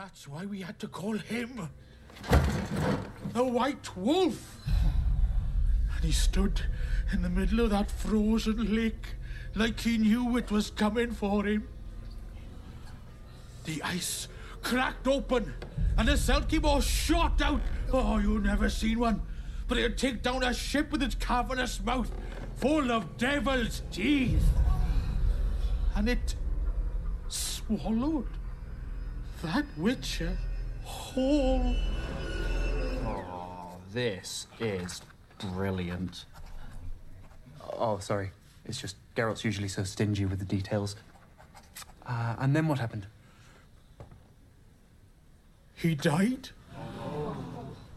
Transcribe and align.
That's 0.00 0.26
why 0.26 0.46
we 0.46 0.62
had 0.62 0.78
to 0.78 0.88
call 0.88 1.18
him 1.18 1.68
the 3.34 3.44
White 3.44 3.94
Wolf. 3.94 4.56
And 5.94 6.02
he 6.02 6.10
stood 6.10 6.62
in 7.12 7.20
the 7.20 7.28
middle 7.28 7.60
of 7.60 7.68
that 7.68 7.90
frozen 7.90 8.74
lake 8.74 9.08
like 9.54 9.78
he 9.78 9.98
knew 9.98 10.38
it 10.38 10.50
was 10.50 10.70
coming 10.70 11.10
for 11.10 11.44
him. 11.44 11.68
The 13.64 13.82
ice 13.82 14.28
cracked 14.62 15.06
open 15.06 15.52
and 15.98 16.08
the 16.08 16.12
Selkie 16.12 16.82
shot 16.82 17.42
out. 17.42 17.60
Oh, 17.92 18.16
you 18.16 18.38
never 18.38 18.70
seen 18.70 19.00
one. 19.00 19.20
But 19.68 19.76
it'd 19.76 19.98
take 19.98 20.22
down 20.22 20.42
a 20.42 20.54
ship 20.54 20.92
with 20.92 21.02
its 21.02 21.14
cavernous 21.14 21.78
mouth 21.78 22.10
full 22.56 22.90
of 22.90 23.18
devil's 23.18 23.82
teeth. 23.92 24.48
And 25.94 26.08
it 26.08 26.36
swallowed 27.28 28.39
that 29.42 29.64
witcher 29.76 30.36
whole. 30.84 31.74
Oh, 33.04 33.76
this 33.92 34.46
is 34.58 35.02
brilliant. 35.38 36.24
Oh, 37.78 37.98
sorry. 37.98 38.30
It's 38.64 38.80
just 38.80 38.96
Geralt's 39.16 39.44
usually 39.44 39.68
so 39.68 39.84
stingy 39.84 40.24
with 40.26 40.38
the 40.38 40.44
details. 40.44 40.96
Uh, 42.06 42.36
and 42.38 42.54
then 42.54 42.68
what 42.68 42.78
happened? 42.78 43.06
He 45.74 45.94
died? 45.94 46.50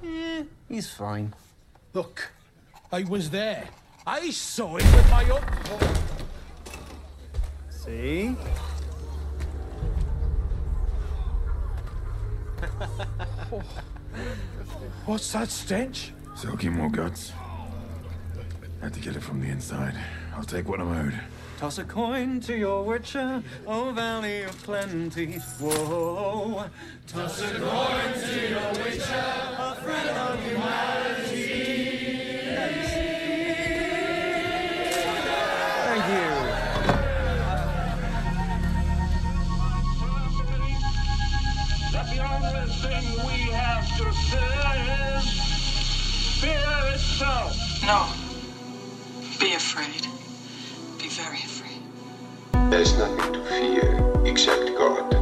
Eh, 0.03 0.43
he's 0.69 0.89
fine. 0.89 1.33
Look, 1.93 2.31
I 2.91 3.03
was 3.03 3.29
there. 3.29 3.67
I 4.07 4.29
saw 4.31 4.77
it 4.77 4.83
with 4.83 5.09
my 5.09 5.29
own. 5.29 5.43
See? 7.69 8.35
What's 15.05 15.31
that 15.33 15.49
stench? 15.49 16.11
Selkiemore 16.35 16.91
guts. 16.91 17.33
Had 18.81 18.93
to 18.93 18.99
get 18.99 19.15
it 19.15 19.21
from 19.21 19.41
the 19.41 19.47
inside. 19.47 19.95
I'll 20.35 20.43
take 20.43 20.67
what 20.67 20.79
I'm 20.79 20.91
owed. 20.91 21.19
Toss 21.59 21.77
a 21.77 21.83
coin 21.83 22.39
to 22.41 22.57
your 22.57 22.83
witcher, 22.83 23.41
oh 23.65 23.91
valley 23.91 24.43
of 24.43 24.61
plenty. 24.63 25.33
Whoa. 25.59 26.65
Toss 27.07 27.41
a 27.41 27.59
coin 27.59 28.13
to 28.13 28.49
your 28.49 28.71
witcher, 28.83 29.23
a 29.57 29.75
friend 29.75 30.09
of 30.09 30.43
humanity. 30.43 31.52
Itself. 47.13 47.83
No. 47.83 48.07
Be 49.39 49.53
afraid. 49.53 50.07
Be 50.97 51.09
very 51.09 51.37
afraid. 51.37 51.81
There's 52.71 52.97
nothing 52.97 53.33
to 53.33 53.43
fear 53.45 54.25
except 54.25 54.75
God. 54.77 55.13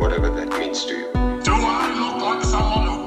Whatever 0.00 0.30
that 0.30 0.48
means 0.58 0.84
to 0.86 0.94
you. 0.94 1.12
Do 1.44 1.52
I 1.54 1.94
look 2.00 2.22
like 2.22 2.42
someone 2.42 2.86
who 2.86 2.97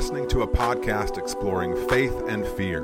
listening 0.00 0.26
to 0.26 0.40
a 0.40 0.48
podcast 0.48 1.18
exploring 1.18 1.76
faith 1.86 2.22
and 2.26 2.46
fear, 2.56 2.80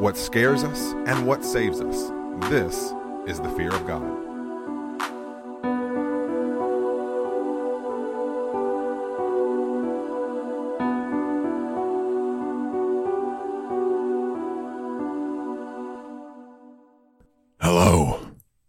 what 0.00 0.16
scares 0.16 0.64
us 0.64 0.94
and 1.06 1.24
what 1.24 1.44
saves 1.44 1.80
us. 1.80 2.10
This 2.50 2.92
is 3.28 3.38
the 3.38 3.48
fear 3.50 3.72
of 3.72 3.86
God. 3.86 4.02
Hello, 17.60 18.18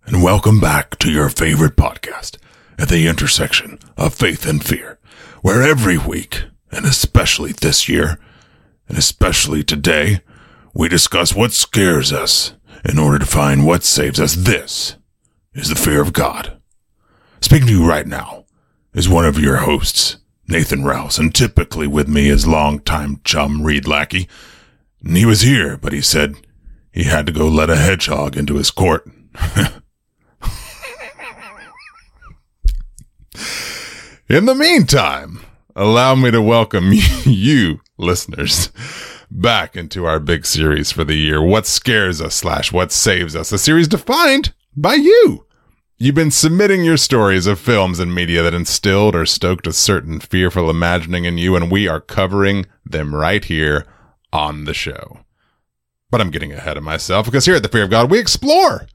and 0.05 0.21
welcome 0.21 0.59
back 0.59 0.99
to 0.99 1.09
your 1.09 1.29
favorite 1.29 1.75
podcast 1.75 2.37
at 2.77 2.89
the 2.89 3.07
intersection 3.07 3.79
of 3.97 4.13
faith 4.13 4.45
and 4.45 4.63
fear, 4.63 4.99
where 5.41 5.63
every 5.63 5.97
week, 5.97 6.43
and 6.71 6.85
especially 6.85 7.51
this 7.51 7.87
year, 7.87 8.19
and 8.87 8.97
especially 8.97 9.63
today, 9.63 10.21
we 10.73 10.87
discuss 10.87 11.35
what 11.35 11.51
scares 11.53 12.13
us 12.13 12.53
in 12.85 12.99
order 12.99 13.19
to 13.19 13.25
find 13.25 13.65
what 13.65 13.83
saves 13.83 14.19
us. 14.19 14.35
This 14.35 14.95
is 15.53 15.69
the 15.69 15.75
fear 15.75 16.01
of 16.01 16.13
God. 16.13 16.59
Speaking 17.41 17.67
to 17.67 17.73
you 17.73 17.87
right 17.87 18.07
now 18.07 18.45
is 18.93 19.09
one 19.09 19.25
of 19.25 19.39
your 19.39 19.57
hosts, 19.57 20.17
Nathan 20.47 20.83
Rouse, 20.83 21.17
and 21.17 21.33
typically 21.33 21.87
with 21.87 22.07
me 22.07 22.29
is 22.29 22.47
longtime 22.47 23.21
chum 23.23 23.63
Reed 23.63 23.87
Lackey. 23.87 24.27
And 25.01 25.17
he 25.17 25.25
was 25.25 25.41
here, 25.41 25.77
but 25.77 25.93
he 25.93 26.01
said 26.01 26.35
he 26.91 27.03
had 27.03 27.25
to 27.25 27.31
go 27.31 27.47
let 27.47 27.69
a 27.69 27.75
hedgehog 27.75 28.35
into 28.35 28.55
his 28.55 28.71
court. 28.71 29.05
In 34.29 34.45
the 34.45 34.55
meantime, 34.55 35.39
allow 35.77 36.15
me 36.15 36.31
to 36.31 36.41
welcome 36.41 36.89
you, 37.23 37.79
listeners, 37.97 38.71
back 39.29 39.75
into 39.75 40.05
our 40.05 40.19
big 40.19 40.45
series 40.45 40.91
for 40.91 41.03
the 41.03 41.15
year, 41.15 41.41
What 41.41 41.67
Scares 41.67 42.19
Us 42.19 42.33
slash 42.33 42.73
What 42.73 42.91
Saves 42.91 43.35
Us, 43.35 43.51
a 43.51 43.59
series 43.59 43.87
defined 43.87 44.53
by 44.75 44.95
you. 44.95 45.45
You've 45.99 46.15
been 46.15 46.31
submitting 46.31 46.83
your 46.83 46.97
stories 46.97 47.45
of 47.45 47.59
films 47.59 47.99
and 47.99 48.13
media 48.13 48.41
that 48.41 48.55
instilled 48.55 49.15
or 49.15 49.25
stoked 49.27 49.67
a 49.67 49.73
certain 49.73 50.19
fearful 50.19 50.69
imagining 50.69 51.25
in 51.25 51.37
you, 51.37 51.55
and 51.55 51.71
we 51.71 51.87
are 51.87 52.01
covering 52.01 52.65
them 52.83 53.13
right 53.13 53.45
here 53.45 53.85
on 54.33 54.65
the 54.65 54.73
show. 54.73 55.19
But 56.09 56.21
I'm 56.21 56.31
getting 56.31 56.53
ahead 56.53 56.77
of 56.77 56.83
myself 56.83 57.25
because 57.25 57.45
here 57.45 57.55
at 57.55 57.61
the 57.61 57.69
Fear 57.69 57.83
of 57.83 57.89
God, 57.91 58.09
we 58.09 58.19
explore. 58.19 58.87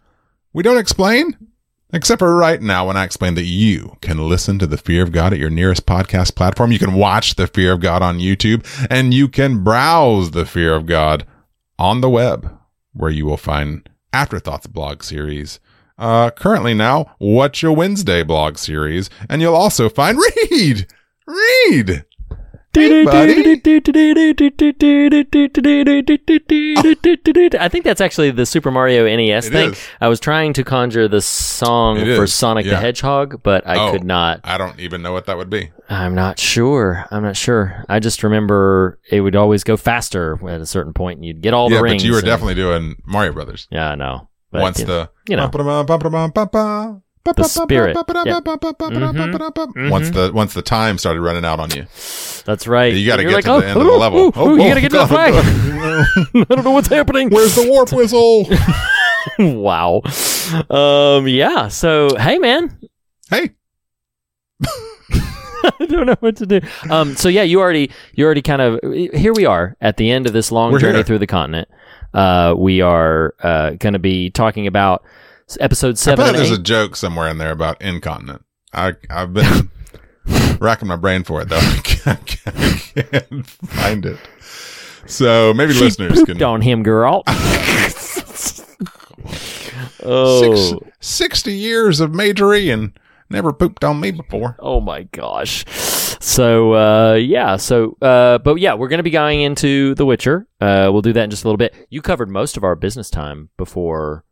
We 0.53 0.65
don't 0.65 0.79
explain. 0.79 1.52
Except 1.95 2.21
for 2.21 2.35
right 2.35 2.63
now, 2.63 2.87
when 2.87 2.97
I 2.97 3.05
explain 3.05 3.35
that 3.35 3.45
you 3.45 3.99
can 4.01 4.27
listen 4.27 4.59
to 4.59 4.67
The 4.67 4.79
Fear 4.79 5.03
of 5.03 5.13
God 5.13 5.35
at 5.35 5.39
your 5.39 5.51
nearest 5.51 5.85
podcast 5.85 6.35
platform, 6.35 6.73
you 6.73 6.79
can 6.79 6.95
watch 6.95 7.35
The 7.35 7.47
Fear 7.47 7.73
of 7.73 7.81
God 7.81 8.01
on 8.01 8.19
YouTube, 8.19 8.65
and 8.91 9.13
you 9.13 9.29
can 9.29 9.63
browse 9.63 10.31
The 10.31 10.47
Fear 10.47 10.75
of 10.75 10.87
God 10.87 11.27
on 11.79 12.01
the 12.01 12.09
web, 12.09 12.51
where 12.95 13.11
you 13.11 13.27
will 13.27 13.37
find 13.37 13.87
Afterthoughts 14.11 14.67
blog 14.67 15.03
series. 15.03 15.61
Uh, 15.99 16.31
currently 16.31 16.73
now, 16.73 17.15
What's 17.19 17.61
Your 17.63 17.73
Wednesday 17.73 18.23
blog 18.23 18.57
series, 18.57 19.11
and 19.29 19.43
you'll 19.43 19.55
also 19.55 19.91
find 19.91 20.19
Reed! 20.51 20.87
Reed! 21.27 22.07
Hey. 22.75 23.05
I 27.59 27.69
think 27.71 27.85
that's 27.85 28.01
actually 28.01 28.31
the 28.31 28.47
Super 28.47 28.71
Mario 28.71 29.05
NES 29.05 29.47
It 29.47 29.53
thing. 29.53 29.71
is. 29.73 29.89
I 30.01 30.09
was 30.09 30.19
trying 30.21 30.53
to 30.55 30.65
conjure 30.65 31.07
the 31.09 31.21
song 31.21 31.99
It 31.99 32.17
for 32.17 32.25
is, 32.25 32.35
Sonic 32.35 32.65
the. 32.67 32.77
Hedgehog, 32.77 33.43
but 33.43 33.67
I 33.67 33.77
Oh. 33.89 33.93
could 33.93 34.05
not. 34.05 34.41
I 34.45 34.57
don't 34.59 34.79
even 34.81 35.03
know 35.03 35.13
what 35.13 35.27
that 35.27 35.37
would 35.37 35.51
be. 35.51 35.71
I'm 35.91 36.15
not 36.15 36.39
sure. 36.39 37.05
I'm 37.11 37.23
not 37.23 37.37
sure. 37.37 37.85
I 37.89 37.99
just 37.99 38.23
remember 38.23 38.99
it 39.11 39.21
would 39.21 39.37
always 39.37 39.65
go 39.65 39.77
faster 39.77 40.39
at 40.49 40.61
a 40.61 40.67
certain 40.67 40.93
point, 40.95 41.19
and 41.19 41.27
you'd 41.27 41.43
get 41.43 41.53
all 41.55 41.71
yeah, 41.71 41.77
the 41.79 41.83
rings. 41.83 42.03
but 42.03 42.07
you 42.07 42.13
were 42.13 42.19
and- 42.19 42.27
definitely 42.27 42.55
doing 42.55 42.97
Mario 43.05 43.33
Brothers. 43.33 43.69
Yeah, 43.71 43.91
I 43.91 43.95
know. 43.97 44.29
But, 44.51 44.63
Once 44.63 44.81
you 44.81 44.87
the 44.87 45.11
you 45.29 45.37
know. 45.37 45.49
The 47.25 47.45
spirit. 47.45 47.97
Yeah. 48.25 48.41
Once 49.91 50.11
the 50.11 50.33
once 50.35 50.55
the 50.55 50.63
time 50.63 50.99
started 50.99 51.21
running 51.21 51.45
out 51.45 51.61
on 51.61 51.71
you, 51.71 51.83
That's 52.45 52.67
right. 52.67 52.93
You 52.93 53.07
gotta 53.07 53.23
get 53.23 53.33
like, 53.33 53.45
to 53.45 53.51
oh, 53.53 53.61
the 53.61 53.69
end 53.69 53.81
of 53.81 53.87
the 53.87 53.93
level. 53.93 54.19
ooh, 54.27 54.33
Oh, 54.35 54.49
ooh, 54.51 54.57
you 54.57 54.63
oh, 54.63 54.69
gotta 54.69 54.81
get 54.81 54.91
to 54.91 54.99
the 54.99 55.07
God. 55.07 55.09
flag. 55.09 55.35
I 56.51 56.55
don't 56.55 56.65
know 56.65 56.73
what's 56.73 56.89
happening. 56.89 57.31
where's 57.31 57.55
the 57.55 57.69
warp 57.69 57.93
whistle? 57.93 58.47
wow. 59.61 60.03
Um. 60.69 61.29
Yeah. 61.29 61.69
So, 61.69 62.17
hey, 62.17 62.39
man. 62.39 62.77
hey, 63.31 63.51
I 64.65 65.87
don't 65.87 66.07
know 66.07 66.17
what 66.21 66.37
to 66.37 66.47
do. 66.47 66.61
Um. 66.91 67.15
So 67.15 67.29
yeah, 67.29 67.43
you 67.43 67.61
already, 67.61 67.91
you 68.15 68.25
already 68.25 68.43
kind 68.43 68.61
of. 68.61 68.81
Here 69.15 69.33
we 69.33 69.47
are 69.47 69.77
at 69.81 69.97
the 69.97 70.11
end 70.11 70.27
of 70.27 70.33
this 70.33 70.51
long 70.51 70.73
We're 70.73 70.81
journey 70.81 70.99
here. 70.99 71.05
through 71.05 71.19
the 71.21 71.27
continent. 71.29 71.69
Uh, 72.13 72.55
we 72.59 72.81
are 72.81 73.35
uh 73.43 73.71
going 73.71 73.93
to 73.95 73.99
be 73.99 74.29
talking 74.31 74.67
about 74.67 75.05
episode 75.61 75.95
I 75.95 75.95
seven 75.95 76.25
bet 76.25 76.35
and 76.35 76.39
there's 76.39 76.57
a 76.57 76.63
joke 76.63 76.97
somewhere 76.97 77.29
in 77.29 77.39
there 77.39 77.51
about 77.51 77.81
incontinent. 77.81 78.45
I 78.73 78.95
I've 79.11 79.33
been 79.33 79.71
racking 80.61 80.89
my 80.89 80.97
brain 80.97 81.25
for 81.25 81.43
it 81.43 81.49
though. 81.49 81.57
I 81.61 81.81
can't, 81.83 82.39
I 82.47 82.79
can't 82.79 83.47
find 83.47 84.07
it. 84.07 84.19
So 85.07 85.53
maybe 85.55 85.73
She 85.75 85.81
listeners 85.81 86.15
pooped 86.15 86.27
can 86.27 86.43
on 86.43 86.61
him, 86.63 86.83
girl. 86.83 87.23
oh, 90.05 90.55
Six, 90.65 90.73
60 91.01 91.53
years 91.53 92.01
of 92.01 92.15
majory 92.15 92.71
and 92.71 92.93
Never 93.33 93.55
pooped 93.55 93.83
on 93.83 93.99
me 93.99 94.11
before. 94.11 94.57
Oh 94.59 94.83
my 94.83 95.05
gosh. 95.05 95.65
So 96.21 96.75
uh, 96.75 97.15
yeah, 97.15 97.57
so 97.57 97.97
uh, 98.03 98.37
but 98.39 98.57
yeah, 98.57 98.75
we're 98.75 98.89
gonna 98.89 99.03
be 99.03 99.11
going 99.11 99.41
into 99.41 99.95
The 99.95 100.05
Witcher. 100.05 100.47
Uh, 100.61 100.91
we'll 100.93 101.01
do 101.01 101.15
that 101.15 101.25
in 101.25 101.31
just 101.31 101.45
a 101.45 101.49
little 101.49 101.57
bit. 101.57 101.75
You 101.89 102.03
covered 102.03 102.29
most 102.29 102.59
of 102.59 102.63
our 102.63 102.77
business 102.77 103.09
time 103.09 103.49
before, 103.57 104.25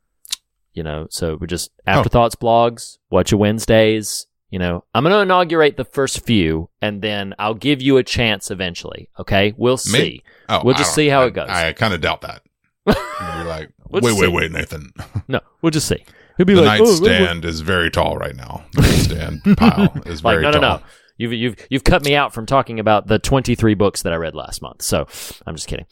you 0.73 0.83
know. 0.83 1.07
So 1.11 1.37
we're 1.41 1.47
just 1.47 1.71
afterthoughts, 1.87 2.35
blogs, 2.37 2.99
watch 3.11 3.31
your 3.31 3.41
Wednesdays. 3.41 4.27
You 4.51 4.59
know, 4.59 4.85
I'm 4.95 5.05
gonna 5.05 5.19
inaugurate 5.21 5.77
the 5.77 5.85
first 5.85 6.25
few, 6.27 6.71
and 6.83 7.03
then 7.03 7.35
I'll 7.39 7.55
give 7.55 7.81
you 7.81 7.99
a 7.99 8.03
chance 8.03 8.51
eventually. 8.51 9.09
Okay, 9.19 9.55
we'll 9.57 9.77
see. 9.77 9.93
Me? 9.99 10.23
Oh, 10.49 10.63
we'll 10.65 10.75
just 10.75 10.95
see 10.95 11.09
how 11.09 11.23
I- 11.23 11.27
it 11.27 11.35
goes. 11.35 11.49
I 11.49 11.73
kind 11.73 11.95
of 11.95 12.01
doubt 12.01 12.23
that. 12.23 12.43
You're 12.87 13.45
like, 13.45 13.71
We'll 13.89 14.03
wait, 14.03 14.15
wait, 14.15 14.27
see. 14.27 14.33
wait, 14.33 14.53
Nathan. 14.53 14.93
no, 15.29 15.41
we'll 15.63 15.71
just 15.71 15.87
see. 15.89 16.05
He'll 16.37 16.47
be 16.47 16.55
The 16.55 16.63
like, 16.63 16.81
"Oh, 16.81 16.85
wait, 16.85 17.03
wait." 17.03 17.09
nightstand 17.19 17.45
is 17.45 17.61
very 17.61 17.91
tall 17.91 18.17
right 18.17 18.35
now. 18.35 18.65
The 18.73 18.81
nightstand 18.83 19.43
pile 19.59 19.93
is 20.07 20.25
like 20.25 20.35
very 20.35 20.43
no, 20.45 20.53
tall. 20.53 20.61
No, 20.61 20.69
no, 20.69 20.77
no. 20.77 20.83
You've 21.19 21.33
you've 21.35 21.67
you've 21.71 21.85
cut 21.85 22.03
me 22.05 22.15
out 22.17 22.33
from 22.33 22.47
talking 22.47 22.81
about 22.81 23.07
the 23.07 23.19
23 23.19 23.75
books 23.75 24.03
that 24.03 24.13
I 24.13 24.17
read 24.17 24.35
last 24.35 24.63
month. 24.63 24.81
So 24.83 25.07
I'm 25.47 25.55
just 25.55 25.69
kidding. 25.69 25.85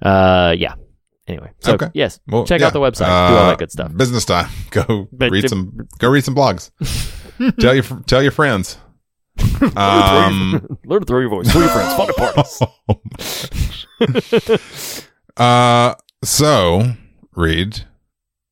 Uh, 0.00 0.54
yeah. 0.56 0.74
Anyway, 1.28 1.50
so 1.60 1.74
Okay. 1.74 1.88
yes, 1.94 2.20
Well, 2.28 2.44
check 2.44 2.60
yeah. 2.60 2.68
out 2.68 2.72
the 2.72 2.78
website, 2.80 3.06
do 3.06 3.34
all 3.34 3.36
Uh, 3.36 3.48
that 3.50 3.58
good 3.58 3.72
stuff. 3.72 3.92
Business 3.96 4.24
time. 4.24 4.48
Go 4.70 5.08
But 5.12 5.30
read 5.32 5.42
to- 5.42 5.48
some. 5.48 5.88
Go 5.98 6.08
read 6.10 6.24
some 6.24 6.34
blogs. 6.36 6.70
tell 7.60 7.74
your 7.74 7.82
tell 8.06 8.22
your 8.22 8.32
friends. 8.32 8.78
Um, 9.76 10.78
Learn 10.84 11.00
to 11.00 11.06
throw 11.06 11.20
your 11.20 11.28
voice. 11.30 11.50
Throw 11.50 11.60
your 11.62 11.70
friends. 11.70 11.94
Fun 11.94 12.08
parties. 12.14 12.62
oh 15.38 15.42
uh, 15.42 15.94
so 16.24 16.92
Reed, 17.34 17.84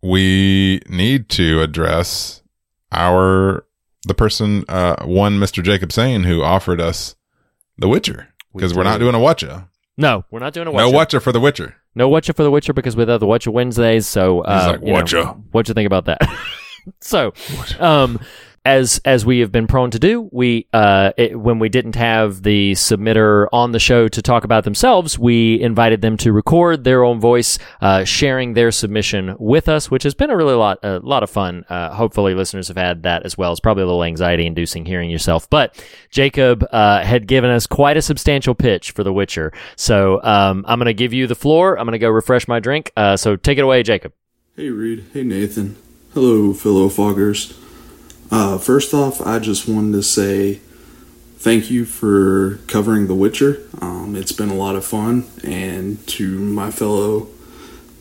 we 0.03 0.81
need 0.89 1.29
to 1.31 1.61
address 1.63 2.43
our 2.93 3.67
the 4.07 4.15
person, 4.15 4.65
uh, 4.69 5.05
one 5.05 5.39
Mister 5.39 5.63
Jacob 5.63 5.93
Sane 5.93 6.25
who 6.25 6.43
offered 6.43 6.81
us 6.81 7.15
The 7.79 7.89
Witcher 7.89 8.29
because 8.55 8.75
we 8.75 8.81
are 8.81 8.85
not 8.85 9.01
doing 9.01 9.15
a 9.15 9.21
Watcha. 9.21 9.69
No, 9.97 10.25
we're 10.31 10.41
not 10.41 10.53
doing 10.53 10.67
a 10.69 10.73
No 10.73 10.91
Watcher. 10.91 11.19
Watcha 11.19 11.23
for 11.23 11.33
The 11.33 11.41
Witcher. 11.41 11.77
No 11.95 12.09
Watcher 12.09 12.33
for 12.33 12.43
the 12.43 12.51
Witcher 12.51 12.73
because 12.73 12.97
we 12.97 13.05
have 13.07 13.21
the 13.21 13.27
Watcher 13.27 13.51
Wednesdays. 13.51 14.07
So 14.07 14.41
uh, 14.41 14.73
like, 14.73 14.81
you 14.81 14.87
know, 14.89 14.93
"Watcha." 14.95 15.37
what 15.53 15.69
you 15.69 15.75
think 15.75 15.87
about 15.87 16.07
that? 16.07 16.19
so, 17.01 17.33
um, 17.79 18.21
as 18.65 18.99
as 19.05 19.27
we 19.27 19.41
have 19.41 19.53
been 19.53 19.67
prone 19.67 19.91
to 19.91 19.99
do, 19.99 20.29
we 20.33 20.67
uh, 20.73 21.13
it, 21.19 21.39
when 21.39 21.59
we 21.59 21.69
didn't 21.69 21.97
have 21.97 22.43
the 22.43 22.73
submitter 22.73 23.47
on 23.53 23.73
the 23.73 23.79
show 23.79 24.09
to 24.09 24.23
talk 24.23 24.45
about 24.45 24.65
themselves, 24.65 25.19
we 25.19 25.61
invited 25.61 26.01
them 26.01 26.17
to 26.17 26.33
record 26.33 26.83
their 26.85 27.05
own 27.05 27.21
voice, 27.21 27.59
uh, 27.83 28.05
sharing 28.05 28.55
their 28.55 28.73
submission 28.73 29.37
with 29.39 29.69
us, 29.69 29.91
which 29.91 30.03
has 30.03 30.15
been 30.15 30.31
a 30.31 30.37
really 30.37 30.55
lot 30.55 30.79
a 30.83 30.99
lot 31.01 31.23
of 31.23 31.29
fun. 31.29 31.65
Uh, 31.69 31.93
hopefully, 31.93 32.35
listeners 32.35 32.69
have 32.69 32.79
had 32.79 33.03
that 33.03 33.27
as 33.27 33.37
well. 33.37 33.53
It's 33.53 33.61
probably 33.61 33.83
a 33.83 33.87
little 33.87 34.05
anxiety 34.05 34.47
inducing 34.47 34.87
hearing 34.87 35.11
yourself, 35.11 35.49
but 35.51 35.83
Jacob 36.11 36.67
uh, 36.73 37.05
had 37.05 37.27
given 37.27 37.51
us 37.51 37.67
quite 37.67 37.99
a 37.99 38.03
substantial 38.03 38.55
pitch 38.55 38.93
for 38.93 39.05
The 39.05 39.13
Witcher. 39.13 39.53
So 39.77 40.23
um, 40.23 40.65
I'm 40.67 40.79
going 40.79 40.87
to 40.87 40.95
give 40.95 41.13
you 41.13 41.27
the 41.27 41.35
floor. 41.35 41.79
I'm 41.79 41.85
going 41.85 41.93
to 41.93 41.99
go 41.99 42.09
refresh 42.09 42.49
my 42.49 42.61
drink. 42.61 42.93
Uh, 42.97 43.19
so 43.19 43.37
take 43.37 43.59
it 43.59 43.63
away, 43.63 43.83
Jacob. 43.83 44.15
Hey 44.57 44.71
Reed, 44.71 45.05
hey 45.13 45.23
Nathan. 45.23 45.77
Hello, 46.15 46.55
fellow 46.55 46.89
foggers. 46.89 47.61
Uh, 48.37 48.59
first 48.59 48.93
off, 48.93 49.25
I 49.25 49.39
just 49.39 49.69
wanted 49.69 49.93
to 49.93 50.03
say 50.03 50.55
thank 51.37 51.71
you 51.71 51.85
for 51.85 52.59
covering 52.67 53.07
The 53.07 53.15
Witcher. 53.15 53.63
Um, 53.81 54.17
it's 54.17 54.33
been 54.33 54.49
a 54.49 54.57
lot 54.57 54.75
of 54.75 54.85
fun, 54.85 55.27
and 55.45 56.05
to 56.09 56.41
my 56.41 56.73
fellow 56.73 57.29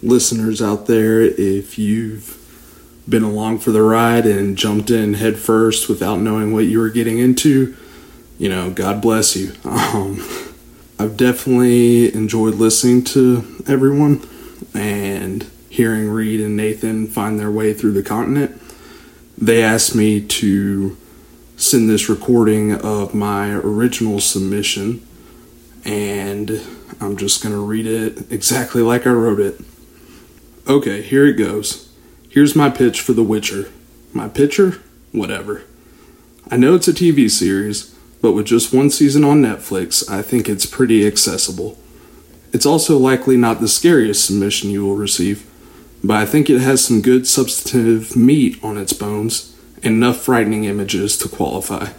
listeners 0.02 0.60
out 0.60 0.88
there, 0.88 1.22
if 1.22 1.78
you've 1.78 2.40
been 3.08 3.22
along 3.22 3.60
for 3.60 3.70
the 3.70 3.84
ride 3.84 4.26
and 4.26 4.58
jumped 4.58 4.90
in 4.90 5.14
head 5.14 5.38
first 5.38 5.88
without 5.88 6.20
knowing 6.20 6.52
what 6.52 6.66
you 6.66 6.80
were 6.80 6.90
getting 6.90 7.20
into, 7.20 7.78
you 8.40 8.50
know, 8.50 8.72
God 8.72 9.04
bless 9.04 9.36
you. 9.36 9.54
Um, 9.64 10.20
I've 10.98 11.16
definitely 11.16 12.12
enjoyed 12.16 12.56
listening 12.56 13.04
to 13.04 13.64
everyone 13.68 14.28
and 14.74 15.48
hearing 15.70 16.10
Reed 16.10 16.42
and 16.42 16.58
Nathan 16.58 17.06
find 17.06 17.40
their 17.40 17.52
way 17.52 17.76
through 17.76 17.92
the 17.92 18.02
continent. 18.02 18.60
They 19.44 19.62
asked 19.62 19.94
me 19.94 20.22
to 20.22 20.96
send 21.58 21.90
this 21.90 22.08
recording 22.08 22.76
of 22.76 23.14
my 23.14 23.50
original 23.50 24.22
submission, 24.22 25.06
and 25.84 26.62
I'm 27.02 27.18
just 27.18 27.44
going 27.44 27.54
to 27.54 27.60
read 27.60 27.86
it 27.86 28.32
exactly 28.32 28.82
like 28.82 29.06
I 29.06 29.10
wrote 29.10 29.42
it. 29.42 29.60
Okay, 30.66 31.02
here 31.02 31.26
it 31.26 31.34
goes. 31.34 31.92
Here's 32.30 32.56
my 32.56 32.70
pitch 32.70 33.02
for 33.02 33.12
The 33.12 33.22
Witcher. 33.22 33.70
My 34.14 34.30
pitcher? 34.30 34.82
Whatever. 35.12 35.64
I 36.50 36.56
know 36.56 36.76
it's 36.76 36.88
a 36.88 36.94
TV 36.94 37.30
series, 37.30 37.94
but 38.22 38.32
with 38.32 38.46
just 38.46 38.74
one 38.74 38.90
season 38.90 39.26
on 39.26 39.42
Netflix, 39.42 40.10
I 40.10 40.22
think 40.22 40.48
it's 40.48 40.66
pretty 40.66 41.06
accessible. 41.06 41.78
It's 42.54 42.66
also 42.66 42.98
likely 42.98 43.36
not 43.36 43.60
the 43.60 43.68
scariest 43.68 44.24
submission 44.26 44.70
you 44.70 44.86
will 44.86 44.96
receive, 44.96 45.46
but 46.04 46.18
I 46.18 46.26
think 46.26 46.50
it 46.50 46.60
has 46.60 46.84
some 46.84 47.02
good 47.02 47.28
substantive 47.28 48.16
meat 48.16 48.62
on 48.64 48.78
its 48.78 48.94
bones 48.94 49.56
and 49.78 49.96
enough 49.96 50.18
frightening 50.22 50.66
images 50.66 51.18
to 51.20 51.30
qualify. 51.30 51.92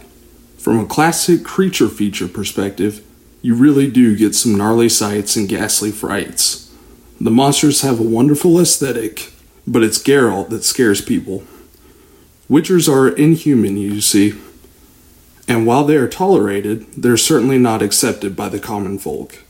From 0.57 0.79
a 0.79 0.85
classic 0.85 1.43
creature 1.43 1.89
feature 1.89 2.27
perspective, 2.27 3.03
you 3.41 3.55
really 3.55 3.89
do 3.89 4.15
get 4.15 4.35
some 4.35 4.55
gnarly 4.55 4.89
sights 4.89 5.35
and 5.35 5.47
ghastly 5.47 5.91
frights. 5.91 6.71
The 7.19 7.31
monsters 7.31 7.81
have 7.81 7.99
a 7.99 8.03
wonderful 8.03 8.59
aesthetic, 8.59 9.31
but 9.65 9.83
it's 9.83 10.01
Geralt 10.01 10.49
that 10.49 10.63
scares 10.63 11.01
people. 11.01 11.43
Witchers 12.49 12.91
are 12.91 13.09
inhuman, 13.09 13.77
you 13.77 14.01
see, 14.01 14.33
and 15.47 15.65
while 15.65 15.83
they 15.83 15.95
are 15.95 16.07
tolerated, 16.07 16.85
they're 16.93 17.17
certainly 17.17 17.57
not 17.57 17.81
accepted 17.81 18.35
by 18.35 18.49
the 18.49 18.59
common 18.59 18.97
folk. 18.97 19.43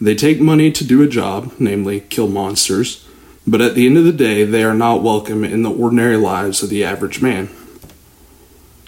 They 0.00 0.14
take 0.14 0.40
money 0.40 0.70
to 0.72 0.84
do 0.84 1.02
a 1.02 1.08
job, 1.08 1.52
namely 1.58 2.00
kill 2.00 2.28
monsters, 2.28 3.06
but 3.50 3.60
at 3.60 3.74
the 3.74 3.84
end 3.84 3.98
of 3.98 4.04
the 4.04 4.12
day, 4.12 4.44
they 4.44 4.62
are 4.62 4.74
not 4.74 5.02
welcome 5.02 5.42
in 5.42 5.64
the 5.64 5.72
ordinary 5.72 6.16
lives 6.16 6.62
of 6.62 6.70
the 6.70 6.84
average 6.84 7.20
man. 7.20 7.48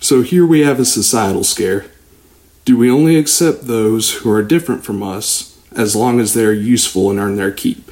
So 0.00 0.22
here 0.22 0.46
we 0.46 0.60
have 0.60 0.78
a 0.78 0.84
societal 0.84 1.42
scare. 1.42 1.86
Do 2.64 2.76
we 2.76 2.88
only 2.88 3.16
accept 3.16 3.66
those 3.66 4.18
who 4.18 4.30
are 4.30 4.42
different 4.42 4.84
from 4.84 5.02
us 5.02 5.60
as 5.72 5.96
long 5.96 6.20
as 6.20 6.32
they 6.32 6.44
are 6.44 6.52
useful 6.52 7.10
and 7.10 7.18
earn 7.18 7.34
their 7.34 7.50
keep? 7.50 7.90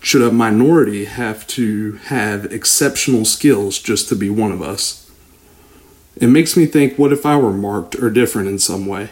Should 0.00 0.22
a 0.22 0.32
minority 0.32 1.04
have 1.04 1.46
to 1.48 1.92
have 2.06 2.52
exceptional 2.52 3.24
skills 3.24 3.78
just 3.78 4.08
to 4.08 4.16
be 4.16 4.28
one 4.28 4.50
of 4.50 4.60
us? 4.60 5.08
It 6.16 6.26
makes 6.26 6.56
me 6.56 6.66
think 6.66 6.98
what 6.98 7.12
if 7.12 7.24
I 7.24 7.36
were 7.36 7.52
marked 7.52 7.94
or 7.94 8.10
different 8.10 8.48
in 8.48 8.58
some 8.58 8.86
way? 8.86 9.10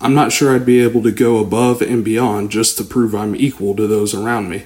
I'm 0.00 0.14
not 0.14 0.32
sure 0.32 0.52
I'd 0.52 0.66
be 0.66 0.80
able 0.80 1.04
to 1.04 1.12
go 1.12 1.38
above 1.38 1.82
and 1.82 2.04
beyond 2.04 2.50
just 2.50 2.76
to 2.78 2.84
prove 2.84 3.14
I'm 3.14 3.36
equal 3.36 3.76
to 3.76 3.86
those 3.86 4.12
around 4.12 4.50
me. 4.50 4.64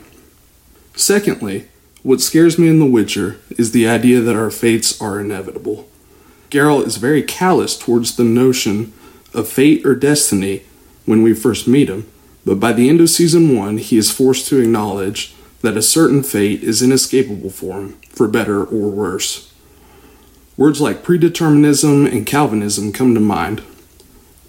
Secondly, 1.00 1.66
what 2.02 2.20
scares 2.20 2.58
me 2.58 2.68
in 2.68 2.78
The 2.78 2.84
Witcher 2.84 3.38
is 3.56 3.72
the 3.72 3.88
idea 3.88 4.20
that 4.20 4.36
our 4.36 4.50
fates 4.50 5.00
are 5.00 5.18
inevitable. 5.18 5.88
Geralt 6.50 6.86
is 6.86 6.98
very 6.98 7.22
callous 7.22 7.78
towards 7.78 8.16
the 8.16 8.24
notion 8.24 8.92
of 9.32 9.48
fate 9.48 9.86
or 9.86 9.94
destiny 9.94 10.62
when 11.06 11.22
we 11.22 11.32
first 11.32 11.66
meet 11.66 11.88
him, 11.88 12.06
but 12.44 12.60
by 12.60 12.74
the 12.74 12.90
end 12.90 13.00
of 13.00 13.08
season 13.08 13.56
1, 13.56 13.78
he 13.78 13.96
is 13.96 14.10
forced 14.10 14.46
to 14.48 14.60
acknowledge 14.60 15.34
that 15.62 15.78
a 15.78 15.80
certain 15.80 16.22
fate 16.22 16.62
is 16.62 16.82
inescapable 16.82 17.48
for 17.48 17.80
him, 17.80 17.98
for 18.10 18.28
better 18.28 18.62
or 18.62 18.90
worse. 18.90 19.54
Words 20.58 20.82
like 20.82 21.02
predeterminism 21.02 22.12
and 22.12 22.26
Calvinism 22.26 22.92
come 22.92 23.14
to 23.14 23.20
mind. 23.20 23.60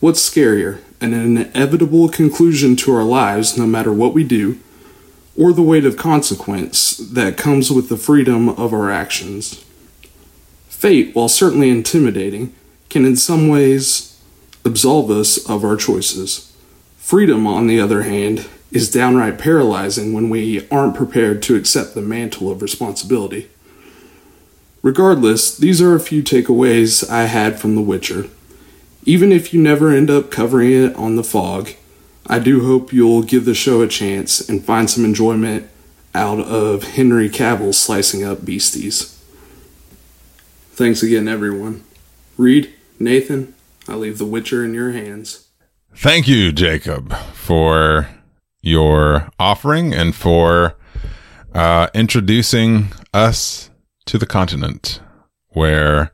What's 0.02 0.30
scarier, 0.30 0.82
an 1.00 1.14
inevitable 1.14 2.10
conclusion 2.10 2.76
to 2.76 2.94
our 2.94 3.06
lives 3.06 3.58
no 3.58 3.66
matter 3.66 3.94
what 3.94 4.14
we 4.14 4.26
do, 4.26 4.60
or 5.42 5.52
the 5.54 5.62
weight 5.64 5.86
of 5.86 5.98
consequence 5.98 6.98
that 6.98 7.36
comes 7.36 7.72
with 7.72 7.90
the 7.90 7.98
freedom 7.98 8.48
of 8.48 8.72
our 8.72 8.92
actions? 8.92 9.66
Fate, 10.70 11.16
while 11.16 11.28
certainly 11.28 11.72
intimidating, 11.72 12.54
can 12.92 13.06
in 13.06 13.16
some 13.16 13.48
ways 13.48 14.22
absolve 14.64 15.10
us 15.10 15.44
of 15.50 15.64
our 15.64 15.76
choices. 15.76 16.56
Freedom, 16.98 17.48
on 17.48 17.66
the 17.66 17.80
other 17.80 18.04
hand, 18.04 18.48
is 18.72 18.92
downright 18.92 19.40
paralyzing 19.40 20.14
when 20.14 20.30
we 20.30 20.70
aren't 20.70 20.96
prepared 20.96 21.42
to 21.42 21.56
accept 21.56 21.96
the 21.96 22.04
mantle 22.04 22.52
of 22.52 22.62
responsibility. 22.62 23.50
Regardless, 24.84 25.58
these 25.58 25.82
are 25.82 25.96
a 25.96 26.00
few 26.00 26.22
takeaways 26.22 27.10
I 27.10 27.24
had 27.24 27.60
from 27.60 27.74
The 27.74 27.82
Witcher. 27.82 28.28
Even 29.06 29.32
if 29.32 29.56
you 29.56 29.60
never 29.60 29.90
end 29.90 30.12
up 30.12 30.30
covering 30.30 30.72
it 30.72 30.96
on 30.96 31.16
the 31.16 31.24
fog, 31.24 31.72
I 32.32 32.40
do 32.40 32.66
hope 32.66 32.94
you'll 32.94 33.24
give 33.24 33.44
the 33.44 33.54
show 33.54 33.82
a 33.82 33.90
chance 33.90 34.48
and 34.48 34.64
find 34.64 34.90
some 34.90 35.04
enjoyment 35.04 35.70
out 36.16 36.40
of 36.40 36.84
Henry 36.84 37.30
Cavill 37.30 37.76
slicing 37.76 38.24
up 38.24 38.46
beasties. 38.46 39.22
Thanks 40.72 41.04
again, 41.04 41.28
everyone. 41.28 41.84
Reed, 42.38 42.74
Nathan, 42.98 43.54
I 43.86 43.96
leave 43.96 44.18
The 44.18 44.26
Witcher 44.26 44.64
in 44.64 44.74
your 44.74 44.94
hands. 44.94 45.50
Thank 45.94 46.30
you, 46.30 46.54
Jacob, 46.54 47.14
for 47.34 48.08
your 48.62 49.30
offering 49.38 49.94
and 49.94 50.16
for 50.16 50.78
uh, 51.54 51.90
introducing 51.94 52.94
us 53.14 53.70
to 54.06 54.18
the 54.18 54.26
continent 54.26 55.02
where 55.50 56.14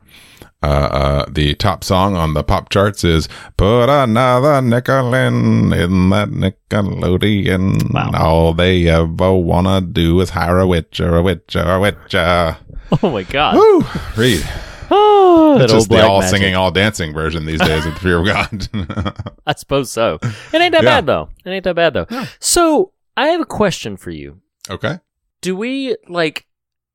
Uh, 0.63 0.65
uh, 0.65 1.25
the 1.29 1.53
top 1.53 1.83
song 1.83 2.15
on 2.15 2.33
the 2.33 2.43
pop 2.43 2.69
charts 2.69 3.03
is 3.03 3.29
"Put 3.57 3.89
Another 3.89 4.59
Nickel 4.61 5.13
in 5.13 5.71
in 5.71 6.09
that 6.09 6.29
Nickelodeon." 6.29 7.93
Wow. 7.93 8.11
All 8.15 8.53
they 8.53 8.87
ever 8.87 9.33
wanna 9.33 9.81
do 9.81 10.19
is 10.21 10.31
hire 10.31 10.59
a 10.59 10.67
witcher, 10.67 11.15
a 11.15 11.21
witcher, 11.21 11.61
a 11.63 11.79
witcher. 11.79 12.57
Oh 13.03 13.09
my 13.11 13.23
god. 13.23 13.55
Woo! 13.55 13.85
Reed. 14.15 14.41
Oh, 14.89 15.59
It's 15.61 15.73
just 15.73 15.89
the 15.89 16.01
all 16.01 16.21
magic. 16.21 16.37
singing, 16.37 16.55
all 16.55 16.71
dancing 16.71 17.11
version 17.13 17.45
these 17.45 17.59
days 17.59 17.85
of 17.85 17.93
the 17.95 17.99
fear 17.99 18.19
of 18.19 18.25
God. 18.25 19.33
I 19.45 19.53
suppose 19.55 19.91
so. 19.91 20.17
It 20.23 20.61
ain't 20.61 20.71
that 20.71 20.83
Yeah. 20.83 21.01
bad 21.01 21.05
though. 21.05 21.27
It 21.43 21.49
ain't 21.49 21.65
that 21.65 21.75
bad 21.75 21.93
though. 21.93 22.07
So 22.39 22.93
I 23.17 23.27
have 23.27 23.41
a 23.41 23.45
question 23.45 23.97
for 23.97 24.11
you. 24.11 24.39
okay. 24.69 24.99
do 25.41 25.57
we 25.57 25.97
like 26.07 26.45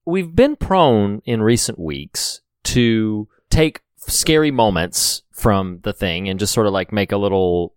we've 0.06 0.34
been 0.34 0.56
prone 0.56 1.20
in 1.26 1.42
recent 1.42 1.78
weeks 1.78 2.40
to 2.64 3.28
take 3.52 3.80
scary 3.98 4.50
moments 4.50 5.22
from 5.32 5.78
the 5.82 5.92
thing 5.92 6.28
and 6.28 6.40
just 6.40 6.52
sort 6.52 6.66
of 6.66 6.72
like 6.72 6.92
make 6.92 7.12
a 7.12 7.16
little 7.16 7.74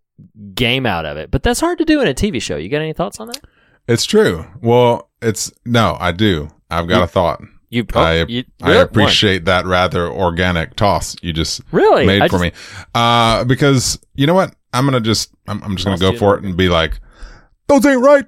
game 0.53 0.86
out 0.86 1.05
of 1.05 1.17
it 1.17 1.29
but 1.29 1.44
that's 1.44 1.60
hard 1.60 1.77
to 1.77 1.86
do 1.86 2.00
in 2.01 2.08
a 2.08 2.13
tv 2.13 2.41
show 2.41 2.55
you 2.55 2.70
got 2.70 2.82
any 2.82 2.94
thoughts 2.94 3.20
on 3.20 3.27
that 3.27 3.41
It's 3.88 4.05
true. 4.05 4.46
Well, 4.62 5.10
it's 5.22 5.51
no, 5.65 5.96
I 6.00 6.12
do. 6.12 6.50
I've 6.72 6.88
got 6.88 7.03
a 7.03 7.08
thought. 7.08 7.41
you, 7.70 7.86
I 7.94 8.20
oh, 8.22 8.25
you- 8.27 8.44
I 8.63 8.74
appreciate 8.77 9.46
that 9.46 9.65
rather 9.67 10.08
organic 10.08 10.75
toss 10.75 11.15
you 11.22 11.34
just 11.34 11.62
Really? 11.72 12.05
made 12.05 12.22
I 12.24 12.27
for 12.27 12.39
just- 12.39 12.44
me. 12.44 12.51
Uh, 12.96 13.44
because 13.44 14.00
you 14.15 14.25
know 14.25 14.34
what? 14.34 14.55
I'm 14.74 14.86
gonna 14.86 15.01
just 15.01 15.29
I'm, 15.48 15.62
I'm 15.63 15.75
just 15.75 15.86
gonna 15.86 16.00
go 16.00 16.17
for 16.17 16.36
it 16.38 16.44
and 16.44 16.58
be 16.58 16.67
like, 16.70 17.00
those 17.67 17.86
ain't 17.86 18.01
right. 18.01 18.25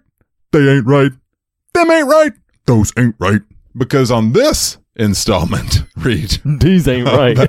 They 0.52 0.70
ain't 0.70 0.86
right. 0.86 1.12
Them 1.74 1.90
ain't 1.92 2.08
right. 2.08 2.34
Those 2.66 2.94
ain't 2.98 3.16
right. 3.20 3.42
Because 3.76 4.12
on 4.12 4.34
this 4.34 4.78
installment, 4.98 5.84
read. 5.98 6.38
These 6.44 6.88
ain't 6.88 7.08
right. 7.08 7.48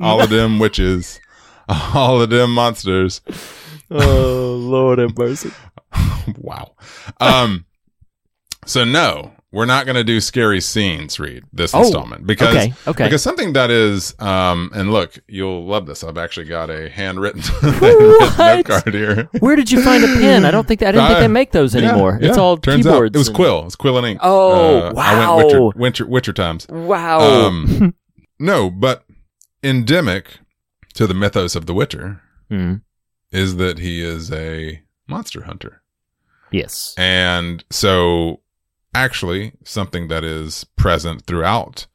All 0.00 0.22
of 0.22 0.30
them 0.30 0.58
witches, 0.58 1.20
all 1.68 2.22
of 2.22 2.30
them 2.30 2.52
monsters. 2.54 3.20
oh 3.90 4.56
lord 4.58 4.98
have 4.98 5.16
mercy. 5.16 5.50
Wow. 6.38 6.74
Um, 7.20 7.66
so 8.66 8.84
no, 8.84 9.32
we're 9.52 9.66
not 9.66 9.84
going 9.84 9.96
to 9.96 10.04
do 10.04 10.20
scary 10.20 10.60
scenes, 10.60 11.18
Reed, 11.18 11.42
this 11.52 11.74
Oh, 11.74 11.80
installment 11.80 12.24
because, 12.26 12.54
okay, 12.54 12.72
okay. 12.86 13.04
because 13.04 13.20
something 13.22 13.52
that 13.54 13.68
is, 13.70 14.14
um, 14.20 14.70
and 14.74 14.92
look, 14.92 15.18
you'll 15.26 15.66
love 15.66 15.86
this. 15.86 16.04
I've 16.04 16.18
actually 16.18 16.46
got 16.46 16.70
a 16.70 16.88
handwritten, 16.88 17.40
handwritten 17.60 18.38
note 18.38 18.64
card 18.66 18.94
here. 18.94 19.28
where 19.40 19.56
did 19.56 19.70
you 19.70 19.82
find 19.82 20.04
a 20.04 20.06
pen 20.06 20.44
i 20.44 20.50
don't 20.52 20.68
think 20.68 20.78
that, 20.80 20.90
i 20.90 20.92
didn't 20.92 21.06
think 21.08 21.16
Uh, 21.16 21.20
they 21.20 21.28
make 21.28 21.50
those 21.50 21.74
Yeah, 21.74 21.90
anymore 21.90 22.18
it's 22.22 22.36
yeah. 22.36 22.42
all 22.42 22.56
Turns 22.58 22.84
keyboards 22.84 23.10
Out 23.10 23.16
it 23.16 23.18
was 23.18 23.28
and- 23.28 23.34
quill. 23.36 23.66
It's 23.66 23.76
quill 23.76 23.98
and 23.98 24.06
ink. 24.06 24.20
Oh, 24.22 24.78
Uh, 24.78 24.90
I 24.90 24.92
wow. 24.92 25.36
went 25.38 25.46
winter, 25.48 25.78
winter, 25.78 26.06
winter 26.06 26.32
times. 26.32 26.66
wow 26.68 27.18
Um, 27.20 27.94
no, 28.38 28.70
but 28.70 29.04
endemic 29.64 30.38
to 30.94 31.06
the 31.06 31.14
mythos 31.14 31.56
of 31.56 31.66
the 31.66 31.74
Witcher 31.74 32.20
Hmm. 32.48 32.74
is 33.32 33.56
that 33.56 33.78
he 33.78 34.02
is 34.02 34.30
a 34.32 34.82
monster 35.08 35.42
hunter. 35.42 35.82
yes 36.50 36.94
And 36.96 37.64
so, 37.70 38.40
actually, 38.94 39.52
something 39.64 40.08
that 40.08 40.24
is 40.24 40.64
present 40.76 41.22
throughout 41.26 41.86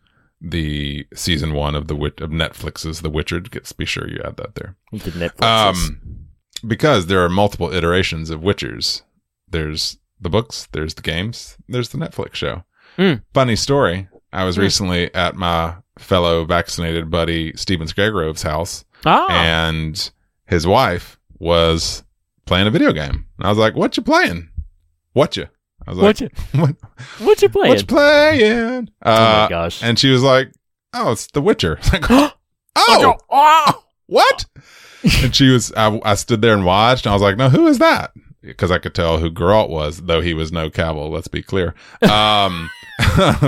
the 0.42 1.06
season 1.14 1.54
one 1.54 1.76
of 1.76 1.88
the 1.88 1.96
Wit- 1.96 2.22
of 2.22 2.30
Netflix's 2.30 3.02
The 3.02 3.10
Witcher. 3.10 3.40
Gets 3.40 3.72
be 3.74 3.86
sure 3.86 4.08
you 4.08 4.22
add 4.24 4.38
that 4.38 4.56
there, 4.56 4.76
the 4.92 5.12
Netflix 5.12 5.44
um, 5.44 6.28
because 6.68 7.08
there 7.08 7.24
are 7.24 7.30
multiple 7.30 7.74
iterations 7.74 8.30
of 8.30 8.42
Witchers. 8.42 9.02
There's 9.50 9.98
the 10.20 10.30
books, 10.30 10.68
there's 10.72 10.94
the 10.96 11.02
games, 11.02 11.58
there's 11.68 11.90
the 11.90 11.98
Netflix 11.98 12.36
show. 12.36 12.64
Mm. 12.98 13.24
Funny 13.34 13.56
story. 13.56 14.08
I 14.32 14.44
was 14.44 14.58
Mm. 14.58 14.62
recently 14.62 15.14
at 15.14 15.36
my 15.36 15.76
fellow 15.98 16.44
vaccinated 16.46 17.10
buddy 17.10 17.54
Steven 17.56 17.88
Scagrove's 17.88 18.44
house, 18.44 18.86
ah 19.06 19.28
and 19.30 20.12
his 20.46 20.68
wife 20.68 21.18
was 21.40 22.04
playing 22.46 22.68
a 22.68 22.72
video 22.72 22.92
game. 22.92 23.26
And 23.38 23.48
I 23.48 23.50
was 23.50 23.58
like, 23.58 23.76
"What 23.76 23.96
you 23.98 24.04
playing? 24.04 24.50
What 25.14 25.38
you?" 25.38 25.48
I 25.88 25.92
was 25.92 26.00
What 26.00 26.22
like, 26.22 26.22
you- 26.22 26.30
"What? 26.62 26.76
what 27.20 27.42
you 27.42 27.50
playing 27.50 27.70
What 27.70 27.80
you 27.82 27.86
playing?" 27.88 28.90
oh 29.04 29.12
Uh, 29.12 29.44
my 29.44 29.48
gosh 29.50 29.84
And 29.84 29.98
she 30.00 30.10
was 30.12 30.24
like, 30.24 30.52
"Oh, 30.94 31.12
it's 31.12 31.28
The 31.28 31.42
Witcher." 31.42 31.78
Was 31.84 31.94
like, 31.94 32.06
"Oh, 32.10 33.16
oh 33.30 33.84
what?" 34.08 34.46
and 35.22 35.36
she 35.36 35.50
was. 35.50 35.72
I, 35.78 36.00
I 36.04 36.16
stood 36.16 36.42
there 36.42 36.54
and 36.54 36.66
watched, 36.66 37.06
and 37.06 37.12
I 37.12 37.16
was 37.16 37.22
like, 37.22 37.38
"No, 37.38 37.50
who 37.50 37.68
is 37.68 37.78
that?" 37.78 38.12
Because 38.42 38.72
I 38.72 38.78
could 38.80 38.94
tell 38.96 39.18
who 39.20 39.30
Geralt 39.32 39.70
was, 39.70 40.02
though 40.04 40.20
he 40.22 40.34
was 40.34 40.52
no 40.52 40.70
Cavill. 40.72 41.12
Let's 41.12 41.28
be 41.28 41.42
clear. 41.44 41.74
Um, 42.10 42.70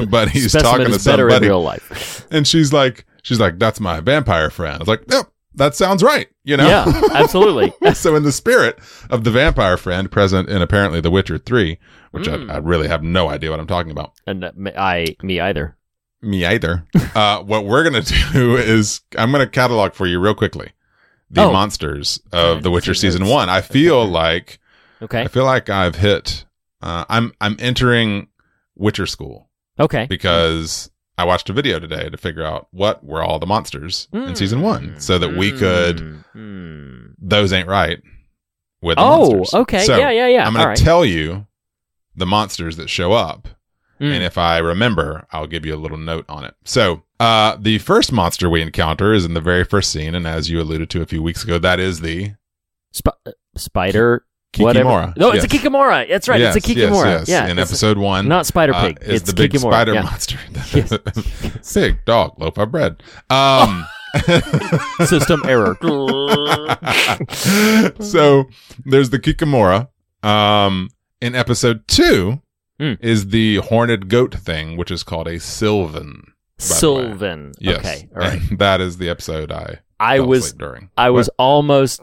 but 0.10 0.30
he's 0.30 0.52
Specimen 0.52 0.64
talking 0.64 0.94
to 0.94 1.00
somebody, 1.00 1.36
in 1.46 1.52
real 1.52 1.62
life. 1.64 2.28
and 2.32 2.46
she's 2.48 2.72
like, 2.74 3.06
"She's 3.24 3.40
like, 3.40 3.58
that's 3.60 3.80
my 3.80 4.00
vampire 4.02 4.50
friend." 4.50 4.76
I 4.76 4.80
was 4.80 4.88
like, 4.88 5.04
"Yep, 5.10 5.26
that 5.58 5.76
sounds 5.76 6.02
right." 6.02 6.28
You 6.44 6.58
know? 6.58 6.68
Yeah, 6.68 6.86
absolutely. 7.14 7.74
so 7.94 8.16
in 8.16 8.24
the 8.24 8.32
spirit 8.32 8.80
of 9.10 9.24
the 9.26 9.32
vampire 9.32 9.76
friend 9.78 10.10
present 10.12 10.50
in 10.50 10.62
apparently 10.62 11.02
The 11.02 11.12
Witcher 11.12 11.38
3, 11.38 11.78
which 12.12 12.26
Mm. 12.28 12.50
I, 12.50 12.56
I 12.56 12.58
really 12.60 12.88
have 12.88 13.04
no 13.04 13.30
idea 13.30 13.52
what 13.52 13.60
I'm 13.60 13.68
talking 13.68 13.92
about. 13.92 14.14
and 14.26 14.44
uh, 14.46 14.52
I, 14.78 15.16
me 15.22 15.40
either. 15.42 15.76
Me 16.22 16.46
either. 16.46 16.86
uh, 17.16 17.44
what 17.44 17.66
we're 17.66 17.84
going 17.88 18.02
to 18.04 18.14
do 18.34 18.56
is 18.58 19.02
I'm 19.18 19.32
going 19.32 19.44
to 19.46 19.52
catalog 19.52 19.94
for 19.94 20.08
you 20.08 20.20
real 20.20 20.34
quickly 20.34 20.72
the 21.30 21.42
Oh. 21.44 21.52
monsters 21.52 22.22
of 22.32 22.40
Okay, 22.58 22.62
The 22.62 22.72
Witcher 22.72 22.94
so 22.94 23.02
season 23.02 23.26
1. 23.28 23.50
I 23.50 23.60
feel 23.62 24.06
like 24.06 24.60
Okay. 25.02 25.22
I 25.24 25.28
feel 25.28 25.44
like 25.46 25.70
I've 25.70 25.96
hit 25.98 26.46
uh, 26.82 27.04
I'm 27.10 27.34
I'm 27.42 27.56
entering 27.60 28.30
Witcher 28.76 29.06
school 29.06 29.50
Okay. 29.80 30.06
because 30.10 30.90
I 31.18 31.24
watched 31.26 31.50
a 31.50 31.54
video 31.54 31.80
today 31.80 32.10
to 32.10 32.18
figure 32.18 32.44
out 32.44 32.68
what 32.72 33.04
were 33.04 33.24
all 33.24 33.40
the 33.40 33.46
monsters 33.48 34.08
in 34.14 34.36
season 34.36 34.62
1 34.62 35.00
so 35.00 35.18
that 35.18 35.36
we 35.36 35.52
could 35.52 35.98
Mm, 35.98 36.24
mm. 36.36 37.14
those 37.20 37.52
ain't 37.52 37.68
right 37.68 38.00
with 38.84 38.98
the 38.98 39.04
Oh, 39.04 39.34
monsters. 39.38 39.54
okay. 39.62 39.84
So, 39.86 39.98
yeah, 39.98 40.12
yeah, 40.12 40.28
yeah. 40.28 40.46
I'm 40.46 40.54
going 40.54 40.66
right. 40.68 40.78
to 40.78 40.84
tell 40.84 41.04
you 41.04 41.48
the 42.16 42.28
monsters 42.28 42.78
that 42.78 42.90
show 42.90 43.14
up. 43.14 43.48
Mm. 44.00 44.12
And 44.14 44.24
if 44.24 44.38
I 44.38 44.60
remember, 44.60 45.26
I'll 45.32 45.48
give 45.48 45.66
you 45.66 45.74
a 45.74 45.82
little 45.82 45.98
note 45.98 46.26
on 46.30 46.44
it. 46.44 46.54
So, 46.66 47.02
uh, 47.20 47.58
the 47.60 47.80
first 47.80 48.12
monster 48.12 48.48
we 48.48 48.62
encounter 48.62 49.12
is 49.12 49.26
in 49.26 49.34
the 49.34 49.42
very 49.42 49.64
first 49.64 49.92
scene. 49.92 50.14
And 50.14 50.28
as 50.28 50.52
you 50.52 50.62
alluded 50.62 50.92
to 50.92 51.02
a 51.02 51.08
few 51.08 51.24
weeks 51.24 51.44
ago, 51.44 51.58
that 51.58 51.80
is 51.80 52.02
the 52.02 52.34
Sp- 52.94 53.18
uh, 53.26 53.32
spider. 53.56 54.24
Kikimora. 54.58 54.64
Whatever. 54.64 55.14
No, 55.18 55.32
it's 55.32 55.44
a 55.46 55.48
Kikimora. 55.48 56.08
That's 56.10 56.28
right. 56.28 56.40
Yes, 56.40 56.56
it's 56.56 56.66
a 56.68 56.74
Kikimora. 56.74 57.06
Yes, 57.06 57.28
yes. 57.28 57.30
Yeah. 57.30 57.48
In 57.48 57.60
episode 57.60 57.98
one, 57.98 58.28
not 58.28 58.46
Spider 58.46 58.74
uh, 58.74 58.82
Pig. 58.88 59.00
is 59.02 59.22
it's 59.22 59.32
the 59.32 59.36
big 59.36 59.52
Kikimora. 59.52 59.72
spider 59.72 59.94
yeah. 59.94 60.02
monster. 60.04 60.38
Big 61.74 61.98
dog, 62.06 62.40
loaf 62.40 62.58
of 62.58 62.72
bread. 62.72 63.04
Um, 63.30 63.86
System 65.06 65.42
error. 65.46 65.78
so 68.00 68.46
there's 68.86 69.10
the 69.10 69.20
Kikimora. 69.20 69.90
Um, 70.24 70.90
in 71.22 71.36
episode 71.36 71.88
two 71.88 72.42
Hmm. 72.80 72.94
is 73.02 73.30
the 73.30 73.56
horned 73.56 74.08
goat 74.08 74.36
thing, 74.36 74.78
which 74.78 74.92
is 74.92 75.02
called 75.02 75.28
a 75.28 75.40
Sylvan. 75.40 76.34
Sylvan. 76.60 77.54
Yes. 77.60 77.80
Okay. 77.80 78.08
All 78.16 78.20
right. 78.22 78.40
And 78.50 78.60
that 78.60 78.82
is 78.82 78.98
the 78.98 79.10
episode 79.10 79.52
I 79.52 79.80
I 80.00 80.20
was 80.20 80.54
during. 80.54 80.90
I 80.96 81.10
was 81.10 81.28
almost. 81.40 82.02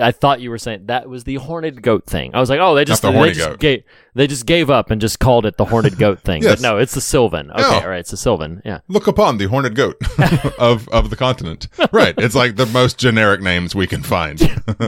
I- 0.00 0.12
thought 0.12 0.40
you 0.40 0.50
were 0.50 0.58
saying 0.58 0.86
that 0.86 1.08
was 1.08 1.24
the 1.24 1.36
horned 1.36 1.82
goat 1.82 2.04
thing. 2.06 2.34
I 2.34 2.40
was 2.40 2.50
like, 2.50 2.60
oh, 2.60 2.74
they 2.74 2.84
just 2.84 3.02
the 3.02 3.12
they 3.12 3.32
just 3.32 3.58
gave 3.60 3.84
they 4.14 4.26
just 4.26 4.44
gave 4.46 4.70
up 4.70 4.90
and 4.90 5.00
just 5.00 5.20
called 5.20 5.46
it 5.46 5.56
the 5.56 5.64
horned 5.64 5.96
goat 5.98 6.20
thing. 6.20 6.42
Yes. 6.42 6.56
But 6.56 6.62
no, 6.62 6.78
it's 6.78 6.94
the 6.94 7.00
Sylvan. 7.00 7.50
Okay, 7.52 7.62
No. 7.62 7.68
all 7.80 7.88
right, 7.88 8.00
it's 8.00 8.10
the 8.10 8.16
Sylvan. 8.16 8.60
Yeah. 8.64 8.80
Look 8.88 9.06
upon 9.06 9.38
the 9.38 9.46
horned 9.46 9.74
goat 9.76 9.96
of 10.58 10.88
of 10.88 11.10
the 11.10 11.16
continent. 11.16 11.68
Right. 11.92 12.14
It's 12.18 12.34
like 12.34 12.56
the 12.56 12.66
most 12.66 12.98
generic 12.98 13.40
names 13.40 13.74
we 13.74 13.86
can 13.86 14.02
find. 14.02 14.40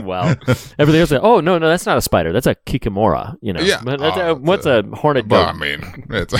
Well, 0.03 0.35
everything 0.77 1.01
else. 1.01 1.11
Like, 1.11 1.21
oh 1.23 1.39
no, 1.39 1.57
no, 1.57 1.69
that's 1.69 1.85
not 1.85 1.97
a 1.97 2.01
spider. 2.01 2.33
That's 2.33 2.47
a 2.47 2.55
kikimora. 2.55 3.37
You 3.41 3.53
know. 3.53 3.61
Yeah. 3.61 3.81
But 3.83 3.99
that's 3.99 4.17
Oh, 4.17 4.31
a, 4.31 4.35
what's 4.35 4.65
a 4.65 4.83
horned 4.93 5.29
Well, 5.31 5.45
I 5.45 5.51
goat? 5.51 5.59
mean, 5.59 6.05
it's 6.09 6.33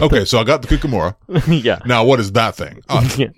okay. 0.00 0.24
So 0.24 0.38
I 0.38 0.44
got 0.44 0.62
the 0.62 0.68
Kikimora. 0.68 1.16
yeah. 1.64 1.78
Now, 1.86 2.04
what 2.04 2.20
is 2.20 2.32
that 2.32 2.54
thing? 2.56 2.80
It's 2.90 3.18
Yeah. 3.18 3.28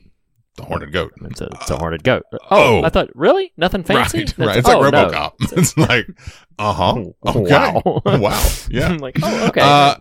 The 0.57 0.65
horned 0.65 0.93
goat. 0.93 1.13
It's 1.23 1.41
a, 1.41 1.47
it's 1.47 1.71
a 1.71 1.77
horned 1.77 2.03
goat. 2.03 2.25
Oh, 2.33 2.39
oh. 2.51 2.83
I 2.83 2.89
thought 2.89 3.09
really 3.15 3.53
nothing 3.57 3.85
fancy. 3.85 4.21
Right, 4.21 4.39
right. 4.39 4.57
It's 4.59 4.67
like 4.69 4.77
oh, 4.77 4.91
no. 4.91 5.09
RoboCop. 5.09 5.33
It's 5.59 5.77
like, 5.77 6.07
uh 6.59 6.73
huh. 6.73 6.95
Oh, 6.97 7.15
Okay. 7.27 7.53
wow. 7.53 8.03
wow. 8.05 8.49
Yeah. 8.71 8.89
I'm 8.89 8.99
like, 8.99 9.17
oh, 9.23 9.49
okay. 9.49 9.61
Uh, 9.61 9.95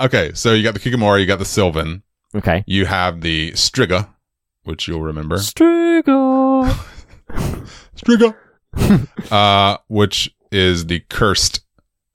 okay. 0.00 0.32
So 0.34 0.52
you 0.52 0.62
got 0.62 0.74
the 0.74 0.80
Kikimora. 0.80 1.20
You 1.20 1.26
got 1.26 1.38
the 1.38 1.44
Sylvan. 1.44 2.02
okay. 2.34 2.62
You 2.66 2.86
have 2.86 3.20
the 3.20 3.52
Striga, 3.52 4.08
which 4.64 4.86
you'll 4.88 5.02
remember. 5.02 5.36
Strigo. 5.38 6.72
Striga. 7.96 8.36
uh, 9.32 9.76
which 9.88 10.34
is 10.50 10.86
the 10.86 11.00
cursed 11.08 11.60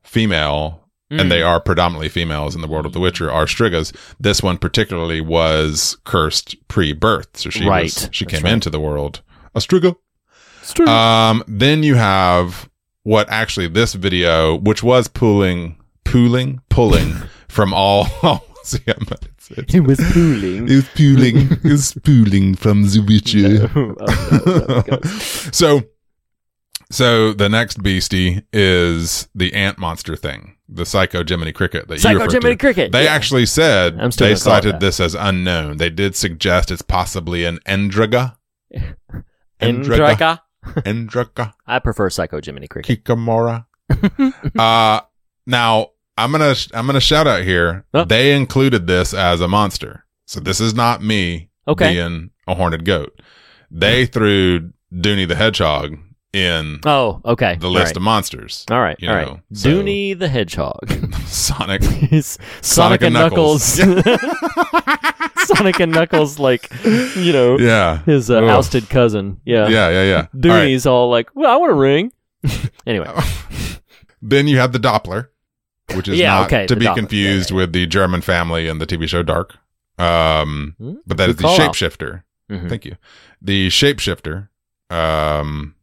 female, 0.03 0.76
Mm. 1.11 1.21
and 1.21 1.31
they 1.31 1.41
are 1.41 1.61
predominantly 1.61 2.09
females 2.09 2.53
in 2.53 2.59
the 2.61 2.67
world 2.67 2.85
of 2.85 2.91
The 2.91 2.99
Witcher, 2.99 3.31
are 3.31 3.45
Strigas. 3.45 3.95
This 4.19 4.43
one 4.43 4.57
particularly 4.57 5.21
was 5.21 5.95
cursed 6.03 6.55
pre-birth, 6.67 7.37
so 7.37 7.49
she 7.49 7.65
was, 7.65 8.09
she 8.11 8.25
That's 8.25 8.35
came 8.39 8.43
right. 8.43 8.53
into 8.53 8.69
the 8.69 8.79
world 8.79 9.21
a 9.55 9.59
Striga. 9.59 9.95
Strigo. 10.63 10.87
Um, 10.89 11.43
then 11.47 11.81
you 11.83 11.95
have 11.95 12.69
what 13.03 13.29
actually 13.29 13.69
this 13.69 13.93
video, 13.93 14.55
which 14.57 14.83
was 14.83 15.07
pooling 15.07 15.77
pooling, 16.03 16.59
pulling 16.69 17.13
from 17.47 17.73
all. 17.73 18.05
See, 18.63 18.79
it's- 18.85 19.49
it's- 19.51 19.73
It 19.75 19.79
was 19.79 19.97
pooling. 20.11 20.67
it 20.69 20.75
was 20.75 20.89
pooling. 20.89 21.37
it 21.53 21.63
was 21.63 21.93
pooling 22.03 22.53
from 22.55 22.83
the 22.83 22.99
Witcher. 22.99 23.69
so, 25.53 25.83
so 26.91 27.33
the 27.33 27.49
next 27.49 27.81
beastie 27.83 28.43
is 28.53 29.27
the 29.35 29.53
ant 29.53 29.77
monster 29.77 30.15
thing, 30.15 30.55
the 30.69 30.85
Psycho 30.85 31.23
Jiminy 31.23 31.51
Cricket 31.51 31.87
that 31.87 31.95
you 31.95 31.99
Psycho 31.99 32.19
referred 32.19 32.31
Jiminy 32.33 32.55
to. 32.55 32.59
Cricket, 32.59 32.91
They 32.91 33.05
yeah. 33.05 33.13
actually 33.13 33.45
said 33.45 33.93
they 33.93 33.99
gonna 33.99 34.11
call 34.17 34.27
it 34.27 34.37
cited 34.37 34.79
this 34.79 34.99
as 34.99 35.15
unknown. 35.15 35.77
They 35.77 35.89
did 35.89 36.15
suggest 36.15 36.71
it's 36.71 36.81
possibly 36.81 37.45
an 37.45 37.59
Endrega. 37.65 38.37
Endrega. 39.61 40.39
Endrega. 40.65 41.53
I 41.67 41.79
prefer 41.79 42.09
Psycho 42.09 42.39
Jiminy 42.43 42.67
Cricket. 42.67 43.03
Kikimora. 43.03 43.65
uh 44.59 45.01
now 45.45 45.87
I'm 46.17 46.31
gonna 46.31 46.55
I'm 46.73 46.85
gonna 46.85 46.99
shout 46.99 47.27
out 47.27 47.43
here. 47.43 47.85
Oh. 47.93 48.03
They 48.05 48.35
included 48.35 48.87
this 48.87 49.13
as 49.13 49.39
a 49.41 49.47
monster, 49.47 50.05
so 50.25 50.39
this 50.39 50.59
is 50.59 50.73
not 50.73 51.01
me 51.01 51.49
Okay. 51.67 51.93
being 51.93 52.31
a 52.47 52.55
horned 52.55 52.83
goat. 52.85 53.21
They 53.69 54.05
threw 54.05 54.71
Duny 54.93 55.27
the 55.27 55.35
Hedgehog 55.35 55.97
in 56.33 56.79
Oh, 56.85 57.21
okay. 57.25 57.55
the 57.59 57.69
list 57.69 57.87
right. 57.87 57.97
of 57.97 58.01
monsters. 58.03 58.65
All 58.69 58.79
right, 58.81 58.95
you 58.99 59.09
all 59.09 59.15
right. 59.15 59.27
know, 59.27 59.39
so- 59.53 59.69
Duny 59.69 60.17
the 60.17 60.27
Hedgehog. 60.27 60.89
Sonic. 61.25 61.83
He's 62.09 62.37
Sonic, 62.61 63.01
and 63.01 63.13
Knuckles. 63.13 63.63
Sonic 65.45 65.79
and 65.79 65.91
Knuckles, 65.91 66.39
like 66.39 66.69
you 66.83 67.31
know, 67.31 67.57
Yeah. 67.57 67.99
his 68.03 68.29
uh, 68.29 68.43
ousted 68.43 68.89
cousin. 68.89 69.39
Yeah, 69.45 69.67
Yeah, 69.67 69.89
yeah, 69.89 70.03
yeah. 70.03 70.15
All 70.15 70.21
right. 70.21 70.67
Duny's 70.67 70.85
all 70.85 71.09
like, 71.09 71.29
"Well, 71.35 71.51
I 71.51 71.55
want 71.55 71.71
a 71.71 71.75
ring." 71.75 72.11
anyway, 72.85 73.09
Then 74.21 74.47
you 74.47 74.57
have 74.57 74.71
the 74.73 74.79
Doppler, 74.79 75.29
which 75.95 76.07
is 76.07 76.19
Yeah, 76.19 76.35
not 76.35 76.45
okay, 76.47 76.67
to 76.67 76.75
be 76.75 76.85
Doppler. 76.85 76.95
confused 76.95 77.51
with 77.51 77.71
the 77.73 77.85
German 77.85 78.21
family 78.21 78.67
and 78.67 78.79
the 78.81 78.85
TV 78.85 79.07
show 79.07 79.23
Dark. 79.23 79.57
Um, 79.97 80.75
Hmm, 80.77 80.93
but 81.07 81.17
that 81.17 81.29
is 81.29 81.35
good 81.35 81.43
the 81.43 81.47
call 81.47 81.61
out. 81.61 81.73
shapeshifter. 81.73 82.23
Mhm. 82.51 82.69
Thank 82.69 82.85
you. 82.85 82.95
The 83.41 83.67
shapeshifter. 83.69 84.49
Um, 84.89 85.75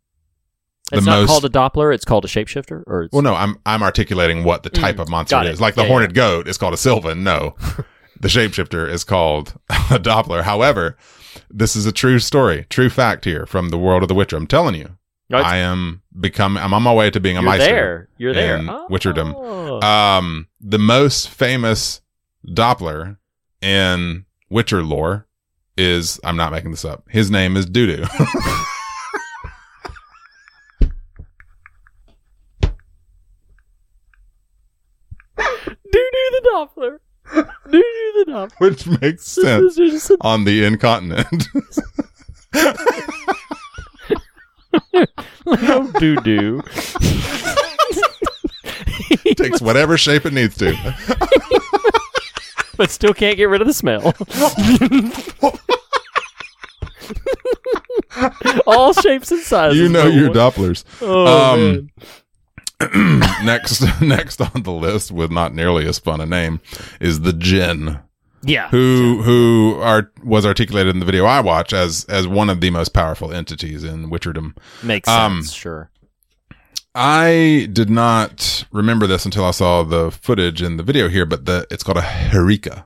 the 0.91 0.99
it's 0.99 1.07
not 1.07 1.21
most. 1.21 1.29
called 1.29 1.45
a 1.45 1.49
Doppler; 1.49 1.95
it's 1.95 2.05
called 2.05 2.25
a 2.25 2.29
shapeshifter. 2.29 2.83
Or 2.87 3.05
it's, 3.05 3.13
well, 3.13 3.23
no, 3.23 3.35
I'm 3.35 3.59
I'm 3.67 3.83
articulating 3.83 4.45
what 4.45 4.63
the 4.63 4.71
type 4.71 4.97
Mm, 4.97 5.01
of 5.01 5.09
monster 5.09 5.35
got 5.37 5.47
it 5.47 5.51
it. 5.51 5.53
is. 5.55 5.61
Like 5.61 5.75
the 5.75 5.83
Yeah, 5.83 5.89
horned 5.89 6.15
goat 6.15 6.47
is 6.49 6.59
called 6.59 6.75
a 6.75 6.77
Sylvan. 6.77 7.23
No, 7.25 7.55
the 8.21 8.29
shapeshifter 8.29 8.89
is 8.91 9.03
called 9.05 9.55
a 9.71 9.99
Doppler. 9.99 10.43
However, 10.43 10.97
this 11.51 11.75
is 11.77 11.87
a 11.87 11.93
true 11.93 12.19
story, 12.19 12.67
true 12.71 12.91
fact 12.91 13.25
here 13.25 13.47
from 13.47 13.71
the 13.71 13.79
world 13.79 14.03
of 14.03 14.09
the 14.09 14.15
Witcher. 14.15 14.37
I'm 14.37 14.47
telling 14.47 14.75
you, 14.75 14.97
No, 15.31 15.39
I 15.39 15.57
am 15.57 16.03
becoming. 16.21 16.63
I'm 16.63 16.75
on 16.75 16.83
my 16.83 16.93
way 16.93 17.11
to 17.11 17.19
being 17.19 17.37
a 17.39 17.41
you're 17.41 17.51
Meister. 17.51 17.65
there. 17.65 18.09
You're 18.19 18.35
there. 18.35 18.57
in 18.59 18.69
Oh. 18.69 18.87
Witcherdom. 18.91 19.83
Um, 19.83 20.49
the 20.61 20.79
most 20.79 21.29
famous 21.31 22.03
Doppler 22.47 23.17
in 23.63 24.27
Witcher 24.51 24.83
lore 24.83 25.27
is 25.79 26.21
I'm 26.23 26.37
not 26.37 26.53
making 26.53 26.71
this 26.73 26.85
up. 26.85 27.05
His 27.09 27.31
name 27.31 27.57
is 27.57 27.65
Dudu. 27.67 28.07
Doo-doo 35.37 36.31
the 36.33 36.44
Doppler. 36.55 36.99
Doo-doo 37.35 37.49
the 37.73 38.25
Doppler. 38.29 38.61
which 38.61 38.87
makes 39.01 39.27
sense 39.27 40.11
on 40.21 40.45
the 40.45 40.65
incontinent. 40.65 41.49
oh, 45.47 45.93
doo-doo. 45.99 46.63
Takes 49.37 49.61
whatever 49.61 49.99
shape 49.99 50.27
it 50.27 50.33
needs 50.33 50.57
to. 50.59 50.75
but 52.77 52.91
still 52.91 53.13
can't 53.15 53.37
get 53.37 53.47
rid 53.47 53.61
of 53.61 53.67
the 53.67 53.75
smell. 53.75 54.15
All 58.67 58.93
shapes 58.93 59.31
and 59.33 59.41
sizes. 59.41 59.79
you 59.79 59.89
know 59.89 60.07
your 60.07 60.31
Dopplers. 60.31 60.85
Oh, 61.03 61.53
Um, 61.55 61.61
man. 61.61 61.91
next, 63.45 63.83
next 64.01 64.41
on 64.41 64.63
the 64.63 64.73
list 64.73 65.11
with 65.11 65.31
not 65.31 65.55
nearly 65.55 65.87
as 65.87 65.99
fun 65.99 66.21
a 66.21 66.27
name 66.27 66.61
is 67.01 67.21
the 67.21 67.33
Jinn. 67.33 68.01
Yeah. 68.47 68.69
who 68.69 69.23
who 69.23 69.81
are 69.81 70.13
was 70.23 70.45
articulated 70.45 70.95
in 70.95 71.01
the 71.01 71.07
video 71.07 71.25
I 71.25 71.41
watch 71.41 71.73
as 71.73 72.05
as 72.11 72.29
one 72.29 72.51
of 72.51 72.61
the 72.61 72.69
most 72.69 72.93
powerful 72.93 73.33
entities 73.33 73.83
in 73.83 74.11
Witcherdom. 74.11 74.55
Makes 74.83 75.09
um, 75.09 75.37
sense, 75.43 75.53
sure. 75.55 75.91
I 76.95 77.69
did 77.73 77.89
not 77.89 78.67
remember 78.71 79.07
this 79.07 79.25
until 79.25 79.45
I 79.47 79.51
saw 79.51 79.83
the 79.83 80.11
footage 80.11 80.61
in 80.61 80.77
the 80.77 80.83
video 80.83 81.09
here, 81.09 81.25
but 81.25 81.47
the 81.47 81.67
it's 81.71 81.83
called 81.83 81.97
a 81.97 82.03
Hirikka. 82.03 82.85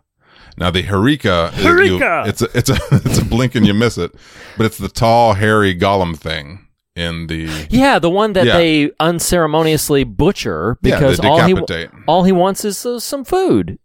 Now 0.57 0.71
the 0.71 0.85
Hirikka, 0.85 1.53
is- 1.59 1.65
you- 1.65 1.99
Hirikka! 1.99 2.29
it's 2.29 2.41
a 2.43 2.49
it's 2.57 2.71
a 2.71 2.79
it's 2.93 3.19
a 3.19 3.25
blink 3.25 3.57
and 3.57 3.67
you 3.67 3.75
miss 3.75 3.99
it, 3.99 4.13
but 4.57 4.65
it's 4.65 4.79
the 4.79 4.89
tall, 4.89 5.35
hairy 5.35 5.77
golem 5.77 6.17
thing 6.17 6.68
in 6.99 7.27
the 7.29 7.49
Yeah, 7.71 7.99
the 7.99 8.11
one 8.11 8.33
that 8.35 8.47
Yeah. 8.47 8.57
they 8.57 8.91
unceremoniously 9.01 10.05
butcher 10.05 10.79
Yeah, 10.83 10.97
because 10.99 11.21
all 11.21 11.43
he 11.43 11.55
all 12.07 12.25
he 12.25 12.33
wants 12.33 12.65
is 12.65 12.85
uh, 12.85 12.99
some 13.01 13.25
food. 13.25 13.79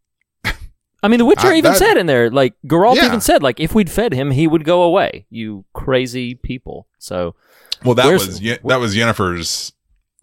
I 1.06 1.10
mean, 1.10 1.17
the 1.19 1.26
Witcher 1.26 1.47
Uh, 1.47 1.54
even 1.56 1.71
that- 1.73 1.78
said 1.78 1.97
in 1.97 2.06
there, 2.06 2.30
like 2.30 2.54
Geralt 2.65 2.95
Yeah. 2.95 3.08
even 3.08 3.19
said, 3.19 3.43
like 3.43 3.60
if 3.60 3.76
we'd 3.76 3.91
fed 3.91 4.13
him, 4.13 4.32
he 4.32 4.47
would 4.47 4.63
go 4.63 4.84
away. 4.84 5.26
You 5.30 5.65
crazy 5.73 6.36
people. 6.36 6.88
So 6.97 7.36
well 7.84 7.95
that 7.95 8.08
was 8.12 8.39
Ye- 8.41 8.58
that 8.63 8.80
was 8.80 8.95
Yennefer's 8.95 9.73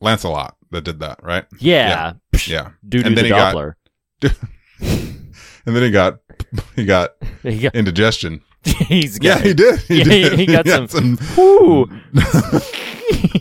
Lancelot 0.01 0.57
that 0.71 0.85
did 0.85 1.01
that, 1.01 1.19
right? 1.23 1.45
yeah, 1.59 2.15
Yeah. 2.47 2.71
doo 2.89 3.03
And 3.05 3.15
then 3.17 3.17
the 3.17 3.23
he 3.25 3.29
got- 3.29 3.55
And 5.67 5.77
then 5.77 5.83
he 5.83 5.91
got 5.91 6.19
he 6.75 6.85
got 6.87 7.11
He 7.43 7.59
got- 7.59 7.75
indigestion. 7.75 8.41
He's 8.89 9.19
got 9.19 9.39
Yeah, 9.39 9.43
he 9.49 9.55
did. 9.55 9.81
He 9.89 9.99
Yeah, 9.99 10.05
did. 10.05 10.39
he 10.39 10.47
got 10.47 10.67
some- 10.67 10.89
some 10.89 11.19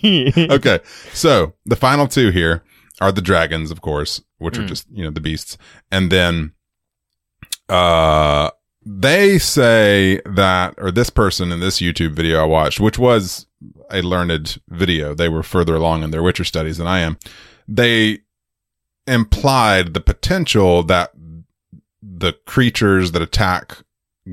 okay. 0.04 0.80
So 1.14 1.54
the 1.66 1.76
final 1.76 2.08
two 2.08 2.30
here 2.32 2.64
are 3.02 3.12
the 3.12 3.22
dragons, 3.22 3.72
of 3.72 3.82
course, 3.82 4.22
which 4.38 4.56
Hmm. 4.58 4.64
are 4.64 4.68
just, 4.68 4.88
you 4.92 5.04
know, 5.04 5.12
the 5.12 5.22
beasts. 5.22 5.58
And 5.92 6.12
then, 6.12 6.54
uh, 7.68 8.50
they 8.86 9.38
say 9.38 10.22
that, 10.26 10.74
or 10.78 10.92
this 10.92 11.10
person 11.10 11.52
in 11.52 11.60
this 11.60 11.80
YouTube 11.80 12.14
video 12.14 12.42
I 12.42 12.46
watched, 12.46 12.80
which 12.80 12.98
was 12.98 13.46
a 13.92 14.02
learned 14.02 14.60
video, 14.70 15.14
they 15.14 15.30
were 15.30 15.44
further 15.44 15.76
along 15.76 16.04
in 16.04 16.12
their 16.12 16.24
Witcher 16.24 16.44
studies 16.46 16.78
than 16.78 16.88
I 16.88 17.00
am. 17.00 17.18
They 17.68 18.20
implied 19.06 19.94
the 19.94 20.00
potential 20.02 20.82
that 20.84 21.12
the 22.02 22.34
creatures 22.46 23.12
that 23.12 23.22
attack 23.22 23.78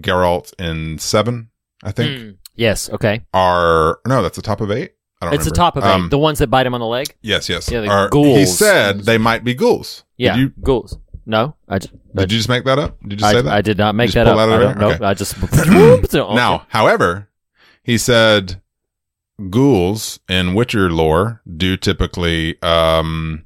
Geralt 0.00 0.52
in 0.58 0.98
seven, 0.98 1.50
I 1.82 1.92
think, 1.92 2.20
Hmm. 2.20 2.30
Yes. 2.54 2.88
Okay. 2.90 3.20
are 3.34 3.98
no, 4.06 4.22
that's 4.22 4.36
the 4.36 4.42
top 4.42 4.60
of 4.60 4.70
eight. 4.70 4.92
I 5.20 5.26
don't 5.26 5.34
It's 5.34 5.44
the 5.44 5.50
top 5.50 5.76
of 5.76 5.84
eight. 5.84 5.90
Um, 5.90 6.08
the 6.10 6.18
ones 6.18 6.38
that 6.40 6.48
bite 6.48 6.66
him 6.66 6.74
on 6.74 6.80
the 6.80 6.86
leg. 6.86 7.14
yes, 7.22 7.48
yes. 7.48 7.70
Yeah, 7.70 7.80
the 7.82 7.88
Are- 7.88 8.10
He 8.12 8.44
said 8.46 9.00
they 9.00 9.18
might 9.18 9.44
be 9.44 9.54
ghouls. 9.54 10.04
Yeah. 10.16 10.34
Did 10.36 10.40
you, 10.40 10.52
ghouls. 10.62 10.98
No, 11.28 11.56
I. 11.68 11.78
j- 11.80 11.88
did 12.14 12.30
you 12.32 12.38
just 12.38 12.48
make 12.48 12.64
that 12.64 12.78
up? 12.78 12.98
Did 13.02 13.12
you 13.12 13.16
just 13.18 13.24
I, 13.28 13.32
say 13.32 13.42
that? 13.42 13.52
I 13.52 13.60
did 13.60 13.76
not 13.78 13.94
make 13.94 14.10
Just 14.10 14.14
that 14.14 14.26
up. 14.28 14.36
that 14.36 14.48
out 14.48 14.48
I 14.48 14.62
don't, 14.62 14.78
there? 14.78 14.88
nope, 14.88 14.94
Okay. 14.94 15.04
I 15.04 15.14
just. 15.14 15.34
Now, 16.36 16.66
however, 16.68 17.28
he 17.82 17.98
said 17.98 18.62
ghouls 19.50 20.20
in 20.28 20.54
Witcher 20.54 20.90
lore 20.90 21.42
do 21.56 21.76
typically 21.76 22.60
um, 22.62 23.44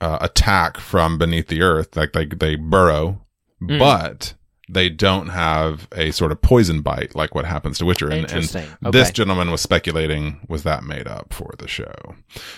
uh, 0.00 0.18
attack 0.20 0.78
from 0.78 1.18
beneath 1.18 1.48
the 1.48 1.62
earth, 1.62 1.96
like 1.96 2.12
they 2.12 2.26
they 2.26 2.54
burrow, 2.56 3.22
Mm. 3.62 3.78
but 3.78 4.34
they 4.68 4.88
don't 4.88 5.28
have 5.28 5.86
a 5.92 6.10
sort 6.10 6.32
of 6.32 6.42
poison 6.42 6.82
bite 6.82 7.14
like 7.14 7.34
what 7.34 7.44
happens 7.44 7.78
to 7.78 7.84
Witcher. 7.84 8.06
And, 8.06 8.14
and 8.14 8.24
Interesting. 8.24 8.66
this 8.90 9.10
gentleman 9.10 9.50
was 9.50 9.60
speculating 9.60 10.40
was 10.48 10.62
that 10.64 10.82
made 10.84 11.06
up 11.06 11.32
for 11.32 11.54
the 11.58 11.68
show. 11.68 11.94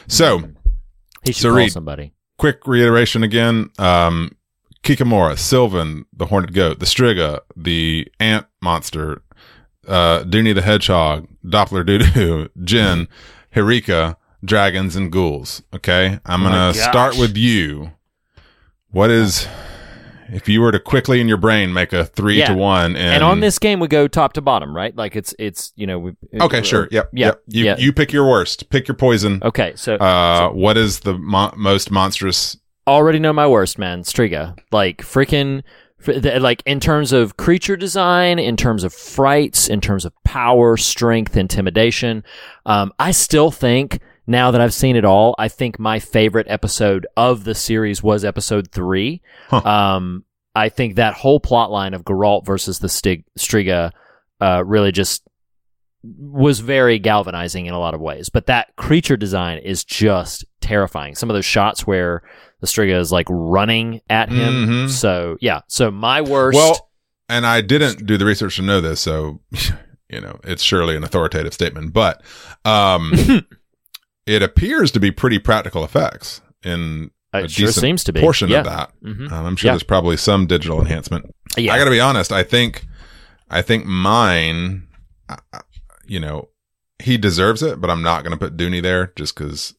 So. 0.06 0.38
he 1.24 1.32
should 1.32 1.42
so 1.42 1.50
read- 1.54 1.72
somebody. 1.72 2.12
quick 2.38 2.66
reiteration 2.66 3.22
again. 3.22 3.70
Um, 3.78 4.34
Kikimora, 4.82 5.36
Sylvan, 5.38 6.06
the 6.16 6.26
horned 6.26 6.54
goat, 6.54 6.78
the 6.78 6.86
Striga, 6.86 7.40
the 7.56 8.10
ant 8.20 8.46
monster, 8.62 9.22
uh, 9.86 10.22
Duny 10.22 10.54
the 10.54 10.62
hedgehog, 10.62 11.26
Doppler 11.44 11.84
Doodoo, 11.84 12.48
Jinn, 12.64 13.08
Hirikka, 13.54 14.16
dragons, 14.44 14.94
and 14.96 15.10
ghouls. 15.10 15.62
Okay. 15.74 16.20
I'm 16.24 16.40
going 16.42 16.52
to 16.52 16.78
gosh. 16.78 16.88
start 16.88 17.18
with 17.18 17.36
you. 17.36 17.90
What 18.90 19.10
is, 19.10 19.46
if 20.32 20.48
you 20.48 20.60
were 20.60 20.72
to 20.72 20.78
quickly 20.80 21.20
in 21.20 21.28
your 21.28 21.36
brain 21.38 21.72
make 21.72 21.92
a 21.92 22.04
three 22.04 22.38
Yeah. 22.38 22.48
to 22.48 22.54
one 22.54 22.96
and, 22.96 23.14
And 23.14 23.22
on 23.24 23.40
this 23.40 23.58
game, 23.58 23.80
we 23.80 23.88
go 23.88 24.08
top 24.08 24.32
to 24.34 24.40
bottom, 24.40 24.74
right? 24.74 24.94
Like 24.96 25.16
it's 25.16 25.34
it's 25.38 25.72
you 25.76 25.86
know. 25.86 25.98
We, 25.98 26.12
Okay, 26.40 26.62
sure. 26.62 26.88
Yep. 26.90 27.10
Yeah. 27.12 27.26
Yep. 27.26 27.42
You, 27.48 27.64
yeah. 27.64 27.76
you 27.78 27.92
pick 27.92 28.12
your 28.12 28.28
worst. 28.28 28.68
Pick 28.70 28.88
your 28.88 28.94
poison. 28.96 29.40
okay, 29.42 29.72
so 29.76 29.94
Uh, 29.96 30.50
what 30.50 30.76
is 30.76 31.00
the 31.00 31.14
mo- 31.18 31.52
most 31.56 31.90
monstrous? 31.90 32.56
already 32.86 33.18
know 33.18 33.32
my 33.34 33.46
worst, 33.46 33.78
man. 33.78 34.02
Striga, 34.02 34.56
like 34.72 34.98
freaking, 35.02 35.62
like 36.06 36.62
in 36.64 36.80
terms 36.80 37.12
of 37.12 37.36
creature 37.36 37.76
design, 37.76 38.38
in 38.38 38.56
terms 38.56 38.82
of 38.84 38.94
frights, 38.94 39.68
in 39.68 39.80
terms 39.80 40.04
of 40.06 40.12
power, 40.24 40.76
strength, 40.78 41.36
intimidation. 41.36 42.22
Um, 42.64 42.92
I 42.98 43.10
still 43.10 43.50
think 43.50 44.00
now 44.28 44.50
that 44.50 44.60
I've 44.60 44.74
seen 44.74 44.94
it 44.94 45.04
all, 45.04 45.34
I 45.38 45.48
think 45.48 45.78
my 45.78 45.98
favorite 45.98 46.46
episode 46.48 47.06
of 47.16 47.44
the 47.44 47.54
series 47.54 48.02
was 48.02 48.24
episode 48.24 48.70
three. 48.70 49.22
Um, 49.50 50.24
I 50.54 50.68
think 50.68 50.96
that 50.96 51.14
whole 51.14 51.40
plot 51.40 51.70
line 51.70 51.94
of 51.94 52.04
Geralt 52.04 52.44
versus 52.44 52.78
the 52.78 52.88
Stig- 52.88 53.24
Striga 53.38 53.92
uh, 54.40 54.62
really 54.64 54.92
just 54.92 55.22
was 56.04 56.60
very 56.60 56.98
galvanizing 56.98 57.66
in 57.66 57.74
a 57.74 57.78
lot 57.78 57.94
of 57.94 58.00
ways. 58.00 58.28
But 58.28 58.46
that 58.46 58.74
creature 58.76 59.16
design 59.16 59.58
is 59.58 59.82
just 59.84 60.44
terrifying. 60.60 61.14
Some 61.14 61.30
of 61.30 61.34
those 61.34 61.44
shots 61.44 61.86
where 61.86 62.22
the 62.60 62.66
Striga 62.66 62.98
is 63.00 63.10
like 63.10 63.26
running 63.30 64.00
at 64.10 64.28
him. 64.28 64.66
Mhm. 64.66 64.90
So 64.90 65.36
yeah. 65.40 65.62
So 65.68 65.90
my 65.90 66.20
worst. 66.20 66.56
Well, 66.56 66.88
and 67.28 67.46
I 67.46 67.60
didn't 67.60 68.06
do 68.06 68.16
the 68.16 68.24
research 68.24 68.56
to 68.56 68.62
know 68.62 68.80
this, 68.80 69.00
so 69.00 69.40
you 70.10 70.20
know 70.20 70.38
it's 70.44 70.62
surely 70.62 70.96
an 70.96 71.04
authoritative 71.04 71.52
statement. 71.54 71.92
But 71.92 72.22
um, 72.64 73.12
it 74.28 74.42
appears 74.42 74.90
to 74.92 75.00
be 75.00 75.10
pretty 75.10 75.38
practical 75.38 75.82
effects 75.84 76.40
in 76.62 77.10
It 77.32 77.44
a 77.44 77.48
sure 77.48 77.66
decent 77.68 77.82
seems 77.82 78.04
to 78.04 78.12
be. 78.12 78.20
portion 78.20 78.48
Yeah. 78.50 78.58
of 78.58 78.64
that. 78.66 78.92
Mhm. 79.04 79.32
Um, 79.32 79.46
I'm 79.46 79.56
sure 79.56 79.68
Yeah. 79.68 79.72
there's 79.72 79.82
probably 79.82 80.16
some 80.16 80.46
digital 80.46 80.80
enhancement. 80.80 81.34
Yeah. 81.56 81.72
I 81.72 81.78
got 81.78 81.84
to 81.86 81.90
be 81.90 82.00
honest. 82.00 82.30
I 82.32 82.42
think, 82.42 82.86
I 83.50 83.62
think 83.62 83.86
mine, 83.86 84.86
you 86.06 86.20
know, 86.20 86.48
he 86.98 87.16
deserves 87.16 87.62
it, 87.62 87.80
but 87.80 87.90
I'm 87.90 88.02
not 88.02 88.22
going 88.22 88.32
to 88.32 88.38
put 88.38 88.56
Duny 88.56 88.82
there 88.82 89.12
just 89.16 89.34
because 89.34 89.74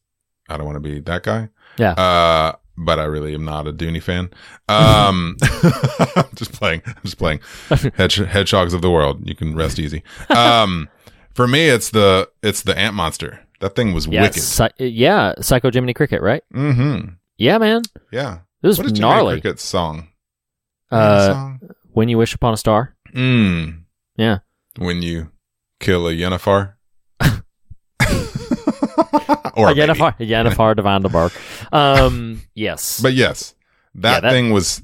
I 0.48 0.56
don't 0.56 0.66
want 0.66 0.76
to 0.76 0.80
be 0.80 1.00
that 1.00 1.22
guy. 1.22 1.48
Yeah. 1.78 1.92
Uh, 1.92 2.56
but 2.76 2.98
I 2.98 3.04
really 3.04 3.34
am 3.34 3.44
not 3.44 3.68
a 3.68 3.72
Duny 3.72 4.02
fan. 4.02 4.30
Um, 4.68 5.36
I'm 6.16 6.24
just 6.34 6.52
playing. 6.52 6.82
I'm 6.86 6.94
just 7.04 7.18
playing. 7.18 7.40
Hedge, 7.94 8.16
hedgehogs 8.16 8.72
of 8.74 8.80
the 8.82 8.90
world. 8.90 9.28
You 9.28 9.34
can 9.34 9.54
rest 9.54 9.78
easy. 9.78 10.02
Um, 10.30 10.88
for 11.34 11.46
me, 11.46 11.68
it's 11.68 11.90
the 11.90 12.28
it's 12.42 12.62
the 12.62 12.76
ant 12.78 12.94
monster. 12.94 13.40
That 13.60 13.74
thing 13.76 13.92
was 13.94 14.06
yeah, 14.06 14.22
wicked. 14.22 14.42
Psy- 14.42 14.68
yeah, 14.78 15.34
Psycho 15.40 15.70
Jiminy 15.70 15.94
Cricket, 15.94 16.20
right? 16.22 16.42
Mm-hmm. 16.54 17.10
Yeah, 17.38 17.58
man. 17.58 17.82
Yeah. 18.10 18.38
This 18.62 18.78
is 18.78 18.78
is 18.78 18.84
Jiminy 18.92 19.00
gnarly. 19.00 19.40
Cricket's 19.40 19.64
song? 19.64 20.08
Uh, 20.90 21.32
song? 21.32 21.60
when 21.92 22.08
you 22.08 22.18
wish 22.18 22.34
upon 22.34 22.54
a 22.54 22.56
star. 22.56 22.96
Mm. 23.14 23.82
Yeah. 24.16 24.38
When 24.78 25.02
you 25.02 25.30
kill 25.78 26.08
a 26.08 26.12
Yennefer. 26.12 26.74
or 29.54 29.68
a 29.68 29.72
a. 29.72 29.74
Yennefer, 29.74 30.16
Yennefer 30.18 30.76
de 30.76 30.82
Vandenberg. 30.82 31.32
Um, 31.72 32.42
yes. 32.54 33.00
But 33.00 33.14
yes, 33.14 33.54
that, 33.96 34.14
Yeah, 34.16 34.20
that- 34.20 34.30
thing 34.32 34.50
was. 34.50 34.82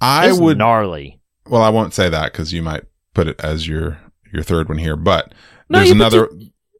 I 0.00 0.32
would. 0.32 0.58
gnarly. 0.58 1.20
Well, 1.48 1.62
I 1.62 1.68
won't 1.70 1.94
say 1.94 2.08
that 2.08 2.32
because 2.32 2.52
you 2.52 2.62
might 2.62 2.84
put 3.14 3.28
it 3.28 3.38
as 3.40 3.66
your 3.68 3.98
your 4.32 4.42
third 4.42 4.68
one 4.68 4.78
here. 4.78 4.96
But 4.96 5.32
No, 5.68 5.78
there's 5.78 5.90
you- 5.90 5.94
another. 5.94 6.28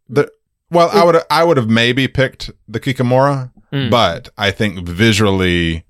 the, 0.09 0.31
well, 0.75 0.91
I 0.93 1.05
would 1.05 1.17
I 1.31 1.45
would 1.45 1.57
have 1.57 1.69
maybe 1.71 2.09
picked 2.09 2.51
the 2.69 2.81
Kikimora, 2.81 3.51
Mm. 3.73 3.91
but 3.91 4.29
I 4.39 4.51
think 4.53 4.87
visually 4.87 5.85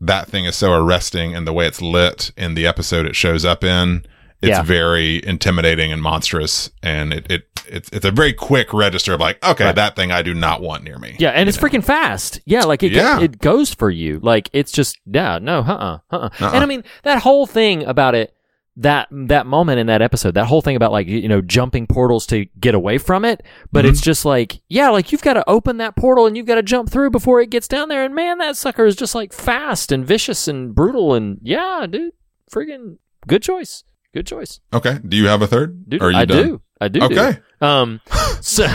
that 0.00 0.28
thing 0.28 0.44
is 0.44 0.54
so 0.56 0.72
arresting, 0.72 1.34
and 1.34 1.46
the 1.46 1.52
way 1.52 1.66
it's 1.66 1.80
lit 1.80 2.30
in 2.36 2.54
the 2.54 2.66
episode 2.66 3.06
it 3.06 3.16
shows 3.16 3.44
up 3.44 3.64
in, 3.64 4.04
it's 4.42 4.50
Yeah. 4.50 4.62
very 4.62 5.24
intimidating 5.26 5.90
and 5.92 6.02
monstrous, 6.02 6.70
and 6.82 7.12
it, 7.12 7.26
it 7.30 7.42
it's 7.66 7.88
it's 7.90 8.04
a 8.04 8.10
very 8.10 8.32
quick 8.34 8.74
register 8.74 9.14
of 9.14 9.20
like, 9.20 9.42
okay, 9.44 9.64
Right. 9.64 9.74
that 9.74 9.96
thing 9.96 10.12
I 10.12 10.20
do 10.22 10.34
not 10.34 10.60
want 10.60 10.84
near 10.84 10.98
me. 10.98 11.16
Yeah, 11.18 11.30
and 11.30 11.48
it's 11.48 11.56
freaking 11.56 11.82
fast. 11.82 12.40
Yeah, 12.44 12.64
like 12.64 12.82
it 12.82 12.92
Yeah. 12.92 13.20
it 13.20 13.38
goes 13.38 13.72
for 13.72 13.88
you. 13.90 14.20
Like 14.22 14.50
it's 14.52 14.70
just 14.70 14.98
yeah, 15.10 15.38
no, 15.40 15.60
uh-uh, 15.60 15.98
uh-uh. 16.12 16.28
Uh-uh. 16.40 16.50
And 16.52 16.62
I 16.62 16.66
mean 16.66 16.84
that 17.04 17.22
whole 17.22 17.46
thing 17.46 17.84
about 17.84 18.14
it 18.14 18.34
that 18.76 19.08
that 19.10 19.46
moment 19.46 19.78
in 19.78 19.86
that 19.86 20.02
episode, 20.02 20.34
that 20.34 20.46
whole 20.46 20.60
thing 20.62 20.74
about 20.76 20.90
like 20.92 21.06
you 21.06 21.28
know 21.28 21.40
jumping 21.40 21.86
portals 21.86 22.26
to 22.26 22.46
get 22.58 22.74
away 22.74 22.98
from 22.98 23.24
it, 23.24 23.42
but 23.70 23.84
Mhm. 23.84 23.88
it's 23.90 24.00
just 24.00 24.24
like 24.24 24.60
yeah, 24.68 24.88
like 24.90 25.12
you've 25.12 25.22
got 25.22 25.34
to 25.34 25.48
open 25.48 25.76
that 25.76 25.94
portal 25.96 26.26
and 26.26 26.36
you've 26.36 26.46
got 26.46 26.56
to 26.56 26.62
jump 26.62 26.90
through 26.90 27.10
before 27.10 27.40
it 27.40 27.50
gets 27.50 27.68
down 27.68 27.88
there 27.88 28.04
and 28.04 28.14
man, 28.14 28.38
that 28.38 28.56
sucker 28.56 28.84
is 28.84 28.96
just 28.96 29.14
like 29.14 29.32
fast 29.32 29.92
and 29.92 30.04
vicious 30.04 30.48
and 30.48 30.74
brutal 30.74 31.14
and 31.14 31.38
yeah, 31.42 31.86
dude, 31.88 32.12
freaking 32.50 32.96
good 33.26 33.42
choice. 33.42 33.84
Good 34.12 34.26
choice. 34.26 34.60
Okay. 34.72 34.98
Do 35.06 35.16
you 35.16 35.26
have 35.26 35.42
a 35.42 35.46
third? 35.48 35.88
Dude, 35.88 36.00
Or 36.00 36.06
are 36.06 36.10
you 36.12 36.18
I 36.18 36.24
done? 36.24 36.46
do. 36.46 36.62
I 36.80 36.88
do. 36.88 37.00
Okay. 37.02 37.38
do. 37.60 37.66
Um. 37.66 38.00
So 38.40 38.66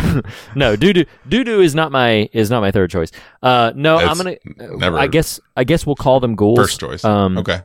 no, 0.55 0.75
doo 0.75 0.93
doo 0.93 1.05
doo 1.27 1.43
doo 1.43 1.61
is 1.61 1.75
not 1.75 1.91
my 1.91 2.27
is 2.33 2.49
not 2.49 2.61
my 2.61 2.71
third 2.71 2.89
choice. 2.89 3.11
Uh. 3.43 3.71
No, 3.75 3.97
I'm 3.99 4.17
gonna. 4.17 4.37
never- 4.57 4.97
I 4.97 5.05
guess. 5.05 5.39
I 5.55 5.63
guess 5.63 5.85
we'll 5.85 5.95
call 5.95 6.19
them 6.19 6.35
ghouls. 6.35 6.57
First 6.57 6.79
choice. 6.79 7.05
Um. 7.05 7.37
okay. 7.37 7.61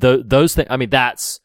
Th- 0.00 0.22
those 0.24 0.54
things. 0.54 0.68
I 0.70 0.76
mean, 0.76 0.90
that's 0.90 1.40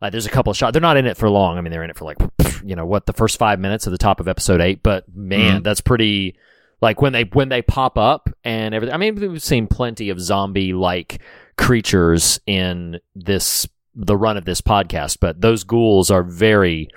like 0.00 0.12
there's 0.12 0.26
a 0.26 0.30
couple 0.30 0.50
of 0.50 0.56
shots. 0.56 0.72
They're 0.72 0.80
not 0.82 0.96
in 0.96 1.06
it 1.06 1.16
for 1.16 1.28
long. 1.30 1.58
I 1.58 1.60
mean, 1.60 1.70
they're 1.72 1.84
in 1.84 1.90
it 1.90 1.96
for 1.96 2.04
like 2.04 2.18
you 2.64 2.76
know 2.76 2.86
what 2.86 3.06
the 3.06 3.12
first 3.12 3.38
five 3.38 3.58
minutes 3.60 3.86
of 3.86 3.92
the 3.92 3.98
top 3.98 4.20
of 4.20 4.28
episode 4.28 4.60
eight. 4.60 4.82
But 4.82 5.04
man, 5.14 5.60
Mhm. 5.60 5.64
that's 5.64 5.80
pretty. 5.80 6.36
Like 6.80 7.00
when 7.02 7.12
they 7.12 7.24
when 7.24 7.48
they 7.48 7.62
pop 7.62 7.98
up 7.98 8.28
and 8.44 8.74
everything. 8.74 8.94
I 8.94 8.98
mean, 8.98 9.16
we've 9.16 9.42
seen 9.42 9.66
plenty 9.66 10.10
of 10.10 10.20
zombie 10.20 10.72
like 10.72 11.20
creatures 11.56 12.38
in 12.46 13.00
this 13.16 13.66
the 13.94 14.16
run 14.16 14.36
of 14.36 14.44
this 14.44 14.60
podcast, 14.60 15.18
but 15.20 15.40
those 15.40 15.64
ghouls 15.64 16.10
are 16.10 16.22
very. 16.22 16.88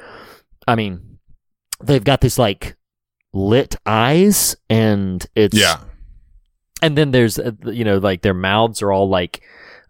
I 0.67 0.75
mean, 0.75 1.17
they've 1.83 2.03
got 2.03 2.21
this 2.21 2.37
like 2.37 2.75
lit 3.33 3.75
eyes, 3.87 4.55
and 4.69 5.25
it's 5.35 5.57
Yeah. 5.57 5.77
and 6.83 6.95
then 6.95 7.09
there's 7.09 7.39
uh, 7.39 7.51
you 7.65 7.83
know 7.83 7.97
like 7.97 8.21
their 8.21 8.35
mouths 8.35 8.83
are 8.83 8.91
all 8.91 9.09
like 9.09 9.41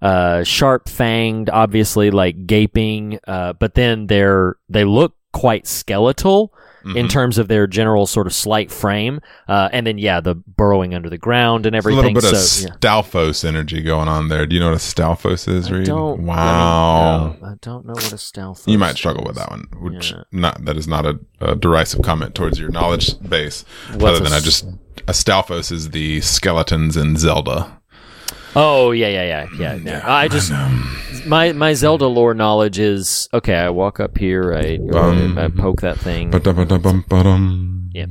uh 0.02 0.44
sharp 0.44 0.86
fanged 0.86 1.50
obviously 1.52 2.10
like 2.12 2.48
gaping 2.48 3.20
uh 3.28 3.54
but 3.54 3.76
then 3.76 4.08
they're 4.08 4.56
they 4.70 4.84
look 4.84 5.16
quite 5.34 5.66
skeletal 5.68 6.54
in 6.84 7.06
Mhm. 7.06 7.10
terms 7.12 7.38
of 7.38 7.48
their 7.48 7.68
general 7.68 8.08
sort 8.08 8.26
of 8.26 8.34
slight 8.34 8.72
frame 8.72 9.22
uh 9.48 9.70
and 9.72 9.86
then 9.86 10.00
yeah 10.00 10.20
the 10.20 10.34
burrowing 10.34 10.96
under 10.96 11.12
the 11.12 11.18
ground 11.20 11.68
and 11.68 11.76
There's 11.76 11.86
a 11.86 11.90
little 11.90 12.12
bit 12.12 12.24
so 12.24 12.30
of 12.30 12.34
yeah. 12.72 12.76
Stalfos 12.80 13.46
energy 13.46 13.84
going 13.84 14.08
on 14.08 14.30
there. 14.30 14.48
Do 14.48 14.56
you 14.56 14.60
know 14.60 14.72
what 14.72 14.78
a 14.78 14.80
Stalfos 14.80 15.48
is, 15.48 15.68
I 15.72 15.76
Reed? 15.76 15.90
Wow. 15.90 17.36
I, 17.44 17.52
I 17.52 17.54
don't 17.62 17.86
know 17.86 17.94
what 17.94 18.12
a 18.12 18.18
stealth 18.18 18.64
You 18.68 18.80
might 18.80 18.96
struggle 18.96 19.24
with 19.26 19.36
that 19.36 19.52
one, 19.52 19.66
which 19.80 20.12
Yeah. 20.12 20.24
not 20.32 20.66
that 20.66 20.76
is 20.76 20.88
not 20.88 21.06
a, 21.06 21.20
a 21.40 21.56
derisive 21.56 22.02
comment 22.02 22.34
towards 22.34 22.60
your 22.60 22.70
knowledge 22.72 23.14
base. 23.30 23.64
What's 23.92 24.04
other 24.04 24.20
than 24.24 24.34
I 24.34 24.38
s- 24.38 24.44
just 24.44 24.66
a 25.08 25.12
Stalfos 25.14 25.72
is 25.72 25.92
the 25.92 26.22
skeletons 26.22 26.98
in 26.98 27.16
Zelda. 27.16 27.80
Oh 28.56 28.92
yeah, 28.92 29.08
yeah, 29.08 29.24
yeah, 29.24 29.48
yeah. 29.58 29.76
yeah. 29.76 30.02
I 30.06 30.28
just 30.28 30.52
my 31.26 31.54
my 31.54 31.74
Zelda 31.74 32.08
lore 32.08 32.34
knowledge 32.34 32.80
is 32.80 33.30
okay. 33.34 33.56
I 33.56 33.70
walk 33.70 34.00
up 34.00 34.18
here, 34.18 34.54
I, 34.54 34.78
Um, 34.98 35.38
I 35.38 35.48
poke 35.50 35.82
that 35.82 35.98
thing. 36.00 36.32
Yeah. 37.94 38.06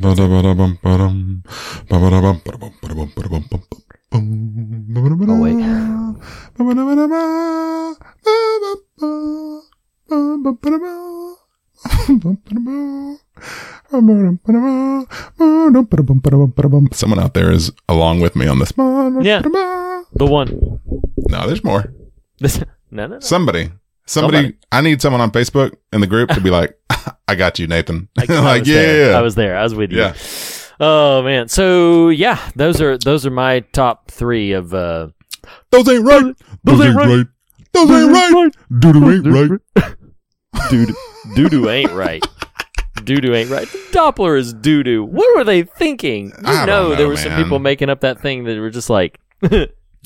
Oh, 4.13 5.41
wait. 5.41 5.57
Someone 16.93 17.19
out 17.19 17.35
there 17.35 17.51
is 17.51 17.73
along 17.89 18.21
with 18.21 18.37
me 18.37 18.47
on 18.47 18.59
this. 18.59 18.73
Yeah. 18.77 19.41
The 19.41 20.27
one. 20.27 20.81
No, 21.29 21.47
there's 21.47 21.65
more. 21.65 21.93
This, 22.39 22.59
no, 22.91 23.07
no, 23.07 23.15
no. 23.15 23.21
Somebody. 23.21 23.71
Somebody. 24.07 24.57
I 24.73 24.81
need 24.81 25.01
someone 25.01 25.21
on 25.21 25.31
Facebook 25.31 25.77
in 25.93 26.01
the 26.01 26.07
group 26.07 26.31
to 26.31 26.41
be 26.41 26.51
like, 26.51 26.77
I 27.29 27.35
got 27.35 27.59
you, 27.59 27.67
Nathan. 27.67 28.09
I, 28.19 28.25
like, 28.41 28.67
yeah. 28.67 29.15
I 29.17 29.23
was 29.23 29.35
there. 29.35 29.57
I 29.57 29.63
was 29.63 29.75
with 29.75 29.93
you. 29.93 29.99
Yeah. 29.99 30.15
Oh 30.81 31.23
man. 31.23 31.49
So 31.49 32.09
yeah, 32.09 32.39
those 32.57 32.81
are 32.81 32.99
those 32.99 33.25
are 33.25 33.31
my 33.31 33.61
top 33.61 34.11
three 34.11 34.53
of. 34.53 34.75
uh 34.75 35.09
Those 35.71 35.89
ain't 35.89 36.05
right. 36.05 36.35
Those, 36.65 36.81
ain't 36.81 36.97
right. 36.97 37.27
Those 37.73 37.91
ain't 37.91 38.13
right. 38.13 38.53
Doodle 38.81 39.11
ain't 39.11 39.27
right. 39.27 39.95
Dude, 40.71 40.95
doo 41.35 41.49
doo 41.49 41.69
ain't 41.69 41.93
right. 41.93 42.25
Doo 43.05 43.17
doo 43.21 43.35
ain't 43.35 43.51
right. 43.51 43.67
Doppler 43.93 44.39
is 44.39 44.53
doo 44.53 44.83
doo. 44.83 45.05
What 45.05 45.37
were 45.37 45.45
they 45.45 45.63
thinking? 45.63 46.27
You 46.29 46.35
I 46.45 46.53
don't 46.53 46.67
know, 46.67 46.89
there 46.91 46.99
know, 47.07 47.09
were 47.09 47.17
some 47.17 47.35
people 47.37 47.59
making 47.59 47.89
up 47.89 48.01
that 48.01 48.21
thing 48.21 48.45
that 48.45 48.59
were 48.59 48.71
just 48.71 48.91
like 48.91 49.19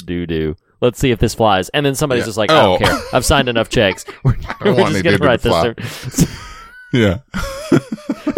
doo 0.05 0.27
doo. 0.27 0.55
Let's 0.81 0.99
see 0.99 1.11
if 1.11 1.19
this 1.19 1.35
flies. 1.35 1.69
And 1.71 1.85
then 1.85 1.95
somebody's 1.95 2.23
Yeah. 2.23 2.27
just 2.27 2.39
like, 2.39 2.51
I 2.51 2.61
Oh. 2.61 2.79
don't 2.79 2.83
care. 2.83 2.99
I've 3.13 3.25
signed 3.25 3.49
enough 3.49 3.69
checks. 3.69 4.05
We're, 4.25 4.37
we're 4.65 4.75
want 4.75 4.93
just 4.93 5.05
gonna 5.05 5.19
write 5.19 5.41
to 5.43 5.75
this. 5.77 6.27
Yeah. 6.93 7.19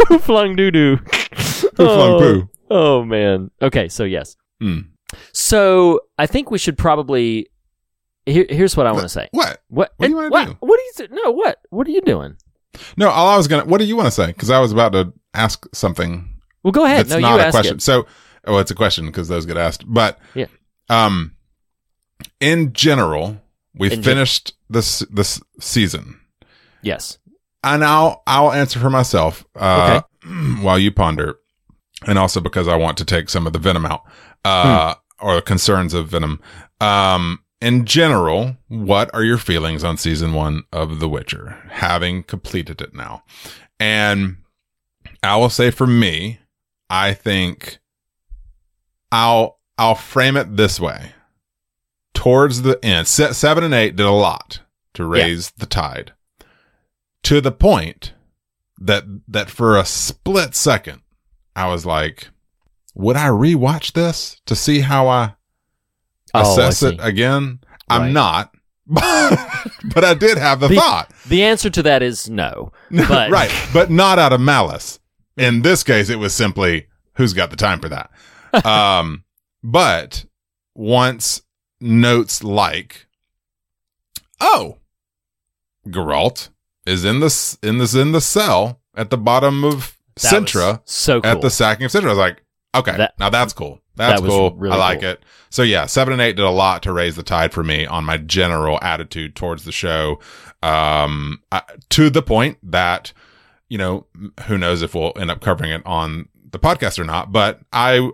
Who 0.08 0.18
flung 0.18 0.56
doo 0.56 0.70
doo? 0.70 0.96
Who 0.96 1.68
flung 1.84 2.18
poo? 2.18 2.48
Oh 2.70 3.04
man. 3.04 3.50
Okay, 3.60 3.88
so 3.88 4.04
yes. 4.04 4.34
Hmm. 4.60 4.78
So 5.32 6.00
I 6.18 6.26
think 6.26 6.50
we 6.50 6.56
should 6.58 6.78
probably. 6.78 7.48
Here, 8.26 8.44
here's 8.48 8.76
what 8.76 8.86
I 8.86 8.92
want 8.92 9.04
to 9.04 9.08
say. 9.08 9.28
What? 9.30 9.62
What? 9.68 9.92
What 9.96 10.06
do 10.06 10.12
you 10.12 10.18
and 10.20 10.30
wanna 10.30 10.46
do? 10.46 10.56
What 10.60 10.78
are 10.80 11.02
you? 11.04 11.08
No. 11.24 11.30
What? 11.30 11.58
What 11.70 11.86
are 11.86 11.90
you 11.90 12.00
doing? 12.02 12.36
No, 12.96 13.08
all 13.08 13.28
I 13.28 13.36
was 13.36 13.46
gonna. 13.48 13.64
What 13.64 13.78
do 13.78 13.84
you 13.86 13.96
want 13.96 14.06
to 14.08 14.10
say? 14.10 14.26
Because 14.26 14.50
I 14.50 14.58
was 14.58 14.72
about 14.72 14.92
to 14.92 15.12
ask 15.32 15.64
something. 15.72 16.28
Well, 16.62 16.72
go 16.72 16.84
ahead. 16.84 17.06
That's 17.06 17.10
no, 17.10 17.18
not 17.20 17.34
you 17.34 17.40
a 17.40 17.44
ask 17.44 17.54
question. 17.54 17.76
it. 17.76 17.82
So, 17.82 18.06
oh, 18.46 18.58
it's 18.58 18.70
a 18.70 18.74
question 18.74 19.06
because 19.06 19.28
those 19.28 19.46
get 19.46 19.56
asked. 19.56 19.84
But 19.86 20.18
Yeah. 20.34 20.46
um, 20.88 21.36
in 22.40 22.72
general, 22.72 23.40
we 23.74 23.86
In 23.92 24.02
gen- 24.02 24.02
finished 24.02 24.54
this 24.68 25.00
this 25.10 25.40
season, 25.60 26.18
Yes. 26.82 27.18
and 27.62 27.84
I'll 27.84 28.22
I'll 28.26 28.52
answer 28.52 28.78
for 28.80 28.90
myself. 28.90 29.44
Uh, 29.54 30.00
while 30.60 30.78
you 30.78 30.90
ponder, 30.90 31.38
and 32.06 32.18
also 32.18 32.40
because 32.40 32.66
I 32.66 32.74
want 32.76 32.98
to 32.98 33.04
take 33.04 33.28
some 33.30 33.46
of 33.46 33.52
the 33.52 33.58
venom 33.60 33.86
out, 33.86 34.02
uh, 34.44 34.94
or 35.20 35.36
the 35.36 35.42
concerns 35.42 35.94
of 35.94 36.08
venom. 36.08 36.40
Um, 36.80 37.38
in 37.60 37.84
general, 37.86 38.56
what 38.68 39.12
are 39.14 39.24
your 39.24 39.38
feelings 39.38 39.82
on 39.82 39.96
season 39.96 40.34
one 40.34 40.64
of 40.72 41.00
The 41.00 41.08
Witcher, 41.08 41.58
having 41.70 42.22
completed 42.22 42.80
it 42.80 42.94
now? 42.94 43.24
And 43.80 44.38
I 45.22 45.36
will 45.36 45.50
say 45.50 45.70
for 45.70 45.86
me, 45.86 46.40
I 46.90 47.14
think 47.14 47.78
I'll 49.10 49.58
I'll 49.78 49.94
frame 49.94 50.36
it 50.36 50.56
this 50.56 50.80
way. 50.80 51.12
Towards 52.14 52.62
the 52.62 52.82
end, 52.84 53.06
se- 53.06 53.32
seven 53.32 53.64
and 53.64 53.74
eight 53.74 53.96
did 53.96 54.06
a 54.06 54.10
lot 54.10 54.60
to 54.94 55.04
raise 55.04 55.50
the 55.52 55.66
tide, 55.66 56.12
to 57.22 57.40
the 57.40 57.52
point 57.52 58.12
that 58.78 59.04
that 59.28 59.50
for 59.50 59.76
a 59.76 59.84
split 59.84 60.54
second, 60.54 61.02
I 61.54 61.68
was 61.68 61.86
like, 61.86 62.28
would 62.94 63.16
I 63.16 63.28
rewatch 63.28 63.92
this 63.92 64.40
to 64.46 64.56
see 64.56 64.80
how 64.80 65.08
I 65.08 65.35
assess 66.42 66.78
see. 66.80 66.88
it 66.88 66.98
again? 67.00 67.60
I'm 67.88 68.12
not, 68.12 68.52
but 68.86 70.04
I 70.04 70.14
did 70.14 70.38
have 70.38 70.60
the, 70.60 70.68
The- 70.68 70.74
thought. 70.76 71.12
The 71.28 71.44
answer 71.44 71.70
to 71.70 71.82
that 71.84 72.02
is 72.02 72.28
no. 72.28 72.72
But 72.90 73.30
right, 73.30 73.50
but 73.72 73.90
not 73.90 74.18
out 74.18 74.32
of 74.32 74.40
malice. 74.40 74.98
In 75.36 75.62
this 75.62 75.82
case, 75.82 76.08
it 76.08 76.18
was 76.18 76.34
simply 76.34 76.86
who's 77.14 77.32
got 77.34 77.50
the 77.50 77.56
time 77.56 77.80
for 77.80 77.88
that. 77.88 78.10
um, 78.66 79.24
but 79.62 80.24
once 80.74 81.42
notes 81.80 82.42
like, 82.42 83.06
oh, 84.40 84.78
Geralt 85.88 86.48
is 86.86 87.04
in 87.04 87.20
this 87.20 87.58
in 87.62 87.78
this 87.78 87.94
in 87.94 88.12
the 88.12 88.20
cell 88.20 88.80
at 88.96 89.10
the 89.10 89.18
bottom 89.18 89.64
of 89.64 89.96
That 90.22 90.32
Cintra 90.32 90.80
so 90.84 91.20
cool. 91.20 91.30
at 91.30 91.40
the 91.40 91.50
sacking 91.50 91.84
of 91.86 91.90
Cintra. 91.92 92.06
I 92.06 92.10
was 92.10 92.18
like, 92.18 92.42
okay, 92.74 92.96
That- 92.96 93.18
now 93.18 93.30
that's 93.30 93.52
cool. 93.52 93.80
That's 93.96 94.20
that 94.20 94.24
was 94.26 94.32
cool. 94.34 94.54
really 94.56 94.74
I 94.74 94.78
like 94.78 95.00
cool. 95.00 95.10
it. 95.10 95.22
So 95.50 95.62
yeah, 95.62 95.86
seven 95.86 96.12
and 96.12 96.20
eight 96.22 96.36
did 96.36 96.44
a 96.44 96.50
lot 96.50 96.82
to 96.84 96.92
raise 96.92 97.16
the 97.16 97.22
tide 97.22 97.52
for 97.52 97.64
me 97.64 97.86
on 97.86 98.04
my 98.04 98.18
general 98.18 98.78
attitude 98.82 99.34
towards 99.34 99.64
the 99.64 99.72
show. 99.72 100.20
Um, 100.62 101.42
I, 101.52 101.62
to 101.90 102.10
the 102.10 102.22
point 102.22 102.58
that, 102.62 103.12
you 103.68 103.78
know, 103.78 104.06
who 104.46 104.58
knows 104.58 104.82
if 104.82 104.94
we'll 104.94 105.12
end 105.16 105.30
up 105.30 105.40
covering 105.40 105.70
it 105.70 105.82
on 105.86 106.28
the 106.50 106.58
podcast 106.58 106.98
or 106.98 107.04
not, 107.04 107.32
but 107.32 107.60
I, 107.72 108.10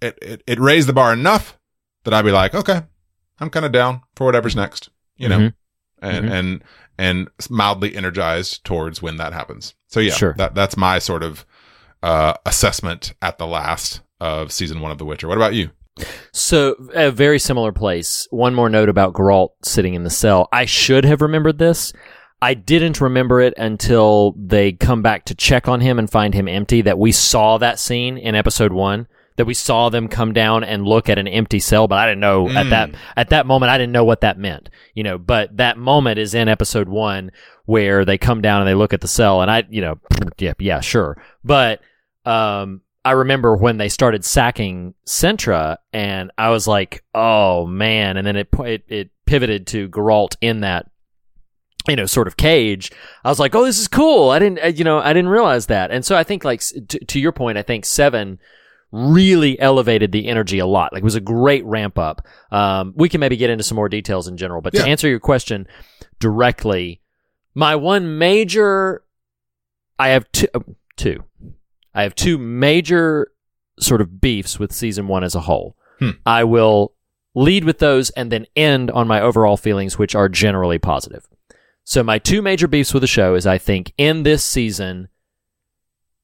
it, 0.00 0.18
it, 0.20 0.42
it 0.46 0.60
raised 0.60 0.88
the 0.88 0.92
bar 0.92 1.12
enough 1.12 1.58
that 2.04 2.12
I'd 2.14 2.24
be 2.24 2.32
like, 2.32 2.54
okay, 2.54 2.82
I'm 3.38 3.50
kind 3.50 3.64
of 3.66 3.72
down 3.72 4.02
for 4.16 4.24
whatever's 4.24 4.56
next, 4.56 4.90
you 5.16 5.28
know, 5.28 5.38
Mhm. 5.38 5.54
and, 6.00 6.24
Mhm. 6.26 6.32
and, 6.32 6.64
and 6.98 7.28
mildly 7.50 7.94
energized 7.96 8.64
towards 8.64 9.00
when 9.00 9.16
that 9.16 9.32
happens. 9.32 9.74
So 9.88 10.00
yeah, 10.00 10.14
Sure. 10.14 10.34
that, 10.38 10.54
that's 10.54 10.76
my 10.76 10.98
sort 10.98 11.22
of, 11.22 11.46
uh, 12.02 12.34
assessment 12.44 13.14
at 13.22 13.38
the 13.38 13.46
last 13.46 14.00
of 14.22 14.52
season 14.52 14.80
one 14.80 14.92
of 14.92 14.98
The 14.98 15.04
Witcher. 15.04 15.26
What 15.26 15.36
about 15.36 15.54
you? 15.54 15.70
So, 16.30 16.76
a 16.94 17.10
very 17.10 17.38
similar 17.38 17.72
place. 17.72 18.28
One 18.30 18.54
more 18.54 18.70
note 18.70 18.88
about 18.88 19.14
Geralt 19.14 19.50
sitting 19.62 19.94
in 19.94 20.04
the 20.04 20.10
cell. 20.10 20.48
I 20.52 20.64
should 20.64 21.04
have 21.04 21.20
remembered 21.20 21.58
this. 21.58 21.92
I 22.40 22.54
didn't 22.54 23.00
remember 23.00 23.40
it 23.40 23.52
until 23.56 24.34
they 24.38 24.72
come 24.72 25.02
back 25.02 25.26
to 25.26 25.34
check 25.34 25.68
on 25.68 25.80
him 25.80 25.98
and 25.98 26.08
find 26.08 26.34
him 26.34 26.48
empty. 26.48 26.82
That 26.82 26.98
we 26.98 27.12
saw 27.12 27.58
that 27.58 27.78
scene 27.78 28.16
in 28.16 28.34
episode 28.34 28.72
one. 28.72 29.06
That 29.36 29.46
we 29.46 29.54
saw 29.54 29.88
them 29.88 30.08
come 30.08 30.32
down 30.32 30.62
and 30.62 30.86
look 30.86 31.08
at 31.08 31.18
an 31.18 31.26
empty 31.26 31.58
cell, 31.58 31.88
but 31.88 31.98
I 31.98 32.06
didn't 32.06 32.20
know 32.20 32.48
at 32.50 32.70
that 32.70 32.90
at 33.16 33.30
that 33.30 33.46
moment. 33.46 33.70
I 33.70 33.78
didn't 33.78 33.92
know 33.92 34.04
what 34.04 34.20
that 34.20 34.38
meant, 34.38 34.70
you 34.94 35.02
know. 35.02 35.18
But 35.18 35.56
that 35.56 35.78
moment 35.78 36.18
is 36.18 36.34
in 36.34 36.48
episode 36.48 36.88
one 36.88 37.32
where 37.64 38.04
they 38.04 38.18
come 38.18 38.40
down 38.42 38.60
and 38.60 38.68
they 38.68 38.74
look 38.74 38.92
at 38.92 39.00
the 39.00 39.08
cell, 39.08 39.40
and 39.40 39.50
I, 39.50 39.64
you 39.70 39.80
know, 39.80 40.00
yeah, 40.38 40.52
yeah, 40.58 40.80
sure. 40.80 41.22
But 41.42 41.80
um, 42.26 42.82
I 43.04 43.12
remember 43.12 43.56
when 43.56 43.78
they 43.78 43.88
started 43.88 44.24
sacking 44.24 44.94
Cintra, 45.06 45.78
and 45.92 46.30
I 46.38 46.50
was 46.50 46.66
like, 46.68 47.02
"Oh 47.14 47.66
man!" 47.66 48.16
And 48.16 48.26
then 48.26 48.36
it 48.36 48.48
it, 48.60 48.84
it 48.88 49.10
pivoted 49.26 49.66
to 49.68 49.88
Geralt 49.88 50.36
in 50.40 50.60
that 50.60 50.86
you 51.88 51.96
know 51.96 52.06
sort 52.06 52.28
of 52.28 52.36
cage. 52.36 52.92
I 53.24 53.28
was 53.28 53.40
like, 53.40 53.54
"Oh, 53.56 53.64
this 53.64 53.80
is 53.80 53.88
cool." 53.88 54.30
I 54.30 54.38
didn't, 54.38 54.78
you 54.78 54.84
know, 54.84 54.98
I 54.98 55.12
didn't 55.12 55.30
realize 55.30 55.66
that. 55.66 55.90
And 55.90 56.04
so 56.04 56.16
I 56.16 56.22
think, 56.22 56.44
like 56.44 56.60
to, 56.60 57.04
to 57.06 57.18
your 57.20 57.32
point, 57.32 57.58
I 57.58 57.62
think 57.62 57.84
seven 57.84 58.38
really 58.92 59.58
elevated 59.58 60.12
the 60.12 60.28
energy 60.28 60.58
a 60.58 60.66
lot. 60.66 60.92
Like 60.92 61.00
it 61.00 61.04
was 61.04 61.14
a 61.14 61.20
great 61.20 61.64
ramp 61.64 61.98
up. 61.98 62.26
Um, 62.52 62.92
we 62.94 63.08
can 63.08 63.20
maybe 63.20 63.36
get 63.38 63.48
into 63.50 63.64
some 63.64 63.76
more 63.76 63.88
details 63.88 64.28
in 64.28 64.36
general, 64.36 64.60
but 64.60 64.74
Yeah. 64.74 64.82
to 64.84 64.88
answer 64.90 65.08
your 65.08 65.18
question 65.18 65.66
directly, 66.20 67.00
my 67.54 67.74
one 67.74 68.18
major, 68.18 69.02
I 69.98 70.10
have 70.10 70.30
two, 70.32 70.46
two. 70.96 71.24
I 71.94 72.02
have 72.02 72.14
two 72.14 72.38
major 72.38 73.28
sort 73.78 74.00
of 74.00 74.20
beefs 74.20 74.58
with 74.58 74.72
season 74.72 75.08
one 75.08 75.24
as 75.24 75.34
a 75.34 75.40
whole. 75.40 75.76
Hmm. 75.98 76.10
I 76.26 76.44
will 76.44 76.94
lead 77.34 77.64
with 77.64 77.78
those 77.78 78.10
and 78.10 78.30
then 78.30 78.46
end 78.56 78.90
on 78.90 79.08
my 79.08 79.20
overall 79.20 79.56
feelings, 79.56 79.98
which 79.98 80.14
are 80.14 80.28
generally 80.28 80.78
positive. 80.78 81.26
So 81.84 82.02
my 82.02 82.18
two 82.18 82.42
major 82.42 82.68
beefs 82.68 82.92
with 82.94 83.00
the 83.02 83.06
show 83.06 83.34
is 83.34 83.46
I 83.46 83.58
think 83.58 83.92
in 83.98 84.22
this 84.22 84.44
season, 84.44 85.08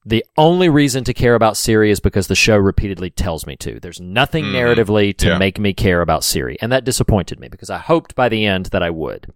the 0.06 0.24
only 0.38 0.68
reason 0.68 1.04
to 1.04 1.12
care 1.12 1.34
about 1.34 1.54
Ciri 1.54 1.90
is 1.90 2.00
because 2.00 2.28
the 2.28 2.34
show 2.34 2.56
repeatedly 2.56 3.10
tells 3.10 3.46
me 3.46 3.56
to. 3.56 3.78
There's 3.80 4.00
nothing 4.00 4.44
Mhm. 4.44 4.52
narratively 4.52 5.16
to 5.18 5.28
Yeah. 5.28 5.38
make 5.38 5.58
me 5.58 5.74
care 5.74 6.00
about 6.00 6.22
Ciri, 6.22 6.56
and 6.62 6.70
that 6.72 6.84
disappointed 6.84 7.40
me 7.40 7.48
because 7.48 7.68
I 7.68 7.78
hoped 7.78 8.14
by 8.14 8.28
the 8.28 8.46
end 8.46 8.66
that 8.66 8.82
I 8.82 8.90
would. 8.90 9.26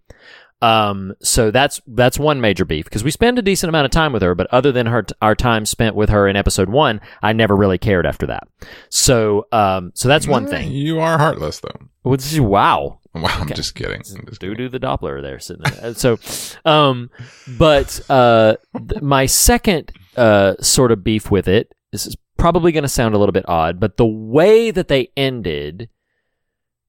Um, 0.63 1.15
so 1.21 1.51
that's 1.51 1.81
that's 1.89 2.19
one 2.19 2.41
major 2.41 2.65
beef 2.65 2.85
because 2.85 3.03
we 3.05 3.11
spend 3.11 3.39
a 3.39 3.43
decent 3.43 3.69
amount 3.69 3.85
of 3.85 3.91
time 3.91 4.13
with 4.13 4.23
her, 4.23 4.35
but 4.35 4.47
other 4.53 4.71
than 4.73 4.87
her 4.87 5.05
our 5.21 5.35
time 5.35 5.67
spent 5.67 5.97
with 5.97 6.09
her 6.09 6.29
in 6.29 6.37
episode 6.37 6.69
one, 6.69 7.01
I 7.23 7.33
never 7.33 7.57
really 7.57 7.79
cared 7.79 8.07
after 8.07 8.27
that. 8.29 8.47
So 8.89 9.47
um, 9.53 9.91
so 9.95 10.09
that's 10.09 10.27
one 10.29 10.47
thing. 10.47 10.71
You 10.71 11.01
are 11.01 11.19
heartless, 11.19 11.61
though. 11.61 12.11
This 12.17 12.39
wow, 12.39 13.01
Wow, 13.15 13.29
I'm 13.35 13.43
Okay. 13.43 13.55
just 13.55 13.75
kidding. 13.75 14.03
Do 14.41 14.55
do 14.55 14.69
the 14.69 14.81
Doppler 14.81 15.21
there 15.21 15.39
sitting 15.41 15.63
there. 15.65 15.91
Uh, 15.91 15.93
so, 15.95 16.19
um, 16.65 17.11
but 17.59 18.01
uh, 18.09 18.57
th- 18.89 19.03
my 19.03 19.27
second 19.27 19.93
uh 20.17 20.55
sort 20.61 20.93
of 20.93 21.03
beef 21.03 21.31
with 21.31 21.49
it 21.49 21.73
this 21.91 22.07
is 22.07 22.17
probably 22.39 22.71
going 22.71 22.83
to 22.83 22.89
sound 22.89 23.15
a 23.15 23.19
little 23.19 23.33
bit 23.33 23.49
odd, 23.49 23.79
but 23.81 23.97
the 23.97 24.07
way 24.07 24.71
that 24.71 24.89
they 24.89 25.09
ended 25.17 25.89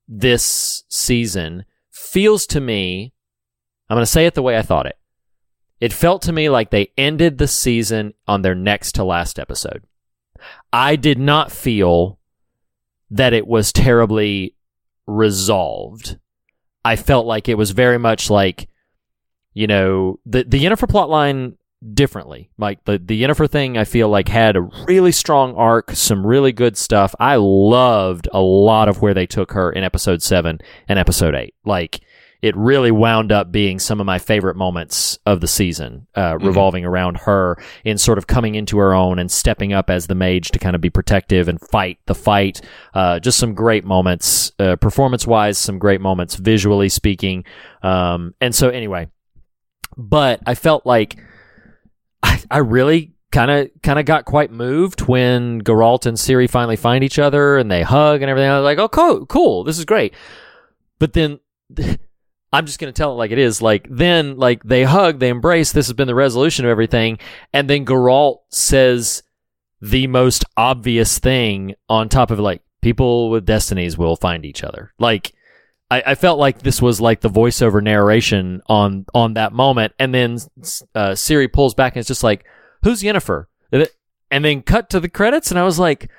this 0.07 0.83
season 0.89 1.65
feels 1.91 2.45
to 2.47 2.59
me. 2.61 3.12
I'm 3.89 3.95
going 3.95 4.03
to 4.03 4.11
say 4.11 4.25
it 4.25 4.33
the 4.33 4.41
way 4.41 4.57
I 4.57 4.61
thought 4.61 4.85
it. 4.85 4.97
It 5.79 5.93
felt 5.93 6.21
to 6.23 6.31
me 6.31 6.49
like 6.49 6.69
they 6.69 6.91
ended 6.97 7.37
the 7.37 7.47
season 7.47 8.13
on 8.27 8.41
their 8.41 8.55
next 8.55 8.93
to 8.93 9.03
last 9.03 9.37
episode. 9.37 9.83
I 10.71 10.95
did 10.95 11.19
not 11.19 11.51
feel 11.51 12.19
that 13.11 13.33
it 13.33 13.47
was 13.47 13.73
terribly 13.73 14.55
resolved. 15.05 16.17
I 16.85 16.95
felt 16.95 17.25
like 17.25 17.47
it 17.49 17.57
was 17.57 17.71
very 17.71 17.97
much 17.97 18.29
like, 18.29 18.69
you 19.53 19.67
know, 19.67 20.19
the 20.25 20.43
the 20.43 20.63
Yennefer 20.63 20.87
plotline 20.89 21.57
differently. 21.93 22.49
Like 22.57 22.83
the 22.85 22.97
the 22.97 23.21
Yennefer 23.21 23.49
thing, 23.49 23.77
I 23.77 23.83
feel 23.83 24.09
like 24.09 24.27
had 24.27 24.55
a 24.55 24.69
really 24.87 25.11
strong 25.11 25.53
arc, 25.55 25.91
some 25.91 26.25
really 26.25 26.51
good 26.51 26.77
stuff. 26.77 27.13
I 27.19 27.35
loved 27.35 28.27
a 28.33 28.41
lot 28.41 28.89
of 28.89 29.01
where 29.01 29.13
they 29.13 29.27
took 29.27 29.51
her 29.51 29.71
in 29.71 29.83
episode 29.83 30.21
seven 30.21 30.59
and 30.87 30.97
episode 30.97 31.35
eight. 31.35 31.55
Like 31.65 32.01
it 32.43 32.57
really 32.57 32.91
wound 32.91 33.31
up 33.31 33.53
being 33.53 33.79
some 33.79 34.01
of 34.01 34.05
my 34.05 34.19
favorite 34.19 34.57
moments 34.57 35.17
of 35.25 35.39
the 35.39 35.47
season, 35.47 36.05
uh, 36.17 36.37
revolving 36.41 36.83
around 36.83 37.15
her 37.19 37.57
in 37.85 37.97
sort 37.97 38.17
of 38.17 38.27
coming 38.27 38.55
into 38.55 38.77
her 38.79 38.93
own 38.93 39.17
and 39.17 39.31
stepping 39.31 39.71
up 39.71 39.89
as 39.89 40.07
the 40.07 40.13
mage 40.13 40.51
to 40.51 40.59
kind 40.59 40.75
of 40.75 40.81
be 40.81 40.89
protective 40.89 41.47
and 41.47 41.61
fight 41.61 41.99
the 42.05 42.13
fight. 42.13 42.59
Uh, 42.93 43.17
just 43.17 43.39
some 43.39 43.53
great 43.53 43.85
moments, 43.85 44.51
uh, 44.59 44.75
performance 44.75 45.25
wise, 45.25 45.57
some 45.57 45.79
great 45.79 46.01
moments, 46.01 46.35
visually 46.35 46.89
speaking. 46.89 47.45
Um, 47.81 48.35
and 48.41 48.53
so 48.53 48.67
anyway, 48.67 49.07
but 49.95 50.41
I 50.45 50.55
felt 50.55 50.85
like 50.85 51.17
I, 52.21 52.43
I 52.51 52.57
really 52.57 53.13
kind 53.31 53.51
of 53.51 53.69
kind 53.81 53.99
of 53.99 54.05
got 54.05 54.25
quite 54.25 54.51
moved 54.51 55.07
when 55.07 55.61
Geralt 55.61 56.05
and 56.05 56.17
Ciri 56.17 56.49
finally 56.49 56.75
find 56.75 57.05
each 57.05 57.19
other 57.19 57.57
and 57.57 57.71
they 57.71 57.83
hug 57.83 58.21
and 58.21 58.29
everything. 58.29 58.49
I 58.49 58.59
was 58.59 58.65
like, 58.65 58.79
oh, 58.79 58.89
cool, 58.89 59.25
cool, 59.27 59.63
this 59.63 59.79
is 59.79 59.85
great. 59.85 60.13
But 60.99 61.13
then 61.13 61.39
I'm 62.53 62.67
just 62.67 62.79
gonna 62.79 62.91
tell 62.91 63.11
it 63.11 63.15
like 63.15 63.31
it 63.31 63.39
is. 63.39 63.61
Like 63.61 63.87
then, 63.89 64.37
like 64.37 64.63
they 64.63 64.83
hug, 64.83 65.19
they 65.19 65.29
embrace. 65.29 65.71
This 65.71 65.87
has 65.87 65.93
been 65.93 66.07
the 66.07 66.15
resolution 66.15 66.65
of 66.65 66.71
everything, 66.71 67.17
and 67.51 67.67
then 67.67 67.85
Geralt 67.85 68.41
says 68.51 69.23
the 69.81 70.07
most 70.07 70.45
obvious 70.55 71.17
thing 71.17 71.73
on 71.89 72.07
top 72.07 72.31
of 72.31 72.39
like 72.39 72.61
people 72.81 73.31
with 73.31 73.45
destinies 73.45 73.97
will 73.97 74.15
find 74.15 74.45
each 74.45 74.63
other. 74.63 74.93
Like 74.99 75.33
I, 75.89 76.03
I 76.07 76.15
felt 76.15 76.39
like 76.39 76.59
this 76.59 76.81
was 76.81 77.01
like 77.01 77.21
the 77.21 77.29
voiceover 77.29 77.81
narration 77.81 78.61
on 78.67 79.05
on 79.15 79.33
that 79.33 79.51
moment, 79.51 79.93
and 79.97 80.13
then 80.13 80.37
uh, 80.93 81.11
Ciri 81.11 81.51
pulls 81.51 81.73
back 81.73 81.95
and 81.95 82.01
it's 82.01 82.07
just 82.07 82.23
like, 82.23 82.45
"Who's 82.83 83.01
Yennefer?" 83.01 83.45
And 84.31 84.43
then 84.43 84.63
cut 84.63 84.89
to 84.91 84.99
the 84.99 85.09
credits, 85.09 85.51
and 85.51 85.59
I 85.59 85.63
was 85.63 85.77
like, 85.77 86.09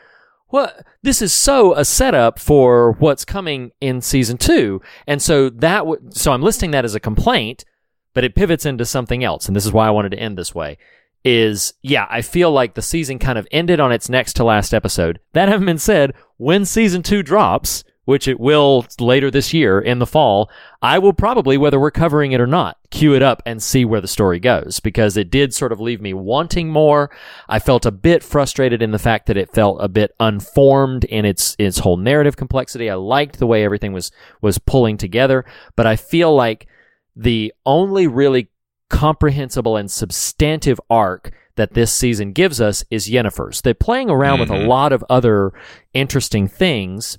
"What? 0.55 0.87
This 1.03 1.21
is 1.21 1.33
so 1.33 1.75
a 1.75 1.85
setup 1.85 2.39
for 2.39 2.93
what's 3.01 3.25
coming 3.25 3.73
in 3.81 4.01
season 4.01 4.39
two. 4.39 4.81
And 5.05 5.21
so 5.21 5.51
that 5.51 5.79
w- 5.79 6.01
so 6.11 6.31
I'm 6.31 6.43
listing 6.43 6.71
that 6.71 6.85
as 6.85 6.95
a 6.95 7.01
complaint, 7.01 7.65
but 8.13 8.23
it 8.23 8.37
pivots 8.37 8.65
into 8.65 8.85
something 8.85 9.25
else, 9.25 9.49
and 9.49 9.57
this 9.57 9.67
is 9.67 9.73
why 9.73 9.89
I 9.89 9.91
wanted 9.91 10.13
to 10.13 10.21
end 10.21 10.39
this 10.39 10.55
way. 10.55 10.79
is 11.25 11.75
yeah, 11.83 12.07
I 12.09 12.23
feel 12.23 12.53
like 12.53 12.75
the 12.75 12.83
season 12.83 13.19
kind 13.19 13.37
of 13.37 13.49
ended 13.51 13.81
on 13.81 13.91
its 13.91 14.09
next 14.09 14.35
to 14.35 14.45
last 14.45 14.73
episode. 14.73 15.19
That 15.33 15.49
having 15.49 15.67
been 15.67 15.79
said, 15.79 16.15
when 16.37 16.65
season 16.65 17.03
two 17.03 17.25
drops, 17.25 17.83
which 18.05 18.29
it 18.29 18.39
will 18.39 18.87
later 19.01 19.31
this 19.31 19.53
year 19.53 19.81
in 19.81 19.99
the 19.99 20.07
fall, 20.07 20.51
I 20.83 20.99
will 20.99 21.13
probably, 21.13 21.57
whether 21.57 21.81
we're 21.81 21.91
covering 21.91 22.33
it 22.33 22.41
or 22.41 22.47
not, 22.47 22.77
cue 22.91 23.15
it 23.15 23.23
up 23.23 23.43
and 23.47 23.63
see 23.63 23.85
where 23.85 24.01
the 24.01 24.09
story 24.09 24.39
goes 24.39 24.81
because 24.81 25.17
it 25.17 25.31
did 25.31 25.55
sort 25.55 25.73
of 25.73 25.81
leave 25.81 26.01
me 26.01 26.13
wanting 26.13 26.69
more. 26.69 27.11
I 27.49 27.59
felt 27.59 27.87
a 27.87 27.91
bit 27.91 28.23
frustrated 28.23 28.83
in 28.83 28.91
the 28.91 28.99
fact 28.99 29.27
that 29.27 29.37
it 29.37 29.55
felt 29.55 29.79
a 29.81 29.89
bit 29.89 30.15
unformed 30.21 31.05
in 31.05 31.25
its 31.25 31.57
its 31.59 31.79
whole 31.79 31.97
narrative 31.97 32.37
complexity. 32.37 32.91
I 32.91 32.95
liked 32.95 33.39
the 33.39 33.47
way 33.47 33.65
everything 33.65 33.93
was 33.93 34.11
was 34.41 34.59
pulling 34.59 34.97
together, 34.97 35.45
but 35.77 35.87
I 35.87 35.97
feel 35.97 36.35
like 36.35 36.69
the 37.17 37.53
only 37.65 38.07
really 38.07 38.49
comprehensible 38.91 39.77
and 39.77 39.91
substantive 39.91 40.81
arc 40.91 41.33
that 41.57 41.75
this 41.75 41.93
season 41.93 42.33
gives 42.33 42.61
us 42.61 42.85
is 42.91 43.09
Yennefer's. 43.09 43.61
They're 43.61 43.75
playing 43.75 44.11
around 44.11 44.41
with 44.41 44.51
a 44.51 44.55
mm-hmm. 44.55 44.69
lot 44.69 44.93
of 44.93 45.05
other 45.09 45.53
interesting 45.93 46.49
things, 46.49 47.19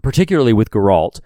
particularly 0.00 0.52
with 0.52 0.70
Geralt. 0.70 1.20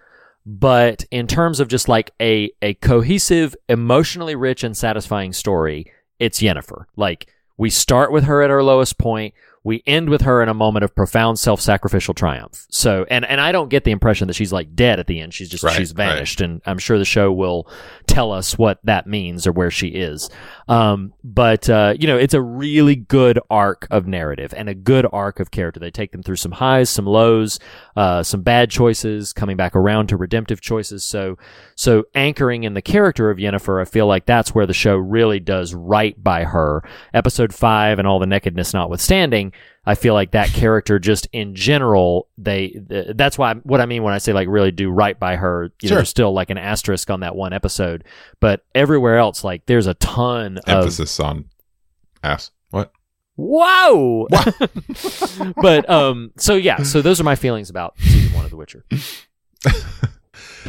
But 0.44 1.04
in 1.10 1.26
terms 1.26 1.58
of 1.58 1.68
just 1.68 1.88
like 1.88 2.12
a, 2.20 2.50
a 2.62 2.74
cohesive, 2.74 3.56
emotionally 3.68 4.36
rich 4.36 4.62
and 4.62 4.76
satisfying 4.76 5.32
story, 5.32 5.92
it's 6.18 6.40
Yennefer. 6.40 6.84
Like 6.96 7.28
we 7.56 7.68
start 7.70 8.12
with 8.12 8.24
her 8.24 8.42
at 8.42 8.50
her 8.50 8.62
lowest 8.62 8.98
point. 8.98 9.34
We 9.66 9.82
end 9.84 10.08
with 10.10 10.22
her 10.22 10.42
in 10.44 10.48
a 10.48 10.54
moment 10.54 10.84
of 10.84 10.94
profound 10.94 11.40
self-sacrificial 11.40 12.14
triumph. 12.14 12.66
So, 12.70 13.04
and, 13.10 13.24
and 13.24 13.40
I 13.40 13.50
don't 13.50 13.68
get 13.68 13.82
the 13.82 13.90
impression 13.90 14.28
that 14.28 14.34
she's 14.34 14.52
like 14.52 14.76
dead 14.76 15.00
at 15.00 15.08
the 15.08 15.20
end. 15.20 15.34
She's 15.34 15.48
just, 15.48 15.64
Right, 15.64 15.76
she's 15.76 15.90
vanished. 15.90 16.40
And 16.40 16.62
I'm 16.66 16.78
sure 16.78 16.98
the 16.98 17.04
show 17.04 17.32
will 17.32 17.68
tell 18.06 18.30
us 18.30 18.56
what 18.56 18.78
that 18.84 19.08
means 19.08 19.44
or 19.44 19.50
where 19.50 19.72
she 19.72 19.88
is. 19.88 20.30
Um, 20.68 21.14
but, 21.24 21.68
uh, 21.68 21.94
you 21.98 22.06
know, 22.06 22.16
it's 22.16 22.32
a 22.32 22.40
really 22.40 22.94
good 22.94 23.40
arc 23.50 23.88
of 23.90 24.06
narrative 24.06 24.54
and 24.56 24.68
a 24.68 24.74
good 24.74 25.04
arc 25.12 25.40
of 25.40 25.50
character. 25.50 25.80
They 25.80 25.90
take 25.90 26.12
them 26.12 26.22
through 26.22 26.36
some 26.36 26.52
highs, 26.52 26.88
some 26.88 27.06
lows, 27.06 27.58
uh, 27.96 28.22
some 28.22 28.42
bad 28.42 28.70
choices, 28.70 29.32
coming 29.32 29.56
back 29.56 29.74
around 29.74 30.10
to 30.10 30.16
redemptive 30.16 30.60
choices. 30.60 31.04
So, 31.04 31.38
so 31.74 32.04
anchoring 32.14 32.62
in 32.62 32.74
the 32.74 32.82
character 32.82 33.30
of 33.30 33.38
Yennefer, 33.38 33.82
I 33.82 33.84
feel 33.84 34.06
like 34.06 34.26
that's 34.26 34.54
where 34.54 34.66
the 34.66 34.72
show 34.72 34.94
really 34.94 35.40
does 35.40 35.74
right 35.74 36.22
by 36.22 36.44
her. 36.44 36.84
Episode 37.12 37.52
five 37.52 37.98
and 37.98 38.06
all 38.06 38.20
the 38.20 38.26
nakedness 38.26 38.72
notwithstanding, 38.72 39.52
I 39.84 39.94
feel 39.94 40.14
like 40.14 40.32
that 40.32 40.48
character 40.48 40.98
just 40.98 41.28
in 41.32 41.54
general, 41.54 42.28
they, 42.36 42.80
th- 42.88 43.08
that's 43.14 43.38
why, 43.38 43.54
what 43.54 43.80
I 43.80 43.86
mean 43.86 44.02
when 44.02 44.12
I 44.12 44.18
say 44.18 44.32
like 44.32 44.48
really 44.48 44.72
do 44.72 44.90
right 44.90 45.18
by 45.18 45.36
her, 45.36 45.70
you 45.80 45.90
know, 45.90 45.96
there's 45.96 46.08
still 46.08 46.32
like 46.32 46.50
an 46.50 46.58
asterisk 46.58 47.08
on 47.08 47.20
that 47.20 47.36
one 47.36 47.52
episode, 47.52 48.04
but 48.40 48.64
everywhere 48.74 49.18
else, 49.18 49.44
like 49.44 49.66
there's 49.66 49.86
a 49.86 49.94
ton 49.94 50.58
of 50.58 50.68
Emphasis 50.68 51.20
on 51.20 51.44
ass. 52.24 52.50
What? 52.70 52.90
Whoa! 53.36 54.26
but 55.62 55.88
um, 55.88 56.32
so 56.36 56.54
yeah, 56.54 56.82
so 56.82 57.00
those 57.00 57.20
are 57.20 57.24
my 57.24 57.36
feelings 57.36 57.70
about 57.70 57.96
season 57.98 58.34
one 58.34 58.44
of 58.44 58.50
The 58.50 58.56
Witcher. 58.56 58.84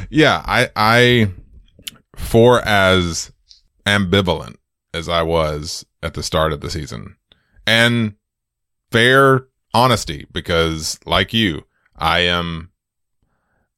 Yeah, 0.09 0.41
I 0.45 0.69
I 0.75 1.31
for 2.15 2.61
as 2.61 3.31
ambivalent 3.85 4.55
as 4.93 5.09
I 5.09 5.21
was 5.21 5.85
at 6.01 6.13
the 6.13 6.23
start 6.23 6.53
of 6.53 6.61
the 6.61 6.69
season. 6.69 7.15
And 7.65 8.15
fair 8.91 9.47
honesty 9.73 10.27
because 10.31 10.99
like 11.05 11.33
you, 11.33 11.63
I 11.95 12.19
am 12.19 12.71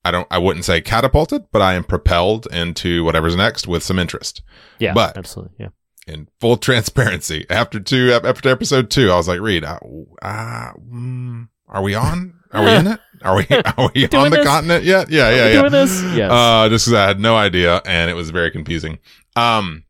I 0.06 0.12
don't 0.12 0.28
I 0.32 0.38
wouldn't 0.38 0.66
say 0.66 0.82
catapulted, 0.82 1.46
but 1.52 1.62
I 1.62 1.74
am 1.74 1.84
propelled 1.84 2.48
into 2.52 3.04
whatever's 3.04 3.36
next 3.36 3.68
with 3.68 3.84
some 3.84 4.00
interest. 4.00 4.42
Yeah, 4.80 4.94
But- 4.94 5.18
absolutely. 5.18 5.56
Yeah, 5.60 5.70
in 6.08 6.28
full 6.40 6.58
transparency, 6.68 7.46
after 7.50 7.80
two 7.80 8.12
after 8.24 8.50
episode 8.50 8.90
two, 8.90 9.12
I 9.12 9.16
was 9.18 9.28
like, 9.28 9.42
"Reed, 9.42 9.64
uh, 9.64 9.80
uh, 10.22 10.72
mm, 10.74 11.48
are 11.68 11.82
we 11.84 11.96
on? 11.96 12.36
Are 12.52 12.64
we 12.66 12.72
in 12.76 12.88
it? 12.88 13.00
Are 13.22 13.36
we 13.36 13.46
are 13.78 13.92
we 13.94 14.06
on 14.08 14.30
the 14.32 14.38
this? 14.38 14.48
continent 14.48 14.84
yet? 14.84 15.10
Yeah, 15.12 15.30
yeah, 15.30 15.46
we 15.46 15.54
yeah. 15.54 15.60
doing 15.60 15.72
this? 15.72 16.02
Yes. 16.16 16.32
Uh, 16.32 16.68
just 16.70 16.86
'cause 16.86 16.94
I 16.96 17.06
had 17.08 17.20
no 17.20 17.36
idea 17.36 17.80
and 17.86 18.10
it 18.10 18.16
was 18.16 18.32
very 18.32 18.50
confusing. 18.50 18.98
Um, 19.36 19.84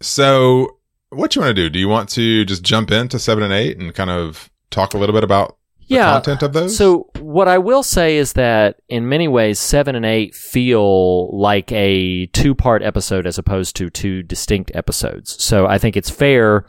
so 0.00 0.78
what 1.14 1.34
you 1.34 1.42
want 1.42 1.54
to 1.56 1.62
do? 1.62 1.70
Do 1.70 1.78
you 1.78 1.88
want 1.88 2.08
to 2.10 2.44
just 2.44 2.62
jump 2.62 2.90
into 2.90 3.18
seven 3.18 3.44
and 3.44 3.52
eight 3.52 3.78
and 3.78 3.94
kind 3.94 4.10
of 4.10 4.50
talk 4.70 4.94
a 4.94 4.98
little 4.98 5.14
bit 5.14 5.24
about 5.24 5.56
the 5.88 5.96
yeah. 5.96 6.12
content 6.12 6.42
of 6.42 6.52
those? 6.52 6.76
So 6.76 7.08
what 7.18 7.48
I 7.48 7.58
will 7.58 7.82
say 7.82 8.16
is 8.16 8.34
that 8.34 8.80
in 8.88 9.08
many 9.08 9.28
ways, 9.28 9.58
seven 9.58 9.94
and 9.94 10.04
eight 10.04 10.34
feel 10.34 11.36
like 11.36 11.70
a 11.72 12.26
two-part 12.26 12.82
episode 12.82 13.26
as 13.26 13.38
opposed 13.38 13.76
to 13.76 13.90
two 13.90 14.22
distinct 14.22 14.70
episodes. 14.74 15.42
So 15.42 15.66
I 15.66 15.78
think 15.78 15.96
it's 15.96 16.10
fair. 16.10 16.66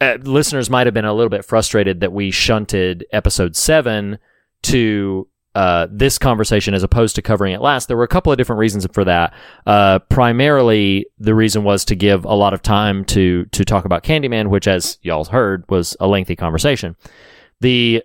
Uh, 0.00 0.18
listeners 0.22 0.68
might 0.68 0.86
have 0.86 0.94
been 0.94 1.04
a 1.04 1.14
little 1.14 1.30
bit 1.30 1.44
frustrated 1.44 2.00
that 2.00 2.12
we 2.12 2.30
shunted 2.30 3.06
episode 3.12 3.56
seven 3.56 4.18
to 4.62 5.28
uh, 5.54 5.86
this 5.90 6.18
conversation 6.18 6.74
as 6.74 6.82
opposed 6.82 7.14
to 7.16 7.22
covering 7.22 7.54
it 7.54 7.60
last. 7.60 7.88
There 7.88 7.96
were 7.96 8.04
a 8.04 8.08
couple 8.08 8.32
of 8.32 8.38
different 8.38 8.58
reasons 8.58 8.86
for 8.92 9.04
that. 9.04 9.32
Uh, 9.66 10.00
primarily, 10.00 11.06
the 11.18 11.34
reason 11.34 11.64
was 11.64 11.84
to 11.86 11.94
give 11.94 12.24
a 12.24 12.34
lot 12.34 12.54
of 12.54 12.62
time 12.62 13.04
to 13.06 13.44
to 13.46 13.64
talk 13.64 13.84
about 13.84 14.02
Candyman, 14.02 14.48
which, 14.48 14.66
as 14.66 14.98
y'all 15.02 15.24
heard, 15.24 15.64
was 15.68 15.96
a 16.00 16.06
lengthy 16.06 16.36
conversation. 16.36 16.96
The 17.60 18.02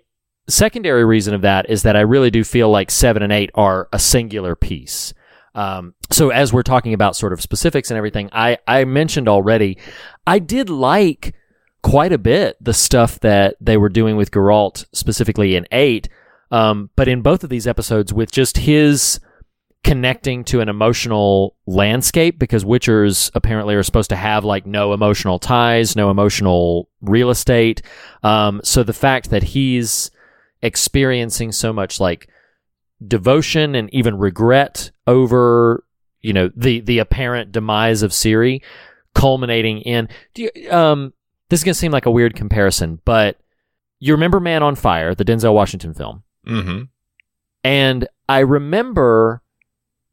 secondary 0.48 1.04
reason 1.04 1.34
of 1.34 1.42
that 1.42 1.68
is 1.68 1.82
that 1.82 1.96
I 1.96 2.00
really 2.00 2.30
do 2.30 2.44
feel 2.44 2.70
like 2.70 2.90
seven 2.90 3.22
and 3.22 3.32
eight 3.32 3.50
are 3.54 3.88
a 3.92 3.98
singular 3.98 4.54
piece. 4.54 5.14
Um, 5.54 5.94
so 6.10 6.30
as 6.30 6.52
we're 6.52 6.62
talking 6.62 6.94
about 6.94 7.16
sort 7.16 7.32
of 7.32 7.40
specifics 7.40 7.90
and 7.90 7.98
everything, 7.98 8.30
I, 8.32 8.58
I 8.66 8.84
mentioned 8.84 9.28
already, 9.28 9.78
I 10.26 10.38
did 10.38 10.70
like 10.70 11.34
quite 11.82 12.12
a 12.12 12.18
bit 12.18 12.56
the 12.60 12.74
stuff 12.74 13.18
that 13.20 13.56
they 13.60 13.76
were 13.76 13.88
doing 13.88 14.16
with 14.16 14.30
Geralt 14.30 14.86
specifically 14.92 15.56
in 15.56 15.66
eight. 15.72 16.08
Um, 16.50 16.90
but 16.96 17.08
in 17.08 17.22
both 17.22 17.44
of 17.44 17.50
these 17.50 17.66
episodes 17.66 18.12
with 18.12 18.32
just 18.32 18.58
his 18.58 19.20
connecting 19.82 20.44
to 20.44 20.60
an 20.60 20.68
emotional 20.68 21.56
landscape 21.66 22.38
because 22.38 22.64
Witchers 22.64 23.30
apparently 23.34 23.74
are 23.74 23.82
supposed 23.82 24.10
to 24.10 24.16
have 24.16 24.44
like 24.44 24.66
no 24.66 24.92
emotional 24.92 25.38
ties, 25.38 25.96
no 25.96 26.10
emotional 26.10 26.88
real 27.00 27.30
estate. 27.30 27.80
Um, 28.22 28.60
so 28.62 28.82
the 28.82 28.92
fact 28.92 29.30
that 29.30 29.42
he's 29.42 30.10
experiencing 30.60 31.52
so 31.52 31.72
much 31.72 31.98
like 31.98 32.28
devotion 33.06 33.74
and 33.74 33.92
even 33.94 34.18
regret 34.18 34.90
over, 35.06 35.84
you 36.20 36.34
know, 36.34 36.50
the, 36.54 36.80
the 36.80 36.98
apparent 36.98 37.50
demise 37.52 38.02
of 38.02 38.10
Ciri 38.10 38.60
culminating 39.14 39.80
in, 39.80 40.08
do 40.34 40.42
you, 40.54 40.70
um, 40.70 41.14
this 41.48 41.60
is 41.60 41.64
going 41.64 41.72
to 41.72 41.78
seem 41.78 41.92
like 41.92 42.06
a 42.06 42.10
weird 42.10 42.36
comparison, 42.36 43.00
but 43.06 43.38
you 43.98 44.12
remember 44.12 44.40
Man 44.40 44.62
on 44.62 44.74
Fire, 44.74 45.14
the 45.14 45.24
Denzel 45.24 45.54
Washington 45.54 45.94
film? 45.94 46.22
Mm-hmm. 46.46 46.82
And 47.62 48.08
I 48.28 48.40
remember 48.40 49.42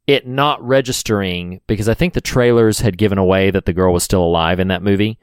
it 0.06 0.26
not 0.26 0.66
registering 0.66 1.62
because 1.68 1.90
I 1.90 1.94
think 1.94 2.14
the 2.14 2.22
trailers 2.22 2.80
had 2.80 2.98
given 2.98 3.18
away 3.18 3.52
that 3.52 3.66
the 3.66 3.74
girl 3.74 3.94
was 3.94 4.04
still 4.04 4.24
alive 4.24 4.60
in 4.60 4.70
that 4.70 4.82
movie. 4.82 5.20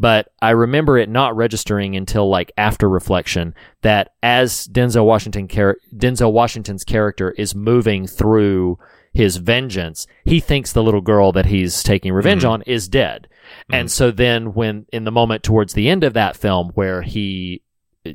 But 0.00 0.28
I 0.40 0.50
remember 0.50 0.96
it 0.96 1.08
not 1.08 1.34
registering 1.34 1.96
until 1.96 2.28
like 2.28 2.52
after 2.56 2.88
reflection 2.88 3.52
that 3.82 4.12
as 4.22 4.68
Denzel 4.68 5.04
Washington 5.04 5.48
char- 5.48 5.78
Denzel 5.92 6.32
Washington's 6.32 6.84
character 6.84 7.32
is 7.32 7.56
moving 7.56 8.06
through 8.06 8.78
his 9.12 9.38
vengeance, 9.38 10.06
he 10.24 10.38
thinks 10.38 10.72
the 10.72 10.84
little 10.84 11.00
girl 11.00 11.32
that 11.32 11.46
he's 11.46 11.82
taking 11.82 12.12
revenge 12.12 12.44
on 12.44 12.62
is 12.62 12.86
dead. 12.86 13.26
And 13.72 13.90
so 13.90 14.12
then 14.12 14.54
when 14.54 14.86
in 14.92 15.02
the 15.02 15.10
moment 15.10 15.42
towards 15.42 15.72
the 15.72 15.88
end 15.88 16.04
of 16.04 16.12
that 16.12 16.36
film 16.36 16.70
where 16.74 17.02
he 17.02 17.62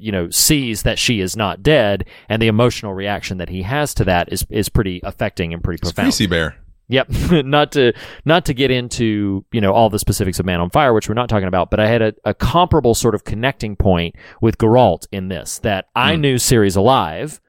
you 0.01 0.11
know 0.11 0.29
sees 0.29 0.83
that 0.83 0.97
she 0.99 1.19
is 1.19 1.35
not 1.35 1.63
dead 1.63 2.05
and 2.29 2.41
the 2.41 2.47
emotional 2.47 2.93
reaction 2.93 3.37
that 3.37 3.49
he 3.49 3.61
has 3.63 3.93
to 3.93 4.05
that 4.05 4.31
is 4.31 4.45
is 4.49 4.69
pretty 4.69 4.99
affecting 5.03 5.53
and 5.53 5.63
pretty 5.63 5.79
It's 5.81 5.91
profound. 5.91 6.07
Greasy 6.07 6.27
Bear. 6.27 6.55
Yep. 6.89 7.09
not 7.45 7.71
to 7.73 7.93
not 8.25 8.45
to 8.45 8.53
get 8.53 8.71
into, 8.71 9.45
you 9.51 9.61
know, 9.61 9.73
all 9.73 9.89
the 9.89 9.99
specifics 9.99 10.39
of 10.39 10.45
Man 10.45 10.59
on 10.59 10.69
Fire, 10.69 10.93
which 10.93 11.07
we're 11.07 11.15
not 11.15 11.29
talking 11.29 11.47
about, 11.47 11.71
but 11.71 11.79
I 11.79 11.87
had 11.87 12.01
a, 12.01 12.13
a 12.25 12.33
comparable 12.33 12.93
sort 12.93 13.15
of 13.15 13.23
connecting 13.23 13.75
point 13.75 14.15
with 14.41 14.57
Geralt 14.57 15.07
in 15.11 15.29
this, 15.29 15.59
that 15.59 15.87
I 15.95 16.15
hmm. 16.15 16.21
knew 16.21 16.35
Ciri's 16.35 16.75
alive, 16.75 17.39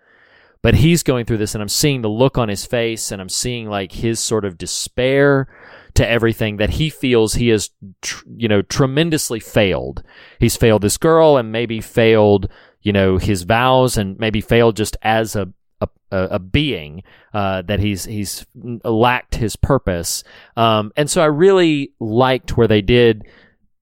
but 0.63 0.75
he's 0.77 1.03
going 1.03 1.27
through 1.27 1.39
this 1.39 1.55
and 1.55 1.61
I'm 1.61 1.69
seeing 1.69 2.03
the 2.03 2.09
look 2.09 2.39
on 2.39 2.49
his 2.49 2.65
face 2.65 3.11
and 3.11 3.21
I'm 3.21 3.29
seeing 3.29 3.69
like 3.69 3.93
his 3.93 4.21
sort 4.21 4.45
of 4.45 4.57
despair 4.57 5.49
to 5.95 6.09
everything 6.09 6.57
that 6.57 6.71
he 6.71 6.91
feels 6.91 7.35
he 7.35 7.49
has, 7.49 7.71
tr- 8.03 8.25
you 8.37 8.49
know, 8.49 8.63
tremendously 8.63 9.41
failed. 9.41 10.03
He's 10.41 10.57
failed 10.57 10.83
this 10.83 10.97
girl 10.97 11.37
and 11.37 11.53
maybe 11.53 11.81
failed, 11.81 12.49
you 12.83 12.93
know, 12.93 13.17
his 13.17 13.45
vows 13.45 13.97
and 13.97 14.19
maybe 14.19 14.41
failed 14.41 14.77
just 14.77 14.97
as 15.03 15.37
a, 15.37 15.53
a, 15.81 15.89
a 16.11 16.39
being 16.39 17.03
uh, 17.33 17.63
that 17.63 17.81
he's 17.81 18.05
he's 18.05 18.47
lacked 18.55 19.37
his 19.37 19.57
purpose, 19.57 20.25
um, 20.57 20.93
and 20.97 21.11
so 21.11 21.23
I 21.23 21.27
really 21.27 21.93
liked 21.99 22.57
where 22.57 22.69
they 22.69 22.83
did 22.83 23.27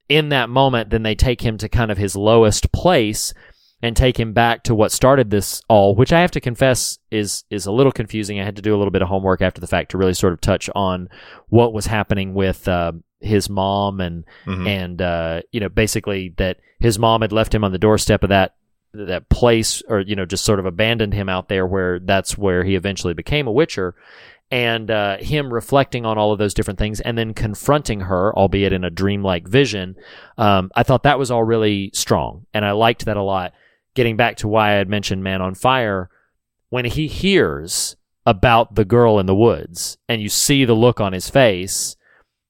in 0.09 0.31
that 0.31 0.49
moment. 0.49 0.91
Then 0.91 1.03
they 1.03 1.15
take 1.15 1.41
him 1.41 1.59
to 1.59 1.69
kind 1.69 1.91
of 1.91 1.99
his 1.99 2.17
lowest 2.17 2.73
place 2.73 3.35
and 3.83 3.97
take 3.97 4.19
him 4.19 4.33
back 4.33 4.63
to 4.65 4.75
what 4.75 4.93
started 4.93 5.31
this 5.31 5.61
all, 5.69 5.95
which 5.97 6.13
I 6.13 6.21
have 6.21 6.31
to 6.33 6.41
confess 6.41 6.99
is 7.11 7.45
is 7.51 7.67
a 7.67 7.73
little 7.73 7.93
confusing. 7.93 8.39
I 8.41 8.45
had 8.45 8.57
to 8.57 8.63
do 8.63 8.75
a 8.75 8.79
little 8.79 8.93
bit 8.93 9.03
of 9.03 9.09
homework 9.09 9.43
after 9.43 9.61
the 9.61 9.67
fact 9.67 9.91
to 9.91 9.99
really 9.99 10.15
sort 10.15 10.33
of 10.33 10.41
touch 10.41 10.71
on 10.75 11.09
what 11.49 11.73
was 11.73 11.87
happening 11.87 12.33
with 12.35 12.69
uh, 12.69 12.93
his 13.21 13.51
mom 13.51 14.01
and 14.01 14.25
Mhm. 14.47 14.67
and 14.69 15.03
uh, 15.03 15.43
you 15.53 15.61
know 15.61 15.69
basically 15.69 16.33
that 16.39 16.59
his 16.81 16.99
mom 16.99 17.23
had 17.23 17.33
left 17.33 17.55
him 17.55 17.65
on 17.65 17.73
the 17.73 17.79
doorstep 17.79 18.23
of 18.23 18.29
that 18.31 18.55
that 18.95 19.29
place 19.31 19.83
or 19.89 20.01
you 20.01 20.15
know 20.15 20.27
just 20.27 20.45
sort 20.45 20.59
of 20.61 20.67
abandoned 20.67 21.15
him 21.15 21.29
out 21.29 21.49
there 21.49 21.67
where 21.67 21.99
that's 21.99 22.37
where 22.37 22.63
he 22.65 22.75
eventually 22.75 23.15
became 23.15 23.47
a 23.47 23.53
witcher 23.53 23.95
and 24.51 24.91
uh, 24.91 25.17
him 25.17 25.51
reflecting 25.51 26.05
on 26.05 26.19
all 26.19 26.31
of 26.31 26.39
those 26.39 26.53
different 26.53 26.79
things 26.79 27.01
and 27.01 27.17
then 27.17 27.33
confronting 27.33 28.01
her 28.01 28.37
albeit 28.37 28.71
in 28.73 28.85
a 28.85 28.91
dreamlike 28.91 29.49
vision 29.49 29.97
um, 30.37 30.71
i 30.75 30.83
thought 30.83 31.05
that 31.05 31.19
was 31.19 31.31
all 31.31 31.43
really 31.43 31.91
strong 31.95 32.45
and 32.53 32.65
i 32.67 32.73
liked 32.73 33.07
that 33.07 33.17
a 33.17 33.23
lot 33.23 33.55
getting 33.95 34.17
back 34.17 34.37
to 34.37 34.49
why 34.49 34.71
i 34.71 34.75
had 34.75 34.89
mentioned 34.89 35.23
man 35.23 35.41
on 35.43 35.55
fire 35.55 36.09
when 36.71 36.85
he 36.85 37.07
hears 37.07 37.97
about 38.25 38.75
the 38.75 38.85
girl 38.85 39.19
in 39.19 39.27
the 39.27 39.35
woods 39.35 39.99
and 40.09 40.23
you 40.23 40.29
see 40.29 40.65
the 40.65 40.75
look 40.75 41.01
on 41.01 41.13
his 41.13 41.29
face 41.29 41.97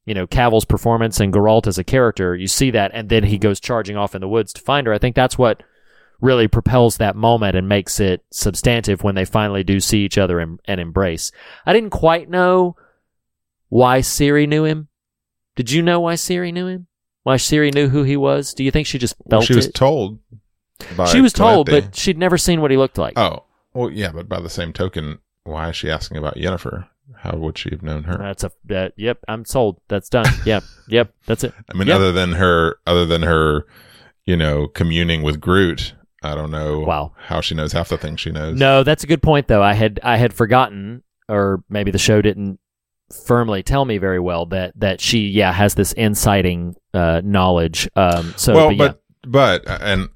you 0.05 0.15
know 0.15 0.27
Cavill's 0.27 0.65
performance 0.65 1.21
and 1.21 1.33
Geralt 1.33 1.67
as 1.67 1.79
a 1.79 1.85
character, 1.85 2.35
you 2.35 2.49
see 2.49 2.73
that, 2.73 2.91
and 2.93 3.09
then 3.09 3.25
he 3.25 3.39
goes 3.39 3.61
charging 3.61 3.97
off 3.97 4.15
in 4.15 4.21
the 4.21 4.29
woods 4.29 4.53
to 4.55 4.61
find 4.61 4.87
her. 4.87 4.93
I 4.93 4.99
think 4.99 5.15
that's 5.15 5.39
what 5.39 5.63
really 6.21 6.49
propels 6.49 6.97
that 6.97 7.17
moment 7.17 7.57
and 7.57 7.69
makes 7.69 8.01
it 8.01 8.25
substantive 8.31 9.03
when 9.03 9.15
they 9.15 9.25
finally 9.25 9.65
do 9.65 9.81
see 9.81 10.05
each 10.05 10.19
other 10.19 10.39
and, 10.39 10.61
and 10.65 10.81
embrace. 10.81 11.33
I 11.67 11.73
didn't 11.73 11.91
quite 11.91 12.31
know 12.31 12.77
why 13.69 14.01
Ciri 14.01 14.49
knew 14.49 14.65
him. 14.65 14.89
Did 15.57 15.71
you 15.71 15.83
know 15.83 16.01
why 16.01 16.15
Ciri 16.15 16.53
knew 16.53 16.67
him? 16.67 16.87
Why 17.25 17.37
Ciri 17.37 17.75
knew 17.75 17.89
who 17.89 18.05
he 18.05 18.17
was? 18.17 18.55
Do 18.55 18.65
you 18.65 18.71
think 18.71 18.87
she 18.87 18.99
just 18.99 19.17
felt 19.29 19.31
Well, 19.31 19.43
she 19.43 19.55
was 19.55 19.67
it? 19.67 19.75
told. 19.75 20.19
She 21.11 21.21
was 21.21 21.33
told, 21.33 21.69
but 21.71 21.95
she'd 21.97 22.19
never 22.19 22.39
seen 22.39 22.61
what 22.61 22.71
he 22.71 22.77
looked 22.77 22.99
like. 22.99 23.19
oh, 23.19 23.45
well, 23.75 23.91
yeah, 23.91 24.11
but 24.13 24.29
by 24.29 24.41
the 24.41 24.51
same 24.51 24.73
token, 24.73 25.19
why 25.45 25.71
is 25.71 25.77
she 25.77 25.91
asking 25.91 26.19
about 26.19 26.37
Yennefer? 26.37 26.87
How 27.17 27.37
would 27.37 27.57
she 27.59 27.71
have 27.71 27.83
known 27.83 28.05
her? 28.05 28.17
That's 28.19 28.45
a 28.45 28.51
that. 28.67 28.93
Yep, 28.97 29.19
I'm 29.29 29.45
sold. 29.45 29.81
That's 29.89 30.09
done. 30.09 30.27
yep, 30.47 30.63
yep. 30.89 31.13
That's 31.27 31.45
it. 31.45 31.55
I 31.73 31.77
mean, 31.77 31.89
Yep. 31.89 31.97
other 31.97 32.13
than 32.13 32.33
her, 32.33 32.77
other 32.87 33.07
than 33.07 33.23
her, 33.23 33.67
you 34.25 34.37
know, 34.37 34.67
communing 34.69 35.23
with 35.23 35.41
Groot, 35.41 35.95
I 36.23 36.35
don't 36.35 36.51
know. 36.51 36.81
Wow. 36.81 37.13
how 37.17 37.41
she 37.41 37.55
knows 37.55 37.73
half 37.73 37.89
the 37.89 37.99
things 37.99 38.21
she 38.21 38.31
knows. 38.31 38.59
No, 38.59 38.83
that's 38.83 39.05
a 39.05 39.07
good 39.07 39.23
point 39.23 39.49
though. 39.49 39.63
I 39.63 39.75
had 39.75 40.01
I 40.03 40.17
had 40.17 40.33
forgotten, 40.35 41.03
or 41.29 41.63
maybe 41.69 41.91
the 41.91 41.99
show 41.99 42.23
didn't 42.23 42.59
firmly 43.27 43.63
tell 43.63 43.85
me 43.85 43.99
very 43.99 44.19
well 44.21 44.47
that 44.47 44.73
that 44.81 45.01
she 45.01 45.27
yeah 45.29 45.53
has 45.53 45.75
this 45.75 45.93
inciting 45.93 46.75
uh, 46.95 47.21
knowledge. 47.25 47.89
Um, 47.97 48.35
so 48.37 48.55
well, 48.55 48.69
but, 48.69 48.77
yeah. 48.77 48.93
but 49.27 49.65
but 49.67 49.83
and 49.83 50.09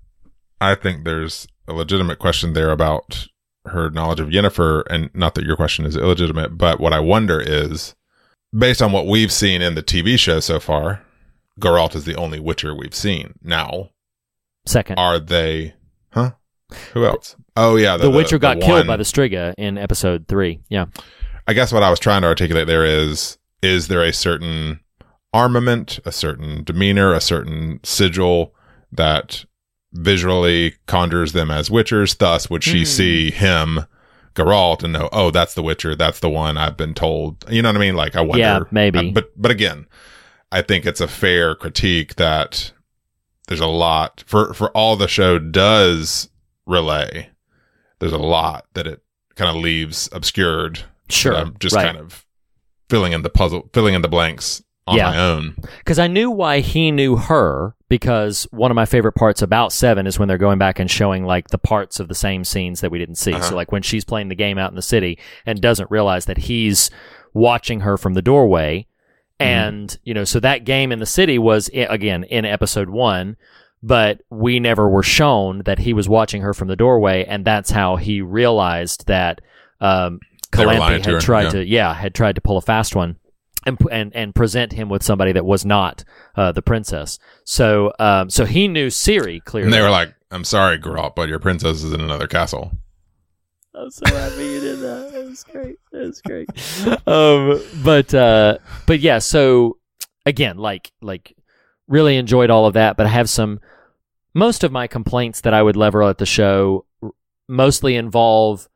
I 0.61 0.75
think 0.75 1.05
there's 1.05 1.47
a 1.69 1.73
legitimate 1.73 2.19
question 2.19 2.53
there 2.53 2.71
about 2.71 3.29
her 3.67 3.91
knowledge 3.91 4.21
of 4.21 4.29
Yennefer, 4.29 4.85
and 4.89 5.11
not 5.15 5.35
that 5.35 5.45
your 5.45 5.57
question 5.57 5.85
is 5.85 5.97
illegitimate, 5.97 6.57
but 6.57 6.81
what 6.81 6.93
I 6.93 7.01
wonder 7.01 7.41
is, 7.41 7.95
based 8.57 8.81
on 8.81 8.93
what 8.93 9.07
we've 9.07 9.33
seen 9.33 9.61
in 9.61 9.75
the 9.75 9.83
TV 9.83 10.19
show 10.19 10.41
so 10.41 10.61
far, 10.61 11.03
Geralt 11.61 11.95
is 11.95 12.05
the 12.05 12.15
only 12.15 12.39
Witcher 12.39 12.75
we've 12.75 12.95
seen. 12.95 13.35
Now, 13.43 13.91
second, 14.67 14.99
are 14.99 15.19
they? 15.19 15.75
Huh? 16.11 16.33
Who 16.93 17.05
else? 17.05 17.37
Oh 17.57 17.77
yeah, 17.77 17.97
the, 17.97 18.11
Witcher 18.11 18.39
got 18.39 18.61
killed 18.61 18.81
one- 18.81 18.87
by 18.87 18.97
the 18.97 19.05
Striga 19.05 19.55
in 19.59 19.79
episode 19.79 20.29
three. 20.29 20.61
Yeah, 20.69 20.87
I 21.47 21.53
guess 21.55 21.73
what 21.73 21.83
I 21.83 21.91
was 21.91 22.01
trying 22.01 22.23
to 22.23 22.29
articulate 22.29 22.67
there 22.67 22.85
is 22.85 23.39
is 23.63 23.89
there 23.89 24.03
a 24.03 24.13
certain 24.13 24.81
armament, 25.33 25.99
a 26.05 26.13
certain 26.13 26.63
demeanor, 26.65 27.13
a 27.15 27.21
certain 27.21 27.81
sigil 27.83 28.55
that 28.93 29.45
visually 29.97 30.75
conjures 30.87 31.33
them 31.33 31.51
as 31.51 31.69
witchers. 31.69 32.17
Thus, 32.19 32.49
would 32.51 32.63
she 32.65 32.81
Hmm. 32.81 32.85
see 32.85 33.31
him, 33.31 33.87
Geralt, 34.35 34.83
and 34.83 34.93
know, 34.93 35.09
oh, 35.13 35.31
that's 35.31 35.55
the 35.55 35.63
Witcher, 35.63 35.95
that's 35.95 36.21
the 36.21 36.29
one 36.29 36.57
I've 36.57 36.77
been 36.77 36.95
told. 36.95 37.45
You 37.51 37.63
know 37.63 37.71
what 37.71 37.77
I 37.77 37.81
mean? 37.81 37.97
Like, 37.97 38.15
I 38.17 38.21
wonder. 38.21 38.39
Yeah, 38.39 38.61
maybe. 38.71 39.09
Uh, 39.09 39.13
but 39.13 39.31
but 39.41 39.51
again, 39.51 39.87
I 40.53 40.63
think 40.63 40.85
it's 40.87 41.01
a 41.01 41.09
fair 41.09 41.55
critique 41.55 42.17
that 42.17 42.73
there's 43.49 43.61
a 43.61 43.67
lot 43.67 44.23
for 44.27 44.53
for 44.55 44.71
all 44.71 44.97
the 44.97 45.09
show 45.09 45.39
does 45.39 46.29
relay. 46.67 47.31
There's 47.99 48.13
a 48.13 48.19
lot 48.19 48.67
that 48.75 48.87
it 48.87 49.03
kind 49.37 49.55
of 49.57 49.63
leaves 49.63 50.09
obscured. 50.13 50.81
Sure, 51.09 51.35
I'm 51.35 51.57
just 51.59 51.75
right. 51.75 51.87
kind 51.87 51.99
of 51.99 52.27
filling 52.91 53.13
in 53.13 53.23
the 53.23 53.31
puzzle, 53.31 53.71
filling 53.73 53.95
in 53.95 54.03
the 54.03 54.09
blanks 54.09 54.63
on 54.87 54.97
Yeah. 54.97 55.11
my 55.11 55.19
own. 55.19 55.57
because 55.79 55.99
I 55.99 56.07
knew 56.07 56.31
why 56.31 56.61
he 56.61 56.91
knew 56.91 57.17
her. 57.17 57.75
Because 57.89 58.49
one 58.51 58.73
of 58.73 58.75
my 58.75 58.85
favorite 58.85 59.13
parts 59.15 59.43
about 59.43 59.73
Seven 59.73 60.09
is 60.09 60.19
when 60.19 60.27
they're 60.27 60.39
going 60.39 60.59
back 60.59 60.81
and 60.81 60.91
showing 60.91 61.25
like 61.25 61.49
the 61.49 61.59
parts 61.59 62.01
of 62.01 62.09
the 62.09 62.15
same 62.17 62.43
scenes 62.45 62.81
that 62.81 62.91
we 62.91 62.99
didn't 62.99 63.15
see. 63.15 63.33
Uh-huh. 63.33 63.43
So 63.51 63.55
like 63.55 63.71
when 63.71 63.83
she's 63.83 64.05
playing 64.05 64.29
the 64.29 64.35
game 64.35 64.59
out 64.59 64.71
in 64.71 64.77
the 64.77 64.83
city 64.83 65.19
and 65.47 65.61
doesn't 65.61 65.89
realize 65.91 66.25
that 66.25 66.37
he's 66.39 66.91
watching 67.33 67.81
her 67.81 67.97
from 67.97 68.15
the 68.15 68.23
doorway, 68.23 68.87
Mm-hmm. 69.39 69.51
and 69.51 69.99
you 70.03 70.15
know, 70.15 70.25
so 70.25 70.41
that 70.41 70.65
game 70.65 70.91
in 70.93 70.99
the 70.99 71.05
city 71.05 71.39
was 71.39 71.69
again 71.75 72.25
in 72.25 72.47
episode 72.47 72.89
one. 72.89 73.37
But 73.83 74.23
we 74.31 74.59
never 74.61 74.89
were 74.89 75.03
shown 75.03 75.59
that 75.67 75.79
he 75.79 75.93
was 75.93 76.09
watching 76.09 76.41
her 76.41 76.55
from 76.55 76.69
the 76.69 76.75
doorway, 76.77 77.25
and 77.27 77.45
that's 77.45 77.71
how 77.71 77.97
he 77.97 78.23
realized 78.23 79.07
that 79.09 79.43
um, 79.81 80.21
They 80.53 80.65
were 80.65 80.73
Calanthe 80.73 80.79
lying 80.79 81.03
to 81.03 81.11
had 81.13 81.21
tried 81.21 81.43
yeah. 81.45 81.51
to, 81.51 81.65
yeah, 81.67 81.95
had 81.95 82.15
tried 82.15 82.37
to 82.37 82.41
pull 82.41 82.57
a 82.57 82.63
fast 82.63 82.97
one 82.97 83.17
and 83.67 83.79
and 83.91 84.15
and 84.15 84.35
present 84.35 84.73
him 84.73 84.89
with 84.89 85.03
somebody 85.03 85.33
that 85.33 85.45
was 85.45 85.65
not 85.65 86.05
uh, 86.37 86.53
the 86.53 86.63
princess. 86.63 87.19
So 87.45 87.93
um, 87.99 88.31
so 88.31 88.45
he 88.45 88.69
knew 88.69 88.87
Ciri 88.87 89.45
clearly. 89.45 89.67
And 89.67 89.75
they 89.75 89.83
were 89.83 89.91
like, 89.91 90.15
"I'm 90.31 90.45
sorry, 90.45 90.79
Geralt, 90.79 91.15
but 91.15 91.29
your 91.29 91.41
princess 91.41 91.83
is 91.83 91.93
in 91.93 92.01
another 92.01 92.27
castle." 92.27 92.73
I'm 93.75 93.91
so 93.91 94.07
happy 94.07 94.45
you 94.45 94.61
did 94.61 94.79
that. 94.79 95.13
That 95.13 95.27
was 95.27 95.45
great. 95.45 95.77
That 95.93 96.07
was 96.07 96.23
great. 96.23 96.49
um, 97.07 97.63
but 97.85 98.15
uh, 98.15 98.59
but 98.87 99.01
yeah. 99.01 99.19
So 99.19 99.79
again, 100.25 100.57
like 100.57 100.93
like 101.03 101.37
really 101.89 102.17
enjoyed 102.17 102.49
all 102.49 102.67
of 102.67 102.75
that. 102.75 102.97
But 102.97 103.07
I 103.07 103.11
have 103.11 103.29
some. 103.29 103.61
Most 104.33 104.65
of 104.65 104.73
my 104.73 104.87
complaints 104.87 105.43
that 105.43 105.55
I 105.55 105.63
would 105.63 105.77
lever 105.77 106.03
at 106.03 106.19
the 106.19 106.27
show 106.27 106.85
mostly 107.49 107.97
involve 107.97 108.69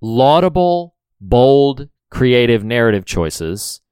laudable, 0.00 0.94
bold, 1.20 1.88
creative 2.10 2.64
narrative 2.64 3.04
choices 3.04 3.82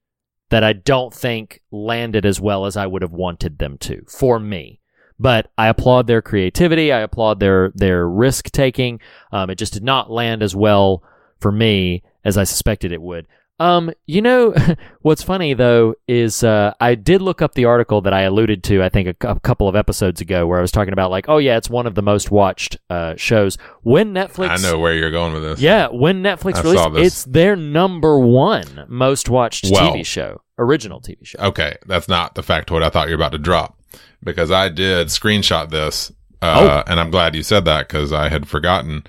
that 0.53 0.62
I 0.62 0.74
don't 0.74 1.14
think 1.14 1.62
landed 1.70 2.26
as 2.26 2.38
well 2.38 2.66
as 2.66 2.76
I 2.76 2.86
would 2.86 3.00
have 3.00 3.14
wanted 3.14 3.57
them 3.57 3.78
to 3.78 4.05
for 4.07 4.38
me. 4.38 4.80
But 5.18 5.50
I 5.57 5.68
applaud 5.68 6.07
their 6.07 6.20
creativity. 6.20 6.92
I 6.92 6.98
applaud 6.98 7.40
their 7.40 7.72
their 7.74 8.07
risk 8.07 8.50
taking. 8.50 9.00
Um, 9.32 9.48
it 9.48 9.55
just 9.55 9.72
did 9.72 9.82
not 9.82 10.11
land 10.11 10.42
as 10.42 10.55
well 10.55 11.03
for 11.40 11.50
me 11.50 12.03
as 12.22 12.36
I 12.36 12.44
suspected 12.44 12.92
it 12.92 13.00
would. 13.00 13.26
Um, 13.61 13.92
you 14.07 14.22
know, 14.22 14.55
what's 15.03 15.22
funny 15.22 15.55
though 15.55 15.94
is 16.09 16.42
uh, 16.42 16.74
I 16.80 16.94
did 16.94 17.22
look 17.22 17.40
up 17.42 17.55
the 17.55 17.66
article 17.66 18.00
that 18.00 18.12
I 18.12 18.22
alluded 18.22 18.64
to. 18.64 18.82
I 18.82 18.88
think 18.88 19.09
a, 19.22 19.28
a 19.28 19.38
couple 19.40 19.68
of 19.68 19.76
episodes 19.76 20.20
ago, 20.20 20.46
where 20.46 20.59
I 20.59 20.62
was 20.62 20.72
talking 20.72 20.92
about 20.92 21.11
like, 21.11 21.28
oh 21.28 21.38
yeah, 21.38 21.57
it's 21.57 21.70
one 21.70 21.86
of 21.86 21.94
the 21.94 22.03
most 22.03 22.30
watched 22.30 22.76
uh, 22.90 23.14
shows. 23.16 23.59
When 23.82 24.12
Netflix, 24.14 24.48
I 24.48 24.57
know 24.57 24.78
where 24.78 24.94
you're 24.94 25.11
going 25.12 25.32
with 25.32 25.42
this. 25.42 25.61
yeah, 25.61 25.88
when 25.88 26.22
Netflix 26.22 26.57
I 26.57 26.62
released, 26.62 27.07
it's 27.07 27.24
their 27.24 27.55
number 27.55 28.18
one 28.18 28.84
most 28.88 29.28
watched 29.28 29.66
Well- 29.70 29.92
TV 29.92 30.05
show, 30.05 30.40
original 30.59 31.00
TV 31.00 31.24
show. 31.24 31.38
Okay, 31.40 31.76
that's 31.86 32.09
not 32.09 32.34
the 32.34 32.42
factoid 32.42 32.82
I 32.82 32.88
thought 32.90 33.09
you 33.09 33.12
were 33.12 33.22
about 33.22 33.32
to 33.32 33.38
drop 33.38 33.78
because 34.24 34.50
I 34.50 34.70
did 34.70 35.09
screenshot 35.09 35.70
this, 35.70 36.11
uh, 36.40 36.82
and 36.86 36.98
I'm 36.98 37.11
glad 37.11 37.36
you 37.36 37.42
said 37.44 37.64
that 37.66 37.86
because 37.88 38.12
I 38.12 38.28
had 38.28 38.48
forgotten. 38.48 39.05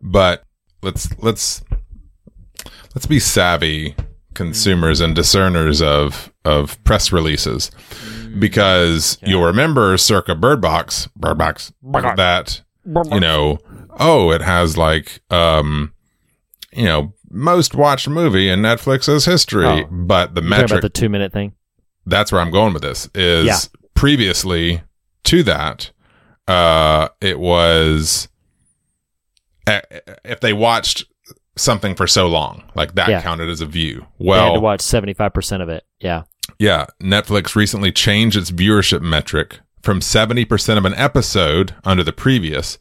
But 0.00 0.44
let's 0.82 1.08
let's 1.18 1.62
let's 2.94 3.06
be 3.06 3.18
savvy 3.20 3.94
consumers 4.34 5.00
and 5.00 5.14
discerners 5.14 5.82
of 5.82 6.32
of 6.44 6.82
press 6.84 7.12
releases 7.12 7.70
because 8.38 9.18
you'll 9.22 9.44
remember 9.44 9.96
circa 9.98 10.34
Bird 10.34 10.60
Box, 10.60 11.08
Bird 11.16 11.36
Box, 11.38 11.72
that 11.84 12.62
you 12.84 13.20
know, 13.20 13.58
oh, 13.98 14.30
it 14.32 14.40
has 14.40 14.76
like 14.76 15.20
um, 15.30 15.92
you 16.72 16.84
know, 16.84 17.12
most 17.30 17.74
watched 17.74 18.08
movie 18.08 18.48
in 18.48 18.60
Netflix's 18.60 19.24
history, 19.24 19.66
Oh. 19.66 19.84
but 19.90 20.34
the 20.34 20.42
metric 20.42 20.82
the 20.82 20.88
two 20.88 21.08
minute 21.08 21.32
thing. 21.32 21.54
that's 22.06 22.30
where 22.32 22.40
I'm 22.40 22.50
going 22.52 22.72
with 22.72 22.82
this 22.82 23.08
is 23.14 23.46
Yeah. 23.46 23.58
previously 23.94 24.82
to 25.24 25.42
that, 25.42 25.90
uh, 26.48 27.08
it 27.20 27.38
was 27.38 28.28
eh, 29.66 29.80
if 30.24 30.40
they 30.40 30.52
watched 30.52 31.04
something 31.56 31.94
for 31.94 32.06
so 32.06 32.26
long, 32.28 32.62
like 32.74 32.94
that 32.94 33.08
Yeah. 33.08 33.22
counted 33.22 33.48
as 33.48 33.60
a 33.60 33.66
view. 33.66 34.06
they 34.18 34.26
had 34.30 34.54
to 34.54 34.60
watch 34.60 34.80
seventy 34.80 35.12
five 35.14 35.32
percent 35.34 35.62
of 35.62 35.68
it. 35.68 35.84
Yeah, 36.00 36.22
yeah, 36.58 36.86
Netflix 37.02 37.54
recently 37.54 37.92
changed 37.92 38.36
its 38.36 38.50
viewership 38.50 39.02
metric 39.02 39.60
from 39.82 40.00
70% 40.00 40.76
of 40.76 40.84
an 40.84 40.92
episode 40.94 41.74
under 41.84 42.04
the 42.04 42.12
previous 42.12 42.76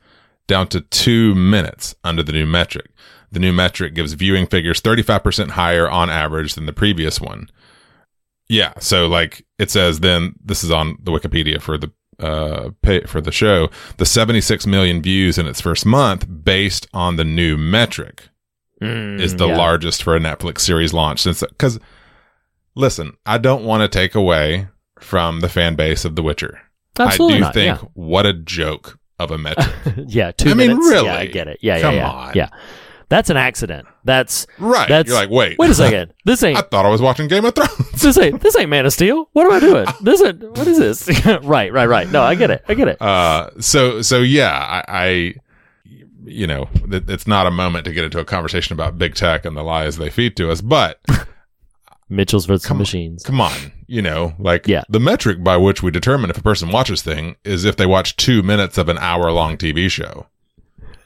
down 0.47 0.67
to 0.67 0.81
two 0.81 1.33
minutes 1.33 1.95
under 2.03 2.21
the 2.21 2.33
new 2.33 2.45
metric. 2.45 2.91
The 3.31 3.39
new 3.39 3.53
metric 3.53 3.93
gives 3.93 4.11
viewing 4.13 4.47
figures 4.47 4.81
35% 4.81 5.51
higher 5.51 5.89
on 5.89 6.09
average 6.09 6.55
than 6.55 6.65
the 6.65 6.73
previous 6.73 7.21
one. 7.21 7.47
Yeah. 8.49 8.73
So 8.79 9.07
like 9.07 9.45
it 9.59 9.69
says 9.71 9.99
then 9.99 10.35
this 10.43 10.63
is 10.63 10.71
on 10.71 10.97
the 11.01 11.11
Wikipedia 11.11 11.61
for 11.61 11.77
the 11.77 11.91
uh 12.19 12.71
pay 12.81 13.01
for 13.03 13.21
the 13.21 13.31
show, 13.31 13.69
the 13.97 14.05
76 14.05 14.67
million 14.67 15.01
views 15.01 15.37
in 15.37 15.47
its 15.47 15.61
first 15.61 15.85
month 15.85 16.27
based 16.43 16.87
on 16.93 17.15
the 17.15 17.23
new 17.23 17.55
metric 17.57 18.27
is 18.81 19.35
the 19.35 19.45
Mm, 19.45 19.49
yeah. 19.49 19.57
largest 19.57 20.03
for 20.03 20.15
a 20.15 20.19
Netflix 20.19 20.59
series 20.59 20.93
launch 20.93 21.21
since 21.21 21.41
because 21.41 21.79
listen, 22.75 23.17
I 23.25 23.37
don't 23.37 23.63
want 23.65 23.81
to 23.81 23.87
take 23.99 24.15
away 24.15 24.67
from 24.99 25.39
the 25.41 25.49
fan 25.49 25.75
base 25.75 26.05
of 26.05 26.15
The 26.15 26.23
Witcher. 26.23 26.59
Absolutely 26.97 27.35
I 27.35 27.37
do 27.37 27.43
not, 27.43 27.53
think 27.53 27.81
yeah. 27.81 27.87
what 27.93 28.25
a 28.25 28.33
joke 28.33 28.99
of 29.19 29.31
a 29.31 29.37
metric. 29.37 29.67
yeah, 30.07 30.31
two 30.31 30.51
I 30.51 30.53
mean, 30.53 30.77
really? 30.77 31.05
Yeah, 31.05 31.15
I 31.15 31.25
get 31.27 31.47
it. 31.47 31.59
Yeah, 31.61 31.75
yeah, 31.77 31.81
Come 31.81 31.95
yeah. 31.95 32.09
on. 32.09 32.31
Yeah. 32.35 32.49
That's 33.09 33.29
an 33.31 33.37
accident. 33.37 33.87
That's 34.03 34.45
right. 34.59 34.87
That's 34.87 35.07
You're 35.09 35.17
like, 35.17 35.29
wait. 35.31 35.57
Wait 35.57 35.71
a 35.71 35.73
second. 35.75 36.13
This 36.25 36.43
ain't 36.43 36.57
I 36.57 36.61
thought 36.61 36.85
I 36.85 36.89
was 36.89 37.01
watching 37.01 37.27
Game 37.27 37.43
of 37.43 37.55
Thrones. 37.55 37.71
this 38.01 38.17
ain't 38.19 38.39
this 38.41 38.55
ain't 38.57 38.69
Man 38.69 38.85
of 38.85 38.93
Steel. 38.93 39.29
What 39.33 39.45
am 39.47 39.51
I 39.53 39.59
doing? 39.59 39.85
This 40.01 40.21
is 40.21 40.33
what 40.41 40.67
is 40.67 40.77
this? 40.77 41.25
right, 41.43 41.73
right, 41.73 41.87
right. 41.87 42.07
No, 42.09 42.21
I 42.21 42.35
get 42.35 42.51
it. 42.51 42.63
I 42.67 42.75
get 42.75 42.87
it. 42.87 43.01
Uh, 43.01 43.49
so 43.59 44.01
so 44.03 44.19
yeah, 44.19 44.51
I, 44.51 44.83
I 44.87 45.33
you 46.23 46.47
know, 46.47 46.69
it, 46.91 47.09
it's 47.09 47.27
not 47.27 47.47
a 47.47 47.51
moment 47.51 47.85
to 47.85 47.93
get 47.93 48.03
into 48.03 48.19
a 48.19 48.25
conversation 48.25 48.73
about 48.73 48.97
big 48.97 49.15
tech 49.15 49.45
and 49.45 49.55
the 49.55 49.63
lies 49.63 49.97
they 49.97 50.09
feed 50.09 50.35
to 50.37 50.51
us, 50.51 50.61
but 50.61 50.99
Mitchell's 52.09 52.45
versus 52.45 52.65
come- 52.65 52.77
machines. 52.79 53.23
come 53.23 53.39
on, 53.41 53.71
you 53.87 54.01
know, 54.01 54.33
like 54.39 54.67
Yeah. 54.67 54.83
the 54.89 54.99
metric 54.99 55.43
by 55.43 55.57
which 55.57 55.83
we 55.83 55.91
determine 55.91 56.29
if 56.29 56.37
a 56.37 56.41
person 56.43 56.69
watches 56.71 57.01
thing 57.01 57.35
is 57.43 57.65
if 57.65 57.75
they 57.75 57.85
watch 57.85 58.15
two 58.15 58.41
minutes 58.41 58.77
of 58.77 58.89
an 58.89 58.97
hour 58.97 59.31
long 59.31 59.57
TV 59.57 59.89
show. 59.89 60.25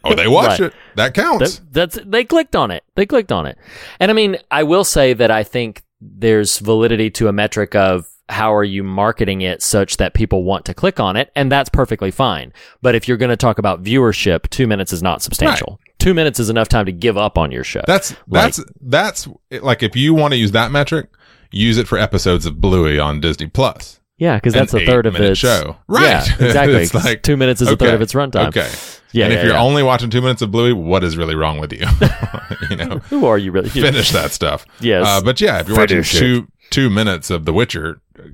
Oh, 0.06 0.16
they 0.16 0.28
watched 0.28 0.60
Right. 0.62 0.68
it. 0.68 0.74
That 0.96 1.14
counts. 1.14 1.60
That, 1.60 1.72
that's 1.96 2.00
they 2.06 2.24
clicked 2.24 2.56
on 2.56 2.72
it. 2.72 2.84
They 2.96 3.06
clicked 3.06 3.32
on 3.32 3.46
it. 3.46 3.58
And 4.00 4.12
I 4.12 4.14
mean, 4.14 4.38
I 4.52 4.64
will 4.64 4.84
say 4.84 5.14
that 5.14 5.32
I 5.32 5.44
think 5.44 5.84
there's 6.02 6.60
validity 6.60 7.10
to 7.12 7.28
a 7.30 7.34
metric 7.34 7.76
of 7.76 8.08
how 8.34 8.54
are 8.54 8.64
you 8.64 8.84
marketing 8.84 9.42
it 9.42 9.62
such 9.64 9.98
that 9.98 10.14
people 10.14 10.44
want 10.44 10.66
to 10.66 10.74
click 10.74 11.00
on 11.00 11.16
it, 11.16 11.32
and 11.36 11.52
that's 11.52 11.70
perfectly 11.70 12.12
fine. 12.12 12.52
But 12.82 12.96
if 12.96 13.08
you're 13.08 13.18
going 13.18 13.30
to 13.30 13.38
talk 13.38 13.58
about 13.60 13.82
viewership, 13.84 14.50
two 14.50 14.68
minutes 14.68 14.92
is 14.92 15.02
not 15.02 15.22
substantial. 15.22 15.80
Two 16.00 16.14
minutes 16.14 16.40
is 16.40 16.50
enough 16.50 16.68
time 16.68 16.86
to 16.86 16.92
give 16.92 17.18
up 17.18 17.38
on 17.38 17.52
your 17.52 17.64
show. 17.64 17.82
That's 17.88 18.14
that's 18.28 18.60
that's 18.82 19.28
like 19.62 19.82
if 19.84 19.96
you 19.96 20.14
want 20.14 20.34
to 20.34 20.38
use 20.38 20.52
that 20.52 20.72
metric, 20.72 21.10
use 21.52 21.78
it 21.78 21.88
for 21.88 21.98
episodes 21.98 22.46
of 22.46 22.60
Bluey 22.60 23.00
on 23.00 23.22
Disney 23.22 23.48
Plus. 23.48 24.02
yeah, 24.18 24.36
because 24.36 24.54
that's 24.54 24.74
a 24.74 24.86
third 24.86 25.06
of 25.06 25.16
eight-minute 25.16 25.32
its 25.32 25.40
show. 25.40 25.78
Right. 25.88 26.04
Yeah, 26.40 26.46
exactly. 26.46 26.76
It's 26.84 26.94
like- 27.06 27.24
two 27.24 27.38
minutes 27.38 27.62
is 27.62 27.70
a 27.70 27.78
third 27.78 27.94
of 27.94 28.02
its 28.02 28.14
runtime. 28.14 28.48
Okay. 28.50 28.70
Yeah, 29.14 29.26
and 29.26 29.34
yeah, 29.34 29.40
if 29.40 29.46
you're 29.46 29.54
yeah. 29.54 29.62
only 29.62 29.84
watching 29.84 30.10
two 30.10 30.22
minutes 30.22 30.42
of 30.42 30.50
Bluey, 30.50 30.74
what 30.74 31.04
is 31.04 31.16
really 31.16 31.36
wrong 31.36 31.60
with 31.60 31.72
you? 31.72 31.86
you 32.72 32.76
know, 32.78 32.98
Who 33.10 33.26
are 33.28 33.38
you 33.38 33.52
really? 33.52 33.70
finish 33.70 34.10
that 34.12 34.32
stuff. 34.32 34.66
Yes. 34.82 35.06
Uh, 35.08 35.22
but 35.22 35.40
yeah, 35.40 35.60
if 35.60 35.68
you're 35.68 35.78
watching 35.78 35.98
Finish 35.98 36.16
it. 36.16 36.20
two 36.20 36.48
two 36.72 36.90
minutes 36.90 37.30
of 37.30 37.46
The 37.46 37.54
Witcher, 37.54 38.02
that's 38.16 38.28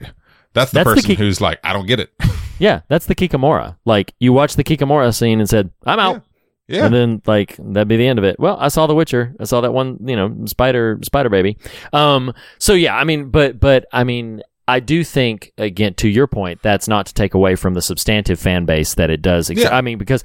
the 0.00 0.12
That's 0.52 0.70
the 0.72 0.84
person 0.84 1.16
who's 1.16 1.40
like, 1.40 1.60
I 1.64 1.72
don't 1.72 1.86
get 1.86 2.00
it. 2.00 2.12
Yeah, 2.60 2.80
that's 2.88 3.06
the 3.06 3.14
Kikimora. 3.14 3.76
Like 3.84 4.14
you 4.18 4.32
watched 4.32 4.56
the 4.56 4.64
Kikimora 4.64 5.14
scene 5.16 5.38
and 5.38 5.48
said, 5.48 5.70
"I'm 5.86 6.00
out." 6.00 6.24
Yeah. 6.66 6.86
And 6.86 6.92
then 6.92 7.22
like 7.24 7.54
that'd 7.56 7.86
be 7.86 7.96
the 7.96 8.08
end 8.08 8.18
of 8.18 8.24
it. 8.24 8.34
Well, 8.40 8.56
I 8.58 8.66
saw 8.66 8.88
The 8.88 8.96
Witcher. 8.96 9.32
I 9.38 9.44
saw 9.44 9.60
that 9.60 9.70
one, 9.72 9.96
you 10.04 10.16
know, 10.16 10.36
spider 10.46 10.98
spider 11.04 11.28
baby. 11.28 11.56
Um 11.92 12.32
so 12.58 12.72
yeah, 12.72 12.96
I 12.96 13.04
mean 13.04 13.30
but 13.30 13.60
but 13.60 13.86
I 13.92 14.02
mean 14.02 14.42
I 14.66 14.80
do 14.80 15.04
think 15.04 15.52
again 15.56 15.94
to 15.94 16.08
your 16.08 16.26
point 16.26 16.60
that's 16.60 16.88
not 16.88 17.06
to 17.06 17.14
take 17.14 17.32
away 17.34 17.54
from 17.54 17.74
the 17.74 17.80
substantive 17.80 18.40
fan 18.40 18.64
base 18.64 18.94
that 18.94 19.08
it 19.08 19.22
does. 19.22 19.50
ex- 19.50 19.60
Yeah. 19.62 19.76
I 19.76 19.80
mean 19.80 19.96
because 19.96 20.24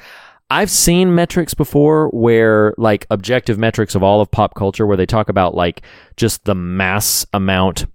I've 0.50 0.72
seen 0.72 1.14
metrics 1.14 1.54
before 1.54 2.10
where 2.10 2.74
like 2.80 3.06
objective 3.12 3.60
metrics 3.60 3.94
of 3.94 4.02
all 4.02 4.22
of 4.22 4.32
pop 4.32 4.56
culture 4.56 4.88
where 4.88 4.98
they 4.98 5.06
talk 5.06 5.30
about 5.30 5.54
like 5.54 5.84
just 6.18 6.46
the 6.46 6.56
mass 6.56 7.28
amount 7.32 7.86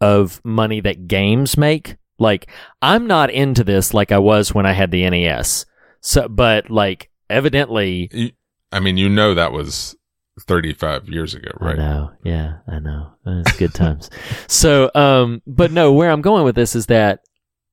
of 0.00 0.40
money 0.44 0.80
that 0.80 1.08
games 1.08 1.56
make. 1.56 1.96
Like 2.18 2.50
I'm 2.80 3.06
not 3.06 3.30
into 3.30 3.64
this 3.64 3.92
like 3.94 4.12
I 4.12 4.18
was 4.18 4.54
when 4.54 4.66
I 4.66 4.72
had 4.72 4.90
the 4.90 5.08
NES. 5.08 5.66
So 6.00 6.28
but 6.28 6.70
like 6.70 7.10
evidently 7.30 8.34
I 8.74 8.80
mean, 8.80 8.96
you 8.96 9.08
know 9.08 9.34
that 9.34 9.52
was 9.52 9.96
35 10.40 11.08
years 11.08 11.32
ago, 11.32 11.50
right? 11.60 11.78
I 11.78 11.78
know. 11.78 12.10
Yeah, 12.24 12.54
I 12.66 12.80
know. 12.80 13.12
It's 13.24 13.56
good 13.56 13.72
times. 13.72 14.10
so, 14.48 14.90
um, 14.96 15.42
but 15.46 15.70
no, 15.70 15.92
where 15.92 16.10
I'm 16.10 16.22
going 16.22 16.44
with 16.44 16.56
this 16.56 16.74
is 16.74 16.86
that, 16.86 17.20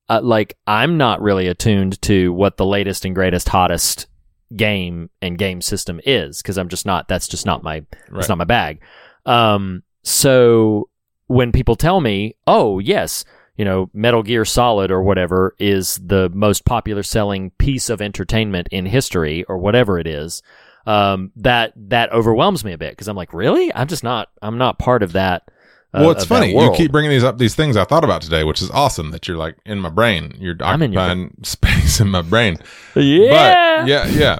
uh, 0.09 0.21
like, 0.21 0.57
I'm 0.67 0.97
not 0.97 1.21
really 1.21 1.47
attuned 1.47 1.99
to 2.03 2.31
what 2.33 2.57
the 2.57 2.67
latest 2.67 3.03
and 3.03 3.15
greatest, 3.15 3.49
hottest 3.49 4.05
game 4.55 5.09
and 5.23 5.39
game 5.39 5.59
system 5.59 5.99
is 6.05 6.39
because 6.43 6.59
I'm 6.59 6.69
just 6.69 6.85
not. 6.85 7.07
That's 7.07 7.27
just 7.27 7.47
not 7.47 7.63
my. 7.63 7.83
Right. 8.09 8.19
It's 8.19 8.29
not 8.29 8.37
my 8.37 8.43
bag. 8.43 8.83
Um, 9.25 9.81
so 10.03 10.87
when 11.31 11.51
people 11.51 11.75
tell 11.75 12.01
me, 12.01 12.35
"Oh, 12.45 12.79
yes," 12.79 13.23
you 13.57 13.65
know, 13.65 13.89
Metal 13.93 14.23
Gear 14.23 14.45
Solid 14.45 14.91
or 14.91 15.01
whatever 15.03 15.55
is 15.59 15.95
the 16.03 16.29
most 16.33 16.65
popular 16.65 17.03
selling 17.03 17.51
piece 17.51 17.89
of 17.89 18.01
entertainment 18.01 18.67
in 18.71 18.85
history 18.85 19.43
or 19.45 19.57
whatever 19.57 19.99
it 19.99 20.07
is, 20.07 20.41
um, 20.85 21.31
that 21.35 21.73
that 21.75 22.11
overwhelms 22.11 22.63
me 22.63 22.73
a 22.73 22.77
bit 22.77 22.91
because 22.91 23.07
I'm 23.07 23.15
like, 23.15 23.33
really? 23.33 23.73
I'm 23.73 23.87
just 23.87 24.03
not. 24.03 24.29
I'm 24.41 24.57
not 24.57 24.79
part 24.79 25.03
of 25.03 25.13
that. 25.13 25.43
Uh, 25.93 25.99
well, 26.01 26.11
it's 26.11 26.23
funny. 26.23 26.53
You 26.53 26.71
keep 26.75 26.91
bringing 26.91 27.11
these 27.11 27.23
up, 27.23 27.37
these 27.37 27.53
things 27.53 27.75
I 27.75 27.83
thought 27.83 28.05
about 28.05 28.21
today, 28.21 28.45
which 28.45 28.61
is 28.61 28.71
awesome 28.71 29.11
that 29.11 29.27
you're 29.27 29.35
like 29.37 29.57
in 29.65 29.79
my 29.79 29.89
brain. 29.89 30.33
You're 30.39 30.55
I'm 30.61 30.81
in 30.81 30.93
your 30.93 31.01
occupying 31.01 31.35
space 31.43 31.99
in 31.99 32.07
my 32.07 32.21
brain. 32.21 32.57
yeah, 32.95 33.81
But 33.81 33.87
yeah, 33.89 34.07
yeah. 34.07 34.39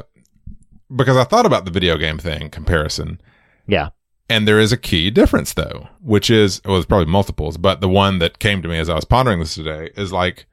Because 0.96 1.18
I 1.18 1.26
thought 1.26 1.46
about 1.46 1.66
the 1.66 1.72
video 1.72 1.98
game 1.98 2.18
thing 2.18 2.50
comparison. 2.50 3.20
yeah, 3.68 3.90
And 4.32 4.48
there 4.48 4.60
is 4.60 4.72
a 4.72 4.78
key 4.78 5.12
difference 5.12 5.54
though, 5.54 5.90
which 6.00 6.30
is, 6.30 6.62
well, 6.64 6.78
it's 6.78 6.86
probably 6.86 7.12
multiples, 7.12 7.58
but 7.58 7.82
the 7.82 7.90
one 7.90 8.20
that 8.20 8.40
came 8.40 8.62
to 8.62 8.68
me 8.70 8.78
as 8.78 8.90
I 8.90 8.96
was 8.96 9.04
pondering 9.04 9.40
this 9.40 9.56
today 9.56 9.90
is 9.98 10.14
like, 10.14 10.46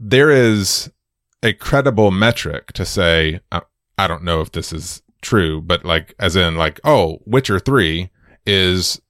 there 0.00 0.30
is 0.30 0.90
a 1.40 1.52
credible 1.52 2.10
metric 2.10 2.72
to 2.72 2.84
say, 2.84 3.38
uh, 3.52 3.60
I 3.96 4.08
don't 4.08 4.24
know 4.24 4.40
if 4.40 4.50
this 4.50 4.72
is 4.72 5.02
true, 5.20 5.60
but 5.60 5.84
like, 5.84 6.14
as 6.18 6.34
in 6.34 6.56
like, 6.56 6.80
oh, 6.82 7.20
Witcher 7.24 7.60
3 7.60 8.10
is 8.44 9.00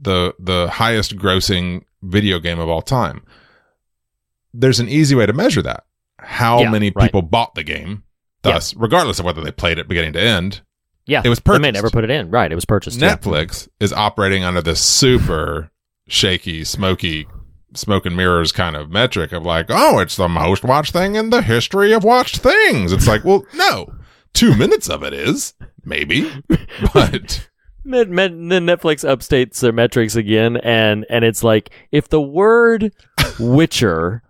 the, 0.00 0.34
the 0.38 0.70
highest 0.70 1.16
grossing 1.16 1.82
video 2.02 2.38
game 2.38 2.58
of 2.58 2.70
all 2.70 2.80
time. 2.80 3.22
There's 4.54 4.80
an 4.80 4.88
easy 4.88 5.14
way 5.14 5.26
to 5.26 5.34
measure 5.34 5.60
that. 5.60 5.84
How 6.18 6.60
Yeah, 6.60 6.70
many 6.70 6.90
right. 6.94 7.04
people 7.04 7.20
bought 7.20 7.54
the 7.54 7.64
game? 7.64 8.04
Thus, 8.40 8.74
regardless 8.76 9.18
of 9.18 9.26
whether 9.26 9.42
they 9.44 9.52
played 9.52 9.78
it 9.78 9.88
beginning 9.88 10.14
to 10.14 10.22
end, 10.22 10.62
yeah. 11.08 11.22
It 11.24 11.28
was 11.28 11.40
They 11.40 11.58
may 11.58 11.70
never 11.70 11.90
put 11.90 12.04
it 12.04 12.10
in. 12.10 12.30
Right. 12.30 12.52
It 12.52 12.54
was 12.54 12.64
purchased. 12.64 13.00
yeah. 13.00 13.16
Netflix 13.16 13.68
is 13.80 13.92
operating 13.92 14.44
under 14.44 14.60
this 14.60 14.80
super 14.80 15.70
shaky, 16.06 16.64
smoky, 16.64 17.26
smoke 17.74 18.06
and 18.06 18.16
mirrors 18.16 18.52
kind 18.52 18.76
of 18.76 18.90
metric 18.90 19.32
of 19.32 19.44
like, 19.44 19.66
oh, 19.70 19.98
it's 19.98 20.16
the 20.16 20.28
most 20.28 20.62
watched 20.62 20.92
thing 20.92 21.14
in 21.14 21.30
the 21.30 21.42
history 21.42 21.92
of 21.92 22.04
watched 22.04 22.38
things. 22.38 22.92
It's 22.92 23.08
like, 23.08 23.24
well, 23.24 23.44
no, 23.54 23.92
two 24.34 24.54
minutes 24.54 24.88
of 24.88 25.02
it 25.02 25.12
is 25.14 25.54
maybe, 25.84 26.30
but 26.94 27.48
then 27.84 28.10
Netflix 28.10 29.08
upstates 29.08 29.60
their 29.60 29.72
metrics 29.72 30.14
again, 30.14 30.58
and 30.58 31.06
and 31.08 31.24
it's 31.24 31.42
like 31.42 31.70
if 31.90 32.08
the 32.08 32.20
word 32.20 32.92
Witcher 33.38 34.22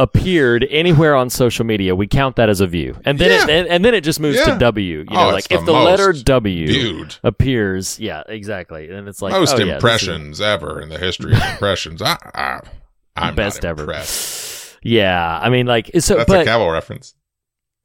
appeared 0.00 0.66
anywhere 0.70 1.14
on 1.14 1.28
social 1.30 1.64
media, 1.64 1.94
we 1.94 2.06
count 2.06 2.36
that 2.36 2.48
as 2.48 2.60
a 2.60 2.66
view, 2.66 2.96
and 3.04 3.18
then 3.18 3.30
it, 3.30 3.48
and, 3.50 3.68
and 3.68 3.84
then 3.84 3.94
it 3.94 4.02
just 4.02 4.18
moves 4.18 4.38
Yeah. 4.38 4.54
to 4.54 4.58
W. 4.58 4.98
You 5.00 5.04
Oh, 5.10 5.14
know, 5.14 5.36
it's 5.36 5.50
like 5.50 5.60
if 5.60 5.66
the 5.66 5.72
letter 5.72 6.12
W 6.12 6.66
viewed. 6.66 7.16
appears, 7.22 8.00
yeah, 8.00 8.22
exactly, 8.28 8.90
and 8.90 9.06
it's 9.08 9.20
like 9.22 9.32
most 9.32 9.50
oh, 9.54 9.58
yeah, 9.58 9.64
this 9.64 9.68
is 9.68 9.74
impressions 9.74 10.40
ever 10.40 10.80
in 10.80 10.88
the 10.88 10.98
history 10.98 11.32
of 11.34 11.42
impressions. 11.52 12.00
I, 12.02 12.16
I, 12.34 12.60
I'm 13.16 13.34
best 13.34 13.64
ever. 13.64 13.86
Yeah, 14.82 15.38
I 15.42 15.50
mean, 15.50 15.66
like 15.66 15.90
so, 15.98 16.16
That's 16.16 16.28
but 16.28 16.46
a 16.46 16.50
Cavill 16.50 16.72
reference. 16.72 17.14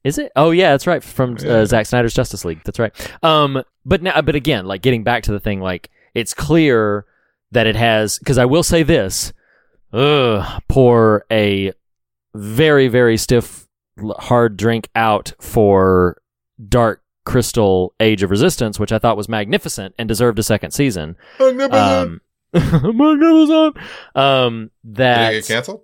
Is 0.06 0.18
it? 0.18 0.32
Oh 0.36 0.52
yeah, 0.52 0.72
that's 0.72 0.88
right 0.88 1.04
from 1.04 1.36
Yeah. 1.40 1.52
uh, 1.52 1.66
Zack 1.66 1.86
Snyder's 1.88 2.14
Justice 2.14 2.46
League. 2.46 2.62
That's 2.64 2.80
right. 2.80 2.94
Um, 3.24 3.64
but 3.86 4.02
now, 4.02 4.22
but 4.22 4.36
again, 4.36 4.66
like 4.66 4.82
getting 4.82 5.04
back 5.04 5.24
to 5.24 5.32
the 5.32 5.40
thing, 5.40 5.60
like 5.60 5.90
it's 6.14 6.34
clear 6.34 7.06
that 7.52 7.68
it 7.68 7.76
has. 7.76 8.20
Because 8.20 8.38
I 8.38 8.46
will 8.46 8.64
say 8.64 8.84
this: 8.84 9.34
ugh, 9.92 10.62
pour 10.70 11.26
a 11.32 11.74
very 12.36 12.88
very 12.88 13.18
stiff 13.18 13.68
hard 14.20 14.58
drink 14.58 14.90
out 14.96 15.34
for 15.40 16.22
Dark 16.70 17.02
Crystal 17.26 17.94
Age 18.00 18.24
of 18.24 18.30
Resistance, 18.30 18.80
which 18.80 18.92
I 18.92 19.00
thought 19.00 19.18
was 19.18 19.28
magnificent 19.30 19.96
and 19.98 20.08
deserved 20.08 20.38
a 20.40 20.44
second 20.44 20.72
season. 20.72 21.16
Um, 21.40 22.22
magnificent. 22.54 23.78
Um, 24.16 24.72
Did 24.86 24.96
that 24.98 25.34
it 25.34 25.48
get 25.48 25.48
canceled? 25.54 25.82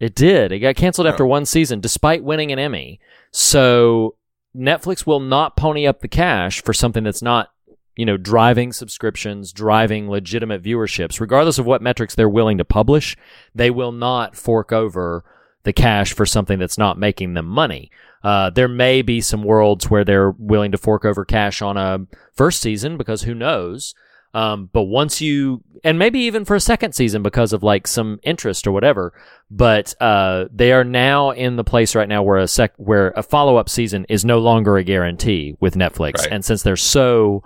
it 0.00 0.14
did. 0.14 0.52
It 0.52 0.60
got 0.60 0.76
canceled 0.76 1.06
after 1.06 1.24
Oh. 1.24 1.28
one 1.28 1.46
season, 1.46 1.80
despite 1.80 2.22
winning 2.22 2.52
an 2.52 2.58
Emmy. 2.58 3.00
So 3.32 4.14
Netflix 4.56 5.06
will 5.06 5.20
not 5.20 5.56
pony 5.56 5.86
up 5.86 6.00
the 6.00 6.08
cash 6.08 6.62
for 6.62 6.72
something 6.72 7.04
that's 7.04 7.22
not, 7.22 7.50
you 7.96 8.04
know, 8.06 8.16
driving 8.16 8.72
subscriptions, 8.72 9.52
driving 9.52 10.08
legitimate 10.08 10.62
viewerships, 10.62 11.20
regardless 11.20 11.58
of 11.58 11.66
what 11.66 11.82
metrics 11.82 12.14
they're 12.14 12.28
willing 12.28 12.58
to 12.58 12.64
publish. 12.64 13.16
They 13.54 13.70
will 13.70 13.92
not 13.92 14.36
fork 14.36 14.72
over 14.72 15.24
the 15.66 15.72
cash 15.72 16.14
for 16.14 16.24
something 16.24 16.58
that's 16.58 16.78
not 16.78 16.96
making 16.98 17.34
them 17.34 17.44
money. 17.46 17.90
Uh, 18.22 18.50
there 18.50 18.68
may 18.68 19.02
be 19.02 19.20
some 19.20 19.42
worlds 19.42 19.90
where 19.90 20.04
they're 20.04 20.30
willing 20.38 20.70
to 20.72 20.78
fork 20.78 21.04
over 21.04 21.24
cash 21.24 21.60
on 21.60 21.76
a 21.76 22.06
first 22.32 22.60
season 22.60 22.96
because 22.96 23.22
who 23.22 23.34
knows. 23.34 23.94
Um, 24.32 24.68
but 24.72 24.82
once 24.84 25.20
you, 25.20 25.62
and 25.82 25.98
maybe 25.98 26.20
even 26.20 26.44
for 26.44 26.54
a 26.54 26.60
second 26.60 26.94
season 26.94 27.22
because 27.22 27.52
of 27.52 27.62
like 27.62 27.86
some 27.86 28.20
interest 28.22 28.66
or 28.66 28.72
whatever, 28.72 29.12
but 29.50 29.94
uh, 30.00 30.44
they 30.52 30.72
are 30.72 30.84
now 30.84 31.30
in 31.30 31.56
the 31.56 31.64
place 31.64 31.94
right 31.96 32.08
now 32.08 32.22
where 32.22 32.36
a 32.38 32.46
sec, 32.46 32.72
where 32.76 33.08
a 33.16 33.22
follow 33.22 33.56
up 33.56 33.68
season 33.68 34.04
is 34.08 34.24
no 34.24 34.38
longer 34.38 34.76
a 34.76 34.84
guarantee 34.84 35.56
with 35.58 35.74
Netflix, 35.74 36.18
Right. 36.18 36.28
and 36.32 36.44
since 36.44 36.62
they're 36.62 36.76
so 36.76 37.42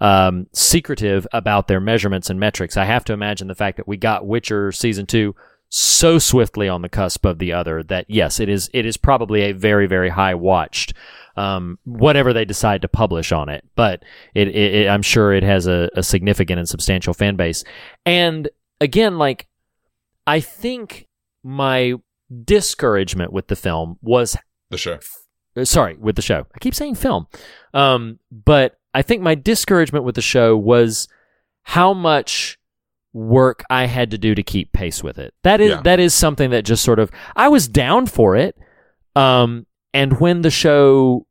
um, 0.00 0.48
secretive 0.52 1.26
about 1.32 1.68
their 1.68 1.80
measurements 1.80 2.28
and 2.28 2.40
metrics. 2.40 2.76
I 2.76 2.84
have 2.86 3.04
to 3.04 3.12
imagine 3.12 3.46
the 3.46 3.54
fact 3.54 3.76
that 3.76 3.86
we 3.86 3.96
got 3.96 4.26
Witcher 4.26 4.72
season 4.72 5.06
two 5.06 5.36
so 5.74 6.18
swiftly 6.18 6.68
on 6.68 6.82
the 6.82 6.88
cusp 6.90 7.24
of 7.24 7.38
the 7.38 7.54
other 7.54 7.82
that 7.84 8.04
yes, 8.08 8.40
it 8.40 8.50
is 8.50 8.68
it 8.74 8.84
is 8.84 8.98
probably 8.98 9.40
a 9.42 9.52
very 9.52 9.86
very 9.86 10.10
high 10.10 10.34
watched 10.34 10.92
um, 11.34 11.78
whatever 11.84 12.34
they 12.34 12.44
decide 12.44 12.82
to 12.82 12.88
publish 12.88 13.32
on 13.32 13.48
it. 13.48 13.64
But 13.74 14.02
it, 14.34 14.48
it, 14.48 14.74
it 14.74 14.88
I'm 14.88 15.00
sure 15.00 15.32
it 15.32 15.42
has 15.42 15.66
a, 15.66 15.88
a 15.94 16.02
significant 16.02 16.58
and 16.58 16.68
substantial 16.68 17.14
fan 17.14 17.36
base. 17.36 17.64
And 18.04 18.50
again, 18.82 19.16
like 19.16 19.48
I 20.26 20.40
think 20.40 21.08
my 21.42 21.94
discouragement 22.44 23.32
with 23.32 23.46
the 23.48 23.56
film 23.56 23.98
was 24.02 24.36
The 24.70 24.78
show. 24.78 24.98
sorry 25.64 25.96
with 25.96 26.16
the 26.16 26.22
show 26.22 26.46
i 26.54 26.58
keep 26.60 26.74
saying 26.74 26.94
film 26.94 27.26
um, 27.74 28.18
but 28.30 28.78
i 28.94 29.02
think 29.02 29.20
my 29.20 29.34
discouragement 29.34 30.04
with 30.06 30.14
the 30.14 30.22
show 30.22 30.56
was 30.56 31.08
how 31.64 31.92
much 31.92 32.58
work 33.12 33.62
i 33.68 33.84
had 33.86 34.10
to 34.10 34.18
do 34.18 34.34
to 34.34 34.42
keep 34.42 34.72
pace 34.72 35.02
with 35.02 35.18
it. 35.18 35.34
That 35.42 35.60
is 35.60 35.70
Yeah. 35.70 35.80
that 35.82 36.00
is 36.00 36.14
something 36.14 36.50
that 36.50 36.64
just 36.64 36.82
sort 36.82 36.98
of 36.98 37.10
i 37.36 37.48
was 37.48 37.68
down 37.68 38.06
for 38.06 38.36
it 38.36 38.56
um, 39.14 39.66
and 39.92 40.18
when 40.20 40.40
the 40.42 40.50
show 40.50 41.26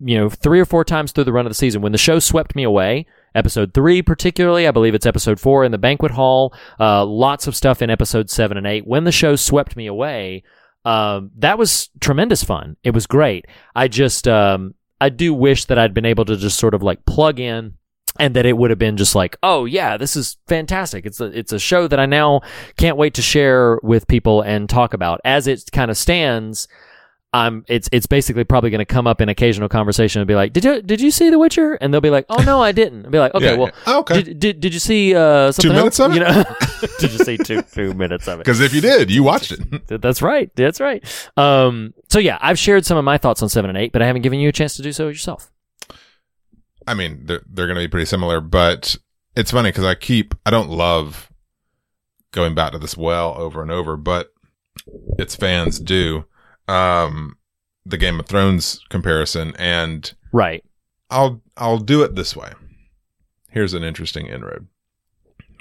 you 0.00 0.16
know 0.16 0.28
three 0.30 0.60
or 0.60 0.64
four 0.64 0.84
times 0.84 1.12
through 1.12 1.24
the 1.24 1.32
run 1.32 1.46
of 1.46 1.50
the 1.50 1.54
season 1.54 1.82
when 1.82 1.92
the 1.92 1.98
show 1.98 2.18
swept 2.18 2.54
me 2.56 2.62
away 2.62 3.06
episode 3.34 3.74
three 3.74 4.00
particularly 4.02 4.66
i 4.66 4.70
believe 4.70 4.94
it's 4.94 5.04
episode 5.06 5.38
four 5.38 5.64
in 5.64 5.72
the 5.72 5.78
banquet 5.78 6.12
hall 6.12 6.54
uh, 6.80 7.04
lots 7.04 7.46
of 7.46 7.54
stuff 7.56 7.82
in 7.82 7.90
episode 7.90 8.30
seven 8.30 8.56
and 8.56 8.66
eight 8.66 8.86
when 8.86 9.04
the 9.04 9.12
show 9.12 9.36
swept 9.36 9.76
me 9.76 9.86
away 9.86 10.42
um, 10.84 11.32
that 11.38 11.58
was 11.58 11.90
tremendous 12.00 12.44
fun. 12.44 12.76
It 12.84 12.94
was 12.94 13.08
great. 13.08 13.46
I 13.74 13.88
just 13.88 14.28
um, 14.28 14.74
i 15.00 15.08
do 15.08 15.34
wish 15.34 15.64
that 15.66 15.78
i'd 15.78 15.92
been 15.92 16.06
able 16.06 16.24
to 16.24 16.36
just 16.36 16.58
sort 16.58 16.74
of 16.74 16.82
like 16.82 17.04
plug 17.04 17.40
in 17.40 17.74
and 18.18 18.34
that 18.34 18.46
it 18.46 18.56
would 18.56 18.70
have 18.70 18.78
been 18.78 18.96
just 18.96 19.14
like, 19.14 19.36
oh 19.42 19.64
yeah, 19.64 19.96
this 19.96 20.16
is 20.16 20.36
fantastic. 20.46 21.06
It's 21.06 21.20
a 21.20 21.26
it's 21.26 21.52
a 21.52 21.58
show 21.58 21.88
that 21.88 21.98
I 21.98 22.06
now 22.06 22.40
can't 22.76 22.96
wait 22.96 23.14
to 23.14 23.22
share 23.22 23.78
with 23.82 24.08
people 24.08 24.42
and 24.42 24.68
talk 24.68 24.94
about. 24.94 25.20
As 25.24 25.46
it 25.46 25.70
kind 25.72 25.90
of 25.90 25.96
stands, 25.96 26.68
um, 27.32 27.64
it's 27.68 27.88
it's 27.92 28.06
basically 28.06 28.44
probably 28.44 28.70
going 28.70 28.78
to 28.78 28.86
come 28.86 29.06
up 29.06 29.20
in 29.20 29.28
occasional 29.28 29.68
conversation 29.68 30.20
and 30.22 30.28
be 30.28 30.34
like, 30.34 30.52
did 30.52 30.64
you 30.64 30.80
did 30.80 31.00
you 31.00 31.10
see 31.10 31.28
The 31.28 31.38
Witcher? 31.38 31.74
And 31.74 31.92
they'll 31.92 32.00
be 32.00 32.10
like, 32.10 32.24
oh 32.30 32.42
no, 32.42 32.62
I 32.62 32.72
didn't. 32.72 33.10
Be 33.10 33.18
like, 33.18 33.34
okay, 33.34 33.52
Yeah, 33.52 33.56
well, 33.56 33.66
yeah. 33.66 33.82
Oh, 33.86 34.00
okay. 34.00 34.22
Did, 34.22 34.40
did 34.40 34.60
did 34.60 34.74
you 34.74 34.80
see 34.80 35.14
uh, 35.14 35.52
something 35.52 35.70
two 35.70 35.76
minutes 35.76 36.00
else? 36.00 36.08
of 36.08 36.16
it? 36.16 36.18
You 36.18 36.20
know, 36.20 36.44
did 36.98 37.12
you 37.12 37.18
see 37.18 37.36
two 37.36 37.62
two 37.62 37.94
minutes 37.94 38.26
of 38.26 38.40
it? 38.40 38.44
Because 38.44 38.60
if 38.60 38.72
you 38.72 38.80
did, 38.80 39.10
you 39.10 39.22
watched 39.22 39.52
it. 39.52 39.60
That's 40.00 40.22
right. 40.22 40.50
That's 40.54 40.80
right. 40.80 41.04
Um, 41.36 41.92
so 42.08 42.18
yeah, 42.18 42.38
I've 42.40 42.58
shared 42.58 42.86
some 42.86 42.96
of 42.96 43.04
my 43.04 43.18
thoughts 43.18 43.42
on 43.42 43.48
seven 43.48 43.68
and 43.68 43.78
eight, 43.78 43.92
but 43.92 44.00
I 44.00 44.06
haven't 44.06 44.22
given 44.22 44.38
you 44.38 44.48
a 44.48 44.52
chance 44.52 44.76
to 44.76 44.82
do 44.82 44.92
so 44.92 45.08
yourself. 45.08 45.50
I 46.86 46.94
mean, 46.94 47.26
they're, 47.26 47.42
they're 47.48 47.66
going 47.66 47.76
to 47.76 47.84
be 47.84 47.88
pretty 47.88 48.06
similar, 48.06 48.40
but 48.40 48.96
it's 49.34 49.50
funny 49.50 49.70
because 49.70 49.84
I 49.84 49.94
keep, 49.94 50.34
I 50.44 50.50
don't 50.50 50.70
love 50.70 51.30
going 52.32 52.54
back 52.54 52.72
to 52.72 52.78
this 52.78 52.96
well 52.96 53.34
over 53.36 53.62
and 53.62 53.70
over, 53.70 53.96
but 53.96 54.32
its 55.18 55.34
fans 55.34 55.78
do. 55.80 56.24
Um, 56.68 57.36
the 57.84 57.98
Game 57.98 58.18
of 58.18 58.26
Thrones 58.26 58.80
comparison, 58.88 59.54
and 59.58 60.12
Right. 60.32 60.64
I'll, 61.08 61.40
I'll 61.56 61.78
do 61.78 62.02
it 62.02 62.16
this 62.16 62.34
way. 62.34 62.52
Here's 63.50 63.74
an 63.74 63.84
interesting 63.84 64.26
inroad. 64.26 64.66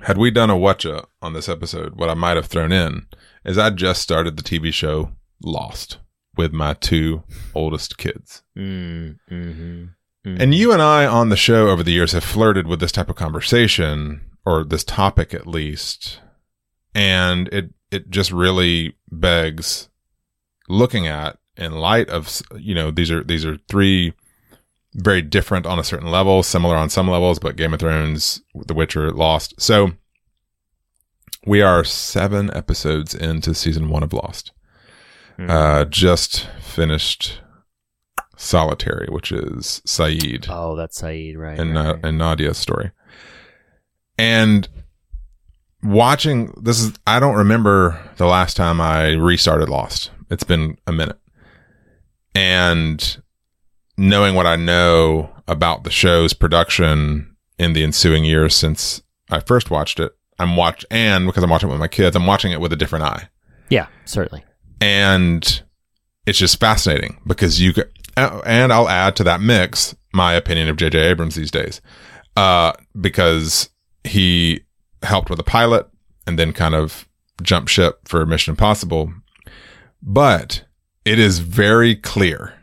Had 0.01 0.17
we 0.17 0.31
done 0.31 0.49
a 0.49 0.57
watcha 0.57 1.05
on 1.21 1.33
this 1.33 1.47
episode, 1.47 1.95
what 1.95 2.09
I 2.09 2.13
might 2.15 2.35
have 2.35 2.47
thrown 2.47 2.71
in 2.71 3.05
is 3.45 3.57
I 3.57 3.69
just 3.69 4.01
started 4.01 4.37
the 4.37 4.43
TV 4.43 4.73
show 4.73 5.11
Lost 5.41 5.99
with 6.35 6.51
my 6.51 6.73
two 6.73 7.23
oldest 7.53 7.97
kids. 7.97 8.43
Mm, 8.57 9.17
mm-hmm. 9.31 9.85
And 10.25 10.55
you 10.55 10.71
and 10.71 10.81
I 10.81 11.05
on 11.05 11.29
the 11.29 11.37
show 11.37 11.69
over 11.69 11.83
the 11.83 11.91
years 11.91 12.13
have 12.13 12.23
flirted 12.23 12.67
with 12.67 12.79
this 12.79 12.91
type 12.91 13.09
of 13.09 13.15
conversation 13.15 14.21
or 14.45 14.63
this 14.63 14.83
topic 14.83 15.33
at 15.33 15.47
least. 15.47 16.19
And 16.93 17.47
it, 17.49 17.73
it 17.91 18.09
just 18.09 18.31
really 18.31 18.95
begs 19.11 19.89
looking 20.67 21.07
at 21.07 21.37
in 21.57 21.73
light 21.73 22.09
of, 22.09 22.41
you 22.57 22.73
know, 22.73 22.91
these 22.91 23.11
are, 23.11 23.23
these 23.23 23.45
are 23.45 23.57
three 23.67 24.13
very 24.95 25.21
different 25.21 25.65
on 25.65 25.77
a 25.77 25.83
certain 25.83 26.09
level, 26.09 26.41
similar 26.41 26.75
on 26.75 26.89
some 26.89 27.07
levels, 27.09 27.37
but 27.37 27.55
Game 27.55 27.73
of 27.73 27.79
Thrones, 27.79 28.41
The 28.55 28.73
Witcher, 28.73 29.11
Lost. 29.11 29.53
So 29.59 29.91
we 31.45 31.61
are 31.61 31.83
seven 31.83 32.51
episodes 32.53 33.13
into 33.13 33.53
season 33.53 33.89
one 33.89 34.03
of 34.03 34.13
Lost. 34.13 34.51
Uh, 35.37 35.83
just 35.85 36.47
finished 36.61 37.41
Solitary, 38.37 39.07
which 39.09 39.31
is 39.31 39.81
Sayid 39.85 40.47
Oh, 40.49 40.75
that's 40.75 41.01
Sayid, 41.01 41.37
right? 41.37 41.59
and 41.59 41.75
right, 41.75 41.85
uh, 41.85 41.93
right. 41.95 42.05
and 42.05 42.17
Nadia's 42.19 42.57
story. 42.57 42.91
And 44.17 44.67
watching 45.83 46.53
this 46.61 46.79
is 46.79 46.93
I 47.05 47.19
don't 47.19 47.35
remember 47.35 47.99
the 48.17 48.25
last 48.25 48.57
time 48.57 48.79
I 48.81 49.11
restarted 49.13 49.69
Lost. 49.69 50.11
It's 50.29 50.43
been 50.43 50.77
a 50.87 50.91
minute. 50.91 51.19
And 52.33 53.21
knowing 53.97 54.35
what 54.35 54.45
I 54.45 54.55
know 54.55 55.29
about 55.47 55.83
the 55.83 55.91
show's 55.91 56.33
production 56.33 57.35
in 57.57 57.73
the 57.73 57.83
ensuing 57.83 58.25
years 58.25 58.55
since 58.55 59.01
I 59.29 59.39
first 59.39 59.71
watched 59.71 59.99
it, 59.99 60.11
I'm 60.39 60.57
watch 60.57 60.85
and 60.91 61.25
because 61.25 61.43
I'm 61.43 61.49
watching 61.49 61.69
it 61.69 61.71
with 61.71 61.79
my 61.79 61.87
kids, 61.87 62.15
I'm 62.15 62.25
watching 62.25 62.51
it 62.51 62.59
with 62.59 62.73
a 62.73 62.75
different 62.75 63.05
eye 63.05 63.29
yeah, 63.69 63.87
certainly. 64.03 64.43
and 64.81 65.63
it's 66.25 66.37
just 66.37 66.59
fascinating 66.59 67.21
because 67.25 67.61
you 67.61 67.71
could, 67.71 67.89
and 68.17 68.71
I'll 68.73 68.89
add 68.89 69.15
to 69.17 69.23
that 69.25 69.41
mix 69.41 69.95
my 70.13 70.33
opinion 70.33 70.69
of 70.69 70.77
J.J. 70.77 70.97
Abrams 70.99 71.35
these 71.35 71.51
days, 71.51 71.81
uh, 72.37 72.73
because 72.99 73.69
he 74.03 74.61
helped 75.03 75.29
with 75.29 75.37
the 75.37 75.43
pilot 75.43 75.87
and 76.25 76.39
then 76.39 76.53
kind 76.53 76.73
of 76.75 77.07
jumped 77.43 77.69
ship 77.69 77.99
for 78.07 78.25
Mission 78.25 78.51
Impossible. 78.51 79.11
But 80.01 80.63
it 81.03 81.19
is 81.19 81.39
very 81.39 81.95
clear 81.95 82.53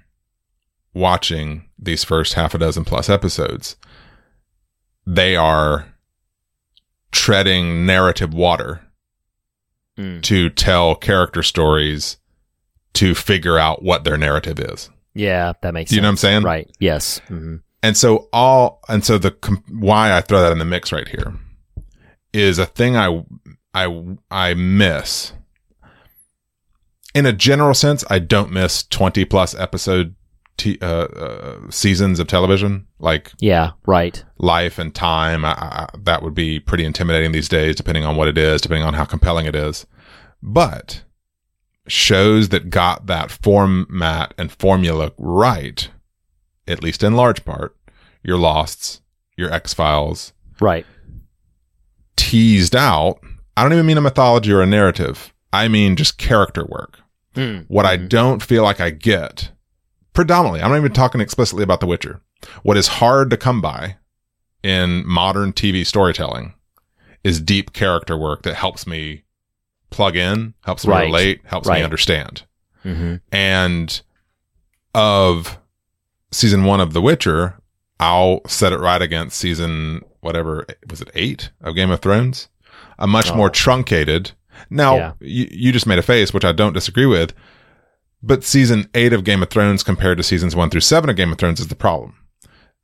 watching 0.95 1.69
these 1.79 2.05
first 2.05 2.35
half 2.35 2.55
a 2.55 2.59
dozen 2.59 2.85
plus 2.85 3.09
episodes, 3.09 3.77
they 5.07 5.37
are 5.37 5.87
treading 7.11 7.85
narrative 7.87 8.33
water 8.33 8.81
Mm. 9.99 10.23
to 10.23 10.49
tell 10.49 10.95
character 10.95 11.43
stories 11.43 12.17
to 12.95 13.15
figure 13.15 13.59
out 13.59 13.83
what 13.83 14.05
their 14.05 14.17
narrative 14.17 14.59
is. 14.59 14.89
Yeah, 15.15 15.53
that 15.63 15.75
makes 15.75 15.91
Do 15.91 15.97
you 15.97 16.03
know 16.03 16.09
what 16.09 16.13
I'm 16.13 16.17
saying? 16.17 16.43
Right. 16.43 16.71
Yes. 16.81 17.19
hmm 17.29 17.57
And 17.83 17.97
so 17.97 18.29
all 18.33 18.81
and 18.89 19.05
so 19.05 19.19
the 19.19 19.35
why 19.71 20.17
I 20.17 20.21
throw 20.21 20.41
that 20.41 20.53
in 20.53 20.59
the 20.59 20.65
mix 20.65 20.93
right 20.93 21.07
here 21.09 21.35
is 22.33 22.59
a 22.59 22.67
thing 22.67 22.97
I 22.97 23.25
I 23.75 24.17
I 24.31 24.55
miss. 24.55 25.33
In 27.15 27.27
a 27.27 27.33
general 27.33 27.75
sense, 27.75 28.05
I 28.09 28.19
don't 28.21 28.51
miss 28.53 28.85
20 28.85 29.27
plus 29.27 29.55
episode 29.55 30.15
t- 30.57 30.79
uh, 30.81 30.87
uh, 31.05 31.71
seasons 31.71 32.19
of 32.19 32.27
television 32.27 32.87
like 33.01 33.33
Yeah. 33.39 33.73
Right. 33.85 34.25
life 34.39 34.79
and 34.79 34.95
time. 34.95 35.45
I, 35.45 35.51
I, 35.53 35.89
that 36.05 36.23
would 36.23 36.33
be 36.35 36.59
pretty 36.59 36.87
intimidating 36.87 37.33
these 37.33 37.51
days, 37.51 37.77
depending 37.77 38.05
on 38.07 38.17
what 38.17 38.29
it 38.29 38.39
is, 38.39 38.63
depending 38.63 38.85
on 38.87 38.95
how 38.95 39.05
compelling 39.05 39.45
it 39.45 39.55
is. 39.55 39.85
But 40.43 41.03
shows 41.89 42.51
that 42.51 42.71
got 42.71 43.07
that 43.07 43.31
format 43.31 44.35
and 44.39 44.53
formula 44.53 45.13
right, 45.19 45.89
at 46.67 46.83
least 46.83 47.03
in 47.03 47.15
large 47.15 47.45
part, 47.45 47.77
your 48.23 48.39
Losts, 48.39 49.01
your 49.37 49.53
X 49.53 49.75
Files, 49.75 50.33
Right. 50.61 50.87
teased 52.17 52.77
out. 52.77 53.19
I 53.57 53.63
don't 53.63 53.73
even 53.73 53.87
mean 53.87 53.99
a 53.99 54.03
mythology 54.03 54.53
or 54.53 54.63
a 54.63 54.67
narrative. 54.67 55.33
I 55.53 55.69
mean 55.69 55.97
just 55.97 56.19
character 56.19 56.65
work. 56.65 57.01
Mm. 57.35 57.65
What 57.69 57.87
I 57.87 57.97
don't 57.97 58.43
feel 58.43 58.63
like 58.63 58.81
I 58.81 58.91
get, 58.91 59.51
predominantly, 60.13 60.61
I'm 60.63 60.71
not 60.71 60.79
even 60.79 60.93
talking 60.93 61.21
explicitly 61.21 61.63
about 61.65 61.81
The 61.81 61.87
Witcher. 61.87 62.21
What 62.63 62.77
is 62.77 62.87
hard 62.89 63.31
to 63.31 63.37
come 63.37 63.61
by 63.61 63.97
in 64.63 65.07
modern 65.07 65.53
TV 65.53 65.85
storytelling 65.87 66.55
is 67.25 67.41
deep 67.41 67.73
character 67.73 68.17
work 68.17 68.43
that 68.43 68.55
helps 68.55 68.87
me 68.87 69.25
plug 69.93 70.17
in, 70.17 70.55
helps 70.65 70.87
me 70.87 70.93
Right. 70.93 71.05
relate, 71.05 71.41
helps 71.45 71.69
Right. 71.69 71.79
me 71.79 71.85
understand. 71.85 72.43
hmm 72.83 73.17
And 73.31 74.01
of 74.95 75.59
season 76.31 76.65
one 76.65 76.81
of 76.81 76.93
The 76.93 77.01
Witcher, 77.03 77.59
I'll 78.01 78.41
set 78.47 78.73
it 78.73 78.81
right 78.81 79.01
against 79.01 79.39
season 79.39 80.03
whatever 80.21 80.67
was 80.91 81.01
it 81.01 81.11
eight 81.15 81.51
of 81.61 81.75
Game 81.75 81.91
of 81.91 82.01
Thrones, 82.01 82.49
a 82.99 83.07
much 83.07 83.31
Oh. 83.31 83.35
more 83.37 83.51
truncated. 83.51 84.33
Now 84.71 84.97
Yeah. 84.97 85.13
you, 85.21 85.49
you 85.51 85.73
just 85.73 85.87
made 85.87 85.99
a 85.99 86.03
face, 86.03 86.33
which 86.33 86.45
I 86.45 86.53
don't 86.53 86.73
disagree 86.75 87.07
with, 87.07 87.33
but 88.23 88.45
season 88.45 88.89
eight 88.95 89.13
of 89.13 89.25
Game 89.25 89.43
of 89.43 89.51
Thrones 89.51 89.83
compared 89.83 90.19
to 90.19 90.23
seasons 90.25 90.55
one 90.55 90.71
through 90.71 90.81
seven 90.83 91.11
of 91.11 91.17
Game 91.17 91.33
of 91.33 91.39
Thrones 91.39 91.61
is 91.61 91.69
the 91.69 91.75
problem. 91.75 92.15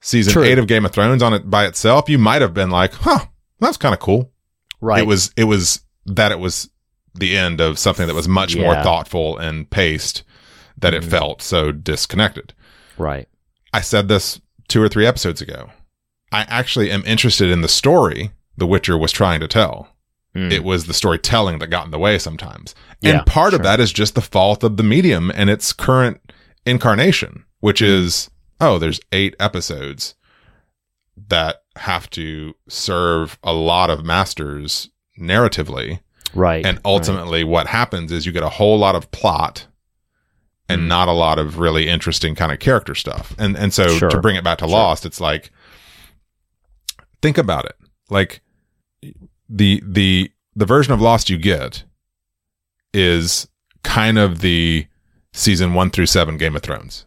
Season 0.01 0.33
True. 0.33 0.45
eight 0.45 0.59
of 0.59 0.67
Game 0.69 0.85
of 0.85 0.93
Thrones 0.93 1.23
on 1.23 1.35
it 1.35 1.51
by 1.51 1.67
itself, 1.67 2.09
you 2.09 2.19
might 2.19 2.41
have 2.43 2.55
been 2.55 2.71
like, 2.71 2.95
"Huh, 2.95 3.27
that's 3.61 3.77
kind 3.77 3.93
of 3.93 3.99
cool." 4.01 4.33
Right. 4.81 5.01
It 5.03 5.07
was 5.07 5.33
it 5.37 5.45
was 5.45 5.81
that 6.07 6.31
it 6.33 6.39
was 6.39 6.69
the 7.19 7.37
end 7.37 7.61
of 7.61 7.79
something 7.79 8.07
that 8.07 8.15
was 8.15 8.29
much 8.29 8.57
more 8.57 8.75
thoughtful 8.75 9.37
and 9.39 9.69
paced 9.71 10.23
that 10.77 10.95
it 10.95 11.03
Mhm. 11.03 11.11
felt 11.11 11.43
so 11.43 11.73
disconnected. 11.73 12.53
right. 12.97 13.29
I 13.73 13.81
said 13.83 14.09
this 14.09 14.41
two 14.69 14.83
or 14.83 14.89
three 14.89 15.07
episodes 15.07 15.41
ago. 15.43 15.71
I 16.33 16.43
actually 16.49 16.91
am 16.91 17.05
interested 17.07 17.51
in 17.51 17.61
the 17.61 17.69
story 17.69 18.31
The 18.57 18.67
Witcher 18.67 18.97
was 18.99 19.13
trying 19.13 19.39
to 19.41 19.47
tell. 19.49 19.89
Mm. 20.35 20.51
It 20.51 20.65
was 20.65 20.87
the 20.87 20.95
storytelling 20.95 21.59
that 21.61 21.69
got 21.69 21.85
in 21.85 21.91
the 21.93 21.99
way 21.99 22.19
sometimes. 22.19 22.75
Yeah, 23.01 23.19
and 23.19 23.27
part 23.27 23.55
of 23.55 23.63
that 23.63 23.79
is 23.79 23.93
just 23.93 24.15
the 24.17 24.21
fault 24.21 24.65
of 24.65 24.77
the 24.77 24.83
medium 24.83 25.31
and 25.35 25.49
its 25.49 25.73
current 25.73 26.21
incarnation, 26.67 27.45
which 27.61 27.81
Mm. 27.81 27.87
is, 27.87 28.31
oh, 28.61 28.79
there's 28.79 29.01
eight 29.13 29.37
episodes 29.39 30.15
that 31.29 31.63
have 31.77 32.09
to 32.11 32.55
serve 32.69 33.39
a 33.45 33.53
lot 33.53 33.91
of 33.91 34.05
masters 34.05 34.91
narratively. 35.21 36.01
Right. 36.35 36.65
And 36.67 36.81
ultimately, 36.85 37.45
what 37.45 37.67
happens 37.67 38.13
is 38.13 38.27
you 38.27 38.33
get 38.33 38.43
a 38.43 38.49
whole 38.49 38.79
lot 38.79 38.95
of 38.95 39.11
plot 39.11 39.67
and 40.69 40.83
Mm. 40.83 40.87
not 40.87 41.09
a 41.09 41.13
lot 41.13 41.39
of 41.39 41.59
really 41.59 41.89
interesting 41.89 42.35
kind 42.35 42.53
of 42.53 42.59
character 42.59 42.95
stuff. 42.95 43.35
And 43.39 43.57
and 43.57 43.73
so 43.73 43.89
Sure. 43.97 44.11
to 44.11 44.21
bring 44.21 44.37
it 44.37 44.45
back 44.45 44.59
to 44.59 44.67
Lost, 44.67 45.07
it's 45.07 45.21
like 45.21 45.51
think 47.23 47.39
about 47.39 47.65
it. 47.65 47.77
Like 48.11 48.41
the 49.49 49.83
the 49.87 50.31
the 50.55 50.67
version 50.67 50.93
of 50.93 51.01
Lost 51.01 51.31
you 51.31 51.39
get 51.39 51.85
is 52.93 53.49
kind 53.85 54.19
of 54.19 54.41
the 54.41 54.87
season 55.33 55.75
1 55.75 55.91
through 55.91 56.07
7 56.07 56.37
Game 56.37 56.57
of 56.57 56.63
Thrones. 56.63 57.07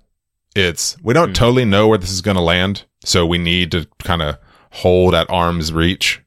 It's 0.56 0.98
we 1.04 1.14
don't 1.14 1.32
Mm. 1.32 1.36
totally 1.36 1.66
know 1.66 1.88
where 1.88 1.98
this 1.98 2.12
is 2.12 2.22
going 2.22 2.38
to 2.38 2.42
land, 2.44 2.84
so 3.04 3.26
we 3.26 3.38
need 3.38 3.72
to 3.72 3.88
kind 4.04 4.22
of 4.22 4.38
hold 4.72 5.14
at 5.14 5.30
arm's 5.30 5.72
reach 5.74 6.21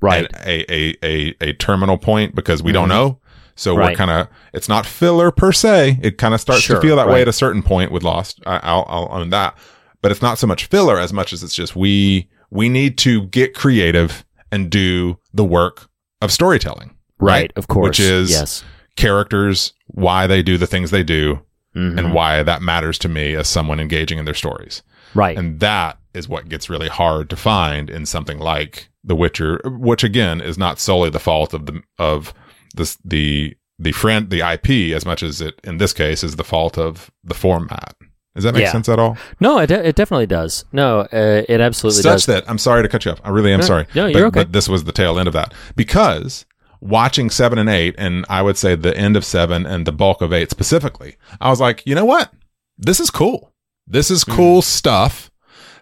right. 0.00 0.26
a, 0.46 0.72
a, 0.72 0.96
a, 1.04 1.34
a 1.40 1.52
terminal 1.54 1.98
point 1.98 2.34
because 2.34 2.62
we 2.62 2.72
don't 2.72 2.86
Mhm. 2.88 2.90
know. 2.90 3.20
So 3.56 3.74
we're 3.74 3.94
kind 3.96 4.10
of, 4.12 4.28
it's 4.52 4.68
not 4.68 4.86
filler 4.86 5.32
per 5.32 5.50
se. 5.50 5.98
It 6.00 6.16
kind 6.16 6.32
of 6.32 6.40
starts 6.40 6.62
Sure, 6.62 6.76
to 6.76 6.82
feel 6.82 6.94
that 6.94 7.08
way 7.08 7.22
at 7.22 7.26
a 7.28 7.32
certain 7.32 7.60
point 7.62 7.90
with 7.90 8.04
Lost. 8.04 8.40
I, 8.46 8.58
I'll, 8.62 8.84
I'll 8.88 9.08
own 9.10 9.30
that. 9.30 9.58
But 10.00 10.12
it's 10.12 10.22
not 10.22 10.38
so 10.38 10.46
much 10.46 10.66
filler 10.66 10.96
as 10.96 11.12
much 11.12 11.32
as 11.32 11.42
it's 11.42 11.54
just 11.56 11.74
we, 11.74 12.28
we 12.52 12.68
need 12.68 12.96
to 12.98 13.22
get 13.26 13.54
creative 13.54 14.24
and 14.52 14.70
do 14.70 15.18
the 15.34 15.44
work 15.44 15.88
of 16.22 16.30
storytelling. 16.30 16.94
right. 17.18 17.52
Of 17.56 17.66
course. 17.66 17.88
Which 17.88 18.00
is 18.00 18.30
yes. 18.30 18.62
characters, 18.96 19.72
why 19.88 20.26
they 20.26 20.42
do 20.42 20.56
the 20.58 20.66
things 20.66 20.90
they 20.92 21.02
do, 21.02 21.40
Mhm. 21.76 21.98
and 21.98 22.14
why 22.14 22.42
that 22.44 22.62
matters 22.62 22.98
to 23.00 23.08
me 23.08 23.34
as 23.34 23.48
someone 23.48 23.78
engaging 23.80 24.18
in 24.18 24.24
their 24.24 24.34
stories. 24.34 24.82
right. 25.14 25.36
And 25.38 25.58
that 25.60 25.98
is 26.14 26.28
what 26.28 26.48
gets 26.48 26.68
really 26.70 26.88
hard 26.88 27.28
to 27.30 27.36
find 27.36 27.88
in 27.90 28.04
something 28.06 28.38
like 28.38 28.88
The 29.08 29.16
Witcher, 29.16 29.60
which 29.64 30.04
again 30.04 30.40
is 30.40 30.56
not 30.56 30.78
solely 30.78 31.10
the 31.10 31.18
fault 31.18 31.52
of 31.54 31.66
the 31.66 31.82
of 31.98 32.32
the 32.76 32.96
the 33.04 33.56
the 33.78 33.92
friend 33.92 34.28
the 34.30 34.40
IP 34.54 34.94
as 34.94 35.04
much 35.06 35.22
as 35.22 35.40
it 35.40 35.60
in 35.64 35.78
this 35.78 35.92
case 35.92 36.22
is 36.22 36.36
the 36.36 36.44
fault 36.44 36.76
of 36.78 37.10
the 37.24 37.34
format. 37.34 37.94
Does 38.34 38.44
that 38.44 38.54
make 38.54 38.62
Yeah. 38.64 38.72
sense 38.72 38.88
at 38.88 38.98
all? 39.00 39.16
no, 39.40 39.58
it, 39.58 39.66
de- 39.68 39.88
it 39.88 39.96
definitely 39.96 40.26
does. 40.26 40.64
No, 40.72 41.00
uh, 41.00 41.42
it 41.48 41.60
absolutely 41.60 42.02
Such 42.02 42.12
does. 42.12 42.24
Such 42.24 42.34
that 42.44 42.50
I'm 42.50 42.58
sorry 42.58 42.82
to 42.82 42.88
cut 42.88 43.04
you 43.04 43.10
off. 43.12 43.20
I 43.24 43.30
really 43.30 43.52
am 43.52 43.60
No, 43.60 43.66
sorry. 43.66 43.86
no, 43.94 44.06
but, 44.12 44.14
you're 44.16 44.26
okay. 44.28 44.40
But 44.40 44.52
this 44.52 44.68
was 44.68 44.84
the 44.84 44.92
tail 44.92 45.18
end 45.18 45.26
of 45.26 45.34
that 45.34 45.54
because 45.74 46.44
watching 46.80 47.30
seven 47.30 47.58
and 47.58 47.68
eight, 47.68 47.94
and 47.98 48.24
I 48.28 48.42
would 48.42 48.56
say 48.56 48.74
the 48.76 48.96
end 48.96 49.16
of 49.16 49.24
seven 49.24 49.66
and 49.66 49.86
the 49.86 49.92
bulk 49.92 50.20
of 50.22 50.32
eight 50.32 50.50
specifically, 50.50 51.16
I 51.40 51.50
was 51.50 51.60
like, 51.60 51.84
you 51.86 51.94
know 51.94 52.04
what? 52.04 52.32
This 52.76 53.00
is 53.00 53.10
cool. 53.10 53.52
This 53.86 54.10
is 54.10 54.22
Mm-hmm. 54.24 54.36
cool 54.36 54.62
stuff 54.62 55.30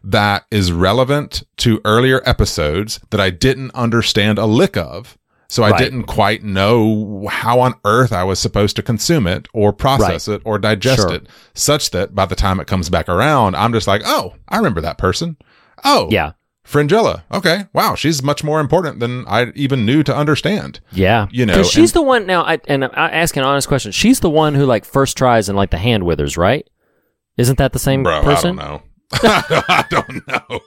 that 0.08 0.44
is 0.50 0.70
relevant 0.72 1.42
to 1.58 1.80
earlier 1.84 2.22
episodes 2.24 3.00
that 3.10 3.20
I 3.20 3.30
didn't 3.30 3.72
understand 3.74 4.38
a 4.38 4.46
lick 4.46 4.76
of. 4.76 5.18
So 5.48 5.62
I 5.62 5.70
Right. 5.70 5.78
didn't 5.78 6.04
quite 6.04 6.42
know 6.42 7.26
how 7.30 7.60
on 7.60 7.74
earth 7.84 8.12
I 8.12 8.24
was 8.24 8.38
supposed 8.38 8.74
to 8.76 8.82
consume 8.82 9.26
it 9.26 9.46
or 9.52 9.72
process 9.72 10.26
it 10.28 10.42
or 10.44 10.58
digest 10.58 11.02
Sure. 11.02 11.12
it, 11.14 11.26
such 11.54 11.90
that 11.92 12.14
by 12.14 12.26
the 12.26 12.34
time 12.34 12.58
it 12.60 12.66
comes 12.66 12.88
back 12.90 13.08
around, 13.08 13.54
I'm 13.56 13.72
just 13.72 13.86
like, 13.86 14.02
oh, 14.04 14.34
I 14.48 14.56
remember 14.56 14.80
that 14.80 14.98
person. 14.98 15.36
Oh, 15.84 16.08
yeah. 16.10 16.32
Fringilla. 16.64 17.22
Okay. 17.32 17.66
Wow. 17.72 17.94
She's 17.94 18.24
much 18.24 18.42
more 18.42 18.58
important 18.58 18.98
than 18.98 19.24
I 19.28 19.52
even 19.54 19.86
knew 19.86 20.02
to 20.02 20.16
understand. 20.16 20.80
Yeah, 20.90 21.28
You 21.30 21.46
know, 21.46 21.62
she's 21.62 21.90
and- 21.90 21.94
the 21.94 22.02
one 22.02 22.26
now. 22.26 22.42
I 22.42 22.58
and 22.66 22.84
I 22.84 23.08
ask 23.10 23.36
an 23.36 23.44
honest 23.44 23.68
question. 23.68 23.92
She's 23.92 24.18
the 24.18 24.30
one 24.30 24.56
who 24.56 24.66
like 24.66 24.84
first 24.84 25.16
tries 25.16 25.48
and 25.48 25.56
like 25.56 25.70
the 25.70 25.78
hand 25.78 26.02
withers, 26.02 26.36
right? 26.36 26.68
Isn't 27.36 27.58
that 27.58 27.72
the 27.72 27.78
same 27.78 28.02
Bro, 28.02 28.22
person? 28.24 28.58
I 28.58 28.62
don't 28.64 28.70
know. 28.72 28.82
I 29.12 29.84
don't 29.88 30.26
know. 30.26 30.60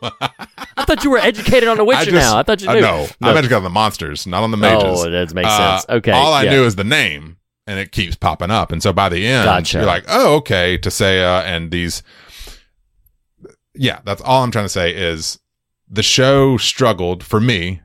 I 0.78 0.86
thought 0.86 1.04
you 1.04 1.10
were 1.12 1.18
educated 1.18 1.68
on 1.68 1.78
The 1.78 1.84
Witcher 1.84 2.12
now. 2.12 2.38
I 2.38 2.44
thought 2.44 2.62
you 2.62 2.70
uh, 2.70 2.74
knew. 2.76 2.82
no, 2.82 3.08
I'm 3.22 3.36
educated 3.38 3.58
on 3.58 3.64
the 3.64 3.70
monsters, 3.70 4.26
not 4.26 4.44
on 4.44 4.52
the 4.52 4.58
mages. 4.58 4.84
Oh, 4.86 5.10
that 5.10 5.34
makes 5.34 5.50
Uh, 5.50 5.80
sense. 5.80 5.90
Okay, 5.90 6.12
All 6.12 6.34
I 6.34 6.44
yeah. 6.44 6.52
knew 6.52 6.64
is 6.64 6.76
the 6.76 6.84
name, 6.86 7.38
and 7.68 7.80
it 7.80 7.92
keeps 7.92 8.16
popping 8.16 8.50
up. 8.52 8.72
And 8.72 8.82
so 8.82 8.94
by 8.94 9.10
the 9.10 9.28
end, 9.28 9.46
Gotcha. 9.46 9.78
you're 9.80 9.88
like, 9.88 10.06
oh, 10.08 10.36
okay, 10.38 10.78
Tissaia 10.78 11.44
and 11.44 11.70
these. 11.72 12.02
Yeah, 13.76 14.00
that's 14.06 14.22
all 14.22 14.44
I'm 14.44 14.52
trying 14.52 14.66
to 14.66 14.70
say 14.70 14.94
is 14.96 15.40
the 15.90 16.04
show 16.04 16.58
struggled 16.58 17.24
for 17.24 17.40
me 17.40 17.82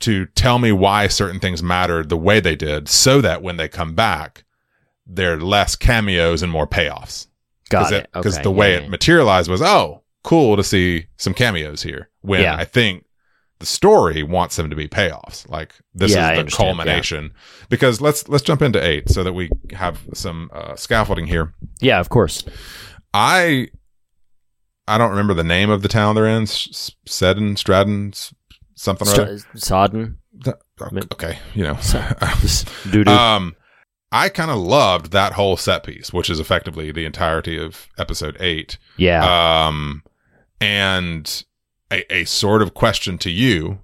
to 0.00 0.26
tell 0.26 0.58
me 0.58 0.72
why 0.72 1.06
certain 1.06 1.40
things 1.40 1.62
mattered 1.62 2.08
the 2.08 2.16
way 2.16 2.38
they 2.40 2.56
did, 2.56 2.88
so 2.88 3.20
that 3.20 3.40
when 3.42 3.56
they 3.56 3.68
come 3.68 3.94
back, 3.94 4.44
they're 5.06 5.38
less 5.40 5.74
cameos 5.76 6.42
and 6.42 6.52
more 6.52 6.66
payoffs. 6.66 7.28
Got 7.68 7.92
it. 7.92 8.08
Because 8.12 8.34
Okay, 8.34 8.42
the 8.42 8.50
way 8.50 8.72
yeah, 8.72 8.76
it 8.78 8.82
yeah. 8.84 8.88
materialized 8.88 9.50
was, 9.50 9.60
oh, 9.62 10.02
cool 10.22 10.56
to 10.56 10.62
see 10.64 11.06
some 11.16 11.34
cameos 11.34 11.82
here. 11.82 12.10
When 12.20 12.40
Yeah. 12.42 12.56
I 12.56 12.64
think 12.64 13.04
the 13.58 13.66
story 13.66 14.22
wants 14.22 14.56
them 14.56 14.68
to 14.70 14.76
be 14.76 14.86
payoffs. 14.88 15.48
Like 15.48 15.74
this 15.94 16.10
is 16.10 16.16
the 16.16 16.50
culmination. 16.56 17.32
Because 17.68 18.00
let's 18.00 18.28
let's 18.28 18.42
jump 18.44 18.60
into 18.62 18.84
eight 18.84 19.08
so 19.08 19.22
that 19.24 19.32
we 19.32 19.48
have 19.72 20.00
some 20.14 20.50
uh, 20.52 20.76
scaffolding 20.76 21.26
here. 21.26 21.54
Yeah, 21.80 21.98
of 22.00 22.08
course. 22.08 22.44
I 23.14 23.68
I 24.86 24.98
don't 24.98 25.10
remember 25.10 25.34
the 25.34 25.42
name 25.44 25.70
of 25.70 25.82
the 25.82 25.88
town 25.88 26.14
they're 26.14 26.26
in. 26.26 26.46
Seddon, 26.46 27.56
Stratton, 27.56 28.12
something 28.74 29.08
or 29.08 29.10
other. 29.12 29.38
St- 29.38 29.62
Sodden. 29.62 30.18
Okay, 31.14 31.38
you 31.54 31.62
know. 31.64 31.78
Um, 33.06 33.56
I 34.12 34.28
kind 34.28 34.50
of 34.50 34.58
loved 34.58 35.10
that 35.12 35.32
whole 35.32 35.56
set 35.56 35.82
piece, 35.84 36.12
which 36.12 36.30
is 36.30 36.38
effectively 36.40 36.92
the 36.92 37.04
entirety 37.04 37.58
of 37.58 37.88
episode 37.98 38.36
eight. 38.40 38.78
yeah. 38.96 39.66
Um, 39.66 40.02
and 40.60 41.44
a, 41.92 42.10
a 42.14 42.24
sort 42.24 42.62
of 42.62 42.72
question 42.74 43.18
to 43.18 43.30
you 43.30 43.80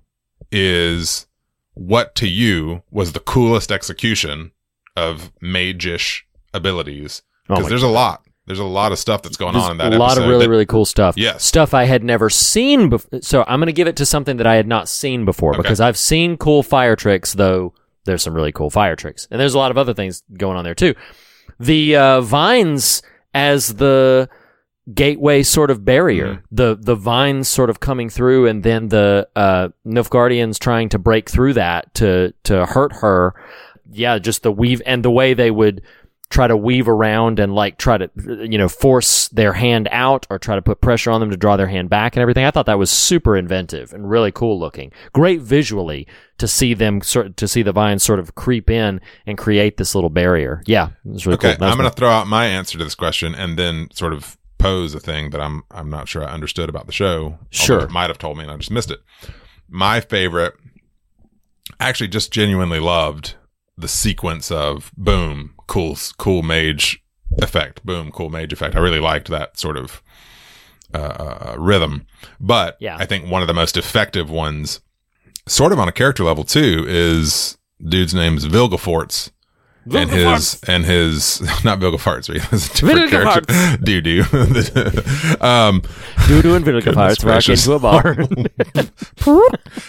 is 0.51 1.27
what 1.75 2.15
to 2.17 2.29
you 2.29 2.83
was 2.91 3.13
the 3.13 3.21
coolest 3.21 3.71
execution 3.73 4.53
of 4.97 5.33
mage-ish 5.41 6.27
abilities? 6.55 7.23
Oh 7.49 7.55
Because 7.57 7.65
my 7.65 7.69
there's 7.71 7.83
a 7.83 7.89
lot. 7.89 8.25
There's 8.47 8.59
a 8.59 8.65
lot 8.65 8.91
of 8.93 8.99
stuff 8.99 9.23
that's 9.23 9.37
going 9.37 9.53
There's 9.55 9.65
on 9.67 9.73
in 9.73 9.77
that 9.79 9.93
a 9.93 9.99
lot 9.99 10.19
of 10.19 10.27
really 10.27 10.45
that- 10.47 10.51
really 10.51 10.67
cool 10.67 10.85
stuff. 10.85 11.17
Yes. 11.17 11.45
stuff 11.45 11.75
I 11.75 11.85
had 11.85 12.03
never 12.03 12.29
seen 12.29 12.89
before. 12.89 13.21
So 13.23 13.45
I'm 13.47 13.61
going 13.61 13.67
to 13.67 13.73
give 13.73 13.87
it 13.87 13.97
to 13.97 14.07
something 14.07 14.37
that 14.39 14.47
I 14.47 14.57
had 14.57 14.67
not 14.67 14.89
seen 14.89 15.25
before 15.25 15.53
Okay. 15.53 15.63
because 15.63 15.81
I've 15.81 15.97
seen 15.97 16.37
cool 16.37 16.63
fire 16.63 16.97
tricks. 16.97 17.35
Though 17.35 17.73
there's 18.05 18.23
some 18.23 18.35
really 18.35 18.53
cool 18.53 18.71
fire 18.71 18.97
tricks, 18.97 19.29
and 19.31 19.41
there's 19.41 19.55
a 19.55 19.59
lot 19.59 19.71
of 19.71 19.79
other 19.79 19.95
things 19.95 20.23
going 20.37 20.57
on 20.57 20.65
there 20.65 20.75
too. 20.75 20.95
The 21.61 21.97
uh, 21.97 22.21
vines 22.21 23.03
as 23.35 23.75
the 23.75 24.29
gateway 24.93 25.43
sort 25.43 25.71
of 25.71 25.85
barrier, 25.85 26.27
Mm-hmm. 26.27 26.45
the 26.51 26.77
the 26.81 26.95
vines 26.97 27.49
sort 27.49 27.71
of 27.71 27.81
coming 27.81 28.09
through, 28.11 28.47
and 28.49 28.63
then 28.63 28.89
the 28.89 29.29
uh, 29.37 29.69
Nilfgaardians 29.87 30.59
trying 30.59 30.89
to 30.91 30.99
break 30.99 31.31
through 31.31 31.55
that 31.55 31.95
to 31.95 32.33
to 32.45 32.67
hurt 32.67 32.93
her. 32.97 33.35
Yeah, 33.91 34.19
just 34.19 34.43
the 34.43 34.51
weave 34.53 34.81
and 34.87 35.05
the 35.05 35.11
way 35.11 35.35
they 35.35 35.51
would 35.51 35.83
try 36.33 36.49
to 36.49 36.57
weave 36.57 36.89
around 36.89 37.39
and 37.39 37.55
like 37.55 37.77
try 37.77 37.99
to 37.99 38.11
you 38.17 38.57
know 38.59 38.69
force 38.69 39.29
their 39.29 39.53
hand 39.53 39.87
out 39.93 40.27
or 40.31 40.39
try 40.39 40.57
to 40.57 40.63
put 40.63 40.81
pressure 40.81 41.11
on 41.11 41.21
them 41.21 41.31
to 41.31 41.37
draw 41.37 41.57
their 41.57 41.69
hand 41.69 41.91
back 41.91 42.17
and 42.17 42.23
everything. 42.23 42.45
I 42.45 42.51
thought 42.51 42.67
that 42.67 42.79
was 42.79 42.91
super 42.91 43.37
inventive 43.37 43.93
and 43.93 44.09
really 44.09 44.33
cool 44.33 44.59
looking. 44.59 44.91
Great 45.13 45.43
visually 45.43 46.09
to 46.39 46.49
see 46.49 46.75
them 46.75 47.03
sort 47.03 47.37
to 47.37 47.47
see 47.47 47.63
the 47.63 47.73
vines 47.73 48.03
sort 48.03 48.19
of 48.19 48.35
creep 48.35 48.71
in 48.71 49.01
and 49.27 49.37
create 49.37 49.77
this 49.77 49.95
little 49.95 50.11
barrier. 50.11 50.63
Yeah, 50.67 50.89
it 51.05 51.13
was 51.13 51.27
really 51.27 51.35
Okay, 51.35 51.55
cool. 51.57 51.69
I'm 51.69 51.77
going 51.77 51.89
to 51.89 51.95
throw 51.95 52.11
out 52.11 52.27
my 52.27 52.47
answer 52.47 52.79
to 52.79 52.85
this 52.85 52.95
question 52.95 53.35
and 53.35 53.59
then 53.59 53.89
sort 53.93 54.15
of 54.15 54.39
pose 54.59 54.95
a 54.95 55.01
thing 55.01 55.31
that 55.31 55.41
I'm 55.41 55.63
I'm 55.71 55.91
not 55.91 56.09
sure 56.09 56.25
I 56.25 56.33
understood 56.33 56.69
about 56.69 56.87
the 56.87 56.93
show. 56.93 57.39
Sure. 57.51 57.87
might 57.89 58.09
have 58.09 58.19
told 58.19 58.39
me 58.39 58.45
and 58.45 58.53
I 58.53 58.57
just 58.57 58.71
missed 58.71 58.91
it. 58.91 59.01
My 59.69 60.01
favorite, 60.01 60.55
actually 61.79 62.09
just 62.09 62.33
genuinely 62.33 62.81
loved 62.81 63.35
the 63.77 63.89
sequence 63.89 64.51
of 64.51 64.93
boom, 64.97 65.55
cool, 65.67 65.97
cool 66.19 66.43
mage 66.43 67.03
effect, 67.41 67.85
boom, 67.85 68.11
cool 68.13 68.29
mage 68.31 68.53
effect. 68.53 68.77
I 68.77 68.81
really 68.81 69.01
liked 69.01 69.29
that 69.29 69.59
sort 69.59 69.77
of 69.77 70.03
uh, 70.95 70.99
uh, 70.99 71.57
rhythm. 71.59 72.07
But 72.39 72.77
Yeah. 72.81 72.97
I 72.99 73.07
think 73.07 73.31
one 73.31 73.43
of 73.43 73.49
the 73.49 73.55
most 73.55 73.77
effective 73.77 74.31
ones, 74.31 74.81
sort 75.49 75.73
of 75.73 75.79
on 75.79 75.89
a 75.89 75.93
character 75.93 76.25
level 76.25 76.45
too, 76.45 76.85
is 76.87 77.57
dude's 77.83 78.15
name's 78.15 78.45
Vilgefortz 78.47 79.31
and 79.91 80.11
his 80.11 80.61
and 80.69 80.85
his 80.85 81.41
not 81.65 81.81
Vilgefarts, 81.81 82.29
right? 82.29 82.47
It's 82.53 82.83
a 82.83 82.87
different 82.87 83.11
character. 83.11 83.77
Doo 83.85 84.01
doo. 84.01 84.23
um, 85.41 85.83
Doo-doo 86.29 86.55
and 86.55 86.65
vinegar 86.65 86.93
parts 86.93 87.25
rock 87.25 87.49
into 87.49 87.73
a 87.73 87.79
bar. 87.81 88.17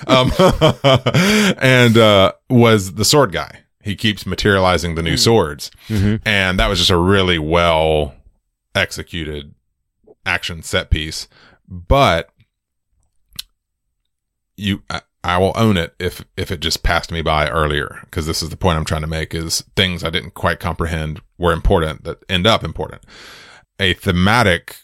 um, 0.07 0.31
and 1.61 1.97
uh, 1.97 2.31
was 2.49 2.93
the 2.93 3.05
sword 3.05 3.31
guy. 3.31 3.59
He 3.83 3.95
keeps 3.95 4.25
materializing 4.25 4.95
the 4.95 5.03
new 5.03 5.11
mm-hmm. 5.11 5.17
swords, 5.17 5.71
mm-hmm. 5.87 6.27
and 6.27 6.59
that 6.59 6.67
was 6.67 6.79
just 6.79 6.91
a 6.91 6.97
really 6.97 7.37
well 7.37 8.15
executed 8.73 9.53
action 10.25 10.63
set 10.63 10.89
piece. 10.89 11.27
But 11.67 12.29
you 14.55 14.83
I, 14.89 15.01
I 15.23 15.37
will 15.37 15.53
own 15.55 15.77
it 15.77 15.95
if 15.99 16.23
if 16.35 16.51
it 16.51 16.59
just 16.59 16.83
passed 16.83 17.11
me 17.11 17.21
by 17.21 17.49
earlier 17.49 17.99
because 18.05 18.25
this 18.25 18.43
is 18.43 18.49
the 18.49 18.57
point 18.57 18.77
I'm 18.77 18.85
trying 18.85 19.01
to 19.01 19.07
make 19.07 19.33
is 19.33 19.61
things 19.75 20.03
I 20.03 20.09
didn't 20.09 20.33
quite 20.33 20.59
comprehend 20.59 21.21
were 21.37 21.53
important 21.53 22.03
that 22.03 22.23
end 22.29 22.45
up 22.45 22.63
important. 22.63 23.03
A 23.79 23.93
thematic 23.93 24.77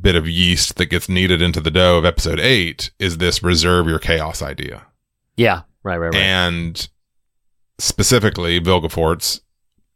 bit 0.00 0.16
of 0.16 0.28
yeast 0.28 0.76
that 0.76 0.86
gets 0.86 1.08
kneaded 1.08 1.42
into 1.42 1.60
the 1.60 1.70
dough 1.70 1.98
of 1.98 2.04
episode 2.04 2.40
8 2.40 2.90
is 2.98 3.18
this 3.18 3.42
reserve 3.42 3.86
your 3.86 3.98
chaos 3.98 4.42
idea. 4.42 4.86
Yeah, 5.36 5.62
right, 5.82 5.98
right, 5.98 6.12
right. 6.12 6.16
And 6.16 6.88
specifically 7.78 8.60
Vilgefortz 8.60 9.40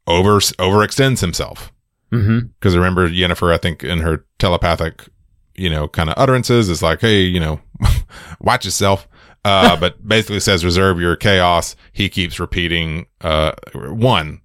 over 0.06 0.38
overextends 0.38 1.20
himself 1.20 1.72
mm-hmm. 2.12 2.46
because 2.58 2.76
remember 2.76 3.08
Yennefer, 3.08 3.52
I 3.52 3.58
think 3.58 3.82
in 3.82 4.00
her 4.00 4.24
telepathic, 4.38 5.08
you 5.54 5.70
know, 5.70 5.88
kind 5.88 6.10
of 6.10 6.14
utterances 6.18 6.68
is 6.68 6.82
like, 6.82 7.00
hey, 7.00 7.22
you 7.22 7.40
know, 7.40 7.60
watch 8.40 8.64
yourself. 8.64 9.08
Uh, 9.44 9.76
but 9.80 10.06
basically 10.06 10.40
says 10.40 10.64
reserve 10.64 11.00
your 11.00 11.16
chaos. 11.16 11.74
He 11.92 12.08
keeps 12.08 12.38
repeating, 12.38 13.06
uh, 13.22 13.52
one. 13.74 14.40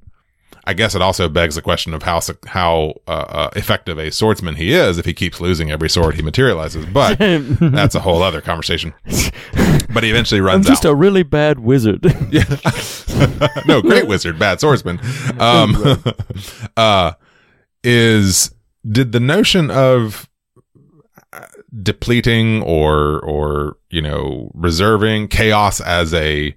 I 0.67 0.73
guess 0.73 0.95
it 0.95 1.01
also 1.01 1.29
begs 1.29 1.55
the 1.55 1.61
question 1.61 1.93
of 1.93 2.03
how 2.03 2.19
how 2.45 2.99
uh, 3.07 3.11
uh, 3.11 3.49
effective 3.55 3.97
a 3.97 4.11
swordsman 4.11 4.55
he 4.55 4.73
is 4.73 4.97
if 4.97 5.05
he 5.05 5.13
keeps 5.13 5.39
losing 5.39 5.71
every 5.71 5.89
sword 5.89 6.15
he 6.15 6.21
materializes. 6.21 6.85
But 6.85 7.17
that's 7.19 7.95
a 7.95 8.01
whole 8.01 8.21
other 8.21 8.41
conversation. 8.41 8.93
But 9.93 10.03
he 10.03 10.09
eventually 10.09 10.41
I'm 10.41 10.45
runs 10.45 10.67
just 10.67 10.85
out. 10.85 10.91
a 10.91 10.95
really 10.95 11.23
bad 11.23 11.59
wizard. 11.59 12.03
no, 13.65 13.81
great 13.81 14.07
wizard, 14.07 14.37
bad 14.37 14.59
swordsman. 14.59 14.99
Um, 15.39 16.03
uh, 16.75 17.13
is 17.81 18.53
did 18.85 19.13
the 19.13 19.21
notion 19.21 19.71
of 19.71 20.27
uh, 21.31 21.45
depleting 21.81 22.61
or 22.63 23.21
or 23.21 23.77
you 23.89 24.01
know 24.01 24.51
reserving 24.53 25.29
chaos 25.29 25.79
as 25.79 26.13
a 26.13 26.53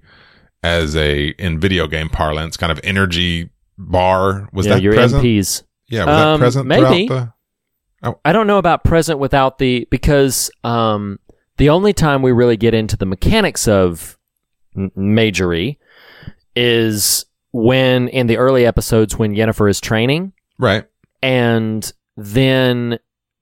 as 0.63 0.97
a 0.97 1.29
in 1.39 1.61
video 1.61 1.87
game 1.87 2.09
parlance 2.09 2.57
kind 2.57 2.73
of 2.73 2.79
energy 2.83 3.49
bar 3.89 4.49
was 4.53 4.65
yeah, 4.65 4.75
that 4.75 4.81
your 4.81 4.93
present? 4.93 5.23
MPs. 5.23 5.63
Yeah, 5.89 6.05
was 6.05 6.15
that 6.15 6.27
Um, 6.27 6.39
present 6.39 6.67
maybe. 6.67 7.07
throughout 7.07 7.29
I 8.25 8.31
don't 8.33 8.47
know 8.47 8.57
about 8.57 8.83
present 8.83 9.19
without 9.19 9.57
the 9.59 9.87
because 9.91 10.49
um, 10.63 11.19
the 11.57 11.69
only 11.69 11.93
time 11.93 12.21
we 12.23 12.31
really 12.31 12.57
get 12.57 12.73
into 12.73 12.97
the 12.97 13.05
mechanics 13.05 13.67
of 13.67 14.17
majory 14.95 15.77
is 16.55 17.25
when 17.51 18.07
in 18.07 18.27
the 18.27 18.37
early 18.37 18.65
episodes 18.65 19.17
when 19.17 19.33
Yennefer 19.35 19.69
is 19.69 19.79
training, 19.79 20.33
right? 20.57 20.85
and 21.21 21.91
then 22.17 22.97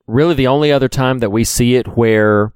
really 0.08 0.34
the 0.34 0.48
only 0.48 0.72
other 0.72 0.90
time 0.90 1.20
that 1.20 1.30
we 1.30 1.44
see 1.44 1.76
it 1.76 1.88
where 1.96 2.52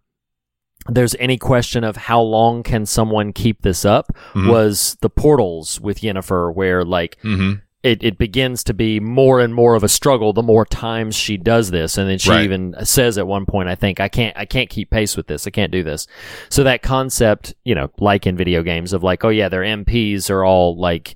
there's 0.90 1.16
any 1.20 1.38
question 1.38 1.84
of 1.86 1.96
how 1.96 2.20
long 2.22 2.62
can 2.64 2.86
someone 2.86 3.32
keep 3.32 3.62
this 3.62 3.86
up 3.86 4.12
Mhm. 4.34 4.50
was 4.50 4.98
the 5.02 5.10
portals 5.10 5.80
with 5.80 6.02
Yennefer 6.02 6.54
where 6.54 6.84
like 6.84 7.18
Mm-hmm. 7.24 7.60
It, 7.84 8.02
it 8.02 8.18
begins 8.18 8.64
to 8.64 8.74
be 8.74 9.02
more 9.02 9.42
and 9.42 9.54
more 9.54 9.76
of 9.76 9.84
a 9.84 9.90
struggle 9.90 10.32
the 10.32 10.42
more 10.42 10.66
times 10.66 11.16
she 11.16 11.36
does 11.36 11.70
this. 11.70 11.98
And 11.98 12.10
then 12.10 12.18
she 12.18 12.30
Right. 12.30 12.46
even 12.46 12.74
says 12.86 13.18
at 13.18 13.28
one 13.28 13.46
point 13.46 13.68
i 13.68 13.76
think 13.76 14.00
i 14.00 14.08
can't 14.08 14.36
i 14.38 14.46
can't 14.46 14.70
keep 14.70 14.90
pace 14.90 15.18
with 15.18 15.28
this. 15.28 15.46
I 15.46 15.50
can't 15.50 15.72
do 15.72 15.84
this. 15.84 16.08
So 16.50 16.64
that 16.64 16.82
concept 16.82 17.54
you 17.66 17.76
know 17.76 17.92
like 18.00 18.26
in 18.26 18.38
video 18.38 18.64
games 18.64 18.94
of 18.94 19.04
like 19.04 19.26
oh 19.26 19.30
yeah 19.30 19.50
their 19.50 19.64
mps 19.64 20.30
are 20.30 20.46
all 20.46 20.78
like 20.80 21.16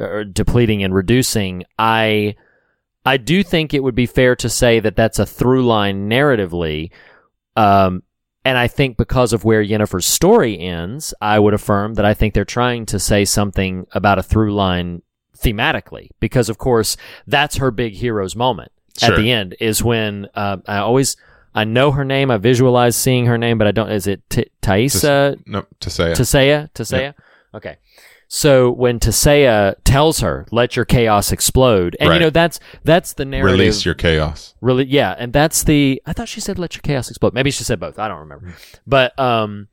are 0.00 0.24
depleting 0.24 0.82
and 0.82 0.92
reducing. 0.94 1.62
I 1.78 2.34
i 3.06 3.16
do 3.16 3.42
think 3.44 3.72
it 3.72 3.82
would 3.82 3.94
be 3.94 4.06
fair 4.06 4.34
to 4.36 4.48
say 4.48 4.80
that 4.80 4.96
that's 4.96 5.20
a 5.20 5.26
through 5.26 5.64
line 5.64 6.10
narratively. 6.10 6.90
Um 7.56 8.02
and 8.44 8.56
I 8.56 8.68
think 8.68 8.96
because 8.96 9.34
of 9.34 9.44
where 9.44 9.62
Yennefer's 9.62 10.06
story 10.06 10.58
ends, 10.58 11.12
I 11.20 11.38
would 11.38 11.52
affirm 11.52 11.94
that 11.94 12.06
I 12.06 12.14
think 12.14 12.32
they're 12.32 12.44
trying 12.46 12.86
to 12.86 12.98
say 12.98 13.26
something 13.26 13.86
about 13.92 14.18
a 14.18 14.22
through 14.22 14.54
line 14.54 15.02
thematically 15.42 16.08
because 16.20 16.48
of 16.48 16.58
course 16.58 16.96
that's 17.26 17.56
her 17.56 17.70
big 17.70 17.94
hero's 17.94 18.36
moment 18.36 18.70
Sure. 18.98 19.14
at 19.14 19.16
the 19.16 19.30
end 19.30 19.54
is 19.60 19.82
when 19.82 20.28
uh, 20.34 20.58
I 20.66 20.78
always 20.78 21.16
I 21.54 21.64
know 21.64 21.90
her 21.92 22.04
name 22.04 22.30
I 22.30 22.36
visualize 22.36 22.96
seeing 22.96 23.26
her 23.26 23.38
name 23.38 23.56
but 23.58 23.66
I 23.66 23.70
don't 23.72 23.90
is 23.90 24.06
it 24.06 24.28
T- 24.28 24.50
Thaisa 24.62 25.36
No, 25.46 25.64
to 25.80 25.88
say 25.90 26.10
it. 26.12 26.16
Tissaia 26.18 26.70
Tissaia 26.72 27.14
okay 27.54 27.78
so 28.28 28.70
when 28.70 29.00
Tissaia 29.00 29.74
tells 29.84 30.20
her 30.20 30.46
let 30.52 30.76
your 30.76 30.84
chaos 30.84 31.32
explode 31.32 31.96
and 31.98 32.10
Right. 32.10 32.16
you 32.16 32.20
know 32.26 32.30
that's 32.30 32.60
that's 32.84 33.14
the 33.14 33.24
narrative 33.24 33.58
release 33.58 33.84
your 33.84 33.94
chaos. 33.94 34.54
Really, 34.60 34.84
yeah, 34.84 35.14
and 35.18 35.32
that's 35.32 35.64
the. 35.64 36.00
I 36.06 36.12
thought 36.12 36.28
she 36.28 36.40
said 36.40 36.56
"Let 36.56 36.74
your 36.76 36.82
chaos 36.82 37.08
explode." 37.10 37.34
Maybe 37.34 37.50
she 37.50 37.64
said 37.64 37.80
both. 37.80 37.98
I 37.98 38.06
don't 38.06 38.20
remember. 38.20 38.54
But 38.86 39.18
um, 39.18 39.66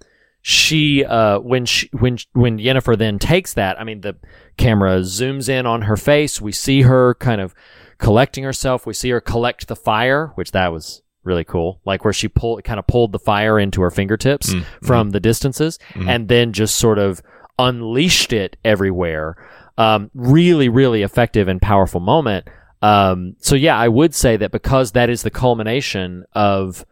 she 0.50 1.04
uh 1.04 1.39
when 1.39 1.66
she 1.66 1.89
when 1.91 2.18
when 2.32 2.58
Yennefer 2.58 2.98
then 2.98 3.20
takes 3.20 3.54
that, 3.56 3.78
I 3.82 3.84
mean 3.84 4.00
the 4.00 4.16
camera 4.56 5.00
zooms 5.02 5.50
in 5.50 5.66
on 5.66 5.82
her 5.82 5.98
face. 5.98 6.39
We 6.39 6.54
see 6.54 6.84
her 6.84 7.16
kind 7.16 7.41
of 7.41 7.54
collecting 7.98 8.45
herself. 8.45 8.86
We 8.86 8.93
see 8.93 9.10
her 9.10 9.20
collect 9.20 9.68
the 9.68 9.76
fire, 9.76 10.32
which 10.36 10.52
that 10.52 10.72
was 10.72 11.02
really 11.26 11.43
cool. 11.43 11.82
Like 11.84 12.06
where 12.06 12.14
she 12.14 12.30
pulled 12.30 12.64
kind 12.64 12.80
of 12.80 12.88
pulled 12.88 13.12
the 13.12 13.20
fire 13.20 13.60
into 13.60 13.82
her 13.82 13.91
fingertips 13.91 14.54
from 14.82 15.10
the 15.10 15.20
distances, 15.20 15.80
and 16.08 16.30
then 16.30 16.54
just 16.54 16.78
sort 16.78 16.98
of 16.98 17.22
unleashed 17.60 18.32
it 18.32 18.56
everywhere. 18.64 19.36
Um, 19.78 20.12
really, 20.14 20.70
really 20.70 21.02
effective 21.04 21.50
and 21.50 21.62
powerful 21.62 22.00
moment. 22.00 22.48
Um, 22.82 23.36
so 23.39 23.56
yeah, 23.56 23.78
I 23.78 23.89
would 23.89 24.16
say 24.16 24.38
that 24.38 24.52
because 24.54 24.93
that 24.93 25.10
is 25.10 25.24
the 25.24 25.30
culmination 25.30 26.24
of 26.32 26.86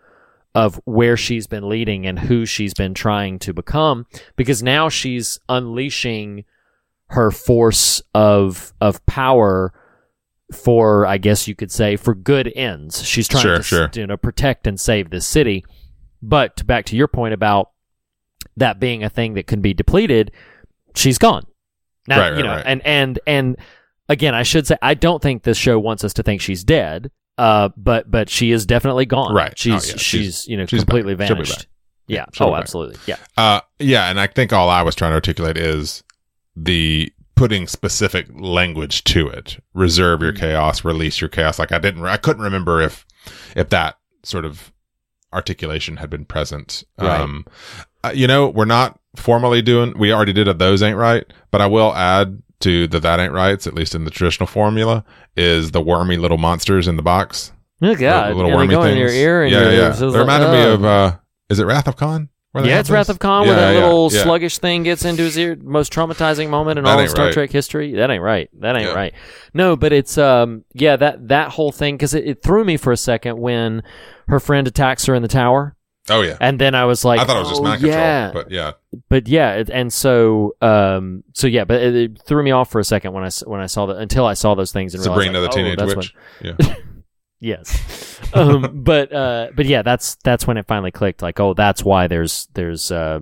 of 0.55 0.79
where 0.85 1.17
she's 1.17 1.45
been 1.45 1.67
leading 1.69 2.07
and 2.07 2.17
who 2.17 2.45
she's 2.45 2.73
been 2.73 2.93
trying 2.93 3.37
to 3.39 3.53
become, 3.53 4.07
because 4.37 4.63
now 4.63 4.89
she's 4.89 5.39
unleashing 5.49 6.45
her 7.09 7.29
force 7.29 8.01
of 8.15 8.73
of 8.81 9.05
power 9.05 9.73
for, 10.53 11.05
I 11.05 11.17
guess 11.17 11.47
you 11.47 11.55
could 11.55 11.71
say, 11.71 11.95
for 11.97 12.15
good 12.15 12.51
ends. 12.55 13.03
She's 13.03 13.27
trying 13.27 13.43
Sure, 13.43 13.57
to 13.57 13.63
sure. 13.63 13.89
you 13.93 14.07
know 14.07 14.17
protect 14.17 14.65
and 14.65 14.79
save 14.79 15.09
this 15.09 15.27
city. 15.27 15.63
But 16.21 16.65
back 16.65 16.85
to 16.85 16.95
your 16.95 17.07
point 17.07 17.33
about 17.33 17.71
that 18.57 18.79
being 18.79 19.03
a 19.03 19.09
thing 19.09 19.33
that 19.33 19.47
can 19.47 19.61
be 19.61 19.73
depleted, 19.73 20.31
she's 20.95 21.17
gone. 21.17 21.43
Now 22.07 22.19
Right, 22.19 22.29
right, 22.29 22.37
you 22.37 22.43
know, 22.43 22.49
right. 22.55 22.63
and 22.65 22.81
and 22.85 23.19
and 23.27 23.57
again, 24.07 24.33
I 24.33 24.43
should 24.43 24.65
say 24.67 24.77
I 24.81 24.93
don't 24.93 25.21
think 25.21 25.43
this 25.43 25.57
show 25.57 25.77
wants 25.79 26.03
us 26.03 26.13
to 26.13 26.23
think 26.23 26.41
she's 26.41 26.63
dead. 26.63 27.11
Uh, 27.37 27.69
but 27.75 28.09
but 28.09 28.29
she 28.29 28.51
is 28.51 28.65
definitely 28.65 29.05
gone. 29.05 29.33
Right. 29.33 29.57
She's 29.57 29.73
Oh, 29.73 29.75
yeah. 29.75 29.79
she's, 29.97 30.01
She's- 30.01 30.47
you 30.47 30.57
know 30.57 30.65
she's 30.65 30.81
completely 30.83 31.15
back. 31.15 31.29
Vanished. 31.29 31.67
Yeah. 32.07 32.25
she'll 32.33 32.47
Oh, 32.47 32.49
be 32.51 32.53
back. 32.55 32.61
absolutely. 32.61 32.97
Yeah. 33.07 33.15
Uh, 33.35 33.61
yeah, 33.79 34.09
and 34.09 34.19
I 34.19 34.27
think 34.27 34.53
all 34.53 34.69
I 34.69 34.83
was 34.83 34.95
trying 34.95 35.11
to 35.11 35.15
articulate 35.15 35.57
is 35.57 36.03
the 36.55 37.11
putting 37.35 37.67
specific 37.67 38.27
language 38.33 39.03
to 39.05 39.27
it. 39.27 39.57
Reserve 39.73 40.19
Mm-hmm. 40.19 40.23
your 40.23 40.33
chaos, 40.33 40.85
release 40.85 41.19
your 41.19 41.29
chaos. 41.29 41.59
Like 41.59 41.71
I 41.73 41.79
didn't, 41.79 42.05
I 42.05 42.17
couldn't 42.17 42.43
remember 42.43 42.81
if 42.81 43.05
if 43.55 43.69
that 43.69 43.97
sort 44.23 44.45
of 44.45 44.71
articulation 45.33 45.97
had 45.97 46.09
been 46.09 46.25
present. 46.25 46.83
Right. 46.99 47.19
Um, 47.19 47.45
uh, 48.03 48.11
you 48.13 48.27
know, 48.27 48.47
we're 48.49 48.65
not 48.65 48.99
formally 49.17 49.61
doing. 49.61 49.97
We 49.97 50.13
already 50.13 50.31
did 50.33 50.47
a 50.47 50.53
those 50.53 50.81
ain't 50.83 50.97
right, 50.97 51.25
but 51.51 51.59
I 51.61 51.67
will 51.67 51.93
add 51.95 52.41
to 52.61 52.87
the 52.87 52.99
that 52.99 53.19
ain't 53.19 53.33
rights, 53.33 53.67
at 53.67 53.73
least 53.73 53.95
in 53.95 54.05
the 54.05 54.11
traditional 54.11 54.47
formula, 54.47 55.03
is 55.35 55.71
the 55.71 55.81
wormy 55.81 56.17
little 56.17 56.37
monsters 56.37 56.87
in 56.87 56.95
the 56.95 57.03
box. 57.03 57.51
Oh 57.81 57.89
The 57.93 57.95
God! 57.95 58.35
little 58.35 58.51
and 58.51 58.51
they 58.69 58.75
wormy 58.75 58.75
things. 58.75 58.93
in 58.93 58.97
your 58.97 59.09
ear, 59.09 59.43
and 59.43 59.51
yeah, 59.51 59.61
your, 59.63 59.71
yeah. 59.73 59.89
They 59.89 60.05
like, 60.05 60.19
reminded 60.19 60.51
me 60.51 60.57
oh. 60.63 60.73
of. 60.75 60.85
uh 60.85 61.17
Is 61.49 61.59
it 61.59 61.65
Wrath 61.65 61.87
of 61.87 61.95
Khan? 61.97 62.29
Yeah, 62.63 62.79
it's 62.79 62.89
Wrath 62.89 63.09
of 63.09 63.19
Khan 63.19 63.45
where 63.45 63.53
Yeah, 63.57 63.59
that 63.65 63.71
yeah, 63.79 63.83
little 63.83 64.09
yeah. 64.13 64.23
sluggish 64.23 64.59
thing 64.59 64.83
gets 64.83 65.03
into 65.03 65.23
his 65.23 65.37
ear. 65.37 65.57
Most 65.61 65.91
traumatizing 65.91 66.49
moment 66.49 66.79
in 66.79 66.85
That 66.85 66.91
all 66.97 66.99
of 67.03 67.09
Star 67.09 67.25
right. 67.25 67.33
Trek 67.33 67.51
history. 67.51 67.95
That 67.95 68.09
ain't 68.09 68.23
right. 68.23 68.49
That 68.61 68.77
ain't 68.77 68.85
Yeah. 68.85 68.93
right. 68.93 69.13
No, 69.53 69.75
but 69.75 69.91
it's 69.91 70.17
um 70.17 70.63
yeah 70.73 70.95
that 70.95 71.27
that 71.27 71.49
whole 71.49 71.73
thing 71.73 71.95
because 71.95 72.13
it, 72.13 72.25
it 72.25 72.41
threw 72.41 72.63
me 72.63 72.77
for 72.77 72.93
a 72.93 72.97
second 72.97 73.39
when 73.39 73.83
her 74.29 74.39
friend 74.39 74.69
attacks 74.69 75.05
her 75.07 75.13
in 75.15 75.21
the 75.21 75.27
tower, 75.27 75.74
Oh 76.09 76.21
yeah. 76.21 76.37
and 76.39 76.59
then 76.59 76.75
I 76.75 76.85
was 76.85 77.03
like, 77.03 77.19
I 77.19 77.25
thought 77.25 77.37
it 77.37 77.39
was 77.39 77.49
just 77.49 77.61
oh, 77.61 77.63
mind 77.63 77.81
yeah. 77.81 78.25
control, 78.25 78.43
but 78.43 78.51
yeah, 78.51 78.71
but 79.09 79.27
yeah, 79.27 79.63
and 79.71 79.91
so 79.91 80.55
um 80.61 81.23
so 81.33 81.47
yeah, 81.47 81.63
but 81.63 81.81
it, 81.81 81.95
it 81.95 82.21
threw 82.21 82.43
me 82.43 82.51
off 82.51 82.71
for 82.71 82.79
a 82.79 82.83
second 82.83 83.13
when 83.13 83.23
I 83.23 83.29
when 83.45 83.59
I 83.59 83.65
saw 83.65 83.87
that 83.87 83.97
until 83.97 84.25
I 84.25 84.35
saw 84.35 84.53
those 84.53 84.71
things 84.71 84.93
and 84.93 85.03
Sabrina 85.03 85.31
realized, 85.31 85.35
the 85.35 85.41
like, 85.41 85.51
oh, 85.51 85.55
Teenage 85.55 85.77
that's 85.79 85.89
when- 85.89 85.97
Witch. 85.97 86.15
Yeah. 86.67 86.75
Yes. 87.39 88.19
um, 88.33 88.71
but 88.83 89.13
uh, 89.13 89.49
but 89.55 89.65
yeah, 89.65 89.81
that's 89.83 90.15
that's 90.23 90.47
when 90.47 90.57
it 90.57 90.65
finally 90.65 90.91
clicked. 90.91 91.21
Like, 91.21 91.39
oh, 91.39 91.53
that's 91.53 91.83
why 91.83 92.07
there's 92.07 92.47
there's 92.53 92.91
uh, 92.91 93.19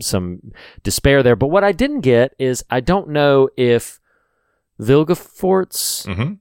some 0.00 0.52
despair 0.82 1.22
there. 1.22 1.36
But 1.36 1.48
what 1.48 1.64
I 1.64 1.72
didn't 1.72 2.00
get 2.00 2.34
is 2.38 2.64
I 2.70 2.80
don't 2.80 3.10
know 3.10 3.50
if 3.56 4.00
Vilgefortz. 4.80 6.06
Mm-hmm. 6.06 6.34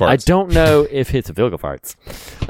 I 0.00 0.16
don't 0.16 0.52
know 0.52 0.86
if 0.90 1.14
it's 1.14 1.30
Vilgefarts. 1.30 1.96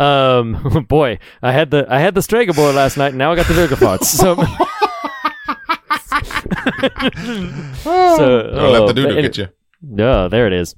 Um, 0.00 0.84
boy, 0.88 1.18
I 1.42 1.52
had 1.52 1.70
the 1.70 1.86
I 1.88 2.00
had 2.00 2.14
the 2.14 2.22
Strega 2.22 2.52
boy 2.52 2.72
last 2.72 2.96
night, 2.96 3.08
and 3.08 3.18
now 3.18 3.32
I 3.32 3.36
got 3.36 3.46
the 3.46 3.54
Vilgefarts. 3.54 4.04
So, 4.04 4.34
so 7.82 8.50
Don't 8.52 8.72
let 8.72 8.82
oh, 8.82 8.86
the 8.88 8.94
doo 8.94 9.06
but 9.06 9.20
get 9.20 9.36
you. 9.36 9.48
no, 9.82 10.28
there 10.28 10.46
it 10.46 10.52
is. 10.52 10.74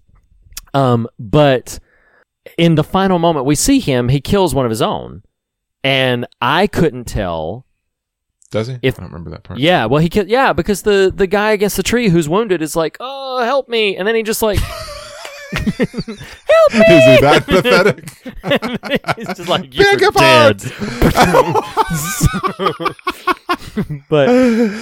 Um, 0.75 1.09
but 1.19 1.79
in 2.57 2.75
the 2.75 2.85
final 2.85 3.19
moment, 3.19 3.47
we 3.47 3.55
see 3.55 3.81
him. 3.81 4.09
He 4.09 4.21
kills 4.21 4.55
one 4.55 4.67
of 4.67 4.71
his 4.71 4.83
own, 4.83 5.23
and 5.83 6.27
I 6.41 6.67
couldn't 6.67 7.05
tell 7.05 7.67
Does 8.51 8.69
he? 8.69 8.79
If- 8.83 8.99
I 8.99 9.03
don't 9.03 9.13
remember 9.13 9.31
that 9.31 9.45
part. 9.45 9.59
Yeah, 9.59 9.87
well, 9.87 10.03
he 10.03 10.09
killed. 10.09 10.29
yeah 10.29 10.53
because 10.53 10.83
the 10.83 11.13
the 11.15 11.27
guy 11.27 11.53
against 11.53 11.77
the 11.77 11.83
tree 11.83 12.09
who's 12.09 12.29
wounded 12.29 12.63
is 12.63 12.77
like, 12.77 12.97
oh, 13.01 13.43
help 13.43 13.69
me, 13.69 13.97
and 13.97 14.07
then 14.07 14.15
he 14.15 14.23
just 14.23 14.43
like. 14.43 14.59
help 15.53 16.73
me! 16.73 16.85
Is 16.89 17.05
he 17.05 17.21
that 17.21 17.45
pathetic? 17.47 18.09
He's 19.17 19.27
just 19.29 19.49
like, 19.49 19.75
you're 19.75 19.99
Pick 19.99 20.15
dead. 20.15 20.61
but 24.09 24.27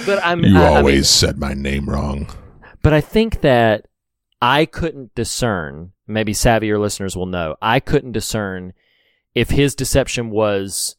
but 0.05 0.19
I'm 0.23 0.43
You 0.43 0.57
I- 0.57 0.65
I 0.65 0.69
mean- 0.69 0.77
always 0.77 1.09
said 1.09 1.37
my 1.37 1.53
name 1.53 1.89
wrong. 1.89 2.27
But 2.81 2.93
I 2.93 3.01
think 3.01 3.41
that 3.41 3.87
I 4.41 4.65
couldn't 4.65 5.13
discern, 5.15 5.91
maybe 6.07 6.33
savvier 6.33 6.79
listeners 6.79 7.15
will 7.17 7.25
know, 7.25 7.55
I 7.61 7.79
couldn't 7.79 8.11
discern 8.13 8.73
if 9.35 9.49
his 9.49 9.75
deception 9.75 10.29
was 10.29 10.95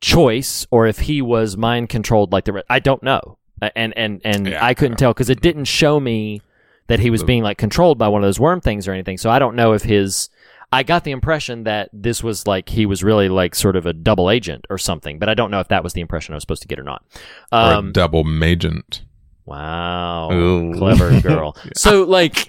choice 0.00 0.66
or 0.70 0.86
if 0.86 0.98
he 1.00 1.22
was 1.22 1.56
mind 1.56 1.88
controlled 1.88 2.32
like 2.32 2.44
the 2.44 2.52
rest. 2.52 2.66
I 2.68 2.80
don't 2.80 3.02
know. 3.02 3.38
And 3.74 3.96
and 3.96 4.20
and 4.24 4.48
Yeah, 4.48 4.64
I 4.64 4.74
couldn't 4.74 4.98
tell 4.98 5.12
because 5.14 5.30
it 5.30 5.40
didn't 5.40 5.64
show 5.66 5.98
me 6.00 6.42
that 6.88 7.00
he 7.00 7.10
was 7.10 7.22
being 7.26 7.42
like 7.42 7.58
controlled 7.58 7.98
by 7.98 8.08
one 8.08 8.22
of 8.22 8.26
those 8.28 8.38
worm 8.40 8.60
things 8.60 8.86
or 8.86 8.92
anything. 8.92 9.18
So 9.18 9.30
I 9.30 9.38
don't 9.38 9.56
know 9.56 9.72
if 9.72 9.82
his 9.82 10.28
I 10.72 10.82
got 10.82 11.04
the 11.04 11.12
impression 11.12 11.64
that 11.64 11.88
this 11.92 12.22
was 12.22 12.46
like 12.46 12.68
he 12.68 12.84
was 12.84 13.04
really 13.04 13.28
like 13.28 13.54
sort 13.54 13.76
of 13.76 13.86
a 13.86 13.92
double 13.92 14.28
agent 14.30 14.66
or 14.70 14.76
something, 14.78 15.18
but 15.18 15.28
I 15.28 15.34
don't 15.34 15.50
know 15.50 15.60
if 15.60 15.68
that 15.68 15.84
was 15.84 15.92
the 15.92 16.00
impression 16.00 16.34
I 16.34 16.36
was 16.36 16.42
supposed 16.42 16.62
to 16.62 16.68
get 16.68 16.78
or 16.80 16.82
not. 16.82 17.04
or 17.52 17.58
Um, 17.58 17.88
a 17.90 17.92
double 17.92 18.24
magent. 18.24 19.02
Wow. 19.46 20.32
Ooh. 20.32 20.74
Clever 20.74 21.20
girl. 21.22 21.56
So 21.76 22.04
like 22.04 22.48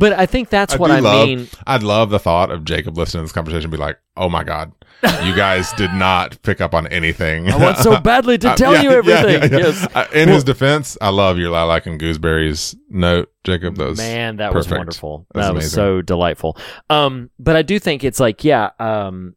but 0.00 0.12
I 0.14 0.26
think 0.26 0.48
that's 0.48 0.76
what 0.76 0.90
I 0.90 0.98
love, 0.98 1.26
mean. 1.28 1.48
I'd 1.66 1.82
love 1.84 2.10
the 2.10 2.18
thought 2.18 2.50
of 2.50 2.64
Jacob 2.64 2.96
listening 2.98 3.20
to 3.20 3.24
this 3.26 3.32
conversation 3.32 3.66
and 3.66 3.70
be 3.72 3.76
like, 3.78 3.98
"Oh 4.16 4.28
my 4.28 4.42
god, 4.42 4.72
you 5.24 5.34
guys 5.36 5.72
did 5.74 5.92
not 5.94 6.42
pick 6.42 6.60
up 6.60 6.74
on 6.74 6.86
anything." 6.88 7.48
I 7.50 7.56
want 7.56 7.78
so 7.78 8.00
badly 8.00 8.36
to 8.38 8.50
Uh, 8.52 8.56
tell 8.56 8.72
yeah, 8.74 8.82
you 8.82 8.90
everything. 8.90 9.42
yeah, 9.52 9.58
yeah. 9.58 9.66
Yes. 9.66 9.86
Uh, 9.94 10.06
in 10.12 10.26
Well- 10.26 10.34
his 10.34 10.44
defense, 10.44 10.98
I 11.00 11.10
love 11.10 11.38
your 11.38 11.50
lilac 11.50 11.86
and 11.86 12.00
gooseberries 12.00 12.74
note, 12.88 13.30
Jacob. 13.44 13.76
Those 13.76 13.98
Man, 13.98 14.36
that 14.38 14.52
was 14.54 14.68
wonderful. 14.68 15.26
That's 15.34 15.46
that 15.46 15.54
was 15.54 15.64
amazing. 15.64 15.76
so 15.76 16.02
delightful. 16.02 16.56
Um, 16.88 17.30
but 17.38 17.54
I 17.54 17.62
do 17.62 17.78
think 17.78 18.02
it's 18.02 18.18
like, 18.18 18.42
yeah, 18.42 18.70
um, 18.80 19.36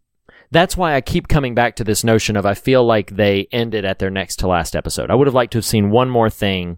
that's 0.52 0.78
why 0.78 0.96
I 0.96 1.02
keep 1.02 1.28
coming 1.28 1.56
back 1.56 1.76
to 1.78 1.84
this 1.84 2.04
notion 2.04 2.36
of 2.38 2.46
I 2.46 2.54
feel 2.54 2.84
like 2.86 3.16
they 3.16 3.48
ended 3.52 3.86
at 3.86 4.00
their 4.00 4.12
next 4.12 4.38
to 4.38 4.48
last 4.48 4.76
episode. 4.76 5.10
I 5.12 5.16
would 5.16 5.28
have 5.28 5.34
liked 5.34 5.52
to 5.54 5.58
have 5.58 5.66
seen 5.66 5.90
one 5.90 6.10
more 6.10 6.30
thing. 6.30 6.78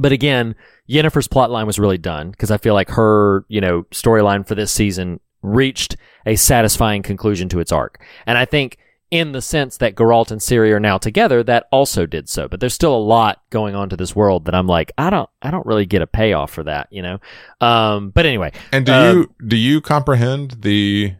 But 0.00 0.12
again, 0.12 0.54
Yennefer's 0.88 1.28
plotline 1.28 1.66
was 1.66 1.78
really 1.78 1.98
done 1.98 2.30
because 2.30 2.50
I 2.50 2.56
feel 2.56 2.74
like 2.74 2.90
her, 2.90 3.44
you 3.48 3.60
know, 3.60 3.82
storyline 3.90 4.46
for 4.46 4.54
this 4.54 4.72
season 4.72 5.20
reached 5.42 5.96
a 6.26 6.36
satisfying 6.36 7.02
conclusion 7.02 7.48
to 7.50 7.60
its 7.60 7.72
arc. 7.72 8.02
And 8.26 8.38
I 8.38 8.44
think 8.44 8.78
in 9.10 9.32
the 9.32 9.42
sense 9.42 9.76
that 9.78 9.96
Geralt 9.96 10.30
and 10.30 10.40
Ciri 10.40 10.70
are 10.70 10.80
now 10.80 10.96
together, 10.96 11.42
that 11.42 11.66
also 11.72 12.06
did 12.06 12.28
so. 12.28 12.48
But 12.48 12.60
there's 12.60 12.74
still 12.74 12.94
a 12.94 12.98
lot 12.98 13.42
going 13.50 13.74
on 13.74 13.88
to 13.90 13.96
this 13.96 14.14
world 14.14 14.44
that 14.44 14.54
I'm 14.54 14.66
like, 14.66 14.92
I 14.96 15.10
don't, 15.10 15.28
I 15.42 15.50
don't 15.50 15.66
really 15.66 15.86
get 15.86 16.02
a 16.02 16.06
payoff 16.06 16.52
for 16.52 16.62
that, 16.64 16.88
you 16.90 17.02
know? 17.02 17.18
Um, 17.60 18.10
but 18.10 18.24
anyway. 18.24 18.52
And 18.72 18.86
do 18.86 18.92
um, 18.92 19.16
you 19.16 19.34
do 19.48 19.56
you 19.56 19.80
comprehend 19.80 20.62
the 20.62 21.14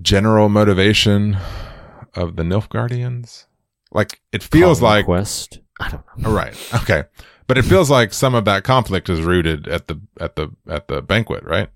general 0.00 0.48
motivation 0.48 1.36
of 2.14 2.36
the 2.36 2.42
Nilfgaardians? 2.42 3.46
Like 3.90 4.20
it 4.32 4.42
feels 4.42 4.80
like 4.80 5.06
Quest. 5.06 5.58
I 5.80 5.90
don't 5.90 6.04
know. 6.16 6.30
Right, 6.30 6.56
okay, 6.74 7.04
but 7.52 7.58
it 7.58 7.68
feels 7.68 7.90
like 7.90 8.14
some 8.14 8.34
of 8.34 8.46
that 8.46 8.64
conflict 8.64 9.10
is 9.10 9.20
rooted 9.20 9.68
at 9.68 9.86
the 9.86 10.00
at 10.18 10.36
the 10.36 10.48
at 10.66 10.88
the 10.88 11.02
banquet, 11.02 11.44
right? 11.44 11.68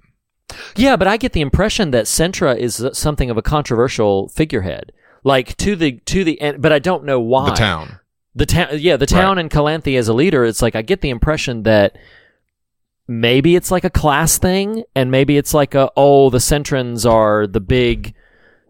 Yeah, 0.75 0.97
but 0.97 1.07
I 1.07 1.19
get 1.19 1.35
the 1.35 1.43
impression 1.43 1.91
that 1.91 2.07
Cintra 2.07 2.57
is 2.57 2.83
something 2.95 3.29
of 3.29 3.37
a 3.37 3.43
controversial 3.43 4.29
figurehead, 4.29 4.91
like 5.23 5.55
to 5.59 5.77
the 5.77 6.01
to 6.07 6.25
the 6.25 6.41
end. 6.41 6.63
But 6.63 6.73
I 6.73 6.79
don't 6.79 7.05
know 7.05 7.21
why. 7.21 7.51
The 7.51 7.57
town. 7.57 8.01
the 8.35 8.47
town, 8.47 8.69
yeah, 8.79 8.97
the 8.97 9.05
town 9.05 9.37
and 9.37 9.51
Calanthe 9.51 9.99
as 9.99 10.09
a 10.09 10.15
leader. 10.15 10.47
It's 10.47 10.63
like 10.63 10.75
I 10.75 10.81
get 10.81 11.03
the 11.03 11.11
impression 11.11 11.65
that 11.65 11.99
maybe 13.07 13.55
it's 13.55 13.71
like 13.71 13.85
a 13.85 13.91
class 13.91 14.39
thing, 14.39 14.83
and 14.95 15.11
maybe 15.11 15.37
it's 15.37 15.53
like 15.53 15.75
a 15.75 15.91
oh, 15.95 16.31
the 16.31 16.39
Cintrans 16.39 17.05
are 17.05 17.47
the 17.47 17.61
big, 17.61 18.15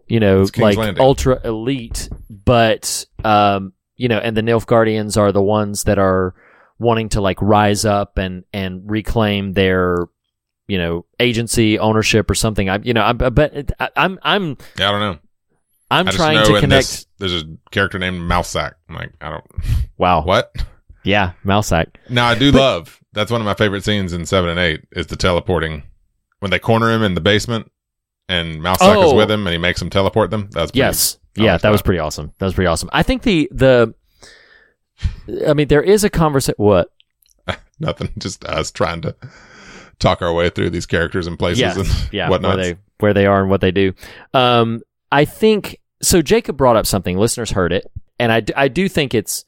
you 0.09 0.19
know, 0.19 0.45
like 0.57 0.75
Landing. 0.75 1.01
ultra 1.01 1.39
elite, 1.45 2.09
but 2.29 3.05
um, 3.23 3.71
you 3.95 4.09
know, 4.09 4.17
and 4.17 4.35
the 4.35 4.41
Nilfgaardians 4.41 5.15
are 5.15 5.31
the 5.31 5.41
ones 5.41 5.85
that 5.85 5.99
are 5.99 6.35
wanting 6.79 7.09
to 7.09 7.21
like 7.21 7.41
rise 7.41 7.85
up 7.85 8.17
and 8.17 8.43
and 8.53 8.89
reclaim 8.89 9.53
their 9.53 10.05
you 10.67 10.77
know 10.77 11.05
agency 11.19 11.79
ownership 11.79 12.29
or 12.29 12.35
something 12.35 12.69
i 12.69 12.77
you 12.83 12.93
know 12.93 13.01
i, 13.01 13.09
I 13.09 13.13
bet 13.29 13.71
I, 13.79 13.89
i'm 13.95 14.19
i'm 14.21 14.57
Yeah, 14.77 14.89
I 14.89 14.91
don't 14.91 14.99
know. 14.99 15.19
i'm 15.91 16.05
trying 16.07 16.35
know 16.37 16.43
to 16.45 16.59
connect 16.59 16.87
this, 16.87 17.05
there's 17.17 17.43
a 17.43 17.45
character 17.71 17.97
named 17.99 18.19
Mousesack. 18.29 18.73
I'm 18.89 18.95
like, 18.95 19.11
I 19.21 19.29
don't. 19.29 19.45
wow 19.97 20.23
What? 20.23 20.53
yeah 21.03 21.31
mousesack 21.45 21.95
Now 22.09 22.27
I 22.27 22.35
do 22.37 22.51
But- 22.51 22.59
love. 22.59 22.99
That's 23.13 23.31
one 23.31 23.41
of 23.41 23.45
my 23.45 23.55
favorite 23.55 23.83
scenes 23.83 24.13
in 24.13 24.25
seven 24.27 24.49
and 24.51 24.59
eight 24.59 24.81
is 24.91 25.07
the 25.07 25.15
teleporting 25.15 25.83
when 26.39 26.51
they 26.51 26.59
corner 26.59 26.91
him 26.91 27.01
in 27.01 27.15
the 27.15 27.21
basement 27.21 27.71
and 28.29 28.61
Mousesack 28.61 29.03
is 29.05 29.11
Oh. 29.13 29.15
with 29.15 29.31
him 29.31 29.47
and 29.47 29.53
he 29.53 29.57
makes 29.57 29.81
him 29.81 29.89
teleport 29.89 30.29
them. 30.29 30.49
That's 30.51 30.71
Yes. 30.75 31.17
Yeah, 31.35 31.57
that 31.57 31.69
was 31.71 31.81
pretty 31.81 31.99
awesome. 31.99 32.33
That 32.37 32.45
was 32.45 32.53
pretty 32.53 32.67
awesome. 32.67 32.89
I 32.93 33.01
think 33.03 33.23
the 33.23 33.47
the 33.51 33.93
I 35.47 35.53
mean 35.53 35.67
there 35.67 35.81
is 35.83 36.03
a 36.03 36.09
conversation 36.09 36.55
what? 36.57 36.91
nothing. 37.79 38.09
Just 38.17 38.43
us 38.45 38.71
trying 38.71 39.01
to 39.01 39.15
talk 39.99 40.21
our 40.21 40.33
way 40.33 40.49
through 40.49 40.69
these 40.69 40.85
characters 40.85 41.27
and 41.27 41.37
places 41.39 41.59
Yeah. 41.61 41.73
and 41.79 42.09
Yeah, 42.13 42.29
whatnot. 42.29 42.57
where 42.57 42.63
they 42.65 42.79
where 42.99 43.13
they 43.13 43.25
are 43.25 43.41
and 43.41 43.49
what 43.49 43.61
they 43.61 43.71
do. 43.71 43.93
Um 44.33 44.81
I 45.11 45.25
think 45.25 45.79
so 46.01 46.21
Jacob 46.21 46.57
brought 46.57 46.75
up 46.75 46.85
something 46.85 47.17
listeners 47.17 47.51
heard 47.51 47.71
it 47.73 47.89
and 48.19 48.31
I, 48.31 48.43
I 48.55 48.67
do 48.67 48.87
think 48.89 49.13
it's 49.13 49.45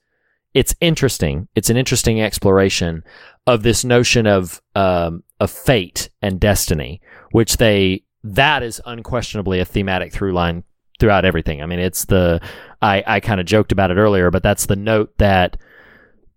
it's 0.54 0.74
interesting. 0.82 1.47
It's 1.56 1.70
an 1.70 1.78
interesting 1.78 2.22
exploration 2.22 3.04
of 3.45 3.64
this 3.64 3.84
notion 3.86 4.26
of 4.28 4.62
um 4.76 5.24
of 5.39 5.52
fate 5.52 6.10
and 6.22 6.39
destiny, 6.39 7.02
which 7.32 7.58
they 7.58 8.04
that 8.24 8.64
is 8.64 8.82
unquestionably 8.86 9.60
a 9.60 9.66
thematic 9.66 10.12
through 10.12 10.34
line 10.34 10.64
throughout 11.00 11.24
everything. 11.24 11.62
I 11.62 11.66
mean, 11.66 11.80
it's 11.80 12.06
the 12.06 12.41
I 12.82 13.04
I 13.06 13.20
kind 13.20 13.40
of 13.40 13.46
joked 13.46 13.72
about 13.72 13.92
it 13.92 13.98
earlier, 13.98 14.32
but 14.32 14.44
that's 14.44 14.66
the 14.66 14.76
note 14.76 15.18
that 15.18 15.58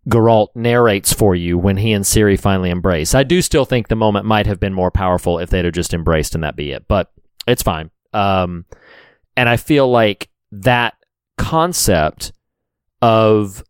Geralt 0.09 0.49
narrates 0.55 1.13
for 1.13 1.35
you 1.35 1.57
when 1.57 1.77
he 1.77 1.93
and 1.93 2.05
Ciri 2.05 2.39
finally 2.39 2.71
embrace. 2.71 3.15
I 3.15 3.23
do 3.23 3.41
still 3.41 3.65
think 3.65 3.89
the 3.89 3.97
moment 3.97 4.27
might 4.27 4.47
have 4.47 4.59
been 4.59 4.75
more 4.75 4.91
powerful 4.91 5.39
if 5.39 5.51
they'd 5.51 5.65
have 5.65 5.75
just 5.75 5.95
embraced 5.95 6.35
and 6.35 6.43
that 6.43 6.57
be 6.57 6.73
it, 6.73 6.87
but 6.89 7.13
it's 7.47 7.63
fine. 7.63 7.91
Um, 8.13 8.65
and 9.37 9.49
I 9.49 9.57
feel 9.57 9.89
like 9.89 10.29
that 10.51 10.95
concept 11.39 12.33
of 13.01 13.63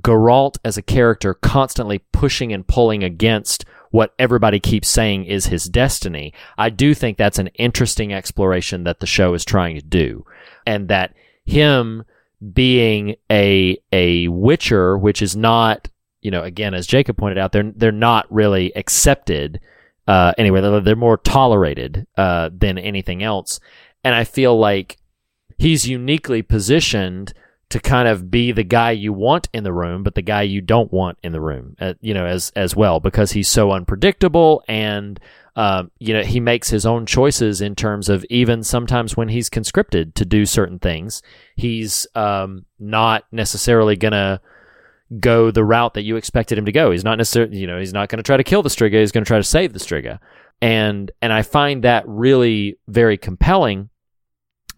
Geralt 0.00 0.58
as 0.64 0.76
a 0.76 0.82
character 0.82 1.34
constantly 1.34 1.98
pushing 2.12 2.52
and 2.52 2.66
pulling 2.66 3.02
against 3.02 3.64
what 3.90 4.14
everybody 4.18 4.58
keeps 4.58 4.88
saying 4.88 5.26
is 5.26 5.46
his 5.46 5.64
destiny. 5.64 6.32
I 6.56 6.70
do 6.70 6.94
think 6.94 7.18
that's 7.18 7.38
an 7.38 7.48
interesting 7.48 8.12
exploration 8.12 8.84
that 8.84 9.00
the 9.00 9.06
show 9.06 9.34
is 9.34 9.44
trying 9.44 9.76
to 9.76 9.82
do. 9.82 10.24
And 10.66 10.88
that 10.88 11.14
him 11.44 12.04
being 12.52 13.16
a 13.30 13.76
a 13.92 14.28
witcher, 14.28 14.98
which 14.98 15.22
is 15.22 15.36
not, 15.36 15.88
you 16.20 16.30
know, 16.30 16.42
again 16.42 16.74
as 16.74 16.86
Jacob 16.86 17.16
pointed 17.16 17.38
out, 17.38 17.52
they're 17.52 17.72
they're 17.76 17.92
not 17.92 18.26
really 18.32 18.74
accepted 18.76 19.60
uh 20.08 20.32
anyway, 20.38 20.60
they're, 20.60 20.80
they're 20.80 20.96
more 20.96 21.18
tolerated 21.18 22.06
uh 22.16 22.50
than 22.52 22.78
anything 22.78 23.22
else. 23.22 23.60
And 24.04 24.14
I 24.14 24.24
feel 24.24 24.58
like 24.58 24.98
he's 25.58 25.88
uniquely 25.88 26.42
positioned 26.42 27.32
to 27.72 27.80
kind 27.80 28.06
of 28.06 28.30
be 28.30 28.52
the 28.52 28.64
guy 28.64 28.90
you 28.90 29.14
want 29.14 29.48
in 29.54 29.64
the 29.64 29.72
room, 29.72 30.02
but 30.02 30.14
the 30.14 30.20
guy 30.20 30.42
you 30.42 30.60
don't 30.60 30.92
want 30.92 31.16
in 31.22 31.32
the 31.32 31.40
room, 31.40 31.74
uh, 31.80 31.94
you 32.02 32.12
know, 32.12 32.26
as 32.26 32.52
as 32.54 32.76
well, 32.76 33.00
because 33.00 33.32
he's 33.32 33.48
so 33.48 33.72
unpredictable 33.72 34.62
and 34.68 35.18
um, 35.56 35.90
you 35.98 36.12
know 36.12 36.22
he 36.22 36.38
makes 36.38 36.68
his 36.68 36.84
own 36.84 37.06
choices 37.06 37.62
in 37.62 37.74
terms 37.74 38.10
of 38.10 38.26
even 38.28 38.62
sometimes 38.62 39.16
when 39.16 39.28
he's 39.28 39.48
conscripted 39.48 40.14
to 40.16 40.26
do 40.26 40.44
certain 40.44 40.78
things, 40.78 41.22
he's 41.56 42.06
um, 42.14 42.66
not 42.78 43.24
necessarily 43.32 43.96
gonna 43.96 44.38
go 45.18 45.50
the 45.50 45.64
route 45.64 45.94
that 45.94 46.02
you 46.02 46.16
expected 46.16 46.58
him 46.58 46.66
to 46.66 46.72
go. 46.72 46.90
He's 46.90 47.04
not 47.04 47.16
necessarily, 47.16 47.56
you 47.56 47.66
know, 47.66 47.78
he's 47.78 47.94
not 47.94 48.10
to 48.10 48.22
try 48.22 48.36
to 48.36 48.44
kill 48.44 48.62
the 48.62 48.68
Striga. 48.68 49.00
He's 49.00 49.12
to 49.12 49.22
try 49.22 49.38
to 49.38 49.42
save 49.42 49.72
the 49.72 49.78
Striga, 49.78 50.18
and 50.60 51.10
and 51.22 51.32
I 51.32 51.40
find 51.40 51.84
that 51.84 52.06
really 52.06 52.78
very 52.86 53.16
compelling. 53.16 53.88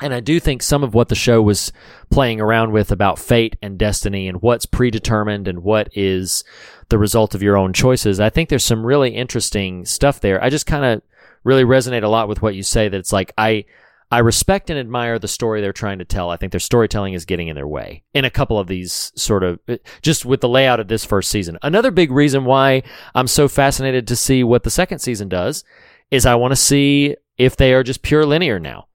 And 0.01 0.13
I 0.13 0.21
do 0.21 0.41
think 0.41 0.63
some 0.63 0.83
of 0.83 0.93
what 0.93 1.09
the 1.09 1.15
show 1.15 1.41
was 1.41 1.73
playing 2.11 2.41
around 2.41 2.73
with 2.73 2.91
about 2.91 3.19
fate 3.19 3.57
and 3.63 3.79
destiny 3.79 4.27
and 4.27 4.43
what's 4.43 4.67
predetermined 4.67 5.47
and 5.47 5.63
what 5.63 5.89
is 5.95 6.43
the 6.89 6.99
result 6.99 7.35
of 7.35 7.43
your 7.43 7.57
own 7.57 7.73
choices. 7.73 8.19
I 8.19 8.31
think 8.31 8.49
there's 8.49 8.65
some 8.65 8.85
really 8.85 9.11
interesting 9.15 9.85
stuff 9.85 10.21
there. 10.21 10.43
I 10.43 10.51
just 10.51 10.67
kind 10.67 10.85
of 10.85 11.03
really 11.45 11.65
resonate 11.65 12.03
a 12.03 12.09
lot 12.09 12.29
with 12.29 12.43
what 12.43 12.55
you 12.55 12.63
say 12.63 12.89
that 12.89 12.99
it's 12.99 13.13
like 13.13 13.33
I 13.39 13.65
I 14.11 14.19
respect 14.19 14.71
and 14.71 14.79
admire 14.79 15.19
the 15.19 15.29
story 15.29 15.61
they're 15.61 15.73
trying 15.73 15.99
to 15.99 16.05
tell. 16.05 16.31
I 16.31 16.37
think 16.37 16.53
their 16.53 16.61
storytelling 16.61 17.15
is 17.15 17.25
getting 17.25 17.49
in 17.49 17.57
their 17.57 17.67
way 17.67 18.03
in 18.13 18.25
a 18.25 18.31
couple 18.31 18.59
of 18.59 18.67
these 18.67 19.13
sort 19.17 19.43
of 19.43 19.59
eh, 19.69 19.79
just 20.03 20.25
with 20.25 20.41
the 20.41 20.49
layout 20.49 20.81
of 20.81 20.89
this 20.89 21.05
first 21.05 21.31
season. 21.31 21.59
Another 21.63 21.91
big 21.91 22.11
reason 22.11 22.45
why 22.45 22.83
I'm 23.15 23.27
so 23.27 23.49
fascinated 23.49 24.07
to 24.09 24.17
see 24.17 24.45
what 24.45 24.63
the 24.63 24.71
second 24.71 24.99
season 24.99 25.29
does 25.29 25.65
is 26.11 26.27
I 26.27 26.35
want 26.35 26.53
to 26.53 26.57
see 26.57 27.17
if 27.39 27.57
they 27.57 27.73
are 27.75 27.83
just 27.83 28.03
pure 28.03 28.25
linear 28.27 28.61
now. 28.61 28.87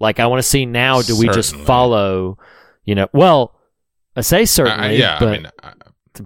Like 0.00 0.20
I 0.20 0.26
want 0.26 0.38
to 0.40 0.48
see 0.48 0.66
now 0.66 1.02
do 1.02 1.16
we 1.16 1.28
just 1.28 1.54
follow, 1.56 2.38
you 2.84 2.94
know, 2.94 3.08
well, 3.12 3.54
I 4.16 4.20
say 4.22 4.44
certainly, 4.44 4.88
I- 4.88 4.90
yeah, 4.92 5.18
but 5.18 5.28
I 5.28 5.32
mean, 5.32 5.46
I, 5.62 5.72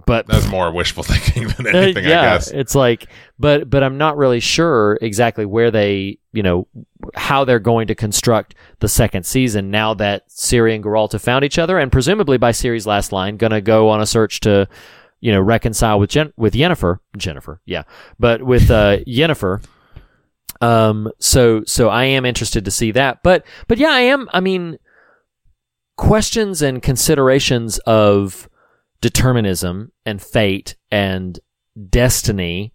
but 0.05 0.27
that's 0.27 0.47
more 0.47 0.71
wishful 0.71 1.01
thinking 1.11 1.47
than 1.47 1.65
Uh, 1.75 1.79
anything, 1.79 2.03
yeah, 2.03 2.19
I 2.19 2.23
guess. 2.35 2.51
it's 2.51 2.75
like, 2.75 3.07
but 3.39 3.69
but 3.69 3.83
I'm 3.83 3.97
not 3.97 4.17
really 4.17 4.39
sure 4.39 4.99
exactly 5.01 5.45
where 5.45 5.71
they, 5.71 6.19
you 6.31 6.43
know, 6.43 6.67
how 7.15 7.43
they're 7.45 7.57
going 7.59 7.87
to 7.87 7.95
construct 7.95 8.53
the 8.81 8.87
second 8.87 9.25
season 9.25 9.71
now 9.71 9.95
that 9.95 10.27
Ciri 10.29 10.75
and 10.75 10.83
Geralt 10.83 11.13
have 11.13 11.21
found 11.23 11.43
each 11.43 11.57
other, 11.57 11.79
and 11.79 11.91
presumably 11.91 12.37
by 12.37 12.51
Ciri's 12.51 12.85
last 12.85 13.11
line, 13.11 13.37
gonna 13.37 13.61
go 13.61 13.89
on 13.89 13.99
a 13.99 14.05
search 14.05 14.41
to, 14.41 14.67
you 15.21 15.31
know, 15.31 15.41
reconcile 15.41 15.99
with 15.99 16.11
Jen- 16.11 16.33
with 16.37 16.53
Yennefer, 16.53 16.99
Jennifer, 17.17 17.59
yeah, 17.65 17.83
but 18.19 18.43
with 18.43 18.69
uh, 18.69 18.97
Yennefer. 19.07 19.63
Um, 20.61 21.11
so 21.19 21.63
so 21.65 21.89
I 21.89 22.05
am 22.05 22.25
interested 22.25 22.65
to 22.65 22.71
see 22.71 22.91
that, 22.91 23.23
but 23.23 23.45
but 23.67 23.77
yeah, 23.77 23.91
I 23.91 24.01
am. 24.01 24.27
I 24.33 24.39
mean, 24.39 24.77
questions 25.99 26.61
and 26.61 26.81
considerations 26.81 27.77
of 27.79 28.47
determinism 29.01 29.91
and 30.05 30.21
fate 30.21 30.77
and 30.89 31.39
destiny 31.89 32.73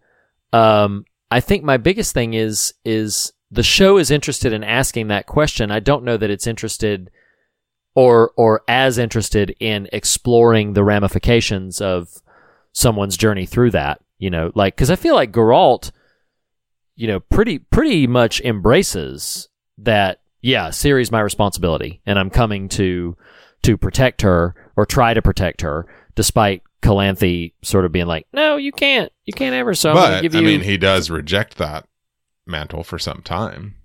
um 0.53 1.07
i 1.31 1.41
think 1.41 1.65
my 1.65 1.79
biggest 1.79 2.13
thing 2.13 2.35
is 2.35 2.75
is 2.85 3.33
the 3.51 3.63
show 3.63 3.97
is 3.97 4.11
interested 4.11 4.53
in 4.53 4.63
asking 4.63 5.09
that 5.09 5.27
question 5.27 5.71
i 5.71 5.81
don't 5.81 6.05
know 6.05 6.19
that 6.19 6.29
it's 6.29 6.47
interested 6.47 7.11
or 7.95 8.33
or 8.37 8.63
as 8.69 8.99
interested 8.99 9.57
in 9.59 9.89
exploring 9.91 10.75
the 10.75 10.85
ramifications 10.85 11.81
of 11.81 12.09
someone's 12.73 13.17
journey 13.17 13.47
through 13.47 13.71
that 13.71 14.03
you 14.19 14.29
know 14.29 14.53
like 14.55 14.77
cuz 14.77 14.91
i 14.91 14.97
feel 14.97 15.15
like 15.15 15.33
Geralt 15.33 15.91
you 16.97 17.07
know 17.07 17.21
pretty 17.21 17.59
pretty 17.59 18.07
much 18.07 18.41
embraces 18.41 19.49
that 19.79 20.21
yeah 20.43 20.69
Ciri's 20.69 21.11
my 21.11 21.21
responsibility 21.21 22.01
and 22.07 22.19
i'm 22.19 22.31
coming 22.31 22.69
to 22.69 23.17
to 23.63 23.77
protect 23.77 24.23
her 24.23 24.55
or 24.77 24.87
try 24.87 25.15
to 25.15 25.23
protect 25.23 25.63
her 25.63 25.87
despite 26.15 26.63
Calanthe 26.85 27.55
sort 27.63 27.87
of 27.87 27.93
being 27.93 28.07
like, 28.07 28.27
"No, 28.33 28.57
you 28.57 28.71
can't. 28.71 29.11
You 29.25 29.33
can't 29.33 29.55
ever." 29.55 29.75
So 29.75 29.91
I'm 29.91 29.97
but 29.97 30.23
give 30.23 30.35
you. 30.35 30.41
I 30.41 30.45
mean, 30.45 30.61
he 30.61 30.77
does 30.77 31.11
reject 31.11 31.57
that 31.57 31.87
mantle 32.47 32.85
for 32.85 32.99
some 32.99 33.23
time. 33.23 33.77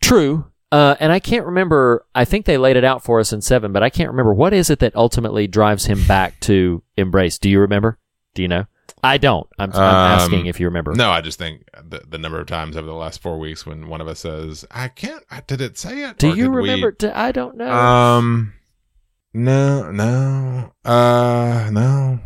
True. 0.00 0.46
Uh, 0.70 0.94
and 1.00 1.10
I 1.12 1.18
can't 1.18 1.46
remember. 1.46 2.06
I 2.14 2.24
think 2.24 2.46
they 2.46 2.56
laid 2.56 2.76
it 2.76 2.84
out 2.84 3.02
for 3.02 3.20
us 3.20 3.32
in 3.32 3.40
seven, 3.40 3.72
but 3.72 3.82
I 3.82 3.90
can't 3.90 4.10
remember 4.10 4.32
what 4.32 4.52
is 4.52 4.70
it 4.70 4.78
that 4.78 4.94
ultimately 4.94 5.46
drives 5.46 5.86
him 5.86 6.06
back 6.06 6.38
to 6.40 6.82
embrace. 6.96 7.38
Do 7.38 7.50
you 7.50 7.60
remember? 7.60 7.98
Do 8.34 8.42
you 8.42 8.48
know? 8.48 8.66
I 9.02 9.18
don't. 9.18 9.46
I'm, 9.58 9.70
I'm 9.72 9.76
Um, 9.76 9.82
asking 10.20 10.46
if 10.46 10.58
you 10.60 10.66
remember. 10.66 10.94
No, 10.94 11.10
I 11.10 11.20
just 11.20 11.38
think 11.38 11.64
the, 11.88 12.00
the 12.08 12.18
number 12.18 12.40
of 12.40 12.46
times 12.46 12.76
over 12.76 12.86
the 12.86 12.92
last 12.94 13.20
four 13.22 13.38
weeks 13.38 13.64
when 13.66 13.88
one 13.88 14.00
of 14.00 14.08
us 14.08 14.20
says, 14.20 14.64
"I 14.70 14.88
can't," 14.88 15.22
did 15.46 15.60
it 15.60 15.78
say 15.78 16.04
it? 16.04 16.18
Do 16.18 16.28
you 16.28 16.34
did 16.34 16.50
we- 16.50 16.56
remember? 16.56 16.96
I 17.14 17.32
don't 17.32 17.56
know. 17.56 17.70
Um, 17.72 18.54
no, 19.34 19.90
no, 19.92 20.72
uh, 20.84 21.68
no. 21.72 22.20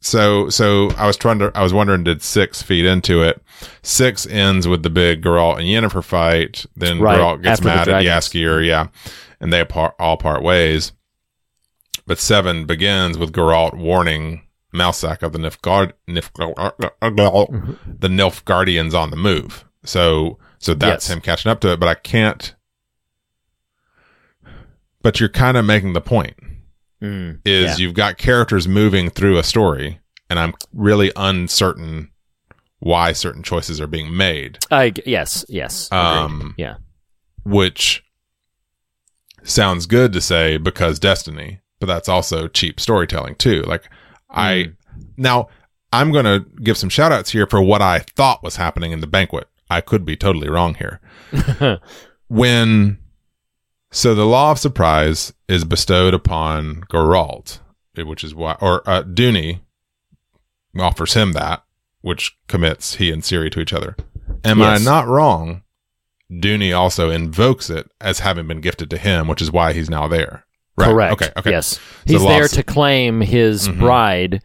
So, 0.00 0.48
so 0.48 0.90
I 0.96 1.06
was 1.08 1.16
trying 1.16 1.40
to, 1.40 1.50
I 1.56 1.62
was 1.62 1.74
wondering, 1.74 2.04
did 2.04 2.22
six 2.22 2.62
feed 2.62 2.84
into 2.86 3.20
it? 3.22 3.42
Six 3.82 4.26
ends 4.26 4.68
with 4.68 4.84
the 4.84 4.90
big 4.90 5.22
Geralt 5.22 5.56
and 5.58 5.64
Yennefer 5.66 6.04
fight. 6.04 6.64
Then 6.76 7.00
Right, 7.00 7.18
Geralt 7.18 7.42
gets 7.42 7.62
mad 7.62 7.88
at. 7.88 8.04
Jaskier, 8.04 8.64
yeah, 8.64 8.88
and 9.40 9.52
they 9.52 9.62
all 9.98 10.16
part 10.16 10.42
ways. 10.42 10.92
But 12.06 12.18
seven 12.18 12.64
begins 12.64 13.18
with 13.18 13.32
Geralt 13.32 13.74
warning 13.74 14.42
Mousesack 14.78 15.22
of 15.22 15.32
the 15.32 15.38
Nilfgaard, 15.38 15.92
Nilfgaard, 16.08 17.76
the 18.00 18.08
Nilfgaardians 18.08 18.94
on 18.94 19.10
the 19.10 19.16
move. 19.16 19.64
So, 19.84 20.38
so 20.58 20.74
that's 20.74 21.08
Yes. 21.08 21.14
him 21.14 21.20
catching 21.20 21.50
up 21.50 21.60
to 21.60 21.72
it. 21.72 21.80
But 21.80 21.88
I 21.88 21.94
can't. 21.94 22.54
But 25.02 25.20
you're 25.20 25.28
kind 25.28 25.56
of 25.56 25.64
making 25.64 25.92
the 25.92 26.00
point 26.00 26.34
Mm, 27.00 27.38
is 27.44 27.78
yeah. 27.78 27.86
you've 27.86 27.94
got 27.94 28.18
characters 28.18 28.66
moving 28.66 29.08
through 29.08 29.38
a 29.38 29.44
story, 29.44 30.00
and 30.28 30.36
I'm 30.36 30.52
really 30.72 31.12
uncertain 31.14 32.10
why 32.80 33.12
certain 33.12 33.44
choices 33.44 33.80
are 33.80 33.86
being 33.86 34.16
made, 34.16 34.58
I 34.68 34.92
yes, 35.06 35.44
yes. 35.48 35.90
Um, 35.92 36.54
yeah. 36.58 36.78
which 37.44 38.02
sounds 39.44 39.86
good 39.86 40.12
to 40.12 40.20
say 40.20 40.56
because 40.56 40.98
Destiny, 40.98 41.60
but 41.78 41.86
that's 41.86 42.08
also 42.08 42.48
cheap 42.48 42.80
storytelling 42.80 43.36
too. 43.36 43.62
Like 43.62 43.88
I 44.30 44.72
now 45.16 45.48
I'm 45.92 46.12
going 46.12 46.24
to 46.24 46.44
give 46.62 46.76
some 46.76 46.88
shout 46.90 47.12
outs 47.12 47.30
here 47.30 47.46
for 47.46 47.62
what 47.62 47.80
I 47.82 48.00
thought 48.00 48.42
was 48.42 48.56
happening 48.56 48.92
in 48.92 49.00
the 49.00 49.06
banquet. 49.06 49.48
I 49.70 49.80
could 49.80 50.04
be 50.04 50.16
totally 50.16 50.48
wrong 50.48 50.74
here. 50.74 51.00
when 52.28 52.98
so 53.90 54.14
the 54.14 54.26
law 54.26 54.50
of 54.52 54.58
surprise 54.58 55.32
is 55.48 55.64
bestowed 55.64 56.14
upon 56.14 56.82
Geralt, 56.90 57.60
which 57.96 58.22
is 58.22 58.34
why 58.34 58.56
or 58.60 58.88
uh, 58.88 59.02
Duny 59.02 59.60
offers 60.78 61.14
him 61.14 61.32
that, 61.32 61.64
which 62.02 62.36
commits 62.48 62.94
he 62.96 63.10
and 63.10 63.22
Ciri 63.22 63.50
to 63.52 63.60
each 63.60 63.72
other. 63.72 63.96
Am 64.44 64.58
Yes. 64.58 64.80
I 64.80 64.84
not 64.84 65.06
wrong? 65.06 65.62
Duny 66.30 66.76
also 66.76 67.10
invokes 67.10 67.70
it 67.70 67.90
as 68.00 68.20
having 68.20 68.46
been 68.46 68.60
gifted 68.60 68.90
to 68.90 68.98
him, 68.98 69.26
which 69.28 69.40
is 69.40 69.50
why 69.50 69.72
he's 69.72 69.88
now 69.88 70.06
there. 70.06 70.44
Right. 70.78 70.90
Correct. 70.90 71.12
Okay. 71.14 71.30
Okay. 71.36 71.50
Yes. 71.50 71.66
So 71.66 71.80
He's 72.06 72.22
the 72.22 72.28
there 72.28 72.48
to 72.48 72.62
claim 72.62 73.20
his 73.20 73.68
Mhm. 73.68 73.78
bride, 73.80 74.42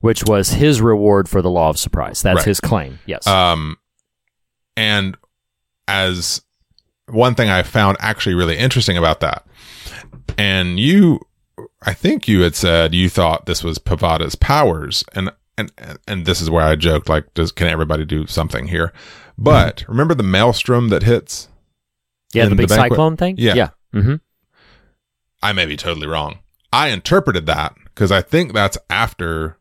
which 0.00 0.24
was 0.24 0.50
his 0.50 0.80
reward 0.80 1.28
for 1.28 1.42
the 1.42 1.50
law 1.50 1.68
of 1.70 1.78
surprise. 1.78 2.22
That's 2.22 2.36
Right. 2.38 2.44
his 2.46 2.60
claim. 2.60 2.98
Yes. 3.06 3.26
Um, 3.26 3.76
and 4.76 5.16
as 5.88 6.42
one 7.08 7.34
thing 7.34 7.50
I 7.50 7.62
found 7.62 7.96
actually 8.00 8.34
really 8.34 8.56
interesting 8.56 8.96
about 8.96 9.20
that, 9.20 9.44
and 10.38 10.78
you, 10.78 11.20
I 11.84 11.92
think 11.94 12.28
you 12.28 12.40
had 12.42 12.54
said 12.54 12.94
you 12.94 13.08
thought 13.08 13.46
this 13.46 13.62
was 13.64 13.78
Pavetta's 13.78 14.34
powers, 14.34 15.04
and 15.14 15.30
and 15.58 15.70
and 16.08 16.24
this 16.26 16.40
is 16.40 16.48
where 16.48 16.64
I 16.64 16.76
joked 16.76 17.08
like, 17.08 17.34
does 17.34 17.52
can 17.52 17.68
everybody 17.68 18.04
do 18.04 18.26
something 18.26 18.68
here? 18.68 18.92
But 19.36 19.84
remember 19.88 20.14
the 20.14 20.22
maelstrom 20.22 20.88
that 20.88 21.02
hits? 21.02 21.48
yeah, 22.34 22.44
in 22.44 22.50
the 22.50 22.56
big 22.56 22.68
banquet? 22.68 22.92
cyclone 22.92 23.16
thing? 23.18 23.34
Yeah. 23.36 23.54
Yeah. 23.54 23.68
hmm 23.92 24.14
I 25.42 25.52
may 25.52 25.66
be 25.66 25.76
totally 25.76 26.06
wrong. 26.06 26.38
I 26.72 26.88
interpreted 26.88 27.46
that 27.46 27.74
because 27.84 28.10
I 28.12 28.22
think 28.22 28.52
that's 28.54 28.78
after 28.88 29.58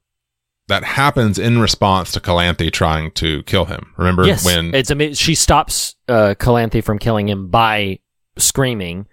that 0.68 0.84
happens 0.84 1.38
in 1.38 1.60
response 1.60 2.12
to 2.14 2.20
Calanthe 2.22 2.72
trying 2.72 3.12
to 3.12 3.44
kill 3.44 3.66
him. 3.66 3.94
Remember 3.98 4.26
Yes. 4.26 4.46
when 4.46 4.74
it's 4.74 4.92
she 5.20 5.36
stops 5.36 5.96
uh, 6.08 6.36
Calanthe 6.40 6.82
from 6.84 6.98
killing 7.00 7.28
him 7.28 7.50
by 7.50 8.00
screaming, 8.38 9.08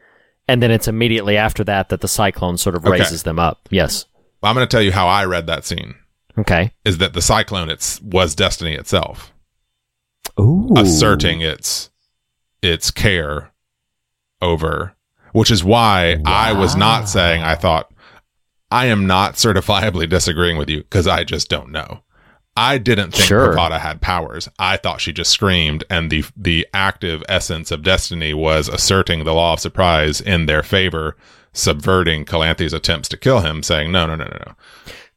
and 0.46 0.62
then 0.62 0.70
it's 0.70 0.86
immediately 0.86 1.36
after 1.36 1.64
that 1.64 1.88
that 1.88 2.00
the 2.00 2.06
cyclone 2.08 2.56
sort 2.58 2.76
of 2.76 2.84
Okay. 2.86 3.00
raises 3.00 3.24
them 3.24 3.38
up. 3.40 3.68
Yes. 3.70 4.04
I'm 4.42 4.54
going 4.54 4.66
to 4.66 4.70
tell 4.70 4.82
you 4.82 4.92
how 4.92 5.08
I 5.08 5.24
read 5.24 5.48
that 5.48 5.64
scene 5.64 5.96
Okay. 6.38 6.70
is 6.84 6.98
that 6.98 7.12
the 7.14 7.22
cyclone 7.22 7.68
it's 7.70 8.00
was 8.02 8.36
destiny 8.36 8.74
itself 8.74 9.32
Ooh. 10.38 10.72
asserting 10.76 11.40
its 11.40 11.90
its 12.62 12.92
care 12.92 13.50
over 14.40 14.94
which 15.38 15.50
is 15.50 15.62
why 15.64 16.20
I 16.24 16.52
was 16.52 16.76
not 16.76 17.08
saying 17.08 17.42
I 17.42 17.54
thought 17.54 17.90
I 18.70 18.86
am 18.86 19.06
not 19.06 19.34
certifiably 19.44 20.08
disagreeing 20.08 20.58
with 20.58 20.68
you 20.68 20.78
because 20.78 21.06
I 21.06 21.24
just 21.24 21.48
don't 21.48 21.70
know. 21.70 22.02
I 22.56 22.78
didn't 22.78 23.12
think 23.12 23.22
Sure. 23.24 23.56
Had 23.56 24.00
powers. 24.00 24.48
I 24.58 24.76
thought 24.78 25.00
she 25.00 25.12
just 25.12 25.30
screamed, 25.30 25.84
and 25.88 26.10
the 26.10 26.24
the 26.36 26.66
active 26.74 27.22
essence 27.28 27.70
of 27.70 27.84
destiny 27.84 28.34
was 28.34 28.68
asserting 28.68 29.22
the 29.22 29.32
law 29.32 29.52
of 29.52 29.60
surprise 29.60 30.20
in 30.20 30.46
their 30.46 30.64
favor, 30.64 31.16
subverting 31.52 32.24
Calanthe's 32.24 32.72
attempts 32.72 33.08
to 33.10 33.16
kill 33.16 33.40
him, 33.40 33.62
saying, 33.62 33.92
"No, 33.92 34.06
no, 34.08 34.16
no, 34.16 34.24
no, 34.24 34.38
no." 34.46 34.52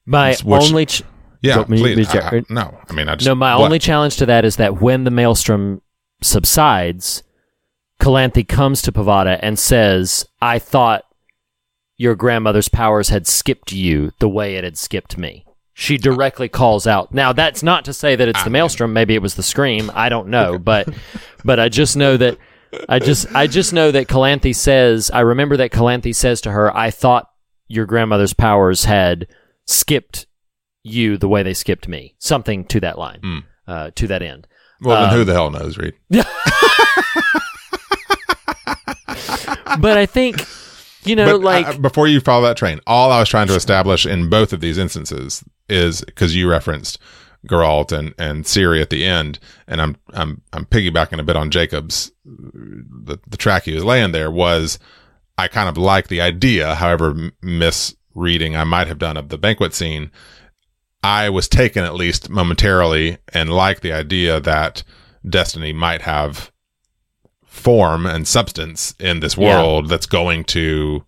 My 0.06 0.36
Which- 0.44 0.44
only. 0.70 0.86
Ch- 0.86 1.02
Yeah, 1.42 1.64
please. 1.64 2.08
I- 2.14 2.20
I- 2.38 2.44
no, 2.50 2.78
I 2.88 2.94
mean, 2.94 3.10
I 3.10 3.16
just 3.16 3.26
no, 3.26 3.34
my 3.34 3.56
what? 3.56 3.66
only 3.66 3.80
challenge 3.80 4.18
to 4.18 4.28
that 4.28 4.46
is 4.46 4.58
that 4.58 4.80
when 4.80 5.04
the 5.06 5.10
maelstrom 5.12 5.82
subsides, 6.22 7.24
Calanthe 8.02 8.48
comes 8.48 8.82
to 8.82 8.92
Pavetta 8.92 9.40
and 9.42 9.58
says, 9.60 10.26
"I 10.42 10.60
thought 10.60 11.04
your 11.98 12.16
grandmother's 12.16 12.68
powers 12.68 13.10
had 13.10 13.28
skipped 13.28 13.72
you 13.72 14.12
the 14.20 14.28
way 14.30 14.56
it 14.56 14.64
had 14.64 14.78
skipped 14.78 15.18
me." 15.18 15.46
She 15.74 15.98
directly 15.98 16.50
calls 16.50 16.86
out. 16.86 17.14
Now, 17.14 17.32
that's 17.32 17.64
not 17.64 17.86
to 17.86 17.94
say 17.94 18.16
that 18.16 18.28
it's 18.28 18.44
the 18.44 18.50
maelstrom. 18.50 18.92
Maybe 18.94 19.16
it 19.16 19.22
was 19.22 19.36
the 19.36 19.44
scream. 19.44 19.90
I 19.94 20.10
don't 20.10 20.28
know, 20.28 20.58
but 20.58 20.90
but 21.46 21.60
I 21.60 21.70
just 21.70 21.96
know 21.96 22.18
that 22.18 22.38
I 22.90 23.00
just 23.00 23.34
I 23.36 23.48
just 23.48 23.72
know 23.74 23.92
that 23.92 24.08
Calanthe 24.08 24.56
says. 24.56 25.10
I 25.12 25.22
remember 25.22 25.56
that 25.58 25.72
Calanthe 25.72 26.14
says 26.16 26.42
to 26.42 26.52
her, 26.52 26.76
"I 26.76 26.90
thought 26.92 27.30
your 27.68 27.86
grandmother's 27.86 28.34
powers 28.34 28.86
had 28.86 29.28
skipped 29.66 30.26
you 30.84 31.18
the 31.18 31.28
way 31.30 31.44
they 31.44 31.54
skipped 31.54 31.88
me." 31.88 32.16
Something 32.20 32.66
to 32.66 32.80
that 32.82 32.98
line, 32.98 33.20
Hmm. 33.22 33.40
uh, 33.68 33.92
to 33.96 34.08
that 34.08 34.22
end. 34.22 34.48
Well, 34.82 35.00
then 35.02 35.10
Um, 35.12 35.16
who 35.16 35.24
the 35.24 35.34
hell 35.34 35.52
knows, 35.52 35.78
Reed? 35.78 35.94
But 39.80 39.98
I 39.98 40.06
think 40.06 40.46
you 41.04 41.16
know, 41.16 41.38
But, 41.38 41.42
like 41.42 41.68
uh, 41.68 41.78
before 41.78 42.08
you 42.08 42.20
follow 42.20 42.46
that 42.48 42.58
train, 42.58 42.80
all 42.86 43.12
I 43.12 43.20
was 43.20 43.30
trying 43.30 43.48
to 43.48 43.56
establish 43.56 44.06
in 44.06 44.30
both 44.30 44.54
of 44.54 44.60
these 44.62 44.78
instances 44.78 45.44
is 45.68 46.02
because 46.02 46.36
you 46.36 46.50
referenced 46.50 47.00
Geralt 47.48 47.92
and 47.92 48.14
and 48.20 48.44
Ciri 48.44 48.82
at 48.82 48.92
the 48.92 49.04
end, 49.04 49.40
and 49.68 49.82
I'm 49.82 49.98
I'm 50.14 50.42
I'm 50.54 50.66
piggybacking 50.66 51.20
a 51.20 51.24
bit 51.24 51.36
on 51.36 51.50
Jacob's 51.50 52.12
the 52.24 53.18
the 53.28 53.38
track 53.38 53.64
he 53.64 53.74
was 53.74 53.84
laying 53.84 54.12
there 54.12 54.30
was 54.30 54.78
I 55.38 55.48
kind 55.48 55.68
of 55.68 55.78
like 55.78 56.08
the 56.08 56.22
idea, 56.22 56.76
however 56.76 57.32
misreading 57.42 58.56
I 58.56 58.64
might 58.64 58.88
have 58.88 59.00
done 59.00 59.18
of 59.18 59.30
the 59.30 59.40
banquet 59.40 59.74
scene, 59.74 60.12
I 61.04 61.30
was 61.30 61.48
taken 61.48 61.84
at 61.84 61.96
least 61.96 62.30
momentarily 62.30 63.18
and 63.34 63.52
like 63.52 63.82
the 63.82 63.92
idea 63.92 64.40
that 64.40 64.84
destiny 65.28 65.74
might 65.74 66.04
have 66.04 66.52
form 67.52 68.06
and 68.06 68.26
substance 68.26 68.96
in 68.98 69.20
this 69.20 69.36
Yeah. 69.38 69.58
world 69.58 69.90
that's 69.90 70.06
going 70.06 70.46
to, 70.46 71.04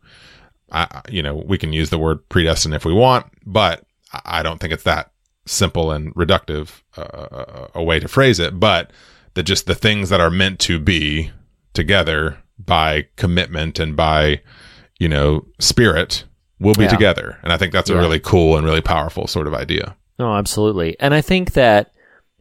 I 0.72 1.02
you 1.10 1.24
know, 1.24 1.36
we 1.48 1.58
can 1.58 1.72
use 1.72 1.90
the 1.90 1.98
word 1.98 2.28
predestined 2.28 2.76
if 2.76 2.84
we 2.84 2.92
want, 2.94 3.26
but 3.46 3.84
I 4.26 4.44
don't 4.44 4.60
think 4.60 4.74
it's 4.74 4.84
that 4.84 5.12
simple 5.46 5.90
and 5.92 6.14
reductive 6.16 6.82
uh, 6.98 7.68
a 7.74 7.82
way 7.82 8.00
to 8.00 8.08
phrase 8.10 8.40
it. 8.40 8.60
But 8.60 8.92
that 9.36 9.44
just 9.44 9.66
the 9.68 9.74
things 9.76 10.10
that 10.10 10.20
are 10.20 10.30
meant 10.30 10.60
to 10.60 10.80
be 10.80 11.32
together 11.74 12.38
by 12.60 13.08
commitment 13.16 13.80
and 13.80 13.96
by, 13.96 14.42
you 15.00 15.08
know, 15.08 15.46
spirit 15.60 16.26
will 16.60 16.76
be 16.76 16.84
Yeah. 16.84 16.90
together. 16.90 17.40
And 17.42 17.54
I 17.54 17.58
think 17.58 17.72
that's 17.72 17.90
a 17.90 17.96
really 17.98 18.20
cool 18.20 18.58
and 18.58 18.66
really 18.66 18.82
powerful 18.82 19.28
sort 19.28 19.48
of 19.48 19.54
idea. 19.54 19.96
No, 20.20 20.36
absolutely. 20.36 20.98
And 21.00 21.14
I 21.14 21.22
think 21.22 21.54
that 21.54 21.92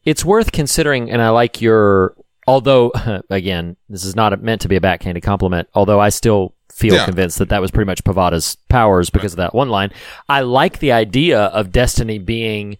it's 0.04 0.24
worth 0.24 0.50
considering, 0.52 1.08
and 1.10 1.22
I 1.22 1.30
like 1.30 1.60
your, 1.62 2.14
although, 2.46 2.92
again, 3.30 3.76
this 3.88 4.04
is 4.04 4.16
not 4.16 4.40
meant 4.42 4.60
to 4.62 4.68
be 4.68 4.76
a 4.76 4.80
backhanded 4.80 5.22
compliment, 5.22 5.68
although 5.74 6.00
I 6.00 6.08
still 6.08 6.54
feel 6.72 6.94
Yeah. 6.94 7.04
convinced 7.04 7.38
that 7.38 7.50
that 7.50 7.60
was 7.60 7.70
pretty 7.70 7.86
much 7.86 8.02
Pavetta's 8.04 8.56
powers 8.68 9.10
because 9.10 9.34
of 9.34 9.36
that 9.38 9.54
one 9.54 9.68
line. 9.68 9.90
I 10.28 10.40
like 10.40 10.78
the 10.78 10.92
idea 10.92 11.40
of 11.40 11.70
destiny 11.70 12.18
being 12.18 12.78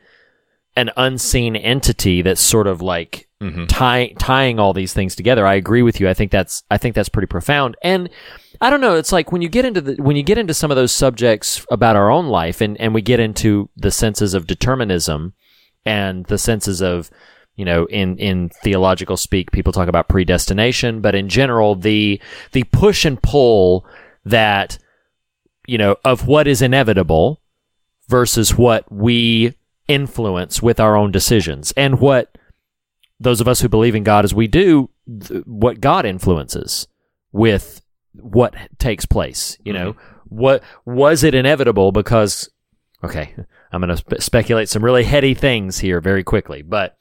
an 0.75 0.91
unseen 0.97 1.55
entity 1.55 2.23
that's 2.23 2.41
sort 2.41 2.67
of 2.67 2.81
like 2.81 3.29
mm-hmm. 3.43 3.67
tie, 3.67 4.15
tying 4.19 4.59
all 4.59 4.73
these 4.73 4.95
things 4.95 5.15
together. 5.15 5.47
I 5.47 5.55
agree 5.55 5.83
with 5.83 6.01
you. 6.01 6.09
I 6.09 6.15
think 6.15 6.31
that's 6.31 6.63
I 6.71 6.79
think 6.79 6.95
that's 6.95 7.11
pretty 7.11 7.27
profound. 7.27 7.77
And 7.83 8.09
I 8.63 8.71
don't 8.71 8.81
know. 8.81 8.97
It's 8.97 9.13
like 9.13 9.33
when 9.33 9.43
you 9.43 9.51
get 9.51 9.67
into 9.67 9.81
the 9.83 9.95
when 10.03 10.17
you 10.17 10.23
get 10.23 10.39
into 10.39 10.55
some 10.55 10.71
of 10.71 10.77
those 10.77 10.93
subjects 10.93 11.67
about 11.71 11.97
our 11.97 12.11
own 12.11 12.29
life, 12.29 12.61
and 12.63 12.81
and 12.81 12.95
we 12.95 13.03
get 13.03 13.21
into 13.21 13.69
the 13.77 13.91
senses 13.91 14.33
of 14.33 14.47
determinism 14.47 15.35
and 15.85 16.25
the 16.27 16.39
senses 16.39 16.81
of 16.81 17.11
you 17.57 17.65
know 17.65 17.87
in 17.87 18.17
in 18.19 18.51
theological 18.63 19.17
speak 19.17 19.53
people 19.53 19.73
talk 19.73 19.89
about 19.89 20.09
predestination 20.09 21.01
but 21.01 21.15
in 21.15 21.29
general 21.29 21.75
the 21.75 22.21
the 22.53 22.65
push 22.65 23.05
and 23.05 23.23
pull 23.23 23.87
that 24.25 24.79
you 25.67 25.77
know 25.77 25.97
of 26.05 26.27
what 26.27 26.47
is 26.47 26.63
inevitable 26.63 27.43
versus 28.09 28.57
what 28.57 28.91
we 28.93 29.55
influence 29.89 30.63
with 30.63 30.81
our 30.81 30.97
own 30.97 31.11
decisions. 31.11 31.73
And 31.77 32.01
what 32.01 32.37
those 33.21 33.41
of 33.41 33.49
us 33.49 33.61
who 33.61 33.69
believe 33.69 33.95
in 33.95 34.05
God 34.05 34.25
as 34.25 34.35
we 34.35 34.49
do 34.49 34.91
th- 35.07 35.45
what 35.47 35.81
God 35.81 36.05
influences 36.05 36.89
with 37.31 37.81
what 38.13 38.55
takes 38.79 39.07
place 39.07 39.57
you 39.65 39.73
know? 39.73 39.93
Mm-hmm. 39.93 40.09
What 40.29 40.63
was 40.87 41.25
it 41.25 41.35
inevitable 41.35 41.93
because 41.93 42.49
okay 43.05 43.35
i'm 43.71 43.81
going 43.83 43.89
to 43.89 43.97
spe- 43.97 44.23
speculate 44.23 44.69
some 44.69 44.83
really 44.83 45.05
heady 45.05 45.35
things 45.35 45.79
here 45.79 46.01
very 46.01 46.25
quickly 46.25 46.63
but 46.63 46.97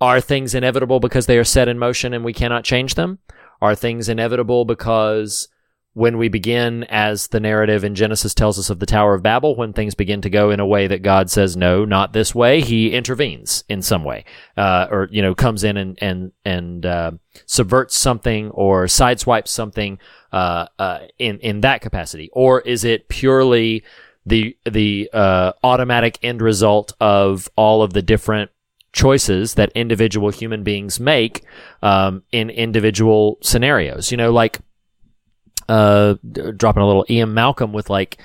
are 0.00 0.20
things 0.20 0.54
inevitable 0.54 1.00
because 1.00 1.26
they 1.26 1.38
are 1.38 1.44
set 1.44 1.68
in 1.68 1.78
motion 1.78 2.14
and 2.14 2.24
we 2.24 2.32
cannot 2.32 2.64
change 2.64 2.94
them? 2.94 3.18
Are 3.60 3.74
things 3.74 4.08
inevitable 4.08 4.64
because 4.64 5.48
when 5.92 6.18
we 6.18 6.28
begin 6.28 6.84
as 6.84 7.26
the 7.28 7.40
narrative 7.40 7.82
in 7.82 7.96
genesis 7.96 8.32
tells 8.32 8.60
us 8.60 8.70
of 8.70 8.78
the 8.78 8.86
tower 8.86 9.12
of 9.12 9.24
babel 9.24 9.56
when 9.56 9.72
things 9.72 9.92
begin 9.96 10.20
to 10.20 10.30
go 10.30 10.50
in 10.50 10.60
a 10.60 10.66
way 10.66 10.86
that 10.86 11.02
god 11.02 11.28
says 11.28 11.56
no 11.56 11.84
not 11.84 12.12
this 12.12 12.32
way 12.32 12.60
he 12.60 12.92
intervenes 12.92 13.64
in 13.68 13.82
some 13.82 14.04
way 14.04 14.24
uh, 14.56 14.86
or 14.88 15.08
you 15.10 15.20
know 15.20 15.34
comes 15.34 15.64
in 15.64 15.76
and 15.76 15.98
and 16.00 16.30
and 16.44 16.86
uh, 16.86 17.10
subverts 17.44 17.96
something 17.96 18.50
or 18.50 18.84
sideswipes 18.84 19.48
something 19.48 19.98
uh, 20.32 20.66
uh, 20.78 21.00
in 21.18 21.38
in 21.40 21.60
that 21.62 21.80
capacity? 21.80 22.30
Or 22.32 22.60
is 22.60 22.84
it 22.84 23.08
purely 23.08 23.84
the 24.26 24.56
the 24.64 25.10
uh, 25.12 25.52
automatic 25.62 26.18
end 26.22 26.42
result 26.42 26.92
of 27.00 27.48
all 27.56 27.82
of 27.82 27.92
the 27.92 28.02
different 28.02 28.50
choices 28.92 29.54
that 29.54 29.70
individual 29.74 30.30
human 30.30 30.62
beings 30.62 30.98
make 30.98 31.44
um, 31.82 32.22
in 32.32 32.50
individual 32.50 33.38
scenarios. 33.42 34.10
You 34.10 34.16
know, 34.16 34.32
like 34.32 34.58
uh, 35.68 36.14
dropping 36.56 36.82
a 36.82 36.86
little 36.86 37.06
Ian 37.08 37.32
Malcolm 37.34 37.72
with 37.72 37.90
like 37.90 38.20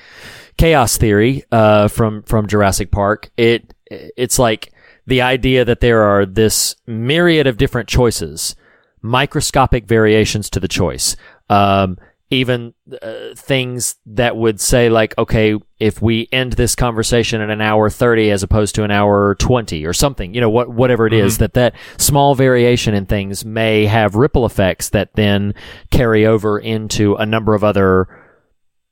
chaos 0.58 0.98
theory 0.98 1.44
uh, 1.52 1.88
from 1.88 2.24
from 2.24 2.48
Jurassic 2.48 2.92
Park. 2.92 3.32
It 3.38 3.74
it's 3.90 4.40
like 4.40 4.74
the 5.06 5.22
idea 5.22 5.64
that 5.66 5.80
there 5.80 6.02
are 6.02 6.26
this 6.26 6.76
myriad 6.88 7.48
of 7.48 7.58
different 7.58 7.88
choices, 7.88 8.56
microscopic 9.02 9.86
variations 9.86 10.50
to 10.50 10.60
the 10.60 10.68
choice. 10.68 11.16
Um, 11.50 11.98
even 12.32 12.74
uh, 13.02 13.36
things 13.36 13.96
that 14.06 14.36
would 14.36 14.60
say 14.60 14.90
like, 14.90 15.16
okay, 15.18 15.56
if 15.80 16.02
we 16.02 16.28
end 16.32 16.54
this 16.54 16.76
conversation 16.76 17.40
at 17.40 17.52
an 17.52 17.62
hour 17.62 17.90
30 17.90 18.32
as 18.32 18.42
opposed 18.42 18.74
to 18.76 18.84
an 18.84 18.92
hour 18.92 19.36
20 19.36 19.86
or 19.86 19.94
something, 19.94 20.34
you 20.34 20.42
know, 20.42 20.50
what, 20.50 20.70
whatever 20.70 21.06
it 21.06 21.14
is, 21.14 21.38
that 21.38 21.54
that 21.54 21.76
small 21.98 22.34
variation 22.34 22.96
in 22.96 23.06
things 23.06 23.46
may 23.46 23.86
have 23.86 24.16
ripple 24.16 24.46
effects 24.46 24.90
that 24.90 25.14
then 25.14 25.54
carry 25.92 26.26
over 26.26 26.58
into 26.58 27.16
a 27.16 27.26
number 27.26 27.54
of 27.54 27.64
other 27.64 28.08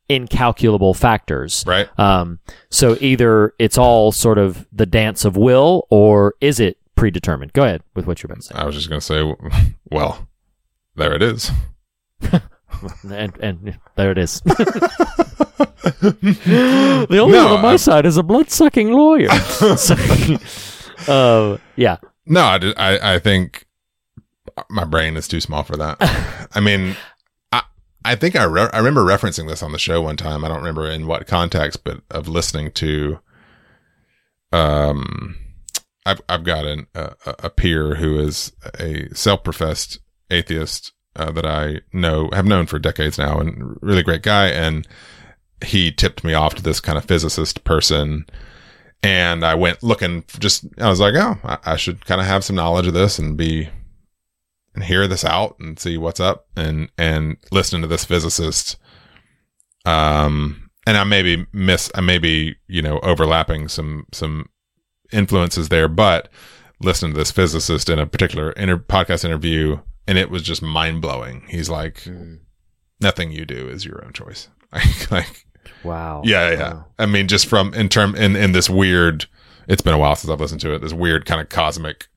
incalculable 0.10 0.94
factors. 0.94 1.64
Right. 1.66 1.88
Um, 1.98 2.40
so 2.70 2.98
either 3.02 3.54
it's 3.58 3.78
all 3.80 4.12
sort 4.12 4.38
of 4.38 4.68
the 4.72 4.86
dance 4.86 5.26
of 5.26 5.38
will 5.38 5.88
or 5.90 6.36
is 6.40 6.60
it 6.60 6.78
predetermined? 6.96 7.54
Go 7.54 7.64
ahead 7.64 7.82
with 7.96 8.06
what 8.06 8.22
you're 8.22 8.32
about 8.32 8.42
to 8.42 8.48
say. 8.48 8.56
I 8.56 8.66
was 8.66 8.76
just 8.76 8.90
going 8.90 9.02
to 9.02 9.06
say, 9.06 9.36
well, 9.90 10.28
there 10.96 11.16
it 11.16 11.24
is. 11.24 11.52
and, 13.04 13.38
and 13.40 13.80
there 13.96 14.12
it 14.12 14.18
is. 14.18 14.42
the 16.02 17.08
only 17.22 17.38
No, 17.38 17.44
one 17.46 17.54
on 17.58 17.62
my 17.62 17.70
I'm- 17.70 17.78
side 17.78 18.06
is 18.06 18.18
a 18.18 18.24
blood 18.24 18.50
sucking 18.50 18.92
lawyer. 18.92 19.30
so, 19.78 19.96
uh, 21.08 21.58
yeah. 21.76 21.98
No, 22.26 22.42
I, 22.42 22.74
I, 22.78 23.16
I 23.16 23.20
think 23.20 23.66
my 24.70 24.86
brain 24.86 25.18
is 25.18 25.28
too 25.28 25.40
small 25.42 25.64
for 25.64 25.76
that. 25.78 25.98
I 26.54 26.60
mean, 26.60 26.96
I, 27.52 27.64
I 28.06 28.16
think 28.16 28.36
I, 28.36 28.44
re- 28.44 28.70
I 28.72 28.78
remember 28.78 29.02
referencing 29.04 29.48
this 29.48 29.64
on 29.64 29.72
the 29.72 29.80
show 29.80 30.02
one 30.02 30.18
time. 30.18 30.44
I 30.46 30.48
don't 30.48 30.58
remember 30.58 30.90
in 30.90 31.08
what 31.08 31.28
context, 31.28 31.84
but 31.84 32.02
of 32.12 32.28
listening 32.28 32.72
to, 32.74 33.20
um, 34.52 35.36
I've, 36.06 36.22
I've 36.30 36.44
got 36.44 36.66
an, 36.66 36.88
a, 36.96 37.16
a 37.26 37.50
peer 37.50 37.96
who 37.96 38.20
is 38.20 38.52
a 38.80 39.08
self-professed 39.14 40.00
atheist, 40.30 40.92
uh, 41.16 41.32
that 41.32 41.46
I 41.46 41.82
know, 41.92 42.30
have 42.34 42.46
known 42.46 42.66
for 42.66 42.80
decades 42.80 43.18
now 43.18 43.40
and 43.40 43.78
really 43.82 44.04
great 44.04 44.24
guy. 44.24 44.48
And 44.48 44.88
he 45.64 45.92
tipped 45.92 46.24
me 46.24 46.34
off 46.34 46.56
to 46.56 46.64
this 46.64 46.80
kind 46.80 46.98
of 46.98 47.06
physicist 47.06 47.64
person 47.64 48.26
and 49.04 49.44
I 49.44 49.54
went 49.54 49.84
looking 49.84 50.24
just 50.40 50.66
I 50.80 50.90
was 50.90 51.02
like, 51.02 51.14
oh, 51.16 51.38
I, 51.44 51.58
I 51.66 51.76
should 51.76 52.06
kind 52.06 52.22
of 52.22 52.28
have 52.28 52.44
some 52.44 52.56
knowledge 52.56 52.88
of 52.88 52.94
this 52.94 53.20
and 53.20 53.38
be 53.38 53.70
and 54.74 54.84
hear 54.84 55.08
this 55.08 55.26
out 55.26 55.58
and 55.60 55.78
see 55.78 55.98
what's 55.98 56.22
up 56.22 56.48
and 56.56 56.90
and 56.98 57.38
listen 57.52 57.82
to 57.82 57.88
this 57.88 58.06
physicist. 58.06 58.78
Um, 59.86 60.70
and 60.88 60.98
I 60.98 61.04
maybe 61.04 61.46
miss 61.52 61.92
I 61.94 62.02
maybe 62.02 62.56
you 62.68 62.82
know 62.82 63.00
overlapping 63.00 63.68
some 63.68 64.08
some 64.14 64.50
influences 65.12 65.68
there, 65.68 65.90
but 65.90 66.30
listening 66.82 67.14
to 67.14 67.18
this 67.18 67.32
physicist 67.32 67.90
in 67.90 68.00
a 68.00 68.08
particular 68.08 68.52
inter- 68.54 68.78
podcast 68.78 69.26
interview, 69.26 69.80
and 70.08 70.18
it 70.18 70.30
was 70.30 70.42
just 70.44 70.62
mind 70.62 71.02
blowing. 71.02 71.44
He's 71.50 71.70
like, 71.70 72.08
nothing 73.00 73.32
you 73.32 73.46
do 73.46 73.68
is 73.70 73.86
your 73.86 74.04
own 74.06 74.14
choice. 74.14 74.50
Like, 74.74 75.12
like 75.12 75.46
Wow. 75.84 76.22
yeah, 76.26 76.52
yeah. 76.52 76.74
Wow. 76.74 76.86
I 76.98 77.06
mean, 77.06 77.28
just 77.28 77.46
from 77.46 77.74
in 77.76 77.90
term 77.90 78.16
in 78.16 78.36
in 78.36 78.54
this 78.54 78.70
weird. 78.70 79.26
It's 79.68 79.82
been 79.84 79.94
a 79.94 79.98
while 80.00 80.16
since 80.16 80.30
I've 80.32 80.40
listened 80.42 80.62
to 80.62 80.74
it. 80.74 80.80
This 80.80 80.94
weird 80.94 81.26
kind 81.26 81.40
of 81.40 81.48
cosmic, 81.50 82.08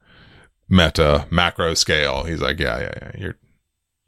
meta 0.69 1.27
macro 1.31 1.75
scale. 1.75 2.25
He's 2.25 2.41
like, 2.41 2.59
yeah, 2.59 2.81
yeah, 2.81 2.93
yeah. 3.03 3.11
You're 3.19 3.37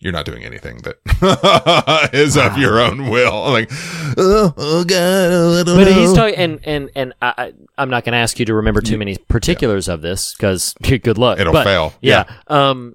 you're 0.00 0.12
not 0.12 0.24
doing 0.24 0.44
anything 0.44 0.78
that 0.82 2.10
is 2.12 2.36
of 2.36 2.56
your 2.56 2.80
own 2.80 3.10
will. 3.10 3.44
I'm 3.44 3.52
like, 3.52 3.70
oh, 4.16 4.54
oh 4.56 4.84
god, 4.84 5.30
oh, 5.32 5.60
I 5.60 5.62
don't 5.64 5.76
But 5.76 5.84
know. 5.90 5.92
he's 5.92 6.12
talking, 6.14 6.34
and 6.36 6.60
and 6.64 6.90
and 6.94 7.12
I, 7.20 7.52
I'm 7.76 7.90
not 7.90 8.04
going 8.04 8.12
to 8.12 8.18
ask 8.18 8.38
you 8.38 8.44
to 8.46 8.54
remember 8.54 8.80
too 8.80 8.96
many 8.96 9.16
particulars 9.28 9.88
of 9.88 10.00
this 10.00 10.34
because 10.34 10.74
good 10.82 11.18
luck. 11.18 11.38
It'll 11.38 11.52
But, 11.52 11.64
fail. 11.64 11.94
Yeah. 12.00 12.24
Um. 12.46 12.94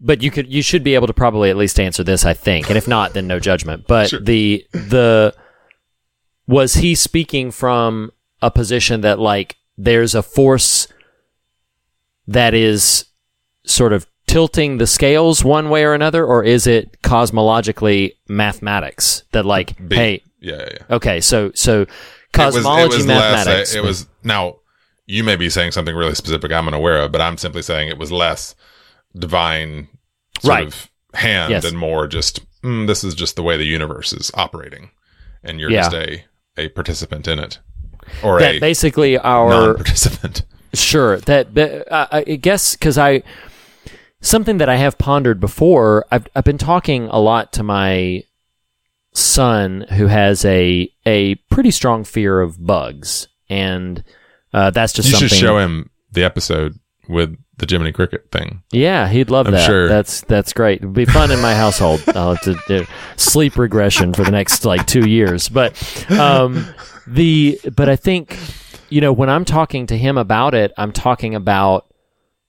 But 0.00 0.22
you 0.22 0.30
could, 0.30 0.46
you 0.52 0.62
should 0.62 0.84
be 0.84 0.94
able 0.94 1.08
to 1.08 1.12
probably 1.12 1.50
at 1.50 1.56
least 1.56 1.80
answer 1.80 2.04
this, 2.04 2.24
I 2.24 2.32
think, 2.34 2.68
and 2.68 2.76
if 2.78 2.86
not, 2.86 3.14
then 3.14 3.26
no 3.26 3.40
judgment. 3.40 3.86
But 3.88 4.10
Sure. 4.10 4.20
the 4.20 4.64
the 4.72 5.34
was 6.46 6.74
he 6.74 6.94
speaking 6.94 7.50
from 7.50 8.12
a 8.40 8.50
position 8.50 9.00
that 9.00 9.18
like 9.18 9.56
there's 9.76 10.14
a 10.14 10.22
force 10.22 10.86
that 12.26 12.54
is 12.54 13.06
sort 13.64 13.92
of 13.92 14.06
tilting 14.26 14.78
the 14.78 14.86
scales 14.86 15.42
one 15.44 15.68
way 15.70 15.84
or 15.84 15.94
another, 15.94 16.24
or 16.24 16.44
is 16.44 16.66
it 16.66 17.00
cosmologically 17.02 18.12
mathematics 18.28 19.22
that 19.32 19.44
like, 19.46 19.76
B. 19.88 19.96
hey, 19.96 20.22
yeah, 20.40 20.56
yeah, 20.58 20.68
yeah. 20.72 20.96
Okay, 20.96 21.20
so 21.20 21.50
so 21.54 21.82
It 21.82 21.88
was- 21.88 22.54
cosmology, 22.54 22.94
it 22.94 22.98
was 22.98 23.06
less, 23.06 23.32
mathematics. 23.46 23.74
uh, 23.74 23.78
it 23.78 23.82
was 23.82 24.06
now. 24.22 24.56
You 25.10 25.24
may 25.24 25.36
be 25.36 25.48
saying 25.48 25.72
something 25.72 25.96
really 25.96 26.14
specific 26.14 26.52
I'm 26.52 26.68
unaware 26.68 26.98
of, 27.00 27.12
but 27.12 27.22
I'm 27.22 27.38
simply 27.38 27.62
saying 27.62 27.88
it 27.88 27.96
was 27.96 28.12
less 28.12 28.54
divine 29.16 29.88
sort 30.40 30.54
Right. 30.54 30.66
of 30.66 30.90
hand 31.14 31.50
Yes. 31.50 31.64
and 31.64 31.78
more 31.78 32.06
just 32.06 32.40
mm, 32.62 32.86
this 32.86 33.04
is 33.04 33.14
just 33.14 33.36
the 33.36 33.42
way 33.42 33.56
the 33.56 33.64
universe 33.64 34.12
is 34.12 34.30
operating, 34.34 34.90
and 35.42 35.60
you're 35.60 35.70
Yeah. 35.70 35.82
just 35.82 35.94
a 35.94 36.24
a 36.56 36.68
participant 36.70 37.28
in 37.28 37.38
it, 37.38 37.58
or 38.22 38.40
that 38.40 38.56
a 38.56 38.60
basically 38.60 39.16
our 39.18 39.48
non-participant. 39.50 40.42
Sure. 40.74 41.16
That, 41.20 41.56
uh, 41.90 42.06
I 42.12 42.22
guess 42.36 42.74
because 42.76 42.98
I 42.98 43.22
something 44.20 44.58
that 44.58 44.68
I 44.68 44.76
have 44.76 44.98
pondered 44.98 45.40
before. 45.40 46.04
I've 46.10 46.26
I've 46.36 46.44
been 46.44 46.58
talking 46.58 47.06
a 47.10 47.18
lot 47.18 47.54
to 47.54 47.62
my 47.62 48.24
son 49.14 49.86
who 49.92 50.06
has 50.06 50.44
a 50.44 50.90
a 51.06 51.36
pretty 51.50 51.70
strong 51.70 52.04
fear 52.04 52.40
of 52.40 52.64
bugs, 52.64 53.28
and 53.48 54.04
uh, 54.52 54.70
that's 54.70 54.92
just 54.92 55.08
You 55.08 55.12
something. 55.12 55.28
should 55.28 55.38
show 55.38 55.58
him 55.58 55.90
the 56.12 56.24
episode 56.24 56.78
with 57.08 57.36
the 57.58 57.66
Jiminy 57.68 57.92
Cricket 57.92 58.30
thing. 58.30 58.62
Yeah, 58.72 59.08
he'd 59.08 59.30
love 59.30 59.46
I'm 59.46 59.52
that. 59.52 59.66
sure. 59.66 59.88
That's 59.88 60.22
that's 60.22 60.52
great. 60.52 60.78
It'd 60.78 60.92
be 60.92 61.04
fun 61.04 61.30
in 61.30 61.40
my 61.40 61.54
household. 61.54 62.02
I'll 62.08 62.34
have 62.34 62.42
to 62.42 62.56
do 62.66 62.86
sleep 63.16 63.56
regression 63.56 64.14
for 64.14 64.22
the 64.24 64.30
next 64.30 64.64
like 64.64 64.86
two 64.86 65.08
years. 65.08 65.48
But 65.48 66.10
um, 66.10 66.66
the 67.06 67.60
but 67.74 67.88
I 67.88 67.96
think 67.96 68.38
you 68.88 69.00
know 69.00 69.12
when 69.12 69.28
I'm 69.28 69.44
talking 69.44 69.86
to 69.88 69.98
him 69.98 70.16
about 70.18 70.54
it, 70.54 70.72
I'm 70.76 70.92
talking 70.92 71.34
about 71.34 71.92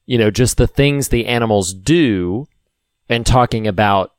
you 0.06 0.18
know 0.18 0.31
just 0.31 0.57
the 0.57 0.68
things 0.68 1.10
the 1.10 1.26
animals 1.26 1.73
do, 1.73 2.48
and 3.10 3.26
talking 3.26 3.68
about 3.68 4.14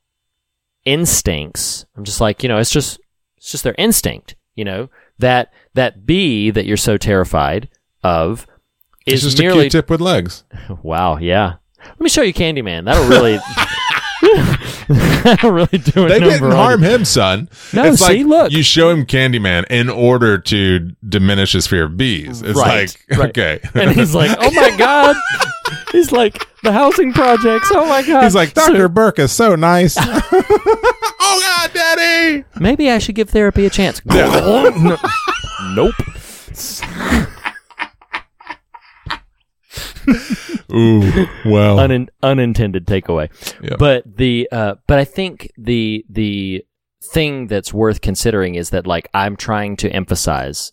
instincts. 0.84 1.84
I'm 1.96 2.04
just 2.04 2.20
like 2.20 2.42
you 2.42 2.48
know 2.48 2.58
it's 2.58 2.70
just 2.70 3.00
it's 3.36 3.50
just 3.50 3.64
their 3.64 3.74
instinct. 3.78 4.34
You 4.54 4.64
know 4.64 4.88
that 5.18 5.52
that 5.74 6.04
bee 6.06 6.50
that 6.50 6.66
you're 6.66 6.76
so 6.76 6.96
terrified 6.96 7.68
of 8.02 8.46
It's 9.06 9.22
is 9.24 9.30
just 9.32 9.38
a 9.38 9.42
merely 9.42 9.64
Q-tip 9.64 9.90
with 9.90 10.00
legs. 10.00 10.44
Wow, 10.82 11.16
yeah. 11.18 11.54
Let 11.84 12.00
me 12.00 12.08
show 12.08 12.22
you 12.22 12.32
Candyman. 12.34 12.84
That'll 12.84 13.08
really 13.08 13.38
that'll 15.24 15.50
really 15.52 15.78
do 15.78 16.04
it. 16.06 16.08
They 16.10 16.20
didn't 16.20 16.50
harm 16.52 16.82
him, 16.82 17.04
son. 17.04 17.48
No, 17.72 17.84
it's 17.84 18.04
see, 18.04 18.22
like 18.22 18.26
look. 18.26 18.52
you 18.52 18.62
show 18.62 18.90
him 18.90 19.06
Candyman 19.06 19.64
in 19.70 19.88
order 19.88 20.36
to 20.38 20.90
diminish 21.08 21.52
his 21.52 21.66
fear 21.66 21.84
of 21.84 21.96
bees. 21.96 22.42
It's 22.42 22.58
Right, 22.58 22.94
like 23.08 23.18
right. 23.18 23.28
okay, 23.30 23.60
And 23.74 23.92
he's 23.92 24.14
like, 24.14 24.36
"Oh 24.40 24.50
my 24.52 24.76
god." 24.76 25.16
He's 25.92 26.12
like, 26.12 26.46
"The 26.62 26.72
housing 26.72 27.12
projects. 27.12 27.68
Oh 27.72 27.86
my 27.88 28.02
god." 28.02 28.24
he's 28.24 28.34
like 28.34 28.50
So 28.50 28.66
Doctor 28.66 28.88
Burke 28.88 29.18
is 29.18 29.32
so 29.32 29.54
nice. 29.56 29.96
oh 29.98 31.10
God, 31.20 31.70
Daddy! 31.72 32.44
maybe 32.60 32.90
I 32.90 32.98
should 32.98 33.14
give 33.14 33.30
therapy 33.30 33.64
a 33.66 33.70
chance. 33.70 34.02
nope. 35.74 35.94
Ooh, 40.72 41.26
well, 41.44 41.78
Unin- 41.78 42.08
unintended 42.22 42.86
takeaway. 42.86 43.28
But 43.78 44.16
the 44.16 44.48
uh, 44.50 44.74
but 44.86 44.98
I 44.98 45.04
think 45.04 45.50
the 45.56 46.04
the 46.08 46.64
thing 47.02 47.46
that's 47.46 47.72
worth 47.72 48.00
considering 48.00 48.54
is 48.54 48.70
that 48.70 48.86
like 48.86 49.08
I'm 49.14 49.36
trying 49.36 49.76
to 49.78 49.90
emphasize 49.90 50.70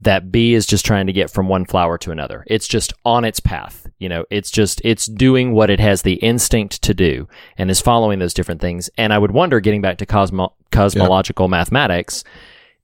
that 0.00 0.30
bee 0.30 0.54
is 0.54 0.66
just 0.66 0.84
trying 0.84 1.06
to 1.06 1.12
get 1.12 1.30
from 1.30 1.48
one 1.48 1.64
flower 1.64 1.96
to 1.98 2.10
another. 2.10 2.44
It's 2.46 2.68
just 2.68 2.92
on 3.04 3.24
its 3.24 3.40
path. 3.40 3.86
You 3.98 4.08
know, 4.08 4.24
it's 4.30 4.50
just 4.50 4.80
it's 4.84 5.06
doing 5.06 5.52
what 5.52 5.70
it 5.70 5.80
has 5.80 6.02
the 6.02 6.14
instinct 6.14 6.82
to 6.82 6.94
do 6.94 7.28
and 7.56 7.70
is 7.70 7.80
following 7.80 8.18
those 8.18 8.34
different 8.34 8.60
things. 8.60 8.90
And 8.98 9.12
I 9.12 9.18
would 9.18 9.30
wonder, 9.30 9.58
getting 9.60 9.80
back 9.80 9.98
to 9.98 10.06
cosmo- 10.06 10.54
cosmological 10.70 11.48
mathematics, 11.48 12.24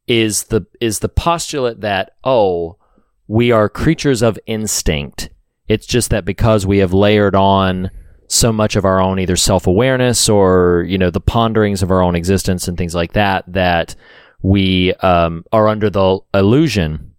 is 0.06 0.44
the 0.44 0.66
is 0.80 0.98
the 1.00 1.08
postulate 1.08 1.80
that 1.82 2.12
oh 2.24 2.76
we 3.32 3.50
are 3.50 3.66
creatures 3.66 4.20
of 4.20 4.38
instinct. 4.44 5.30
It's 5.66 5.86
just 5.86 6.10
that 6.10 6.26
because 6.26 6.66
we 6.66 6.78
have 6.78 6.92
layered 6.92 7.34
on 7.34 7.90
so 8.28 8.52
much 8.52 8.76
of 8.76 8.84
our 8.84 9.00
own 9.00 9.18
either 9.18 9.36
self-awareness 9.36 10.28
or 10.28 10.84
you 10.86 10.98
know 10.98 11.08
the 11.08 11.18
ponderings 11.18 11.82
of 11.82 11.90
our 11.90 12.02
own 12.02 12.14
existence 12.14 12.68
and 12.68 12.76
things 12.76 12.94
like 12.94 13.14
that 13.14 13.50
that 13.50 13.94
we 14.42 14.92
um, 14.96 15.46
are 15.50 15.66
under 15.66 15.88
the 15.88 16.18
illusion 16.34 17.11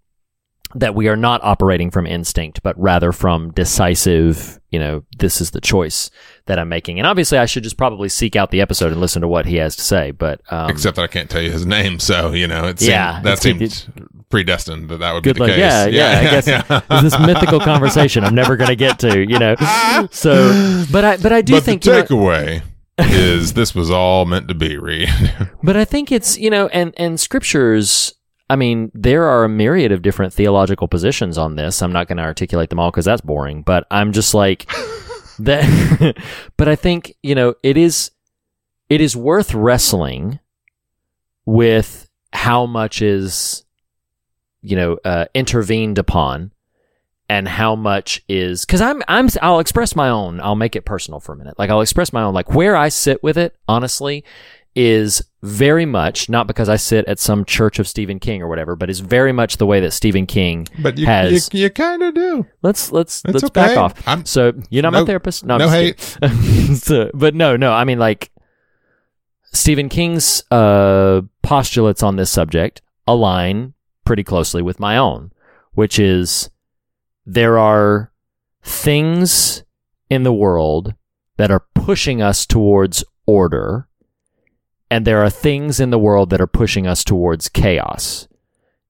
that 0.75 0.95
we 0.95 1.07
are 1.07 1.15
not 1.15 1.43
operating 1.43 1.89
from 1.91 2.05
instinct 2.07 2.61
but 2.63 2.77
rather 2.79 3.11
from 3.11 3.51
decisive 3.51 4.59
you 4.69 4.79
know 4.79 5.03
this 5.19 5.39
is 5.41 5.51
the 5.51 5.61
choice 5.61 6.09
that 6.45 6.57
i'm 6.59 6.69
making 6.69 6.97
and 6.99 7.07
obviously 7.07 7.37
i 7.37 7.45
should 7.45 7.63
just 7.63 7.77
probably 7.77 8.09
seek 8.09 8.35
out 8.35 8.51
the 8.51 8.61
episode 8.61 8.91
and 8.91 8.99
listen 9.01 9.21
to 9.21 9.27
what 9.27 9.45
he 9.45 9.57
has 9.57 9.75
to 9.75 9.81
say 9.81 10.11
but 10.11 10.41
um, 10.51 10.69
except 10.69 10.95
that 10.95 11.03
I 11.03 11.07
can't 11.07 11.29
tell 11.29 11.41
you 11.41 11.51
his 11.51 11.65
name, 11.65 11.99
so 11.99 12.31
you 12.31 12.47
know 12.47 12.67
it 12.67 12.79
seemed, 12.79 12.89
Yeah, 12.89 13.21
that 13.21 13.39
seemed 13.39 14.09
predestined 14.29 14.89
that 14.89 14.97
that 14.97 15.13
would 15.13 15.23
good 15.23 15.35
be 15.35 15.41
the 15.41 15.47
luck. 15.47 15.55
case. 15.55 15.59
Yeah, 15.59 15.85
yeah, 15.85 16.19
I 16.19 16.23
guess 16.23 16.47
it's 16.89 17.01
this 17.03 17.19
mythical 17.27 17.59
conversation 17.59 18.23
I'm 18.23 18.33
never 18.33 18.55
going 18.57 18.69
to 18.69 18.75
get 18.75 18.99
to, 18.99 19.19
you 19.19 19.37
know. 19.37 19.55
So, 20.11 20.85
but 20.91 21.05
I, 21.05 21.17
but 21.17 21.31
I 21.31 21.41
do 21.41 21.53
but 21.53 21.63
think 21.63 21.83
the 21.83 21.91
you 21.91 21.97
know, 21.97 22.03
takeaway 22.03 22.61
is 22.97 23.53
this 23.53 23.75
was 23.75 23.91
all 23.91 24.25
meant 24.25 24.47
to 24.47 24.55
be. 24.55 24.77
Reed. 24.77 25.09
But 25.63 25.77
I 25.77 25.85
think 25.85 26.11
it's, 26.11 26.37
you 26.37 26.49
know, 26.49 26.67
and, 26.67 26.93
and 26.97 27.19
scriptures, 27.19 28.13
I 28.49 28.55
mean, 28.55 28.91
there 28.93 29.23
are 29.23 29.43
a 29.43 29.49
myriad 29.49 29.91
of 29.91 30.01
different 30.01 30.33
theological 30.33 30.87
positions 30.87 31.37
on 31.37 31.55
this. 31.55 31.81
I'm 31.81 31.93
not 31.93 32.07
going 32.07 32.17
to 32.17 32.23
articulate 32.23 32.69
them 32.69 32.79
all 32.79 32.91
because 32.91 33.05
that's 33.05 33.21
boring, 33.21 33.63
but 33.63 33.87
I'm 33.89 34.11
just 34.11 34.33
like, 34.33 34.69
that, 35.39 36.15
but 36.57 36.67
I 36.67 36.75
think, 36.75 37.15
you 37.23 37.35
know, 37.35 37.55
it 37.63 37.77
is, 37.77 38.11
it 38.89 39.01
is 39.01 39.15
worth 39.15 39.53
wrestling 39.53 40.39
with 41.45 42.09
how 42.33 42.65
much 42.65 43.01
is, 43.01 43.63
you 44.61 44.75
know, 44.75 44.97
uh, 45.03 45.25
intervened 45.33 45.97
upon 45.97 46.51
and 47.29 47.47
how 47.47 47.75
much 47.75 48.21
is 48.27 48.65
because 48.65 48.81
I'm 48.81 49.01
I'm 49.07 49.29
I'll 49.41 49.59
express 49.59 49.95
my 49.95 50.09
own. 50.09 50.41
I'll 50.41 50.55
make 50.55 50.75
it 50.75 50.85
personal 50.85 51.19
for 51.19 51.33
a 51.33 51.35
minute. 51.37 51.57
Like 51.57 51.69
I'll 51.69 51.81
express 51.81 52.13
my 52.13 52.21
own. 52.21 52.33
Like 52.33 52.53
where 52.53 52.75
I 52.75 52.89
sit 52.89 53.23
with 53.23 53.37
it, 53.37 53.55
honestly, 53.67 54.23
is 54.75 55.23
very 55.45 55.85
much 55.85 56.29
not 56.29 56.47
because 56.47 56.69
I 56.69 56.77
sit 56.77 57.05
at 57.05 57.19
some 57.19 57.43
church 57.43 57.77
of 57.77 57.85
Stephen 57.87 58.17
King 58.17 58.41
or 58.41 58.47
whatever, 58.47 58.75
but 58.77 58.89
is 58.89 59.01
very 59.01 59.33
much 59.33 59.57
the 59.57 59.65
way 59.65 59.81
that 59.81 59.91
Stephen 59.91 60.25
King 60.25 60.67
But 60.81 60.97
you, 60.97 61.05
has. 61.05 61.49
you, 61.53 61.59
you 61.63 61.69
kind 61.69 62.01
of 62.01 62.13
do. 62.15 62.45
let's 62.61 62.91
let's 62.93 63.21
It's 63.25 63.33
let's 63.33 63.43
okay. 63.45 63.51
back 63.53 63.77
off. 63.77 64.07
I'm- 64.07 64.25
so 64.25 64.53
you're 64.69 64.83
not 64.83 64.93
my 64.93 64.99
no- 65.01 65.05
therapist. 65.05 65.45
No, 65.45 65.57
no 65.57 65.69
kidding. 65.69 65.95
So- 66.75 67.11
but 67.13 67.35
no, 67.35 67.57
no. 67.57 67.73
I 67.73 67.83
mean, 67.83 67.99
like 67.99 68.31
Stephen 69.51 69.89
King's 69.89 70.43
uh, 70.49 71.21
postulates 71.41 72.01
on 72.03 72.15
this 72.15 72.31
subject 72.31 72.81
align 73.05 73.73
pretty 74.05 74.23
closely 74.23 74.61
with 74.61 74.79
my 74.79 74.97
own, 74.97 75.31
which 75.73 75.99
is 75.99 76.49
there 77.25 77.57
are 77.59 78.11
things 78.63 79.63
in 80.09 80.23
the 80.23 80.33
world 80.33 80.95
that 81.37 81.51
are 81.51 81.65
pushing 81.75 82.21
us 82.21 82.45
towards 82.45 83.03
order, 83.25 83.87
and 84.93 85.07
there 85.07 85.23
are 85.23 85.29
things 85.31 85.79
in 85.79 85.89
the 85.89 85.97
world 85.97 86.29
that 86.29 86.39
are 86.39 86.45
pushing 86.45 86.85
us 86.85 87.03
towards 87.03 87.49
chaos. 87.49 88.27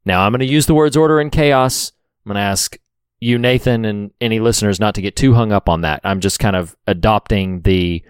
Now, 0.03 0.25
I'm 0.25 0.33
going 0.33 0.41
to 0.41 0.45
use 0.45 0.65
the 0.65 0.73
words 0.73 0.97
order 0.97 1.21
and 1.21 1.31
chaos. 1.31 1.93
I'm 2.25 2.31
going 2.31 2.35
to 2.35 2.41
ask 2.41 2.77
you, 3.21 3.37
Nathan, 3.37 3.85
and 3.85 4.11
any 4.19 4.41
listeners 4.41 4.81
not 4.81 4.95
to 4.95 5.01
get 5.01 5.15
too 5.15 5.33
hung 5.33 5.53
up 5.53 5.69
on 5.69 5.79
that. 5.79 6.01
I'm 6.03 6.19
just 6.19 6.39
kind 6.39 6.57
of 6.57 6.75
adopting 6.87 7.61
the, 7.61 8.03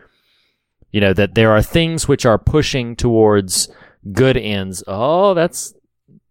you 0.92 1.02
know, 1.02 1.14
that 1.14 1.36
there 1.36 1.52
are 1.52 1.62
things 1.62 2.08
which 2.08 2.26
are 2.26 2.40
pushing 2.40 2.96
towards 2.96 3.70
good 4.12 4.38
ends. 4.38 4.84
Oh, 4.88 5.36
that's, 5.36 5.76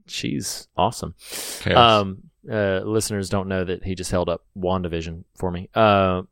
she's 0.09 0.67
awesome. 0.77 1.15
Chaos. 1.61 2.03
Um, 2.03 2.23
uh, 2.51 2.81
listeners 2.81 3.29
don't 3.29 3.47
know 3.47 3.63
that 3.63 3.85
he 3.85 3.95
just 3.95 4.11
held 4.11 4.29
up 4.29 4.45
WandaVision 4.59 5.23
for 5.37 5.53
me, 5.53 5.69
uh, 5.77 6.23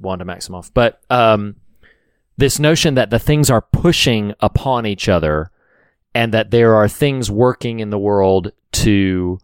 Wanda 0.00 0.24
Maximoff. 0.24 0.70
But 0.72 1.00
um, 1.10 1.56
this 2.40 2.58
notion 2.58 2.94
that 2.94 3.10
the 3.10 3.18
things 3.18 3.50
are 3.50 3.62
pushing 3.62 4.34
upon 4.40 4.86
each 4.86 5.08
other, 5.08 5.50
and 6.14 6.34
that 6.34 6.50
there 6.50 6.74
are 6.74 6.88
things 6.88 7.30
working 7.30 7.80
in 7.80 7.90
the 7.90 7.98
world 7.98 8.52
to 8.72 9.38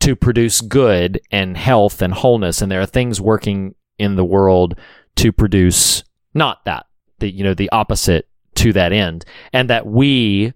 to 0.00 0.16
produce 0.16 0.60
good 0.60 1.20
and 1.30 1.56
health 1.56 2.00
and 2.00 2.14
wholeness, 2.14 2.62
and 2.62 2.70
there 2.70 2.80
are 2.80 2.86
things 2.86 3.20
working 3.20 3.74
in 3.98 4.16
the 4.16 4.24
world 4.24 4.78
to 5.16 5.32
produce 5.32 6.04
not 6.32 6.64
that 6.64 6.86
the 7.18 7.30
you 7.30 7.44
know 7.44 7.54
the 7.54 7.70
opposite 7.70 8.28
to 8.54 8.72
that 8.72 8.92
end, 8.92 9.24
and 9.52 9.68
that 9.70 9.86
we 9.86 10.52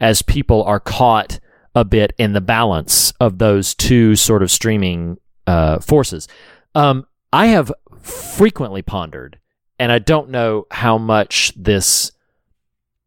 as 0.00 0.22
people 0.22 0.62
are 0.64 0.80
caught 0.80 1.40
a 1.74 1.84
bit 1.84 2.12
in 2.18 2.32
the 2.32 2.40
balance 2.40 3.12
of 3.20 3.38
those 3.38 3.74
two 3.74 4.14
sort 4.14 4.42
of 4.42 4.50
streaming 4.50 5.16
uh, 5.46 5.78
forces. 5.80 6.28
Um, 6.74 7.06
I 7.32 7.46
have 7.46 7.72
frequently 8.00 8.82
pondered, 8.82 9.38
and 9.78 9.90
I 9.92 9.98
don't 9.98 10.30
know 10.30 10.66
how 10.70 10.98
much 10.98 11.52
this 11.56 12.12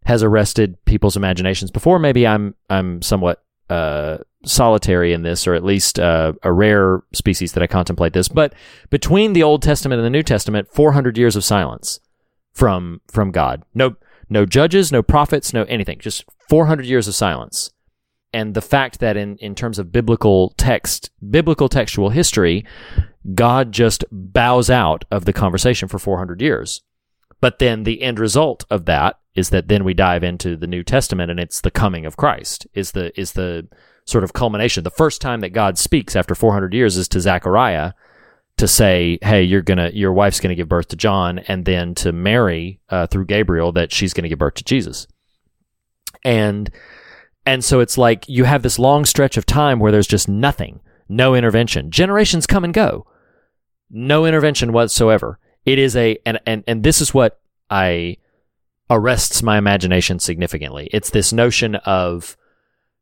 has 0.06 0.24
arrested 0.24 0.84
people's 0.86 1.18
imaginations 1.18 1.72
before. 1.72 2.00
Maybe 2.00 2.26
I'm 2.26 2.56
I'm 2.70 3.02
somewhat 3.02 3.44
uh, 3.70 4.18
solitary 4.46 5.14
in 5.14 5.24
this, 5.24 5.48
or 5.48 5.54
at 5.54 5.64
least 5.64 6.00
uh, 6.00 6.34
a 6.44 6.52
rare 6.52 7.04
species 7.14 7.54
that 7.54 7.64
I 7.64 7.68
contemplate 7.68 8.14
this. 8.14 8.30
But 8.30 8.54
between 8.90 9.34
the 9.34 9.44
Old 9.44 9.62
Testament 9.62 10.00
and 10.00 10.06
the 10.06 10.10
New 10.10 10.24
Testament, 10.24 10.70
400 10.72 11.18
years 11.18 11.36
of 11.36 11.44
silence 11.44 12.00
from 12.58 13.02
from 13.08 13.32
God. 13.32 13.64
No 13.74 13.96
no 14.30 14.46
judges, 14.46 14.92
no 14.92 15.04
prophets, 15.04 15.54
no 15.54 15.64
anything. 15.64 16.00
Just 16.00 16.26
400 16.50 16.86
years 16.86 17.08
of 17.08 17.16
silence. 17.16 17.72
And 18.34 18.54
the 18.54 18.62
fact 18.62 19.00
that 19.00 19.16
in, 19.16 19.38
in 19.38 19.56
terms 19.56 19.80
of 19.80 19.92
biblical 19.92 20.54
text, 20.58 21.12
biblical 21.30 21.70
textual 21.70 22.10
history, 22.10 22.66
God 23.34 23.72
just 23.72 24.04
bows 24.12 24.70
out 24.70 25.06
of 25.12 25.26
the 25.26 25.34
conversation 25.34 25.88
for 25.88 26.00
400 26.00 26.42
years. 26.42 26.82
But 27.40 27.60
then 27.60 27.84
the 27.84 28.02
end 28.02 28.20
result 28.20 28.66
of 28.70 28.86
that 28.86 29.20
is 29.36 29.50
that 29.52 29.68
then 29.68 29.84
we 29.84 29.94
dive 29.94 30.24
into 30.24 30.56
the 30.56 30.68
New 30.68 30.84
Testament 30.84 31.30
and 31.30 31.40
it's 31.40 31.62
the 31.62 31.72
coming 31.72 32.06
of 32.06 32.18
Christ 32.18 32.66
is 32.74 32.92
the 32.92 33.18
is 33.20 33.34
the 33.34 33.68
sort 34.06 34.24
of 34.24 34.34
culmination. 34.34 34.84
The 34.84 34.90
first 34.90 35.22
time 35.22 35.42
that 35.42 35.50
God 35.50 35.78
speaks 35.78 36.16
after 36.16 36.34
400 36.34 36.74
years 36.74 36.98
is 36.98 37.08
to 37.10 37.22
Zechariah 37.22 37.94
to 38.58 38.68
say, 38.68 39.20
"Hey, 39.22 39.44
you're 39.44 39.62
gonna, 39.62 39.92
your 39.94 40.12
wife's 40.12 40.40
gonna 40.40 40.56
give 40.56 40.70
birth 40.70 40.88
to 40.88 40.96
John," 40.96 41.40
and 41.40 41.66
then 41.66 41.94
to 41.96 42.12
Mary 42.12 42.80
uh, 42.90 43.06
through 43.06 43.26
Gabriel 43.26 43.72
that 43.74 43.92
she's 43.92 44.14
gonna 44.14 44.30
give 44.30 44.40
birth 44.40 44.56
to 44.56 44.64
Jesus. 44.64 45.08
And 46.24 46.72
and 47.46 47.64
so 47.64 47.80
it's 47.80 47.98
like 47.98 48.28
you 48.28 48.46
have 48.46 48.64
this 48.64 48.80
long 48.80 49.06
stretch 49.06 49.38
of 49.38 49.46
time 49.46 49.80
where 49.80 49.92
there's 49.92 50.08
just 50.08 50.28
nothing, 50.28 50.82
no 51.08 51.36
intervention. 51.36 51.92
Generations 51.92 52.48
come 52.48 52.64
and 52.64 52.74
go, 52.74 53.06
no 53.90 54.26
intervention 54.26 54.74
whatsoever. 54.74 55.40
It 55.66 55.80
is 55.80 55.96
a 55.96 56.18
and 56.26 56.40
and 56.46 56.64
and 56.68 56.84
this 56.84 57.02
is 57.02 57.14
what 57.14 57.40
I 57.70 58.18
arrests 58.90 59.44
my 59.44 59.58
imagination 59.58 60.20
significantly. 60.20 60.90
It's 60.94 61.10
this 61.10 61.34
notion 61.34 61.76
of 61.76 62.38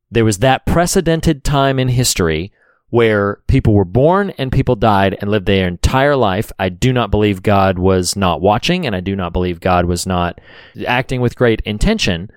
there 0.09 0.25
was 0.25 0.39
that 0.39 0.65
precedented 0.65 1.43
time 1.43 1.79
in 1.79 1.89
history 1.89 2.51
where 2.89 3.39
people 3.47 3.73
were 3.73 3.85
born 3.85 4.31
and 4.37 4.51
people 4.51 4.75
died 4.75 5.17
and 5.19 5.29
lived 5.29 5.47
their 5.47 5.67
entire 5.67 6.15
life. 6.15 6.51
I 6.59 6.69
do 6.69 6.93
not 6.93 7.11
believe 7.11 7.43
God 7.43 7.77
was 7.77 8.15
not 8.15 8.41
watching 8.41 8.85
and 8.85 8.95
I 8.95 8.99
do 8.99 9.15
not 9.15 9.33
believe 9.33 9.59
God 9.59 9.85
was 9.85 10.05
not 10.05 10.39
acting 10.87 11.19
with 11.19 11.35
great 11.35 11.61
intention, 11.65 12.29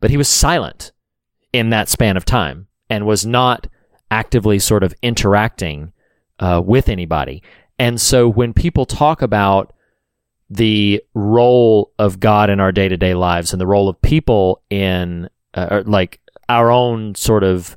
but 0.00 0.10
he 0.10 0.16
was 0.16 0.28
silent 0.28 0.92
in 1.52 1.70
that 1.70 1.88
span 1.88 2.16
of 2.16 2.24
time 2.24 2.66
and 2.90 3.06
was 3.06 3.24
not 3.24 3.68
actively 4.10 4.58
sort 4.58 4.82
of 4.82 4.94
interacting 5.02 5.92
uh, 6.38 6.62
with 6.64 6.88
anybody. 6.88 7.42
And 7.78 8.00
so 8.00 8.28
when 8.28 8.52
people 8.52 8.86
talk 8.86 9.22
about 9.22 9.72
the 10.48 11.02
role 11.14 11.92
of 11.98 12.20
God 12.20 12.50
in 12.50 12.60
our 12.60 12.72
day 12.72 12.88
to 12.88 12.96
day 12.96 13.14
lives 13.14 13.52
and 13.52 13.60
the 13.60 13.66
role 13.66 13.88
of 13.88 14.00
people 14.00 14.62
in, 14.70 15.28
uh, 15.54 15.82
like 15.86 16.20
our 16.48 16.70
own 16.70 17.14
sort 17.14 17.42
of 17.42 17.76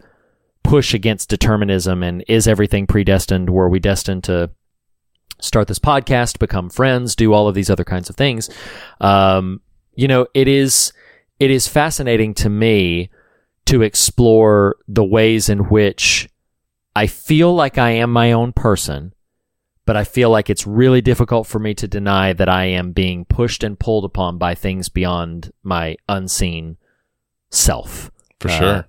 push 0.64 0.94
against 0.94 1.30
determinism 1.30 2.04
and 2.04 2.24
is 2.28 2.48
everything 2.48 2.86
predestined? 2.86 3.50
Were 3.50 3.70
we 3.70 3.80
destined 3.80 4.24
to 4.26 4.52
start 5.42 5.68
this 5.68 5.80
podcast, 5.80 6.38
become 6.38 6.70
friends, 6.70 7.16
do 7.16 7.34
all 7.34 7.48
of 7.48 7.56
these 7.56 7.70
other 7.70 7.84
kinds 7.84 8.10
of 8.10 8.16
things? 8.16 8.50
Um, 9.02 9.62
you 9.96 10.08
know, 10.08 10.28
it 10.34 10.48
is 10.48 10.94
it 11.40 11.50
is 11.50 11.68
fascinating 11.68 12.34
to 12.36 12.50
me 12.50 13.10
to 13.66 13.82
explore 13.82 14.78
the 14.88 15.04
ways 15.04 15.50
in 15.50 15.70
which 15.70 16.30
I 16.96 17.08
feel 17.08 17.54
like 17.54 17.78
I 17.78 17.92
am 17.92 18.12
my 18.12 18.32
own 18.32 18.52
person, 18.52 19.14
but 19.90 19.98
I 19.98 20.04
feel 20.04 20.30
like 20.30 20.52
it's 20.52 20.68
really 20.68 21.02
difficult 21.02 21.48
for 21.48 21.58
me 21.58 21.74
to 21.74 21.88
deny 21.88 22.32
that 22.34 22.48
I 22.48 22.66
am 22.66 22.92
being 22.92 23.26
pushed 23.26 23.64
and 23.64 23.80
pulled 23.80 24.06
upon 24.06 24.38
by 24.38 24.54
things 24.54 24.88
beyond 24.88 25.52
my 25.64 25.98
unseen 26.08 26.78
self. 27.50 28.12
For 28.40 28.50
Uh, 28.50 28.60
sure. 28.60 28.88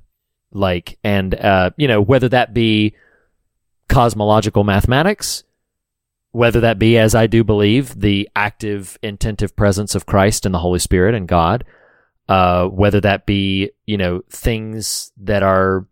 like 0.52 0.98
and 1.02 1.35
uh, 1.35 1.70
you 1.78 1.89
know 1.89 2.02
whether 2.02 2.28
that 2.28 2.52
be 2.52 2.94
cosmological 3.89 4.62
mathematics 4.62 5.43
whether 6.32 6.60
that 6.60 6.78
be 6.78 6.98
as 6.98 7.14
i 7.14 7.27
do 7.27 7.43
believe 7.43 7.98
the 7.98 8.28
active 8.36 8.98
intentive 9.02 9.56
presence 9.56 9.94
of 9.94 10.05
christ 10.05 10.44
and 10.44 10.55
the 10.55 10.59
holy 10.59 10.78
spirit 10.78 11.14
and 11.14 11.27
god 11.28 11.64
uh, 12.28 12.66
whether 12.66 13.01
that 13.01 13.24
be 13.24 13.70
you 13.86 13.97
know 13.97 14.20
things 14.28 15.12
that 15.16 15.43
are 15.43 15.86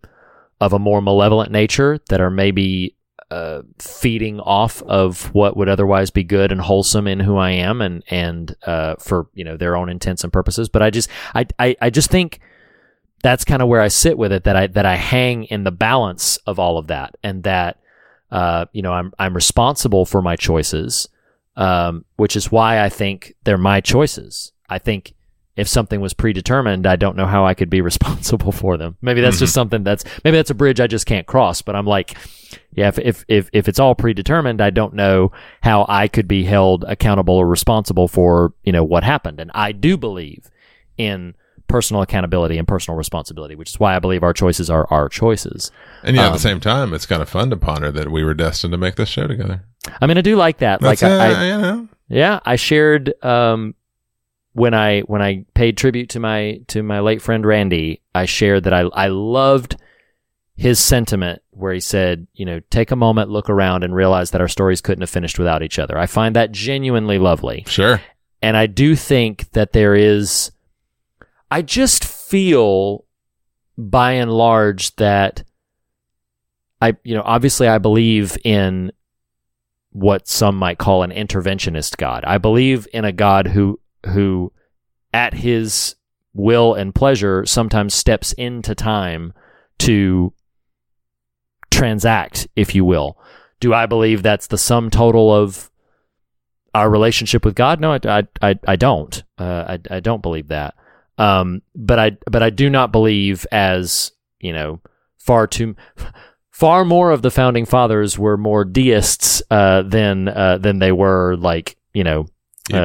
of 0.61 0.73
a 0.75 0.79
more 0.79 1.01
malevolent 1.01 1.51
nature 1.51 1.99
that 2.11 2.21
are 2.21 2.31
maybe 2.31 2.95
uh, 3.31 3.63
feeding 3.79 4.41
off 4.41 4.83
of 4.83 5.33
what 5.35 5.57
would 5.57 5.69
otherwise 5.69 6.11
be 6.11 6.25
good 6.25 6.51
and 6.51 6.61
wholesome 6.61 7.07
in 7.07 7.21
who 7.21 7.37
I 7.37 7.51
am 7.51 7.83
and 7.83 8.03
and 8.09 8.55
uh, 8.67 8.97
for 8.97 9.29
you 9.35 9.45
know 9.45 9.57
their 9.57 9.77
own 9.77 9.89
intents 9.89 10.25
and 10.25 10.33
purposes. 10.33 10.69
But 10.69 10.83
I 10.83 10.91
just 10.91 11.11
I 11.35 11.47
I, 11.59 11.77
I 11.81 11.91
just 11.91 12.11
think 12.11 12.41
that's 13.23 13.45
kind 13.45 13.63
of 13.63 13.69
where 13.69 13.81
I 13.81 13.89
sit 13.89 14.17
with 14.17 14.33
it. 14.33 14.45
That 14.45 14.57
I 14.57 14.67
that 14.69 14.87
I 14.87 14.97
hang 14.97 15.45
in 15.45 15.65
the 15.65 15.71
balance 15.71 16.39
of 16.39 16.59
all 16.59 16.79
of 16.79 16.87
that, 16.87 17.17
and 17.23 17.43
that 17.43 17.79
uh, 18.31 18.67
you 18.73 18.83
know 18.83 18.93
I'm 18.93 19.13
I'm 19.19 19.35
responsible 19.35 20.07
for 20.07 20.23
my 20.23 20.37
choices, 20.37 21.09
um, 21.57 22.05
which 22.17 22.35
is 22.35 22.51
why 22.51 22.81
I 22.83 22.89
think 22.89 23.35
they're 23.45 23.59
my 23.59 23.81
choices. 23.81 24.53
I 24.71 24.79
think 24.79 25.15
if 25.59 25.67
something 25.67 26.01
was 26.01 26.15
predetermined, 26.15 26.87
I 26.87 26.95
don't 26.97 27.17
know 27.17 27.27
how 27.27 27.45
I 27.45 27.55
could 27.55 27.69
be 27.69 27.81
responsible 27.91 28.53
for 28.53 28.77
them. 28.77 28.97
Maybe 29.03 29.21
that's 29.21 29.39
just 29.41 29.53
something 29.53 29.83
that's 29.83 30.05
maybe 30.25 30.37
that's 30.37 30.51
a 30.51 30.55
bridge 30.55 30.81
I 30.81 30.87
just 30.87 31.05
can't 31.07 31.27
cross. 31.27 31.63
But 31.63 31.75
I'm 31.77 31.87
like, 31.87 32.17
yeah, 32.73 32.89
if 32.89 32.99
if 32.99 33.25
if, 33.29 33.51
if 33.53 33.69
it's 33.69 33.81
all 33.81 33.95
predetermined, 33.95 34.61
I 34.61 34.71
don't 34.71 34.95
know 34.95 35.33
how 35.63 35.85
I 35.89 36.07
could 36.09 36.29
be 36.29 36.45
held 36.45 36.85
accountable 36.85 37.35
or 37.35 37.47
responsible 37.47 38.07
for 38.09 38.55
you 38.63 38.73
know 38.73 38.85
what 38.85 39.03
happened. 39.03 39.41
And 39.41 39.51
I 39.55 39.73
do 39.73 39.97
believe 39.97 40.49
in 40.97 41.35
personal 41.67 42.03
accountability 42.03 42.57
and 42.57 42.67
personal 42.67 42.97
responsibility, 42.97 43.55
which 43.55 43.69
is 43.71 43.81
why 43.81 43.95
I 43.95 43.99
believe 43.99 44.23
our 44.23 44.33
choices 44.33 44.71
are 44.71 44.87
our 44.91 45.09
choices. 45.09 45.71
And 46.03 46.17
yeah, 46.17 46.23
at 46.23 46.27
Um, 46.29 46.33
the 46.35 46.39
same 46.39 46.61
time, 46.61 46.95
it's 46.95 47.05
kind 47.05 47.21
of 47.21 47.29
fun 47.29 47.51
to 47.51 47.57
ponder 47.57 47.91
that 47.93 48.11
we 48.11 48.25
were 48.25 48.33
destined 48.33 48.73
to 48.73 48.79
make 48.79 48.95
this 48.97 49.09
show 49.11 49.27
together. 49.27 49.65
I 50.01 50.07
mean, 50.07 50.17
I 50.17 50.23
do 50.23 50.37
like 50.37 50.59
that. 50.59 50.81
That's 50.81 51.03
like, 51.03 51.11
uh, 51.11 51.15
I, 51.15 51.27
I, 51.29 51.45
you 51.45 51.59
know, 51.59 51.89
yeah, 52.09 52.41
I 52.47 52.57
shared 52.57 53.13
um, 53.23 53.75
when 54.59 54.75
I 54.75 55.01
when 55.03 55.23
I 55.23 55.45
paid 55.55 55.77
tribute 55.77 56.11
to 56.11 56.21
my 56.21 56.61
to 56.69 56.83
my 56.83 57.01
late 57.01 57.23
friend 57.23 57.47
Randy. 57.47 58.03
I 58.15 58.25
shared 58.25 58.65
that 58.65 58.75
I 58.75 58.81
I 58.81 59.09
loved 59.09 59.77
his 60.57 60.81
sentiment 60.81 61.41
where 61.51 61.73
he 61.73 61.81
said, 61.81 62.27
you 62.35 62.45
know, 62.45 62.61
take 62.71 62.91
a 62.91 62.97
moment, 62.97 63.31
look 63.31 63.49
around, 63.49 63.85
and 63.85 63.95
realize 63.95 64.33
that 64.33 64.41
our 64.41 64.49
stories 64.49 64.81
couldn't 64.81 65.03
have 65.03 65.11
finished 65.11 65.39
without 65.39 65.63
each 65.63 65.79
other. 65.79 65.97
I 65.97 66.07
find 66.07 66.35
that 66.35 66.51
genuinely 66.51 67.19
lovely. 67.19 67.65
sure. 67.69 68.01
And 68.43 68.57
I 68.57 68.67
do 68.67 68.95
think 68.95 69.51
that 69.53 69.73
there 69.73 69.95
is, 69.95 70.53
I 71.51 71.63
just 71.63 72.05
feel 72.05 73.05
by 73.77 74.13
and 74.13 74.33
large 74.33 74.95
that 74.97 75.45
I, 76.81 76.95
you 77.03 77.15
know, 77.15 77.23
obviously 77.25 77.67
I 77.69 77.79
believe 77.79 78.37
in 78.45 78.93
what 79.91 80.29
some 80.29 80.57
might 80.57 80.79
call 80.79 81.03
an 81.03 81.11
interventionist 81.11 81.97
God. 81.97 82.25
I 82.25 82.39
believe 82.39 82.87
in 82.93 83.05
a 83.05 83.13
God 83.13 83.49
who, 83.49 83.81
who 84.07 84.53
at 85.13 85.35
his 85.35 85.95
will 86.35 86.75
and 86.75 86.95
pleasure 86.95 87.45
sometimes 87.47 87.95
steps 87.95 88.33
into 88.35 88.75
time 88.75 89.33
to 89.79 90.33
transact, 91.71 92.49
if 92.57 92.75
you 92.75 92.85
will. 92.85 93.19
Do 93.61 93.75
I 93.75 93.87
believe 93.87 94.23
that's 94.23 94.47
the 94.47 94.59
sum 94.59 94.91
total 94.91 95.35
of 95.35 95.71
our 96.75 96.89
relationship 96.89 97.45
with 97.45 97.55
God? 97.55 97.81
No, 97.81 97.93
I, 97.93 98.27
I, 98.41 98.59
I, 98.67 98.77
don't. 98.77 99.23
Uh, 99.37 99.77
I, 99.91 99.97
I 99.97 100.01
don't 100.01 100.23
believe 100.23 100.49
that. 100.49 100.75
Um, 101.17 101.63
but 101.75 101.99
I, 101.99 102.17
but 102.31 102.43
I 102.43 102.51
do 102.51 102.71
not 102.71 102.93
believe 102.93 103.47
as, 103.51 104.13
you 104.39 104.53
know, 104.53 104.81
far 105.19 105.49
too, 105.49 105.75
far 106.51 106.85
more 106.85 107.11
of 107.11 107.23
the 107.23 107.31
founding 107.31 107.67
fathers 107.67 108.17
were 108.17 108.37
more 108.37 108.65
deists, 108.65 109.43
uh, 109.51 109.83
than, 109.83 110.29
uh, 110.29 110.59
than 110.59 110.79
they 110.79 110.93
were 110.93 111.37
like, 111.37 111.77
you 111.93 112.05
know, 112.05 112.27
uh, 112.73 112.79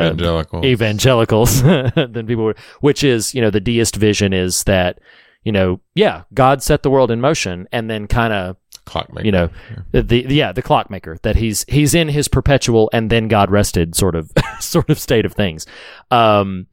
evangelicals 0.64 1.61
than 1.61 2.27
people 2.27 2.45
were, 2.45 2.55
which 2.81 3.03
is, 3.03 3.34
you 3.34 3.41
know, 3.41 3.49
the 3.49 3.60
deist 3.60 3.95
vision 3.95 4.34
is 4.34 4.64
that, 4.64 4.99
you 5.43 5.51
know, 5.51 5.80
yeah, 5.95 6.23
God 6.34 6.64
set 6.64 6.84
the 6.84 6.89
world 6.89 7.11
in 7.11 7.19
motion 7.22 7.68
and 7.72 7.89
then 7.89 8.07
kind 8.07 8.34
of 8.34 8.57
Clockmaker. 8.85 9.26
you 9.26 9.31
know 9.31 9.49
the, 9.91 10.01
the 10.01 10.26
yeah 10.27 10.51
the 10.51 10.61
clockmaker 10.61 11.18
that 11.22 11.38
he's 11.38 11.64
he's 11.69 11.95
in 11.95 12.10
his 12.10 12.27
perpetual 12.27 12.89
and 12.91 13.10
then 13.10 13.30
god 13.30 13.49
rested 13.49 13.95
sort 13.95 14.14
of 14.14 14.30
sort 14.60 14.89
of 14.89 14.99
state 14.99 15.26
of 15.26 15.34
things. 15.34 15.65
Um 16.11 16.68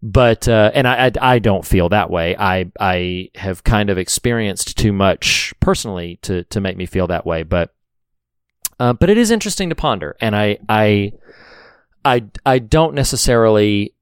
but 0.00 0.46
uh 0.46 0.70
and 0.74 0.86
I, 0.86 1.06
I 1.06 1.12
i 1.20 1.38
don't 1.40 1.64
feel 1.64 1.88
that 1.88 2.08
way. 2.08 2.36
I 2.38 2.70
i 2.78 3.30
have 3.34 3.64
kind 3.64 3.90
of 3.90 3.98
experienced 3.98 4.78
too 4.78 4.92
much 4.92 5.52
personally 5.58 6.20
to 6.22 6.44
to 6.44 6.60
make 6.60 6.76
me 6.76 6.86
feel 6.86 7.08
that 7.08 7.26
way 7.26 7.42
but 7.42 7.74
uh, 8.78 8.92
but 8.92 9.10
it 9.10 9.18
is 9.18 9.30
interesting 9.32 9.68
to 9.70 9.74
ponder 9.74 10.14
and 10.20 10.36
i 10.36 10.58
i 10.68 11.10
i 12.06 12.22
i 12.44 12.58
don't 12.58 12.94
necessarily 12.94 13.94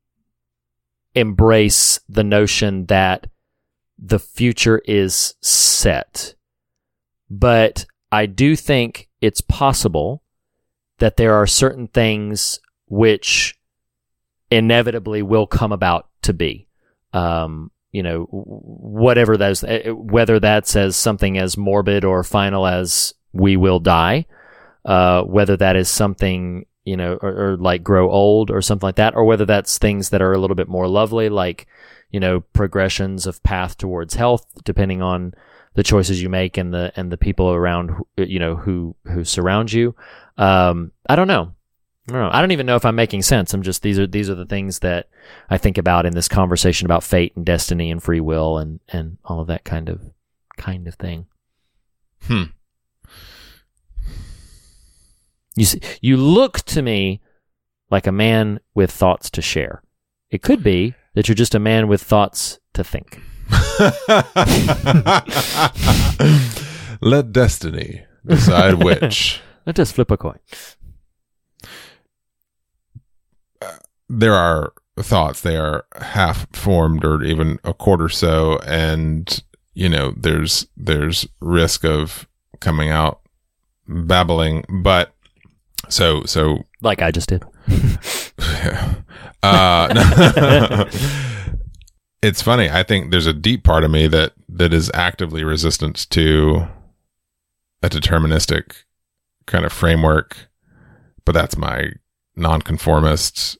embrace 1.15 2.01
the 2.09 2.25
notion 2.25 2.87
that 2.87 3.27
the 3.99 4.19
future 4.19 4.81
is 4.87 5.35
set 5.41 6.35
but 7.31 7.87
I 8.15 8.27
do 8.27 8.55
think 8.55 9.09
it's 9.21 9.41
possible 9.41 10.23
that 10.99 11.17
there 11.17 11.35
are 11.35 11.47
certain 11.47 11.89
things 11.89 12.61
which 12.87 13.59
inevitably 14.51 15.23
will 15.23 15.47
come 15.47 15.73
about 15.73 16.09
to 16.23 16.33
be. 16.33 16.69
Um, 17.13 17.71
you 17.91 18.03
know, 18.03 18.25
whatever 18.31 19.37
those, 19.37 19.65
eh, 19.65 19.91
whether 19.91 20.39
that's 20.39 20.77
as 20.77 20.95
something 20.97 21.39
as 21.39 21.57
morbid 21.57 22.05
or 22.05 22.23
final 22.23 22.67
as 22.67 23.15
we 23.33 23.57
will 23.57 23.81
die, 23.81 24.27
uh, 24.85 25.23
whether 25.23 25.57
that 25.57 25.75
is 25.75 25.89
something, 25.89 26.67
you 26.85 26.97
know, 26.97 27.15
or, 27.23 27.53
or 27.53 27.57
like 27.57 27.83
grow 27.83 28.11
old 28.11 28.51
or 28.51 28.61
something 28.63 28.87
like 28.87 28.97
that, 28.97 29.15
or 29.15 29.25
whether 29.25 29.45
that's 29.47 29.79
things 29.79 30.11
that 30.11 30.23
are 30.23 30.33
a 30.33 30.39
little 30.39 30.57
bit 30.57 30.69
more 30.69 30.87
lovely, 30.89 31.29
like, 31.29 31.67
you 32.11 32.21
know, 32.21 32.41
progressions 32.41 33.27
of 33.27 33.43
path 33.43 33.77
towards 33.77 34.15
health, 34.15 34.47
depending 34.65 35.03
on 35.03 35.35
the 35.75 35.83
choices 35.83 36.23
you 36.23 36.29
make 36.29 36.57
and 36.57 36.73
the 36.73 36.93
and 36.97 37.11
the 37.11 37.17
people 37.17 37.51
around 37.51 37.91
who- 37.91 38.07
you 38.25 38.39
know 38.39 38.55
who 38.55 38.95
who 39.07 39.25
surround 39.25 39.73
you 39.73 39.93
um 40.39 40.93
i 41.09 41.17
don't 41.17 41.27
know 41.27 41.53
I 42.09 42.13
don't 42.13 42.21
know. 42.21 42.31
I 42.33 42.41
don't 42.43 42.51
even 42.53 42.67
know 42.67 42.77
if 42.77 42.85
I'm 42.85 42.97
making 42.97 43.23
sense. 43.23 43.55
I'm 43.55 43.63
just 43.63 43.81
these 43.81 43.99
are 43.99 44.07
these 44.07 44.29
are 44.29 44.35
the 44.35 44.45
things 44.45 44.81
that 44.81 45.09
I 45.49 45.57
think 45.57 45.79
about 45.79 46.05
in 46.05 46.13
this 46.15 46.29
conversation 46.29 46.85
about 46.87 47.03
fate 47.03 47.33
and 47.35 47.47
destiny 47.47 47.91
and 47.91 48.03
free 48.03 48.21
will 48.21 48.59
and 48.59 48.79
and 48.91 49.17
all 49.25 49.41
of 49.41 49.47
that 49.47 49.65
kind 49.65 49.89
of 49.89 50.03
kind 50.59 50.87
of 50.87 50.97
thing. 50.97 51.25
Hmm. 52.25 52.43
You 55.57 55.65
see, 55.65 55.81
you 56.01 56.17
look 56.17 56.59
to 56.63 56.83
me 56.83 57.21
like 57.91 58.07
a 58.07 58.13
man 58.13 58.61
with 58.75 58.91
thoughts 58.91 59.31
to 59.31 59.43
share. 59.43 59.83
It 60.31 60.43
could 60.43 60.63
be 60.63 60.95
that 61.15 61.29
you're 61.29 61.35
just 61.35 61.55
a 61.55 61.61
man 61.61 61.89
with 61.89 62.03
thoughts 62.03 62.59
to 62.75 62.83
think. 62.83 63.21
Let 67.01 67.33
destiny 67.33 68.05
decide 68.27 68.83
which. 68.83 69.41
Let 69.67 69.79
us 69.79 69.93
flip 69.93 70.11
a 70.11 70.17
coin. 70.17 70.39
Uh, 73.63 73.77
there 74.09 74.35
are 74.35 74.73
thoughts 74.99 75.41
they 75.41 75.57
are 75.57 75.87
half 76.01 76.47
formed 76.55 77.05
or 77.05 77.23
even 77.23 77.59
a 77.65 77.75
quarter 77.75 78.09
so 78.09 78.59
and 78.65 79.43
you 79.75 79.89
know 79.89 80.15
there's 80.17 80.69
there's 80.77 81.27
risk 81.41 81.85
of 81.85 82.29
coming 82.61 82.91
out 82.91 83.21
babbling 83.89 84.65
but 84.83 85.14
so 85.89 86.25
so 86.25 86.65
Like 86.81 87.03
I 87.03 87.11
just 87.11 87.29
did. 87.29 87.45
uh 89.43 90.85
it's 92.23 92.43
funny. 92.43 92.71
I 92.71 92.83
think 92.83 93.11
there's 93.11 93.27
a 93.27 93.33
deep 93.33 93.65
part 93.65 93.85
of 93.85 93.91
me 93.91 94.07
that 94.09 94.33
that 94.49 94.73
is 94.73 94.91
actively 94.95 95.45
resistant 95.45 96.09
to 96.11 96.67
a 97.83 97.89
deterministic 97.89 98.85
kind 99.47 99.65
of 99.65 99.73
framework 99.73 100.49
but 101.25 101.33
that's 101.33 101.57
my 101.57 101.91
nonconformist 102.37 103.59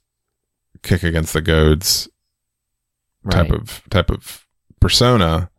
kick 0.83 1.03
against 1.03 1.33
the 1.33 1.41
goads 1.41 2.09
type 3.31 3.51
of 3.51 3.83
type 3.91 4.11
of 4.11 4.47
persona. 4.81 5.51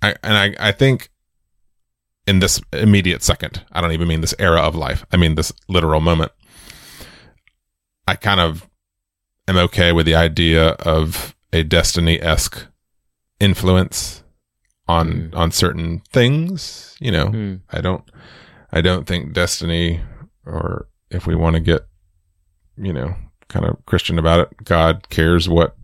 I, 0.00 0.14
and 0.22 0.56
I, 0.58 0.68
I 0.68 0.72
think 0.72 1.10
in 2.26 2.38
this 2.40 2.60
immediate 2.72 3.22
second 3.22 3.64
i 3.72 3.80
don't 3.80 3.92
even 3.92 4.06
mean 4.08 4.20
this 4.20 4.34
era 4.38 4.60
of 4.60 4.74
life 4.74 5.04
i 5.12 5.16
mean 5.16 5.34
this 5.34 5.52
literal 5.68 6.00
moment 6.00 6.30
i 8.06 8.14
kind 8.14 8.40
of 8.40 8.68
am 9.48 9.56
okay 9.56 9.92
with 9.92 10.06
the 10.06 10.14
idea 10.14 10.68
of 10.80 11.34
a 11.52 11.62
destiny-esque 11.62 12.66
influence 13.40 14.22
on 14.88 15.30
Mm. 15.30 15.36
on 15.36 15.50
certain 15.52 16.00
things 16.12 16.96
you 17.00 17.10
know 17.10 17.26
Hmm. 17.28 17.54
i 17.70 17.80
don't 17.80 18.04
i 18.72 18.80
don't 18.80 19.06
think 19.06 19.32
destiny 19.32 20.00
or 20.44 20.88
if 21.10 21.26
we 21.26 21.34
want 21.34 21.54
to 21.54 21.60
get 21.60 21.86
you 22.76 22.92
know 22.92 23.14
kind 23.48 23.64
of 23.66 23.84
christian 23.86 24.18
about 24.18 24.40
it 24.40 24.48
god 24.64 25.08
cares 25.08 25.48
what 25.48 25.76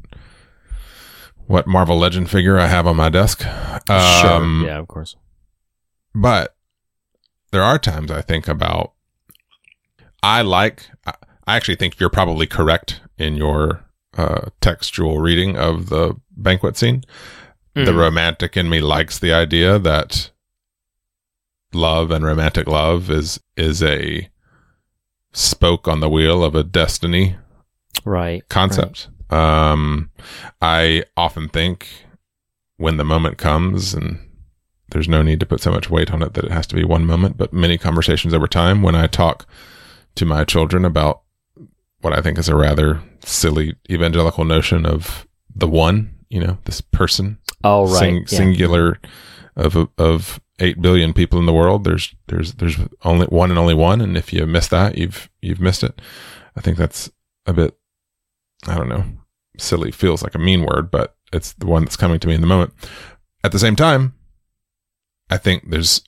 what 1.47 1.67
marvel 1.67 1.99
legend 1.99 2.29
figure 2.31 2.59
i 2.59 2.67
have 2.67 2.87
on 2.87 2.97
my 2.97 3.09
desk 3.09 3.45
um, 3.89 4.61
sure. 4.61 4.69
Yeah, 4.69 4.79
of 4.79 4.89
course. 4.89 5.17
But 6.21 6.55
there 7.53 7.63
are 7.63 7.79
times 7.79 8.11
I 8.11 8.21
think 8.23 8.49
about. 8.49 8.93
I 10.23 10.43
like. 10.43 10.91
I 11.07 11.15
actually 11.57 11.77
think 11.77 11.99
you're 11.99 12.11
probably 12.11 12.47
correct 12.47 13.01
in 13.17 13.37
your 13.37 13.85
uh, 14.17 14.47
textual 14.61 15.21
reading 15.21 15.57
of 15.57 15.89
the 15.89 16.15
banquet 16.37 16.77
scene. 16.77 17.05
The 17.75 17.93
Mm. 17.93 17.97
romantic 17.99 18.57
in 18.57 18.69
me 18.69 18.81
likes 18.81 19.19
the 19.19 19.33
idea 19.33 19.79
that 19.79 20.31
love 21.73 22.11
and 22.11 22.25
romantic 22.25 22.67
love 22.67 23.11
is 23.11 23.39
is 23.57 23.83
a 23.83 24.29
spoke 25.33 25.87
on 25.87 26.01
the 26.01 26.09
wheel 26.09 26.43
of 26.43 26.55
a 26.55 26.65
destiny 26.65 27.37
Right. 28.05 28.49
concept. 28.49 29.09
Um, 29.31 30.11
I 30.61 31.05
often 31.17 31.49
think 31.49 31.87
when 32.79 32.97
the 32.97 33.05
moment 33.05 33.37
comes, 33.39 33.93
and 33.95 34.19
there's 34.91 35.09
no 35.09 35.23
need 35.23 35.41
to 35.41 35.47
put 35.47 35.61
so 35.61 35.71
much 35.71 35.91
weight 35.91 36.13
on 36.13 36.23
it 36.23 36.35
that 36.35 36.45
it 36.45 36.51
has 36.51 36.67
to 36.69 36.75
be 36.75 36.85
one 36.85 37.05
moment, 37.07 37.37
but 37.37 37.53
many 37.53 37.77
conversations 37.79 38.33
over 38.35 38.47
time 38.47 38.83
when 38.83 38.95
I 38.95 39.07
talk 39.07 39.47
to 40.17 40.25
my 40.25 40.45
children 40.45 40.85
about 40.85 41.23
what 42.01 42.13
I 42.13 42.21
think 42.21 42.39
is 42.39 42.49
a 42.49 42.57
rather 42.57 43.03
silly 43.25 43.75
evangelical 43.91 44.45
notion 44.45 44.87
of 44.87 45.27
the 45.55 45.69
one, 45.69 46.15
you 46.31 46.41
know, 46.41 46.59
this 46.65 46.81
person, 46.81 47.39
Oh, 47.65 47.87
right. 47.87 47.99
sing- 47.99 48.17
yeah. 48.21 48.27
singular 48.39 48.99
of 49.57 49.89
of 49.99 50.41
eight 50.61 50.81
billion 50.81 51.13
people 51.13 51.39
in 51.39 51.47
the 51.47 51.53
world. 51.53 51.85
There's 51.85 52.15
there's 52.29 52.55
there's 52.55 52.77
only 53.05 53.27
one 53.27 53.51
and 53.51 53.59
only 53.59 53.75
one, 53.75 54.01
and 54.01 54.17
if 54.17 54.33
you 54.33 54.47
miss 54.47 54.69
that, 54.69 54.97
you've 54.97 55.29
you've 55.43 55.61
missed 55.61 55.83
it. 55.83 56.01
I 56.57 56.61
think 56.61 56.77
that's 56.79 57.11
a 57.47 57.53
bit, 57.53 57.77
I 58.67 58.77
don't 58.77 58.89
know, 58.89 59.05
silly. 59.59 59.91
Feels 59.91 60.23
like 60.23 60.35
a 60.35 60.39
mean 60.39 60.63
word, 60.65 60.91
but 60.91 61.17
it's 61.33 61.53
the 61.55 61.67
one 61.67 61.85
that's 61.85 61.97
coming 61.97 62.21
to 62.21 62.29
me 62.29 62.35
in 62.35 62.41
the 62.41 62.47
moment. 62.47 62.73
At 63.45 63.53
the 63.53 63.59
same 63.59 63.77
time, 63.77 64.15
I 65.31 65.37
think 65.37 65.71
there's 65.71 66.03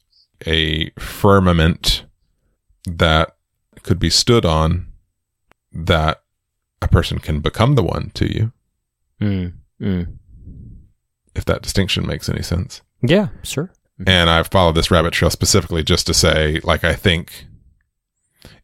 a 0.47 0.91
firmament 0.99 2.05
that 2.87 3.37
could 3.83 3.99
be 3.99 4.11
stood 4.11 4.45
on 4.45 4.87
that 5.73 6.23
a 6.83 6.89
person 6.89 7.19
can 7.19 7.41
become 7.41 7.75
the 7.75 7.83
one 7.83 8.11
to 8.15 8.33
you, 8.33 8.53
Mm. 9.21 9.53
Mm. 9.81 10.17
if 11.35 11.45
that 11.45 11.63
distinction 11.63 12.07
makes 12.07 12.29
any 12.29 12.43
sense. 12.43 12.81
Yeah, 13.03 13.29
sure. 13.43 13.71
And 14.07 14.31
I've 14.31 14.49
followed 14.49 14.77
this 14.77 14.91
rabbit 14.91 15.13
trail 15.13 15.31
specifically 15.31 15.83
just 15.83 16.07
to 16.07 16.15
say, 16.15 16.59
like, 16.65 16.85
I 16.85 16.95
think 16.95 17.45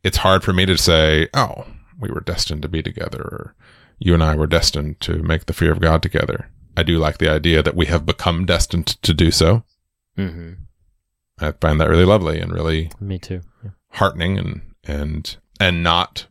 it's 0.02 0.16
hard 0.18 0.42
for 0.42 0.54
me 0.54 0.64
to 0.64 0.78
say, 0.78 1.28
oh, 1.34 1.66
we 2.00 2.08
were 2.10 2.20
destined 2.22 2.62
to 2.62 2.68
be 2.68 2.82
together, 2.82 3.20
or 3.20 3.54
you 3.98 4.14
and 4.14 4.22
I 4.24 4.34
were 4.34 4.46
destined 4.46 5.00
to 5.02 5.22
make 5.22 5.44
the 5.44 5.52
fear 5.52 5.72
of 5.72 5.80
God 5.80 6.02
together. 6.02 6.50
I 6.74 6.82
do 6.82 6.98
like 6.98 7.18
the 7.18 7.30
idea 7.30 7.62
that 7.62 7.76
we 7.76 7.86
have 7.86 8.06
become 8.06 8.46
destined 8.46 8.86
to 9.02 9.12
do 9.12 9.30
so. 9.30 9.64
Hmm 10.16 10.52
I 11.38 11.52
find 11.52 11.78
that 11.80 11.88
really 11.90 12.06
lovely 12.06 12.40
and 12.40 12.50
really 12.52 12.90
Me 13.00 13.18
too. 13.18 13.42
Yeah. 13.62 13.70
heartening 13.90 14.38
and, 14.38 14.62
and, 14.84 15.36
and 15.60 15.82
not 15.82 16.26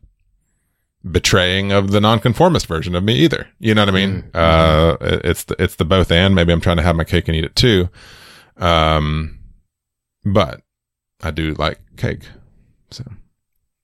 betraying 1.09 1.71
of 1.71 1.91
the 1.91 2.01
nonconformist 2.01 2.65
version 2.65 2.95
of 2.95 3.03
me 3.03 3.13
either. 3.13 3.47
You 3.59 3.75
know 3.75 3.83
what 3.83 3.89
I 3.89 3.91
mean? 3.91 4.23
Mhm. 4.23 4.29
Uh, 4.33 4.97
it's 5.23 5.43
the, 5.43 5.55
it's 5.61 5.75
the 5.75 5.85
both 5.85 6.11
and 6.11 6.33
maybe 6.33 6.51
I'm 6.51 6.61
trying 6.61 6.77
to 6.77 6.83
have 6.83 6.95
my 6.95 7.03
cake 7.03 7.27
and 7.27 7.37
eat 7.37 7.43
it 7.43 7.55
too. 7.55 7.89
Um, 8.57 9.37
but 10.23 10.61
I 11.21 11.29
do 11.31 11.53
like 11.53 11.79
cake. 11.97 12.23
So 12.89 13.03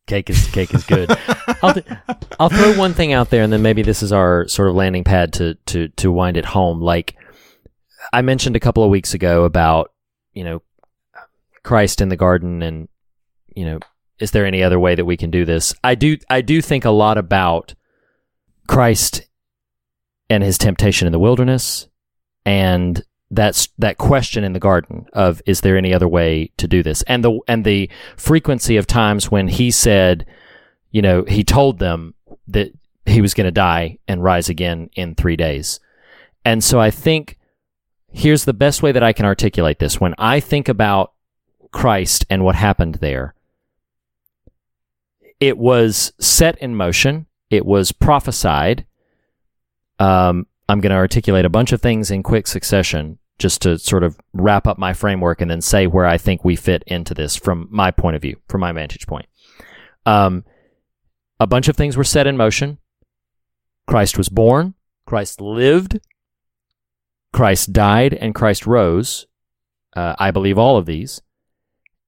Cake 0.07 0.29
is 0.31 0.47
cake 0.51 0.73
is 0.73 0.83
good. 0.83 1.09
I'll 1.61 1.73
th- 1.75 1.85
I'll 2.39 2.49
throw 2.49 2.75
one 2.77 2.93
thing 2.93 3.13
out 3.13 3.29
there, 3.29 3.43
and 3.43 3.53
then 3.53 3.61
maybe 3.61 3.81
this 3.83 4.01
is 4.03 4.11
our 4.11 4.47
sort 4.47 4.69
of 4.69 4.75
landing 4.75 5.03
pad 5.03 5.31
to 5.33 5.53
to 5.67 5.87
to 5.89 6.11
wind 6.11 6.37
it 6.37 6.45
home. 6.45 6.81
Like 6.81 7.15
I 8.11 8.21
mentioned 8.23 8.55
a 8.55 8.59
couple 8.59 8.83
of 8.83 8.89
weeks 8.89 9.13
ago 9.13 9.43
about 9.45 9.90
you 10.33 10.43
know 10.43 10.61
Christ 11.63 12.01
in 12.01 12.09
the 12.09 12.17
garden, 12.17 12.61
and 12.61 12.87
you 13.55 13.65
know 13.65 13.79
is 14.19 14.31
there 14.31 14.45
any 14.45 14.61
other 14.63 14.79
way 14.79 14.95
that 14.95 15.05
we 15.05 15.17
can 15.17 15.31
do 15.31 15.45
this? 15.45 15.73
I 15.83 15.95
do 15.95 16.17
I 16.29 16.41
do 16.41 16.61
think 16.61 16.85
a 16.85 16.91
lot 16.91 17.17
about 17.17 17.73
Christ 18.67 19.27
and 20.29 20.43
his 20.43 20.57
temptation 20.57 21.07
in 21.07 21.11
the 21.11 21.19
wilderness, 21.19 21.87
and 22.45 23.03
that's 23.31 23.69
that 23.77 23.97
question 23.97 24.43
in 24.43 24.53
the 24.53 24.59
garden 24.59 25.07
of 25.13 25.41
is 25.45 25.61
there 25.61 25.77
any 25.77 25.93
other 25.93 26.07
way 26.07 26.51
to 26.57 26.67
do 26.67 26.83
this 26.83 27.01
and 27.03 27.23
the 27.23 27.39
and 27.47 27.63
the 27.63 27.89
frequency 28.17 28.75
of 28.75 28.85
times 28.85 29.31
when 29.31 29.47
he 29.47 29.71
said 29.71 30.25
you 30.91 31.01
know 31.01 31.23
he 31.23 31.43
told 31.43 31.79
them 31.79 32.13
that 32.47 32.71
he 33.05 33.21
was 33.21 33.33
going 33.33 33.45
to 33.45 33.51
die 33.51 33.97
and 34.07 34.21
rise 34.21 34.49
again 34.49 34.89
in 34.95 35.15
3 35.15 35.37
days 35.37 35.79
and 36.43 36.61
so 36.61 36.79
i 36.79 36.91
think 36.91 37.37
here's 38.11 38.45
the 38.45 38.53
best 38.53 38.83
way 38.83 38.91
that 38.91 39.03
i 39.03 39.13
can 39.13 39.25
articulate 39.25 39.79
this. 39.79 39.99
When 39.99 40.13
i 40.17 40.39
think 40.39 40.69
about 40.69 41.13
christ 41.71 42.25
and 42.29 42.43
what 42.43 42.55
happened 42.55 42.95
there 42.95 43.33
it 45.41 45.57
was 45.57 46.13
set 46.19 46.57
in 46.59 46.75
motion. 46.75 47.25
It 47.49 47.65
was 47.65 47.91
prophesied. 47.91 48.85
Um, 49.99 50.45
I'm 50.69 50.79
going 50.79 50.91
to 50.91 50.95
articulate 50.95 51.43
a 51.43 51.49
bunch 51.49 51.73
of 51.73 51.81
things 51.81 52.11
in 52.11 52.23
quick 52.23 52.47
succession 52.47 53.17
just 53.39 53.63
to 53.63 53.79
sort 53.79 54.03
of 54.03 54.19
wrap 54.33 54.67
up 54.67 54.77
my 54.77 54.93
framework 54.93 55.41
and 55.41 55.49
then 55.49 55.59
say 55.59 55.87
where 55.87 56.05
I 56.05 56.19
think 56.19 56.45
we 56.45 56.55
fit 56.55 56.83
into 56.85 57.15
this 57.15 57.35
from 57.35 57.67
my 57.71 57.89
point 57.89 58.15
of 58.15 58.21
view, 58.21 58.39
from 58.47 58.61
my 58.61 58.71
vantage 58.71 59.07
point. 59.07 59.25
Um, 60.05 60.45
a 61.39 61.47
bunch 61.47 61.67
of 61.67 61.75
things 61.75 61.97
were 61.97 62.03
set 62.03 62.27
in 62.27 62.37
motion. 62.37 62.77
Christ 63.87 64.17
was 64.17 64.29
born, 64.29 64.75
Christ 65.07 65.41
lived, 65.41 65.99
Christ 67.33 67.73
died, 67.73 68.13
and 68.13 68.35
Christ 68.35 68.65
rose. 68.65 69.25
Uh, 69.95 70.15
I 70.17 70.31
believe 70.31 70.57
all 70.57 70.77
of 70.77 70.85
these. 70.85 71.21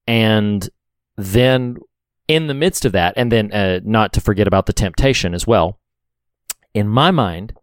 And 0.08 0.70
then 1.18 1.78
in 2.28 2.48
the 2.48 2.54
midst 2.54 2.86
of 2.86 2.92
that, 2.94 3.14
and 3.18 3.32
then 3.32 3.52
uh, 3.52 3.80
not 3.84 4.14
to 4.14 4.22
forget 4.22 4.48
about 4.48 4.66
the 4.66 4.74
temptation 4.74 5.34
as 5.34 5.46
well, 5.46 5.80
in 6.74 6.88
my 6.88 7.12
mind, 7.12 7.54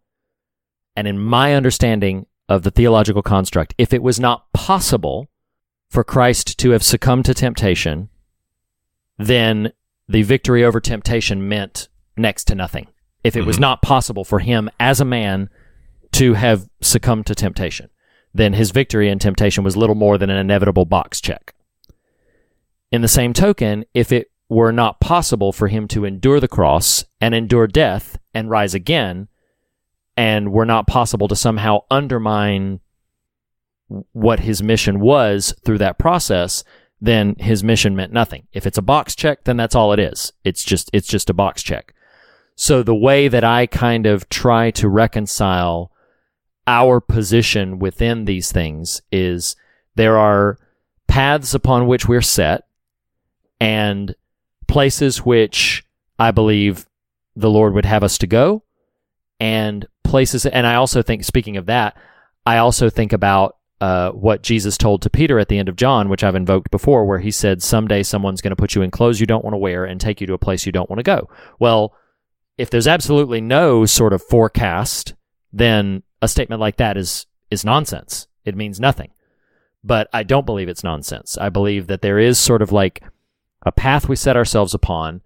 and 0.95 1.07
in 1.07 1.19
my 1.19 1.53
understanding 1.53 2.25
of 2.49 2.63
the 2.63 2.71
theological 2.71 3.21
construct, 3.21 3.73
if 3.77 3.93
it 3.93 4.03
was 4.03 4.19
not 4.19 4.51
possible 4.53 5.29
for 5.89 6.03
Christ 6.03 6.57
to 6.59 6.71
have 6.71 6.83
succumbed 6.83 7.25
to 7.25 7.33
temptation, 7.33 8.09
then 9.17 9.73
the 10.07 10.23
victory 10.23 10.63
over 10.63 10.79
temptation 10.79 11.47
meant 11.47 11.89
next 12.17 12.45
to 12.45 12.55
nothing. 12.55 12.87
If 13.23 13.35
it 13.35 13.45
was 13.45 13.59
not 13.59 13.81
possible 13.81 14.23
for 14.23 14.39
him 14.39 14.69
as 14.79 14.99
a 14.99 15.05
man 15.05 15.49
to 16.13 16.33
have 16.33 16.69
succumbed 16.81 17.25
to 17.27 17.35
temptation, 17.35 17.89
then 18.33 18.53
his 18.53 18.71
victory 18.71 19.09
in 19.09 19.19
temptation 19.19 19.63
was 19.63 19.77
little 19.77 19.95
more 19.95 20.17
than 20.17 20.29
an 20.29 20.37
inevitable 20.37 20.85
box 20.85 21.21
check. 21.21 21.53
In 22.91 23.01
the 23.01 23.07
same 23.07 23.33
token, 23.33 23.85
if 23.93 24.11
it 24.11 24.31
were 24.49 24.71
not 24.71 24.99
possible 24.99 25.51
for 25.53 25.69
him 25.69 25.87
to 25.87 26.03
endure 26.03 26.39
the 26.39 26.47
cross 26.47 27.05
and 27.21 27.33
endure 27.33 27.67
death 27.67 28.17
and 28.33 28.49
rise 28.49 28.73
again, 28.73 29.29
and 30.17 30.51
were 30.51 30.65
not 30.65 30.87
possible 30.87 31.27
to 31.27 31.35
somehow 31.35 31.79
undermine 31.89 32.79
what 34.11 34.41
his 34.41 34.61
mission 34.61 34.99
was 34.99 35.53
through 35.63 35.77
that 35.77 35.97
process, 35.97 36.63
then 36.99 37.35
his 37.39 37.63
mission 37.63 37.95
meant 37.95 38.13
nothing. 38.13 38.47
If 38.53 38.67
it's 38.67 38.77
a 38.77 38.83
box 38.83 39.15
check, 39.15 39.43
then 39.45 39.57
that's 39.57 39.75
all 39.75 39.93
it 39.93 39.99
is. 39.99 40.31
It's 40.43 40.63
just 40.63 40.89
it's 40.93 41.07
just 41.07 41.29
a 41.29 41.33
box 41.33 41.63
check. 41.63 41.93
So 42.55 42.83
the 42.83 42.95
way 42.95 43.27
that 43.27 43.43
I 43.43 43.65
kind 43.65 44.05
of 44.05 44.29
try 44.29 44.71
to 44.71 44.87
reconcile 44.87 45.91
our 46.67 46.99
position 46.99 47.79
within 47.79 48.25
these 48.25 48.51
things 48.51 49.01
is 49.11 49.55
there 49.95 50.17
are 50.17 50.57
paths 51.07 51.53
upon 51.53 51.87
which 51.87 52.07
we're 52.07 52.21
set 52.21 52.63
and 53.59 54.15
places 54.67 55.25
which 55.25 55.85
I 56.17 56.31
believe 56.31 56.87
the 57.35 57.49
Lord 57.49 57.73
would 57.73 57.85
have 57.85 58.03
us 58.03 58.17
to 58.19 58.27
go 58.27 58.63
and 59.39 59.85
places 60.03 60.45
and 60.45 60.67
I 60.67 60.75
also 60.75 61.01
think 61.01 61.23
speaking 61.23 61.57
of 61.57 61.65
that, 61.65 61.97
I 62.45 62.57
also 62.57 62.89
think 62.89 63.13
about 63.13 63.57
uh, 63.81 64.11
what 64.11 64.43
Jesus 64.43 64.77
told 64.77 65.01
to 65.01 65.09
Peter 65.09 65.39
at 65.39 65.47
the 65.47 65.57
end 65.57 65.67
of 65.67 65.75
John, 65.75 66.07
which 66.07 66.23
I've 66.23 66.35
invoked 66.35 66.69
before, 66.69 67.05
where 67.05 67.17
he 67.19 67.31
said, 67.31 67.63
Someday 67.63 68.03
someone's 68.03 68.41
going 68.41 68.51
to 68.51 68.55
put 68.55 68.75
you 68.75 68.83
in 68.83 68.91
clothes 68.91 69.19
you 69.19 69.25
don't 69.25 69.43
want 69.43 69.55
to 69.55 69.59
wear 69.59 69.85
and 69.85 69.99
take 69.99 70.21
you 70.21 70.27
to 70.27 70.33
a 70.33 70.37
place 70.37 70.67
you 70.67 70.71
don't 70.71 70.89
want 70.89 70.99
to 70.99 71.03
go. 71.03 71.27
Well, 71.59 71.95
if 72.59 72.69
there's 72.69 72.87
absolutely 72.87 73.41
no 73.41 73.87
sort 73.87 74.13
of 74.13 74.21
forecast, 74.21 75.15
then 75.51 76.03
a 76.21 76.27
statement 76.27 76.59
like 76.59 76.77
that 76.77 76.97
is, 76.97 77.25
is 77.49 77.65
nonsense. 77.65 78.27
It 78.45 78.55
means 78.55 78.79
nothing. 78.79 79.11
But 79.83 80.07
I 80.13 80.23
don't 80.23 80.45
believe 80.45 80.69
it's 80.69 80.83
nonsense. 80.83 81.37
I 81.37 81.49
believe 81.49 81.87
that 81.87 82.01
there 82.01 82.19
is 82.19 82.39
sort 82.39 82.61
of 82.61 82.71
like 82.71 83.03
a 83.65 83.71
path 83.71 84.07
we 84.07 84.15
set 84.15 84.37
ourselves 84.37 84.73
upon 84.73 85.21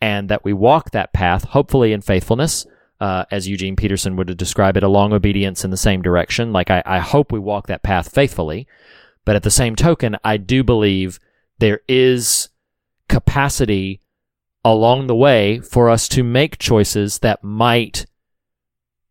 and 0.00 0.28
that 0.28 0.44
we 0.44 0.52
walk 0.52 0.90
that 0.90 1.12
path, 1.12 1.44
hopefully 1.44 1.92
in 1.92 2.00
faithfulness, 2.00 2.66
uh, 3.00 3.24
as 3.30 3.48
Eugene 3.48 3.76
Peterson 3.76 4.16
would 4.16 4.36
describe 4.36 4.76
it, 4.76 4.82
a 4.82 4.88
long 4.88 5.12
obedience 5.12 5.64
in 5.64 5.70
the 5.70 5.76
same 5.76 6.02
direction. 6.02 6.52
Like, 6.52 6.70
I, 6.70 6.82
I 6.86 6.98
hope 7.00 7.32
we 7.32 7.38
walk 7.38 7.66
that 7.66 7.82
path 7.82 8.12
faithfully. 8.12 8.66
But 9.24 9.36
at 9.36 9.42
the 9.42 9.50
same 9.50 9.76
token, 9.76 10.16
I 10.24 10.36
do 10.36 10.64
believe 10.64 11.20
there 11.58 11.80
is 11.86 12.48
capacity 13.08 14.00
along 14.64 15.06
the 15.06 15.14
way 15.14 15.60
for 15.60 15.90
us 15.90 16.08
to 16.08 16.22
make 16.22 16.58
choices 16.58 17.18
that 17.20 17.44
might 17.44 18.06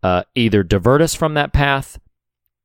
uh, 0.03 0.23
either 0.35 0.63
divert 0.63 1.01
us 1.01 1.13
from 1.13 1.33
that 1.33 1.53
path, 1.53 1.99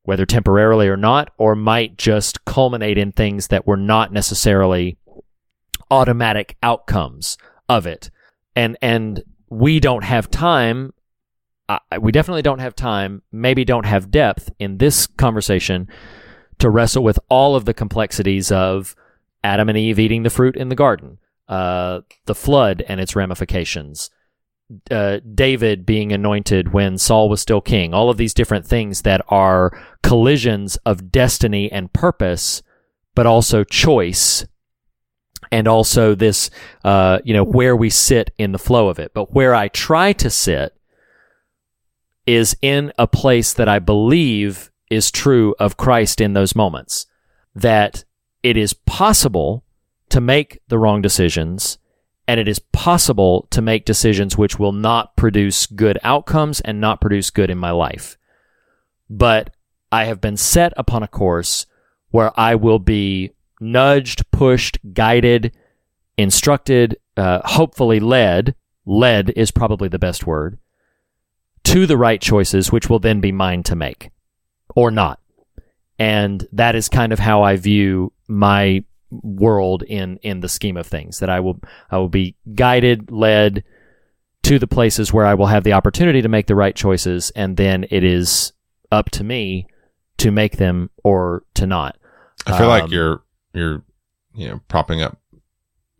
whether 0.03 0.25
temporarily 0.25 0.87
or 0.87 0.97
not, 0.97 1.31
or 1.37 1.55
might 1.55 1.97
just 1.97 2.45
culminate 2.45 2.97
in 2.97 3.11
things 3.11 3.47
that 3.47 3.67
were 3.67 3.77
not 3.77 4.11
necessarily 4.11 4.97
automatic 5.89 6.57
outcomes 6.63 7.37
of 7.69 7.85
it. 7.85 8.09
And 8.55 8.77
and 8.81 9.23
we 9.49 9.79
don't 9.79 10.03
have 10.03 10.29
time 10.29 10.93
uh, 11.69 11.79
we 12.01 12.11
definitely 12.11 12.41
don't 12.41 12.59
have 12.59 12.75
time, 12.75 13.21
maybe 13.31 13.63
don't 13.63 13.85
have 13.85 14.11
depth 14.11 14.51
in 14.59 14.77
this 14.77 15.07
conversation 15.07 15.87
to 16.59 16.69
wrestle 16.69 17.03
with 17.03 17.19
all 17.29 17.55
of 17.55 17.65
the 17.65 17.73
complexities 17.73 18.51
of 18.51 18.95
Adam 19.43 19.69
and 19.69 19.77
Eve 19.77 19.99
eating 19.99 20.23
the 20.23 20.29
fruit 20.29 20.55
in 20.55 20.69
the 20.69 20.75
garden, 20.75 21.19
uh, 21.47 22.01
the 22.25 22.35
flood 22.35 22.83
and 22.87 22.99
its 22.99 23.15
ramifications, 23.15 24.09
uh, 24.89 25.19
David 25.33 25.85
being 25.85 26.11
anointed 26.11 26.73
when 26.73 26.97
Saul 26.97 27.29
was 27.29 27.41
still 27.41 27.61
king, 27.61 27.93
all 27.93 28.09
of 28.09 28.17
these 28.17 28.33
different 28.33 28.65
things 28.65 29.01
that 29.03 29.21
are 29.29 29.77
collisions 30.01 30.77
of 30.77 31.11
destiny 31.11 31.71
and 31.71 31.91
purpose, 31.93 32.61
but 33.15 33.25
also 33.25 33.63
choice. 33.63 34.45
And 35.51 35.67
also 35.67 36.15
this, 36.15 36.49
uh, 36.83 37.19
you 37.23 37.33
know, 37.33 37.43
where 37.43 37.75
we 37.75 37.89
sit 37.89 38.31
in 38.37 38.53
the 38.53 38.59
flow 38.59 38.87
of 38.87 38.97
it. 38.97 39.13
But 39.13 39.33
where 39.33 39.53
I 39.53 39.67
try 39.67 40.13
to 40.13 40.29
sit 40.29 40.73
is 42.25 42.55
in 42.61 42.91
a 42.97 43.05
place 43.05 43.53
that 43.53 43.69
I 43.69 43.79
believe 43.79 44.71
is 44.89 45.11
true 45.11 45.53
of 45.59 45.77
Christ 45.77 46.21
in 46.21 46.33
those 46.33 46.55
moments. 46.55 47.05
That 47.53 48.03
it 48.41 48.57
is 48.57 48.73
possible 48.73 49.63
to 50.09 50.19
make 50.21 50.59
the 50.69 50.79
wrong 50.79 51.01
decisions 51.01 51.77
and 52.27 52.39
it 52.39 52.47
is 52.47 52.59
possible 52.59 53.47
to 53.51 53.61
make 53.61 53.85
decisions 53.85 54.37
which 54.37 54.57
will 54.57 54.71
not 54.71 55.15
produce 55.15 55.65
good 55.65 55.97
outcomes 56.03 56.61
and 56.61 56.79
not 56.79 57.01
produce 57.01 57.29
good 57.29 57.49
in 57.49 57.57
my 57.57 57.71
life. 57.71 58.17
But 59.09 59.53
I 59.91 60.05
have 60.05 60.21
been 60.21 60.37
set 60.37 60.73
upon 60.77 61.03
a 61.03 61.07
course 61.07 61.65
where 62.09 62.37
I 62.39 62.55
will 62.55 62.79
be 62.79 63.31
nudged, 63.59 64.29
pushed, 64.31 64.77
guided, 64.93 65.55
instructed, 66.17 66.97
uh, 67.17 67.41
hopefully 67.43 67.99
led. 67.99 68.55
Led 68.85 69.29
is 69.31 69.51
probably 69.51 69.87
the 69.87 69.99
best 69.99 70.27
word 70.27 70.57
to 71.63 71.85
the 71.85 71.97
right 71.97 72.21
choices, 72.21 72.71
which 72.71 72.89
will 72.89 72.99
then 72.99 73.21
be 73.21 73.31
mine 73.31 73.63
to 73.63 73.75
make 73.75 74.11
or 74.75 74.91
not. 74.91 75.19
And 75.97 76.45
that 76.51 76.75
is 76.75 76.89
kind 76.89 77.13
of 77.13 77.19
how 77.19 77.43
I 77.43 77.55
view 77.55 78.11
my 78.27 78.83
world 79.21 79.83
in, 79.83 80.17
in 80.23 80.39
the 80.39 80.49
scheme 80.49 80.77
of 80.77 80.87
things 80.87 81.19
that 81.19 81.29
I 81.29 81.39
will, 81.39 81.59
I 81.91 81.97
will 81.97 82.09
be 82.09 82.35
guided, 82.55 83.11
led 83.11 83.63
to 84.43 84.59
the 84.59 84.67
places 84.67 85.13
where 85.13 85.25
I 85.25 85.33
will 85.35 85.45
have 85.47 85.63
the 85.63 85.73
opportunity 85.73 86.21
to 86.21 86.29
make 86.29 86.47
the 86.47 86.55
right 86.55 86.75
choices. 86.75 87.31
And 87.35 87.57
then 87.57 87.85
it 87.89 88.03
is 88.03 88.53
up 88.91 89.09
to 89.11 89.23
me 89.23 89.67
to 90.17 90.31
make 90.31 90.57
them 90.57 90.89
or 91.03 91.43
to 91.55 91.65
not. 91.65 91.97
I 92.45 92.57
feel 92.57 92.67
like 92.67 92.83
Um, 92.83 92.91
you're 92.91 93.23
you're 93.53 93.83
you 94.35 94.49
know 94.49 94.61
propping 94.67 95.01
up 95.01 95.17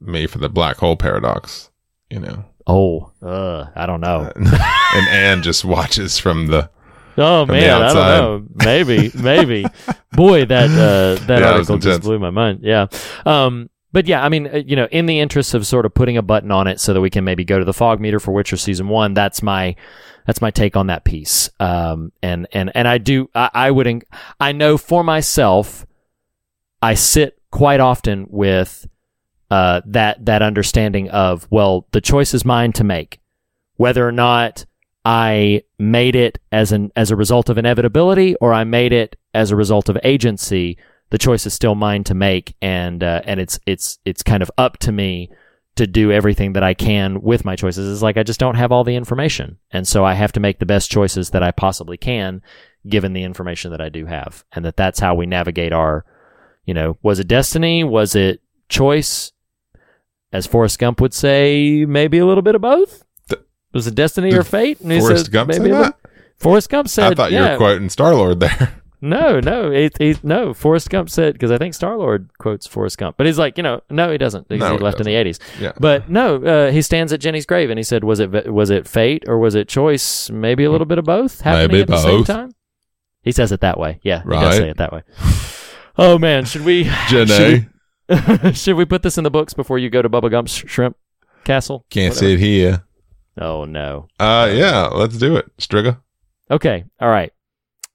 me 0.01 0.27
for 0.27 0.39
the 0.39 0.49
black 0.49 0.77
hole 0.77 0.97
paradox. 0.97 1.69
You 2.09 2.19
know, 2.19 2.45
Oh, 2.67 3.11
uh, 3.21 3.65
I 3.75 3.85
don't 3.85 4.01
know. 4.01 4.31
and 4.35 5.07
Anne 5.07 5.41
just 5.41 5.65
watches 5.65 6.17
from 6.19 6.47
the. 6.47 6.69
Oh 7.17 7.45
man, 7.45 7.81
I 7.81 7.93
don't 7.93 7.95
know. 7.95 8.47
Maybe, 8.65 9.11
maybe. 9.13 9.65
Boy, 10.11 10.45
that 10.45 10.69
uh, 10.69 11.23
that 11.27 11.41
Yeah, 11.41 11.51
article 11.51 11.77
just 11.77 12.01
blew 12.01 12.19
my 12.19 12.29
mind. 12.29 12.59
Yeah. 12.63 12.87
Um, 13.25 13.69
but 13.91 14.07
yeah, 14.07 14.23
I 14.23 14.29
mean, 14.29 14.47
uh, 14.47 14.57
you 14.65 14.75
know, 14.75 14.87
in 14.91 15.05
the 15.05 15.19
interest 15.19 15.53
of 15.53 15.67
sort 15.67 15.85
of 15.85 15.93
putting 15.93 16.17
a 16.17 16.21
button 16.23 16.51
on 16.51 16.67
it 16.67 16.79
so 16.79 16.93
that 16.93 17.01
we 17.01 17.11
can 17.11 17.23
maybe 17.23 17.45
go 17.45 17.59
to 17.59 17.65
the 17.65 17.73
fog 17.73 18.01
meter 18.01 18.19
for 18.19 18.31
Witcher 18.31 18.57
season 18.57 18.87
one, 18.87 19.13
that's 19.13 19.43
my 19.43 19.75
that's 20.25 20.41
my 20.41 20.51
take 20.51 20.75
on 20.75 20.87
that 20.87 21.03
piece. 21.03 21.49
Um, 21.59 22.11
and 22.21 22.47
and 22.51 22.71
and 22.73 22.87
I 22.87 22.97
do 22.97 23.29
I, 23.35 23.49
I 23.53 23.71
would 23.71 24.03
I 24.39 24.51
know 24.51 24.77
for 24.77 25.03
myself, 25.03 25.85
I 26.81 26.95
sit 26.95 27.39
quite 27.51 27.79
often 27.79 28.25
with 28.29 28.87
uh, 29.51 29.81
that 29.85 30.25
that 30.25 30.41
understanding 30.41 31.09
of 31.11 31.47
well, 31.51 31.87
the 31.91 32.01
choice 32.01 32.33
is 32.33 32.43
mine 32.43 32.73
to 32.73 32.83
make, 32.83 33.19
whether 33.75 34.07
or 34.07 34.11
not 34.11 34.65
I 35.05 35.63
made 35.77 36.15
it 36.15 36.39
as 36.51 36.71
an 36.71 36.91
as 36.95 37.11
a 37.11 37.15
result 37.15 37.49
of 37.49 37.57
inevitability 37.57 38.35
or 38.35 38.53
I 38.53 38.63
made 38.63 38.93
it 38.93 39.17
as 39.33 39.51
a 39.51 39.55
result 39.55 39.89
of 39.89 39.97
agency. 40.03 40.77
The 41.09 41.17
choice 41.17 41.45
is 41.45 41.53
still 41.53 41.75
mine 41.75 42.03
to 42.05 42.13
make, 42.13 42.55
and 42.61 43.03
uh, 43.03 43.21
and 43.25 43.39
it's 43.39 43.59
it's 43.65 43.99
it's 44.05 44.23
kind 44.23 44.41
of 44.41 44.49
up 44.57 44.77
to 44.79 44.91
me 44.91 45.29
to 45.75 45.87
do 45.87 46.11
everything 46.11 46.53
that 46.53 46.63
I 46.63 46.73
can 46.73 47.21
with 47.21 47.45
my 47.45 47.55
choices. 47.55 47.91
It's 47.91 48.01
like 48.01 48.17
I 48.17 48.23
just 48.23 48.39
don't 48.39 48.55
have 48.55 48.71
all 48.71 48.83
the 48.83 48.95
information, 48.95 49.57
and 49.71 49.87
so 49.87 50.05
I 50.05 50.13
have 50.13 50.31
to 50.33 50.39
make 50.39 50.59
the 50.59 50.65
best 50.65 50.89
choices 50.89 51.31
that 51.31 51.43
I 51.43 51.51
possibly 51.51 51.97
can, 51.97 52.41
given 52.87 53.13
the 53.13 53.23
information 53.23 53.71
that 53.71 53.81
I 53.81 53.89
do 53.89 54.05
have, 54.05 54.43
and 54.53 54.63
that 54.65 54.77
that's 54.77 54.99
how 54.99 55.13
we 55.15 55.25
navigate 55.25 55.73
our, 55.73 56.05
you 56.65 56.73
know, 56.73 56.97
was 57.03 57.19
it 57.19 57.27
destiny? 57.27 57.83
Was 57.83 58.15
it 58.15 58.41
choice? 58.69 59.31
As 60.31 60.47
Forrest 60.47 60.79
Gump 60.79 60.99
would 60.99 61.13
say, 61.13 61.85
maybe 61.85 62.17
a 62.17 62.25
little 62.25 62.41
bit 62.41 62.55
of 62.55 62.61
both. 62.61 63.03
Was 63.73 63.87
it 63.87 63.95
destiny 63.95 64.33
or 64.33 64.43
fate? 64.43 64.79
And 64.81 64.91
he 64.91 64.99
Forrest 64.99 65.25
said, 65.25 65.31
Gump 65.33 65.49
maybe 65.49 65.69
a 65.71 65.73
that? 65.75 65.95
Forrest 66.37 66.69
Gump 66.69 66.87
said, 66.89 67.11
I 67.13 67.15
thought 67.15 67.31
you 67.31 67.37
yeah, 67.39 67.51
were 67.53 67.57
quoting 67.57 67.89
Star 67.89 68.13
Lord 68.13 68.39
there. 68.39 68.75
no, 69.01 69.39
no, 69.39 69.71
it, 69.71 69.95
it, 69.99 70.23
no. 70.23 70.53
Forrest 70.53 70.89
Gump 70.89 71.09
said 71.09 71.33
because 71.33 71.51
I 71.51 71.57
think 71.57 71.73
Star 71.73 71.97
Lord 71.97 72.29
quotes 72.37 72.67
Forrest 72.67 72.97
Gump, 72.97 73.17
but 73.17 73.25
he's 73.25 73.37
like, 73.39 73.57
you 73.57 73.63
know, 73.63 73.81
no, 73.89 74.11
he 74.11 74.17
doesn't. 74.17 74.47
Because 74.47 74.69
No, 74.69 74.77
he 74.77 74.83
left 74.83 74.99
in 74.99 75.05
the 75.05 75.15
eighties. 75.15 75.39
Yeah. 75.59 75.71
But 75.79 76.09
no, 76.09 76.43
uh, 76.43 76.71
he 76.71 76.81
stands 76.81 77.13
at 77.13 77.19
Jenny's 77.19 77.45
grave 77.45 77.69
and 77.69 77.79
he 77.79 77.83
said, 77.83 78.03
was 78.03 78.19
it 78.19 78.51
was 78.51 78.69
it 78.69 78.87
fate 78.87 79.23
or 79.27 79.37
was 79.39 79.55
it 79.55 79.67
choice? 79.67 80.29
Maybe 80.29 80.63
a 80.65 80.71
little 80.71 80.85
bit 80.85 80.97
of 80.97 81.05
both 81.05 81.41
happening 81.41 81.67
Maybe 81.69 81.81
at 81.81 81.87
the 81.87 81.97
same 81.97 82.19
both. 82.19 82.27
time. 82.27 82.51
He 83.21 83.31
says 83.31 83.51
it 83.51 83.61
that 83.61 83.79
way. 83.79 83.99
Yeah, 84.03 84.21
he 84.23 84.29
does 84.29 84.43
Right. 84.43 84.53
say 84.57 84.69
it 84.69 84.77
that 84.77 84.91
way. 84.91 85.03
Oh 85.97 86.17
man, 86.19 86.45
should 86.45 86.65
we? 86.65 86.89
Jenny 87.07 87.27
Should 88.09 88.43
we, 88.43 88.53
should 88.53 88.75
we 88.75 88.85
put 88.85 89.01
this 89.03 89.17
in 89.17 89.23
the 89.23 89.31
books 89.31 89.53
before 89.53 89.79
you 89.79 89.89
go 89.89 90.01
to 90.01 90.09
Bubba 90.09 90.29
Gump's 90.29 90.51
Shrimp 90.69 90.97
Castle? 91.45 91.85
can't 91.89 92.13
Whatever. 92.13 92.31
sit 92.31 92.39
here. 92.39 92.83
Oh 93.37 93.65
no. 93.65 94.07
Uh, 94.19 94.51
yeah, 94.53 94.87
let's 94.87 95.17
do 95.17 95.35
it, 95.35 95.55
Striga. 95.57 95.97
Okay. 96.51 96.85
All 96.99 97.09
right. 97.09 97.33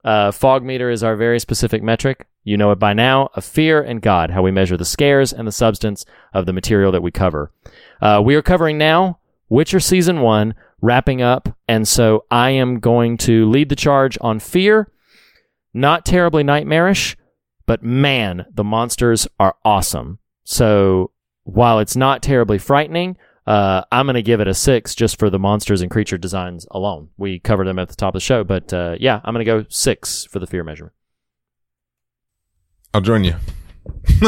Uh, 0.04 0.30
fog 0.30 0.62
meter 0.62 0.90
is 0.90 1.02
our 1.02 1.16
very 1.16 1.38
specific 1.38 1.82
metric. 1.82 2.26
You 2.44 2.56
know 2.56 2.70
it 2.70 2.78
by 2.78 2.92
now 2.94 3.28
of 3.34 3.44
fear 3.44 3.82
and 3.82 4.00
God, 4.00 4.30
how 4.30 4.42
we 4.42 4.50
measure 4.50 4.76
the 4.76 4.84
scares 4.84 5.32
and 5.32 5.46
the 5.46 5.52
substance 5.52 6.06
of 6.32 6.46
the 6.46 6.52
material 6.52 6.92
that 6.92 7.02
we 7.02 7.10
cover. 7.10 7.52
uh, 8.00 8.22
we 8.24 8.34
are 8.34 8.42
covering 8.42 8.78
now 8.78 9.18
Witcher 9.50 9.80
season 9.80 10.20
one, 10.20 10.54
wrapping 10.80 11.20
up, 11.20 11.56
and 11.66 11.86
so 11.86 12.24
I 12.30 12.50
am 12.50 12.80
going 12.80 13.16
to 13.18 13.48
lead 13.48 13.68
the 13.68 13.76
charge 13.76 14.16
on 14.20 14.38
fear. 14.40 14.90
Not 15.74 16.04
terribly 16.06 16.42
nightmarish, 16.42 17.16
but 17.66 17.82
man, 17.82 18.46
the 18.52 18.64
monsters 18.64 19.26
are 19.38 19.56
awesome. 19.64 20.18
So 20.44 21.10
while 21.44 21.78
it's 21.78 21.96
not 21.96 22.22
terribly 22.22 22.58
frightening, 22.58 23.16
uh, 23.48 23.82
I'm 23.90 24.06
going 24.06 24.14
to 24.14 24.22
give 24.22 24.40
it 24.40 24.48
a 24.48 24.54
six 24.54 24.94
just 24.94 25.18
for 25.18 25.30
the 25.30 25.38
monsters 25.38 25.80
and 25.80 25.90
creature 25.90 26.18
designs 26.18 26.66
alone. 26.70 27.08
We 27.16 27.38
covered 27.38 27.66
them 27.66 27.78
at 27.78 27.88
the 27.88 27.96
top 27.96 28.10
of 28.10 28.14
the 28.14 28.20
show, 28.20 28.44
but 28.44 28.72
uh, 28.72 28.96
yeah, 29.00 29.20
I'm 29.24 29.32
going 29.34 29.44
to 29.46 29.50
go 29.50 29.64
six 29.70 30.24
for 30.26 30.38
the 30.38 30.46
fear 30.46 30.62
measurement. 30.64 30.94
I'll 32.92 33.00
join 33.00 33.24
you. 33.24 33.34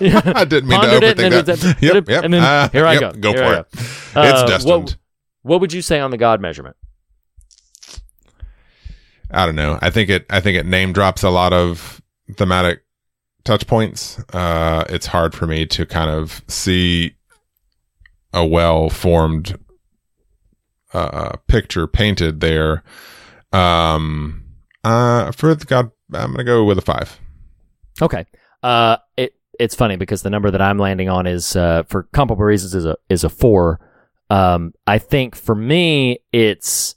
I 0.00 0.44
didn't 0.48 0.68
mean 0.68 0.80
to 0.80 0.86
Pondered 0.88 1.02
it, 1.04 1.16
overthink 1.16 1.30
then 1.30 1.44
that. 1.44 1.64
it- 1.64 1.82
Yep, 1.82 2.08
yep. 2.08 2.24
and 2.24 2.34
then 2.34 2.42
uh, 2.42 2.68
here 2.70 2.86
I 2.86 2.94
yep, 2.94 3.00
go. 3.00 3.12
Go 3.20 3.28
Here 3.32 3.38
for 3.38 3.44
I 3.44 3.58
it. 3.58 3.66
go. 3.72 3.80
It's 3.80 4.42
Uh, 4.42 4.46
destined. 4.46 4.82
What, 4.82 4.96
what 5.42 5.60
would 5.60 5.72
you 5.72 5.82
say 5.82 6.00
on 6.00 6.10
the 6.10 6.16
God 6.18 6.40
measurement? 6.40 6.76
I 9.30 9.46
don't 9.46 9.56
know. 9.56 9.78
I 9.80 9.90
think 9.90 10.10
it. 10.10 10.26
I 10.30 10.40
think 10.40 10.56
it 10.56 10.66
name 10.66 10.92
drops 10.92 11.22
a 11.22 11.30
lot 11.30 11.52
of 11.52 12.00
thematic 12.36 12.84
touch 13.44 13.66
points. 13.66 14.18
Uh, 14.32 14.84
it's 14.88 15.06
hard 15.06 15.34
for 15.34 15.46
me 15.46 15.66
to 15.66 15.86
kind 15.86 16.10
of 16.10 16.42
see 16.48 17.14
a 18.34 18.44
well 18.44 18.90
formed 18.90 19.58
uh, 20.92 21.36
picture 21.46 21.86
painted 21.86 22.40
there. 22.40 22.82
Um, 23.52 24.44
uh, 24.82 25.30
for 25.32 25.54
the 25.54 25.64
God, 25.64 25.90
I'm 26.12 26.32
gonna 26.32 26.44
go 26.44 26.64
with 26.64 26.76
a 26.76 26.82
five. 26.82 27.18
Okay. 28.02 28.26
Uh, 28.62 28.98
it 29.16 29.34
it's 29.58 29.74
funny 29.74 29.96
because 29.96 30.22
the 30.22 30.30
number 30.30 30.50
that 30.50 30.60
I'm 30.60 30.78
landing 30.78 31.08
on 31.08 31.26
is 31.26 31.54
uh, 31.56 31.84
for 31.84 32.04
comparable 32.12 32.44
reasons 32.44 32.74
is 32.74 32.84
a 32.84 32.96
is 33.08 33.24
a 33.24 33.28
four. 33.28 33.80
Um, 34.30 34.74
I 34.86 34.98
think 34.98 35.36
for 35.36 35.54
me 35.54 36.18
it's 36.32 36.96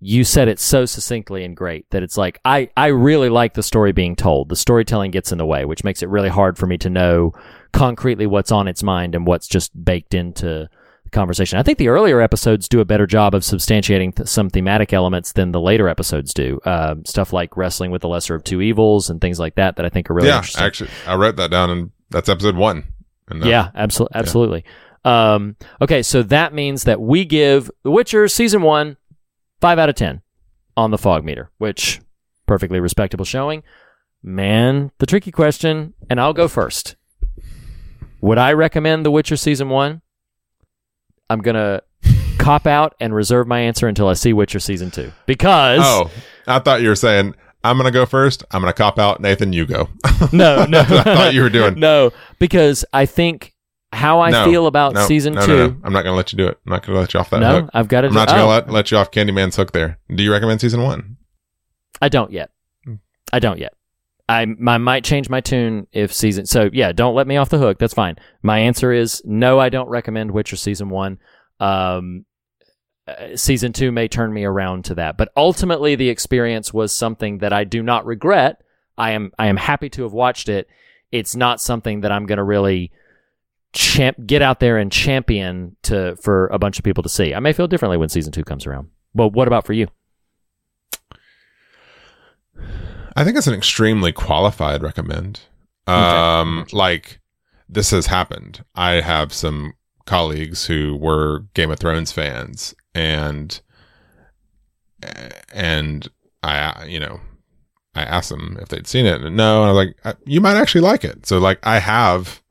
you 0.00 0.24
said 0.24 0.48
it 0.48 0.58
so 0.58 0.86
succinctly 0.86 1.44
and 1.44 1.54
great 1.56 1.88
that 1.90 2.02
it's 2.02 2.16
like 2.16 2.40
I 2.44 2.70
I 2.76 2.86
really 2.86 3.28
like 3.28 3.54
the 3.54 3.62
story 3.62 3.92
being 3.92 4.16
told. 4.16 4.48
The 4.48 4.56
storytelling 4.56 5.10
gets 5.10 5.30
in 5.30 5.38
the 5.38 5.46
way, 5.46 5.64
which 5.66 5.84
makes 5.84 6.02
it 6.02 6.08
really 6.08 6.30
hard 6.30 6.56
for 6.58 6.66
me 6.66 6.78
to 6.78 6.90
know 6.90 7.32
concretely 7.72 8.26
what's 8.26 8.50
on 8.50 8.66
its 8.66 8.82
mind 8.82 9.14
and 9.14 9.26
what's 9.26 9.46
just 9.46 9.84
baked 9.84 10.14
into 10.14 10.68
the 11.04 11.10
conversation. 11.10 11.58
I 11.58 11.62
think 11.62 11.76
the 11.78 11.88
earlier 11.88 12.20
episodes 12.20 12.68
do 12.68 12.80
a 12.80 12.84
better 12.84 13.06
job 13.06 13.34
of 13.34 13.42
substantiating 13.42 14.14
th- 14.16 14.28
some 14.28 14.48
thematic 14.48 14.92
elements 14.92 15.32
than 15.32 15.52
the 15.52 15.60
later 15.60 15.86
episodes 15.88 16.32
do. 16.32 16.60
Uh, 16.64 16.96
stuff 17.04 17.32
like 17.32 17.56
wrestling 17.56 17.90
with 17.90 18.00
the 18.02 18.08
lesser 18.08 18.34
of 18.34 18.42
two 18.42 18.62
evils 18.62 19.10
and 19.10 19.20
things 19.20 19.38
like 19.38 19.56
that 19.56 19.76
that 19.76 19.84
I 19.84 19.90
think 19.90 20.10
are 20.10 20.14
really 20.14 20.28
yeah, 20.28 20.38
interesting. 20.38 20.64
actually, 20.64 20.90
I 21.06 21.14
wrote 21.16 21.36
that 21.36 21.50
down, 21.50 21.70
and 21.70 21.90
that's 22.08 22.28
episode 22.28 22.56
one. 22.56 22.84
And 23.28 23.42
uh, 23.42 23.44
that- 23.44 23.50
Yeah, 23.50 23.70
absolutely, 23.74 24.18
absolutely. 24.18 24.64
Um, 25.04 25.56
okay, 25.80 26.02
so 26.02 26.22
that 26.24 26.52
means 26.54 26.84
that 26.84 27.00
we 27.00 27.24
give 27.24 27.70
The 27.82 27.90
Witcher 27.90 28.28
season 28.28 28.62
one 28.62 28.96
five 29.60 29.78
out 29.78 29.88
of 29.88 29.94
ten 29.94 30.22
on 30.76 30.90
the 30.90 30.98
fog 30.98 31.24
meter, 31.24 31.50
which 31.58 32.00
perfectly 32.46 32.80
respectable 32.80 33.24
showing. 33.24 33.62
Man, 34.22 34.90
the 34.98 35.06
tricky 35.06 35.30
question, 35.30 35.94
and 36.10 36.20
I'll 36.20 36.32
go 36.34 36.46
first. 36.48 36.96
Would 38.20 38.38
I 38.38 38.52
recommend 38.52 39.04
The 39.06 39.10
Witcher 39.10 39.36
season 39.36 39.70
one? 39.70 40.02
I'm 41.30 41.40
gonna 41.40 41.80
cop 42.38 42.66
out 42.66 42.94
and 43.00 43.14
reserve 43.14 43.46
my 43.46 43.60
answer 43.60 43.88
until 43.88 44.08
I 44.08 44.14
see 44.14 44.32
Witcher 44.32 44.60
season 44.60 44.90
two 44.90 45.12
because 45.26 45.80
Oh, 45.82 46.10
I 46.46 46.58
thought 46.58 46.82
you 46.82 46.88
were 46.88 46.96
saying 46.96 47.34
I'm 47.62 47.76
gonna 47.76 47.90
go 47.90 48.04
first. 48.06 48.44
I'm 48.50 48.60
gonna 48.62 48.72
cop 48.72 48.98
out. 48.98 49.20
Nathan, 49.20 49.52
you 49.52 49.64
go. 49.66 49.88
no, 50.32 50.64
no, 50.66 50.80
I 50.80 51.02
thought 51.02 51.34
you 51.34 51.42
were 51.42 51.50
doing. 51.50 51.74
no, 51.78 52.10
because 52.38 52.84
I 52.92 53.06
think 53.06 53.49
how 53.92 54.20
I 54.20 54.30
No, 54.30 54.44
feel 54.44 54.66
about 54.66 54.94
no, 54.94 55.06
season 55.06 55.34
no, 55.34 55.46
two. 55.46 55.56
no, 55.56 55.66
no. 55.68 55.76
I'm 55.84 55.92
not 55.92 56.04
gonna 56.04 56.16
let 56.16 56.32
you 56.32 56.38
do 56.38 56.46
it. 56.46 56.58
I'm 56.66 56.72
not 56.72 56.86
gonna 56.86 56.98
let 56.98 57.12
you 57.12 57.20
off 57.20 57.30
that 57.30 57.42
hook. 57.42 57.52
No, 57.52 57.60
hook. 57.62 57.70
I've 57.74 57.88
got 57.88 58.02
to. 58.02 58.08
I'm 58.08 58.14
not 58.14 58.28
oh, 58.30 58.32
gonna 58.32 58.46
let, 58.46 58.70
let 58.70 58.90
you 58.90 58.96
off 58.96 59.10
Candyman's 59.10 59.56
hook 59.56 59.72
there. 59.72 59.98
Do 60.14 60.22
you 60.22 60.32
recommend 60.32 60.60
season 60.60 60.82
one? 60.82 61.16
I 62.00 62.08
don't 62.08 62.30
yet. 62.30 62.50
I 63.32 63.38
don't 63.38 63.58
yet. 63.58 63.74
I, 64.28 64.42
I 64.42 64.78
might 64.78 65.04
change 65.04 65.28
my 65.28 65.40
tune 65.40 65.88
if 65.92 66.12
season. 66.12 66.46
So 66.46 66.70
yeah, 66.72 66.92
don't 66.92 67.14
let 67.14 67.26
me 67.26 67.36
off 67.36 67.48
the 67.48 67.58
hook. 67.58 67.78
That's 67.78 67.94
fine. 67.94 68.16
My 68.42 68.60
answer 68.60 68.92
is 68.92 69.22
no. 69.24 69.58
I 69.58 69.68
don't 69.70 69.88
recommend 69.88 70.30
Witcher 70.30 70.56
season 70.56 70.88
one. 70.88 71.18
Um, 71.58 72.24
uh, 73.08 73.36
season 73.36 73.72
two 73.72 73.90
may 73.90 74.06
turn 74.06 74.32
me 74.32 74.44
around 74.44 74.84
to 74.84 74.94
that, 74.94 75.16
but 75.16 75.32
ultimately 75.36 75.96
the 75.96 76.10
experience 76.10 76.72
was 76.72 76.96
something 76.96 77.38
that 77.38 77.52
I 77.52 77.64
do 77.64 77.82
not 77.82 78.06
regret. 78.06 78.62
I 78.96 79.12
am 79.12 79.32
I 79.38 79.48
am 79.48 79.56
happy 79.56 79.88
to 79.90 80.04
have 80.04 80.12
watched 80.12 80.48
it. 80.48 80.68
It's 81.10 81.34
not 81.34 81.60
something 81.60 82.02
that 82.02 82.12
I'm 82.12 82.26
going 82.26 82.38
to 82.38 82.44
really 82.44 82.92
champ 83.72 84.16
get 84.26 84.42
out 84.42 84.60
there 84.60 84.76
and 84.78 84.90
champion 84.90 85.76
to 85.82 86.16
for 86.16 86.48
a 86.48 86.58
bunch 86.58 86.78
of 86.78 86.84
people 86.84 87.02
to 87.02 87.08
see. 87.08 87.34
I 87.34 87.40
may 87.40 87.52
feel 87.52 87.68
differently 87.68 87.96
when 87.96 88.08
season 88.08 88.32
two 88.32 88.44
comes 88.44 88.66
around. 88.66 88.88
But 89.14 89.28
what 89.28 89.48
about 89.48 89.66
for 89.66 89.72
you? 89.72 89.88
I 93.16 93.24
think 93.24 93.36
it's 93.36 93.46
an 93.46 93.54
extremely 93.54 94.12
qualified 94.12 94.82
recommend. 94.82 95.40
Um, 95.86 96.66
like 96.72 97.20
this 97.68 97.90
has 97.90 98.06
happened. 98.06 98.64
I 98.74 99.00
have 99.00 99.32
some 99.32 99.74
colleagues 100.06 100.66
who 100.66 100.96
were 100.96 101.46
Game 101.54 101.70
of 101.70 101.78
Thrones 101.78 102.12
fans, 102.12 102.74
and 102.94 103.60
and 105.52 106.08
I, 106.42 106.84
you 106.86 107.00
know, 107.00 107.20
I 107.94 108.02
asked 108.02 108.30
them 108.30 108.58
if 108.60 108.68
they'd 108.68 108.86
seen 108.86 109.06
it, 109.06 109.22
and 109.22 109.36
no, 109.36 109.62
and 109.62 109.70
I 109.70 109.72
was 109.72 109.86
like, 109.86 109.96
"Uh, 110.04 110.18
you 110.24 110.40
might 110.40 110.56
actually 110.56 110.82
like 110.82 111.04
it. 111.04 111.26
So 111.26 111.38
like, 111.38 111.58
I 111.64 111.78
have 111.78 112.42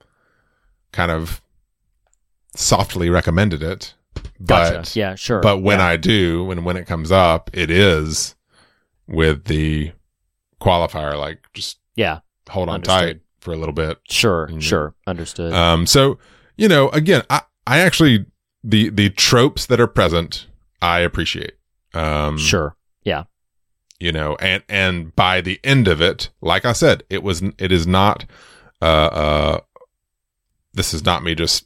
kind 0.91 1.11
of 1.11 1.41
softly 2.55 3.09
recommended 3.09 3.61
it, 3.63 3.93
Gotcha. 4.45 4.77
but 4.79 4.95
yeah, 4.95 5.15
sure. 5.15 5.41
but 5.41 5.59
when 5.59 5.79
Yeah. 5.79 5.85
I 5.87 5.97
do, 5.97 6.43
when 6.45 6.63
when 6.63 6.77
it 6.77 6.85
comes 6.87 7.11
up, 7.11 7.49
it 7.53 7.69
is 7.69 8.35
with 9.07 9.45
the 9.45 9.91
qualifier, 10.61 11.17
like 11.17 11.39
just 11.53 11.79
yeah, 11.95 12.19
hold 12.49 12.69
on 12.69 12.75
Understood. 12.75 12.99
tight 13.17 13.21
for 13.41 13.53
a 13.53 13.57
little 13.57 13.73
bit. 13.73 13.99
Sure, 14.09 14.47
Mhm. 14.51 14.61
sure, 14.61 14.95
understood. 15.07 15.53
Um, 15.53 15.85
so 15.85 16.17
you 16.57 16.67
know, 16.67 16.89
again, 16.89 17.23
I 17.29 17.41
I 17.67 17.79
actually 17.79 18.25
the 18.63 18.89
the 18.89 19.09
tropes 19.09 19.65
that 19.67 19.79
are 19.79 19.87
present, 19.87 20.47
I 20.81 20.99
appreciate. 20.99 21.53
Um, 21.93 22.37
sure, 22.37 22.75
yeah, 23.03 23.23
you 23.99 24.11
know, 24.11 24.35
and 24.39 24.63
and 24.67 25.15
by 25.15 25.41
the 25.41 25.59
end 25.63 25.87
of 25.87 26.01
it, 26.01 26.29
like 26.41 26.65
I 26.65 26.73
said, 26.73 27.03
it 27.09 27.23
was 27.23 27.41
it 27.57 27.71
is 27.71 27.85
not. 27.87 28.25
Uh, 28.81 28.85
uh, 28.85 29.59
this 30.73 30.93
is 30.93 31.03
not 31.05 31.23
me 31.23 31.35
just 31.35 31.65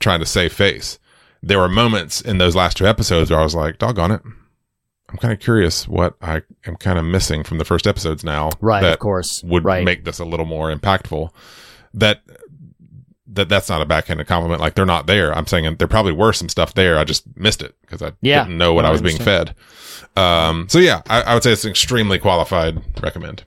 trying 0.00 0.20
to 0.20 0.26
save 0.26 0.52
face. 0.52 0.98
There 1.42 1.58
were 1.58 1.68
moments 1.68 2.20
in 2.20 2.38
those 2.38 2.56
last 2.56 2.76
two 2.76 2.86
episodes 2.86 3.30
where 3.30 3.40
I 3.40 3.42
was 3.44 3.54
like, 3.54 3.78
"Doggone 3.78 4.10
it." 4.12 4.22
I'm 5.08 5.18
kind 5.18 5.32
of 5.32 5.38
curious 5.38 5.86
what 5.86 6.16
I 6.20 6.42
am 6.66 6.76
kind 6.76 6.98
of 6.98 7.04
missing 7.04 7.44
from 7.44 7.58
the 7.58 7.64
first 7.64 7.86
episodes 7.86 8.24
now. 8.24 8.50
right, 8.60 8.80
that 8.82 8.94
of 8.94 8.98
course, 8.98 9.42
would 9.44 9.64
right. 9.64 9.84
make 9.84 10.04
this 10.04 10.18
a 10.18 10.24
little 10.24 10.46
more 10.46 10.74
impactful. 10.74 11.30
That 11.94 12.22
that 13.28 13.48
that's 13.48 13.68
not 13.68 13.82
a 13.82 13.86
backhanded 13.86 14.26
compliment. 14.26 14.60
Like 14.60 14.74
they're 14.74 14.86
not 14.86 15.06
there. 15.06 15.32
I'm 15.36 15.46
saying 15.46 15.76
there 15.76 15.86
probably 15.88 16.12
were 16.12 16.32
some 16.32 16.48
stuff 16.48 16.74
there. 16.74 16.98
I 16.98 17.04
just 17.04 17.24
missed 17.36 17.62
it 17.62 17.74
because 17.82 18.02
I 18.02 18.12
Yeah. 18.20 18.44
didn't 18.44 18.58
know 18.58 18.72
what 18.74 18.84
I 18.84 18.88
I 18.88 18.92
was 18.92 19.02
being 19.02 19.18
fed. 19.18 19.54
Um, 20.16 20.68
so 20.68 20.78
yeah, 20.78 21.02
I, 21.08 21.22
I 21.22 21.34
would 21.34 21.42
say 21.42 21.52
it's 21.52 21.64
an 21.64 21.70
extremely 21.70 22.18
qualified 22.18 22.82
recommend. 23.02 23.44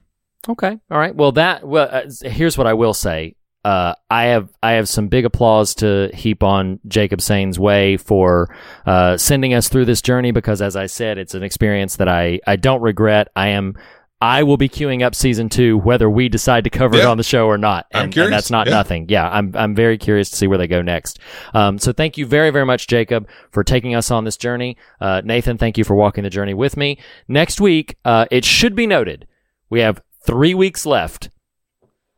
Okay. 0.47 0.79
All 0.91 0.97
right. 0.97 1.15
Well, 1.15 1.31
that 1.33 1.67
well, 1.67 1.89
uh, 1.91 2.03
here's 2.23 2.57
what 2.57 2.67
I 2.67 2.73
will 2.73 2.93
say. 2.93 3.35
Uh, 3.65 3.93
I 4.09 4.25
have 4.25 4.49
I 4.63 4.71
have 4.73 4.87
some 4.87 5.07
big 5.09 5.25
applause 5.25 5.75
to 5.75 6.09
heap 6.13 6.43
on 6.43 6.79
Jacob 6.87 7.19
Sain's 7.21 7.59
way 7.59 7.97
for 7.97 8.55
uh, 8.85 9.17
sending 9.17 9.53
us 9.53 9.67
through 9.67 9.85
this 9.85 10.01
journey 10.01 10.31
because, 10.31 10.61
as 10.61 10.75
I 10.75 10.85
said, 10.85 11.17
it's 11.17 11.33
an 11.35 11.43
experience 11.43 11.97
that 11.97 12.07
I 12.07 12.39
I 12.47 12.55
don't 12.55 12.81
regret. 12.81 13.27
I 13.35 13.49
am. 13.49 13.75
I 14.21 14.43
will 14.43 14.57
be 14.57 14.67
queuing 14.67 15.01
up 15.01 15.15
season 15.15 15.47
two, 15.47 15.77
whether 15.77 16.09
we 16.09 16.27
decide 16.27 16.65
to 16.65 16.69
cover 16.69 16.97
it 16.97 17.05
on 17.05 17.15
the 17.15 17.23
show 17.23 17.47
or 17.47 17.57
not. 17.57 17.85
And, 17.91 18.15
and 18.17 18.33
that's 18.33 18.51
not 18.51 18.67
Yeah. 18.67 18.73
nothing. 18.73 19.05
Yeah, 19.07 19.29
I'm 19.29 19.53
I'm 19.55 19.73
very 19.75 19.97
curious 19.97 20.29
to 20.31 20.35
see 20.35 20.45
where 20.47 20.57
they 20.57 20.67
go 20.67 20.81
next. 20.81 21.19
Um, 21.53 21.79
so 21.79 21.93
thank 21.93 22.17
you 22.17 22.25
very 22.25 22.49
very 22.51 22.65
much, 22.65 22.87
Jacob, 22.87 23.29
for 23.51 23.63
taking 23.63 23.95
us 23.95 24.11
on 24.11 24.25
this 24.25 24.35
journey. 24.35 24.75
Uh, 24.99 25.21
Nathan, 25.23 25.57
thank 25.57 25.77
you 25.77 25.85
for 25.85 25.95
walking 25.95 26.25
the 26.25 26.29
journey 26.29 26.53
with 26.53 26.75
me. 26.75 26.97
Next 27.29 27.61
week, 27.61 27.95
uh, 28.03 28.25
it 28.29 28.43
should 28.43 28.75
be 28.75 28.87
noted, 28.87 29.25
we 29.69 29.79
have 29.79 30.01
three 30.25 30.53
weeks 30.53 30.85
left 30.85 31.29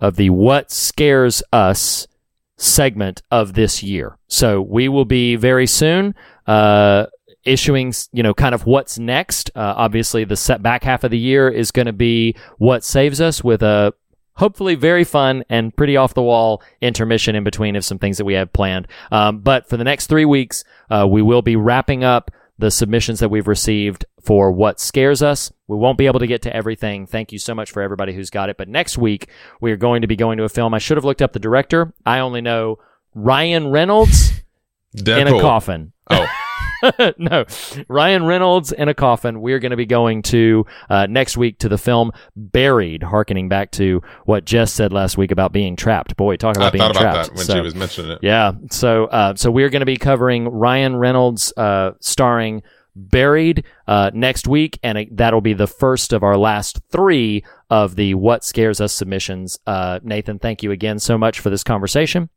of 0.02 0.15
the 0.15 0.30
What 0.30 0.72
Scares 0.72 1.41
Us 1.53 2.07
segment 2.57 3.22
of 3.32 3.53
this 3.53 3.82
year. 3.82 4.18
So 4.28 4.61
we 4.61 4.90
will 4.90 5.06
be 5.06 5.36
very 5.36 5.68
soon 5.68 6.15
uh, 6.48 7.06
issuing, 7.44 7.94
you 8.11 8.23
know, 8.23 8.34
kind 8.34 8.53
of 8.53 8.65
what's 8.65 8.99
next. 8.99 9.52
Uh, 9.56 9.73
obviously, 9.78 10.23
the 10.23 10.60
back 10.61 10.84
half 10.84 11.03
of 11.03 11.11
the 11.11 11.18
year 11.18 11.49
is 11.49 11.72
going 11.72 11.88
to 11.88 11.94
be 11.94 12.36
What 12.57 12.84
Saves 12.84 13.22
Us 13.22 13.44
with 13.44 13.64
a 13.64 13.94
hopefully 14.36 14.76
very 14.76 15.03
fun 15.03 15.44
and 15.49 15.76
pretty 15.76 15.98
off 15.98 16.14
the 16.14 16.22
wall 16.22 16.64
intermission 16.82 17.36
in 17.36 17.44
between 17.44 17.76
of 17.76 17.86
some 17.86 17.99
things 17.99 18.18
that 18.18 18.26
we 18.26 18.34
have 18.34 18.52
planned. 18.53 18.88
Um, 19.11 19.40
but 19.40 19.69
for 19.69 19.78
the 19.78 19.84
next 19.84 20.07
three 20.07 20.26
weeks, 20.26 20.64
uh, 20.90 21.07
we 21.10 21.22
will 21.22 21.41
be 21.41 21.56
wrapping 21.56 22.03
up 22.03 22.32
the 22.61 22.71
submissions 22.71 23.19
that 23.19 23.29
we've 23.29 23.47
received 23.47 24.05
for 24.21 24.51
what 24.51 24.79
scares 24.79 25.23
us. 25.23 25.51
We 25.67 25.77
won't 25.77 25.97
be 25.97 26.05
able 26.05 26.19
to 26.19 26.27
get 26.27 26.43
to 26.43 26.55
everything. 26.55 27.07
Thank 27.07 27.31
you 27.31 27.39
so 27.39 27.55
much 27.55 27.71
for 27.71 27.81
everybody 27.81 28.13
who's 28.13 28.29
got 28.29 28.49
it. 28.49 28.57
But 28.57 28.69
next 28.69 28.99
week, 28.99 29.29
we 29.59 29.71
are 29.71 29.77
going 29.77 30.03
to 30.03 30.07
be 30.07 30.15
going 30.15 30.38
to 30.38 30.43
a 30.43 30.49
film. 30.49 30.73
I 30.75 30.77
should 30.77 30.97
have 30.97 31.03
looked 31.03 31.23
up 31.23 31.33
the 31.33 31.39
director. 31.39 31.91
I 32.05 32.19
only 32.19 32.39
know 32.39 32.77
Ryan 33.15 33.67
Reynolds 33.69 34.31
in 34.93 35.27
a 35.27 35.41
coffin. 35.41 35.91
Oh, 36.09 36.27
no, 37.18 37.45
Ryan 37.88 38.26
Reynolds 38.26 38.72
in 38.72 38.88
a 38.90 38.94
coffin. 38.94 39.41
We're 39.41 39.60
going 39.60 39.72
to 39.72 39.78
be 39.78 39.86
going 39.86 40.22
to 40.24 40.66
uh, 40.90 41.08
next 41.10 41.38
week 41.38 41.60
to 41.60 41.70
the 41.70 41.78
film 41.78 42.12
Buried, 42.36 43.03
harkening 43.03 43.49
back 43.49 43.72
to 43.72 44.02
what 44.26 44.45
Jess 44.45 44.72
said 44.74 44.91
last 44.94 45.18
week 45.18 45.32
about 45.32 45.52
being 45.52 45.76
trapped. 45.76 46.16
Boy, 46.18 46.36
talk 46.38 46.58
I 46.58 46.62
about 46.62 46.74
being 46.74 46.82
thought 46.82 46.91
about 46.91 47.02
trapped. 47.02 47.30
that 47.30 47.36
when 47.38 47.45
So- 47.45 47.53
she 47.56 47.62
was 47.62 47.76
mentioning 47.76 48.12
it. 48.12 48.20
yeah. 48.22 48.53
So, 48.72 49.06
uh, 49.06 49.36
so 49.36 49.52
we're 49.52 49.70
going 49.70 49.82
to 49.82 49.86
be 49.86 49.98
covering 49.98 50.48
Ryan 50.48 50.95
Reynolds, 50.95 51.53
uh, 51.58 51.91
starring 51.99 52.64
Buried, 52.94 53.64
uh, 53.88 54.12
next 54.14 54.48
week, 54.49 54.78
and 54.84 54.98
it, 54.98 55.16
that'll 55.16 55.40
be 55.40 55.53
the 55.53 55.66
first 55.68 56.12
of 56.12 56.24
our 56.24 56.36
last 56.38 56.82
three 56.91 57.41
of 57.70 57.95
the 57.95 58.16
What 58.16 58.44
Scares 58.44 58.82
Us 58.82 58.91
submissions. 58.91 59.58
Uh, 59.66 59.99
Nathan, 60.03 60.40
thank 60.40 60.62
you 60.62 60.72
again 60.72 60.99
so 60.99 61.18
much 61.18 61.40
for 61.40 61.49
this 61.49 61.64
conversation. 61.64 62.30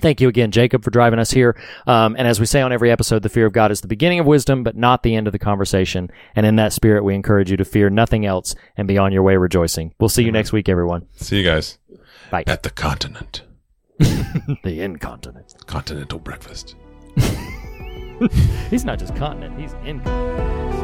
Thank 0.00 0.20
you 0.20 0.28
again, 0.28 0.50
Jacob, 0.50 0.82
for 0.82 0.90
driving 0.90 1.18
us 1.18 1.30
here. 1.30 1.56
Um, 1.86 2.16
and 2.18 2.26
as 2.26 2.40
we 2.40 2.46
say 2.46 2.60
on 2.60 2.72
every 2.72 2.90
episode, 2.90 3.22
the 3.22 3.28
fear 3.28 3.46
of 3.46 3.52
God 3.52 3.70
is 3.70 3.80
the 3.80 3.88
beginning 3.88 4.20
of 4.20 4.26
wisdom, 4.26 4.62
but 4.62 4.76
not 4.76 5.02
the 5.02 5.14
end 5.14 5.26
of 5.26 5.32
the 5.32 5.38
conversation. 5.38 6.10
And 6.34 6.46
in 6.46 6.56
that 6.56 6.72
spirit, 6.72 7.04
we 7.04 7.14
encourage 7.14 7.50
you 7.50 7.56
to 7.56 7.64
fear 7.64 7.90
nothing 7.90 8.26
else 8.26 8.54
and 8.76 8.88
be 8.88 8.98
on 8.98 9.12
your 9.12 9.22
way 9.22 9.36
rejoicing. 9.36 9.94
We'll 10.00 10.08
see 10.08 10.24
you 10.24 10.32
next 10.32 10.52
week, 10.52 10.68
everyone. 10.68 11.06
See 11.16 11.38
you 11.38 11.44
guys 11.44 11.78
Bye. 12.30 12.44
at 12.46 12.62
the 12.62 12.70
continent. 12.70 13.42
the 13.98 14.80
incontinent. 14.80 15.54
Continental 15.66 16.18
breakfast. 16.18 16.76
He's 18.70 18.84
not 18.84 18.98
just 18.98 19.16
continent, 19.16 19.58
he's 19.58 19.72
incontinent. 19.84 20.79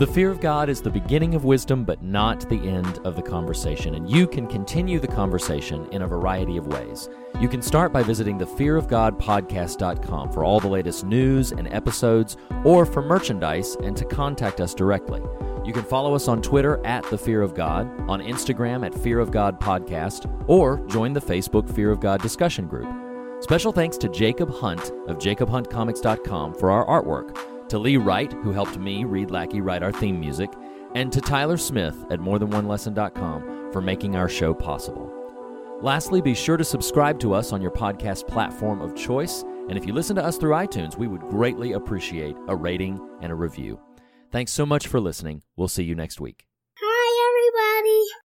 The 0.00 0.06
fear 0.06 0.30
of 0.30 0.40
God 0.40 0.70
is 0.70 0.80
the 0.80 0.88
beginning 0.88 1.34
of 1.34 1.44
wisdom, 1.44 1.84
but 1.84 2.02
not 2.02 2.48
the 2.48 2.56
end 2.56 3.00
of 3.04 3.16
the 3.16 3.22
conversation. 3.22 3.96
And 3.96 4.08
you 4.08 4.26
can 4.26 4.46
continue 4.46 4.98
the 4.98 5.06
conversation 5.06 5.86
in 5.92 6.00
a 6.00 6.06
variety 6.06 6.56
of 6.56 6.68
ways. 6.68 7.10
You 7.38 7.50
can 7.50 7.60
start 7.60 7.92
by 7.92 8.02
visiting 8.02 8.38
the 8.38 8.46
thefearofgodpodcast.com 8.46 10.32
for 10.32 10.42
all 10.42 10.58
the 10.58 10.68
latest 10.68 11.04
news 11.04 11.52
and 11.52 11.70
episodes, 11.70 12.38
or 12.64 12.86
for 12.86 13.02
merchandise 13.02 13.76
and 13.82 13.94
to 13.94 14.06
contact 14.06 14.62
us 14.62 14.72
directly. 14.72 15.20
You 15.66 15.74
can 15.74 15.84
follow 15.84 16.14
us 16.14 16.28
on 16.28 16.40
Twitter 16.40 16.80
at 16.86 17.04
The 17.10 17.18
Fear 17.18 17.42
of 17.42 17.54
God, 17.54 17.86
on 18.08 18.22
Instagram 18.22 18.86
at 18.86 18.94
Fear 18.94 19.20
of 19.20 19.30
God 19.30 19.60
Podcast, 19.60 20.32
or 20.48 20.78
join 20.86 21.12
the 21.12 21.20
Facebook 21.20 21.70
Fear 21.74 21.90
of 21.90 22.00
God 22.00 22.22
discussion 22.22 22.66
group. 22.66 22.88
Special 23.42 23.70
thanks 23.70 23.98
to 23.98 24.08
Jacob 24.08 24.50
Hunt 24.50 24.92
of 25.08 25.18
jacobhuntcomics.com 25.18 26.54
for 26.54 26.70
our 26.70 26.86
artwork, 26.86 27.36
to 27.70 27.78
Lee 27.78 27.96
Wright, 27.96 28.32
who 28.32 28.52
helped 28.52 28.78
me, 28.78 29.04
Reed 29.04 29.30
Lackey, 29.30 29.60
write 29.60 29.82
our 29.82 29.92
theme 29.92 30.20
music, 30.20 30.50
and 30.94 31.12
to 31.12 31.20
Tyler 31.20 31.56
Smith 31.56 32.04
at 32.10 32.20
morethanonelesson.com 32.20 33.72
for 33.72 33.80
making 33.80 34.16
our 34.16 34.28
show 34.28 34.52
possible. 34.52 35.12
Lastly, 35.80 36.20
be 36.20 36.34
sure 36.34 36.56
to 36.56 36.64
subscribe 36.64 37.18
to 37.20 37.32
us 37.32 37.52
on 37.52 37.62
your 37.62 37.70
podcast 37.70 38.28
platform 38.28 38.82
of 38.82 38.94
choice, 38.94 39.42
and 39.68 39.78
if 39.78 39.86
you 39.86 39.92
listen 39.92 40.16
to 40.16 40.24
us 40.24 40.36
through 40.36 40.52
iTunes, 40.52 40.98
we 40.98 41.06
would 41.06 41.22
greatly 41.22 41.72
appreciate 41.72 42.36
a 42.48 42.56
rating 42.56 43.00
and 43.22 43.32
a 43.32 43.36
review. 43.36 43.80
Thanks 44.30 44.52
so 44.52 44.66
much 44.66 44.86
for 44.86 45.00
listening. 45.00 45.42
We'll 45.56 45.68
see 45.68 45.84
you 45.84 45.94
next 45.94 46.20
week. 46.20 46.44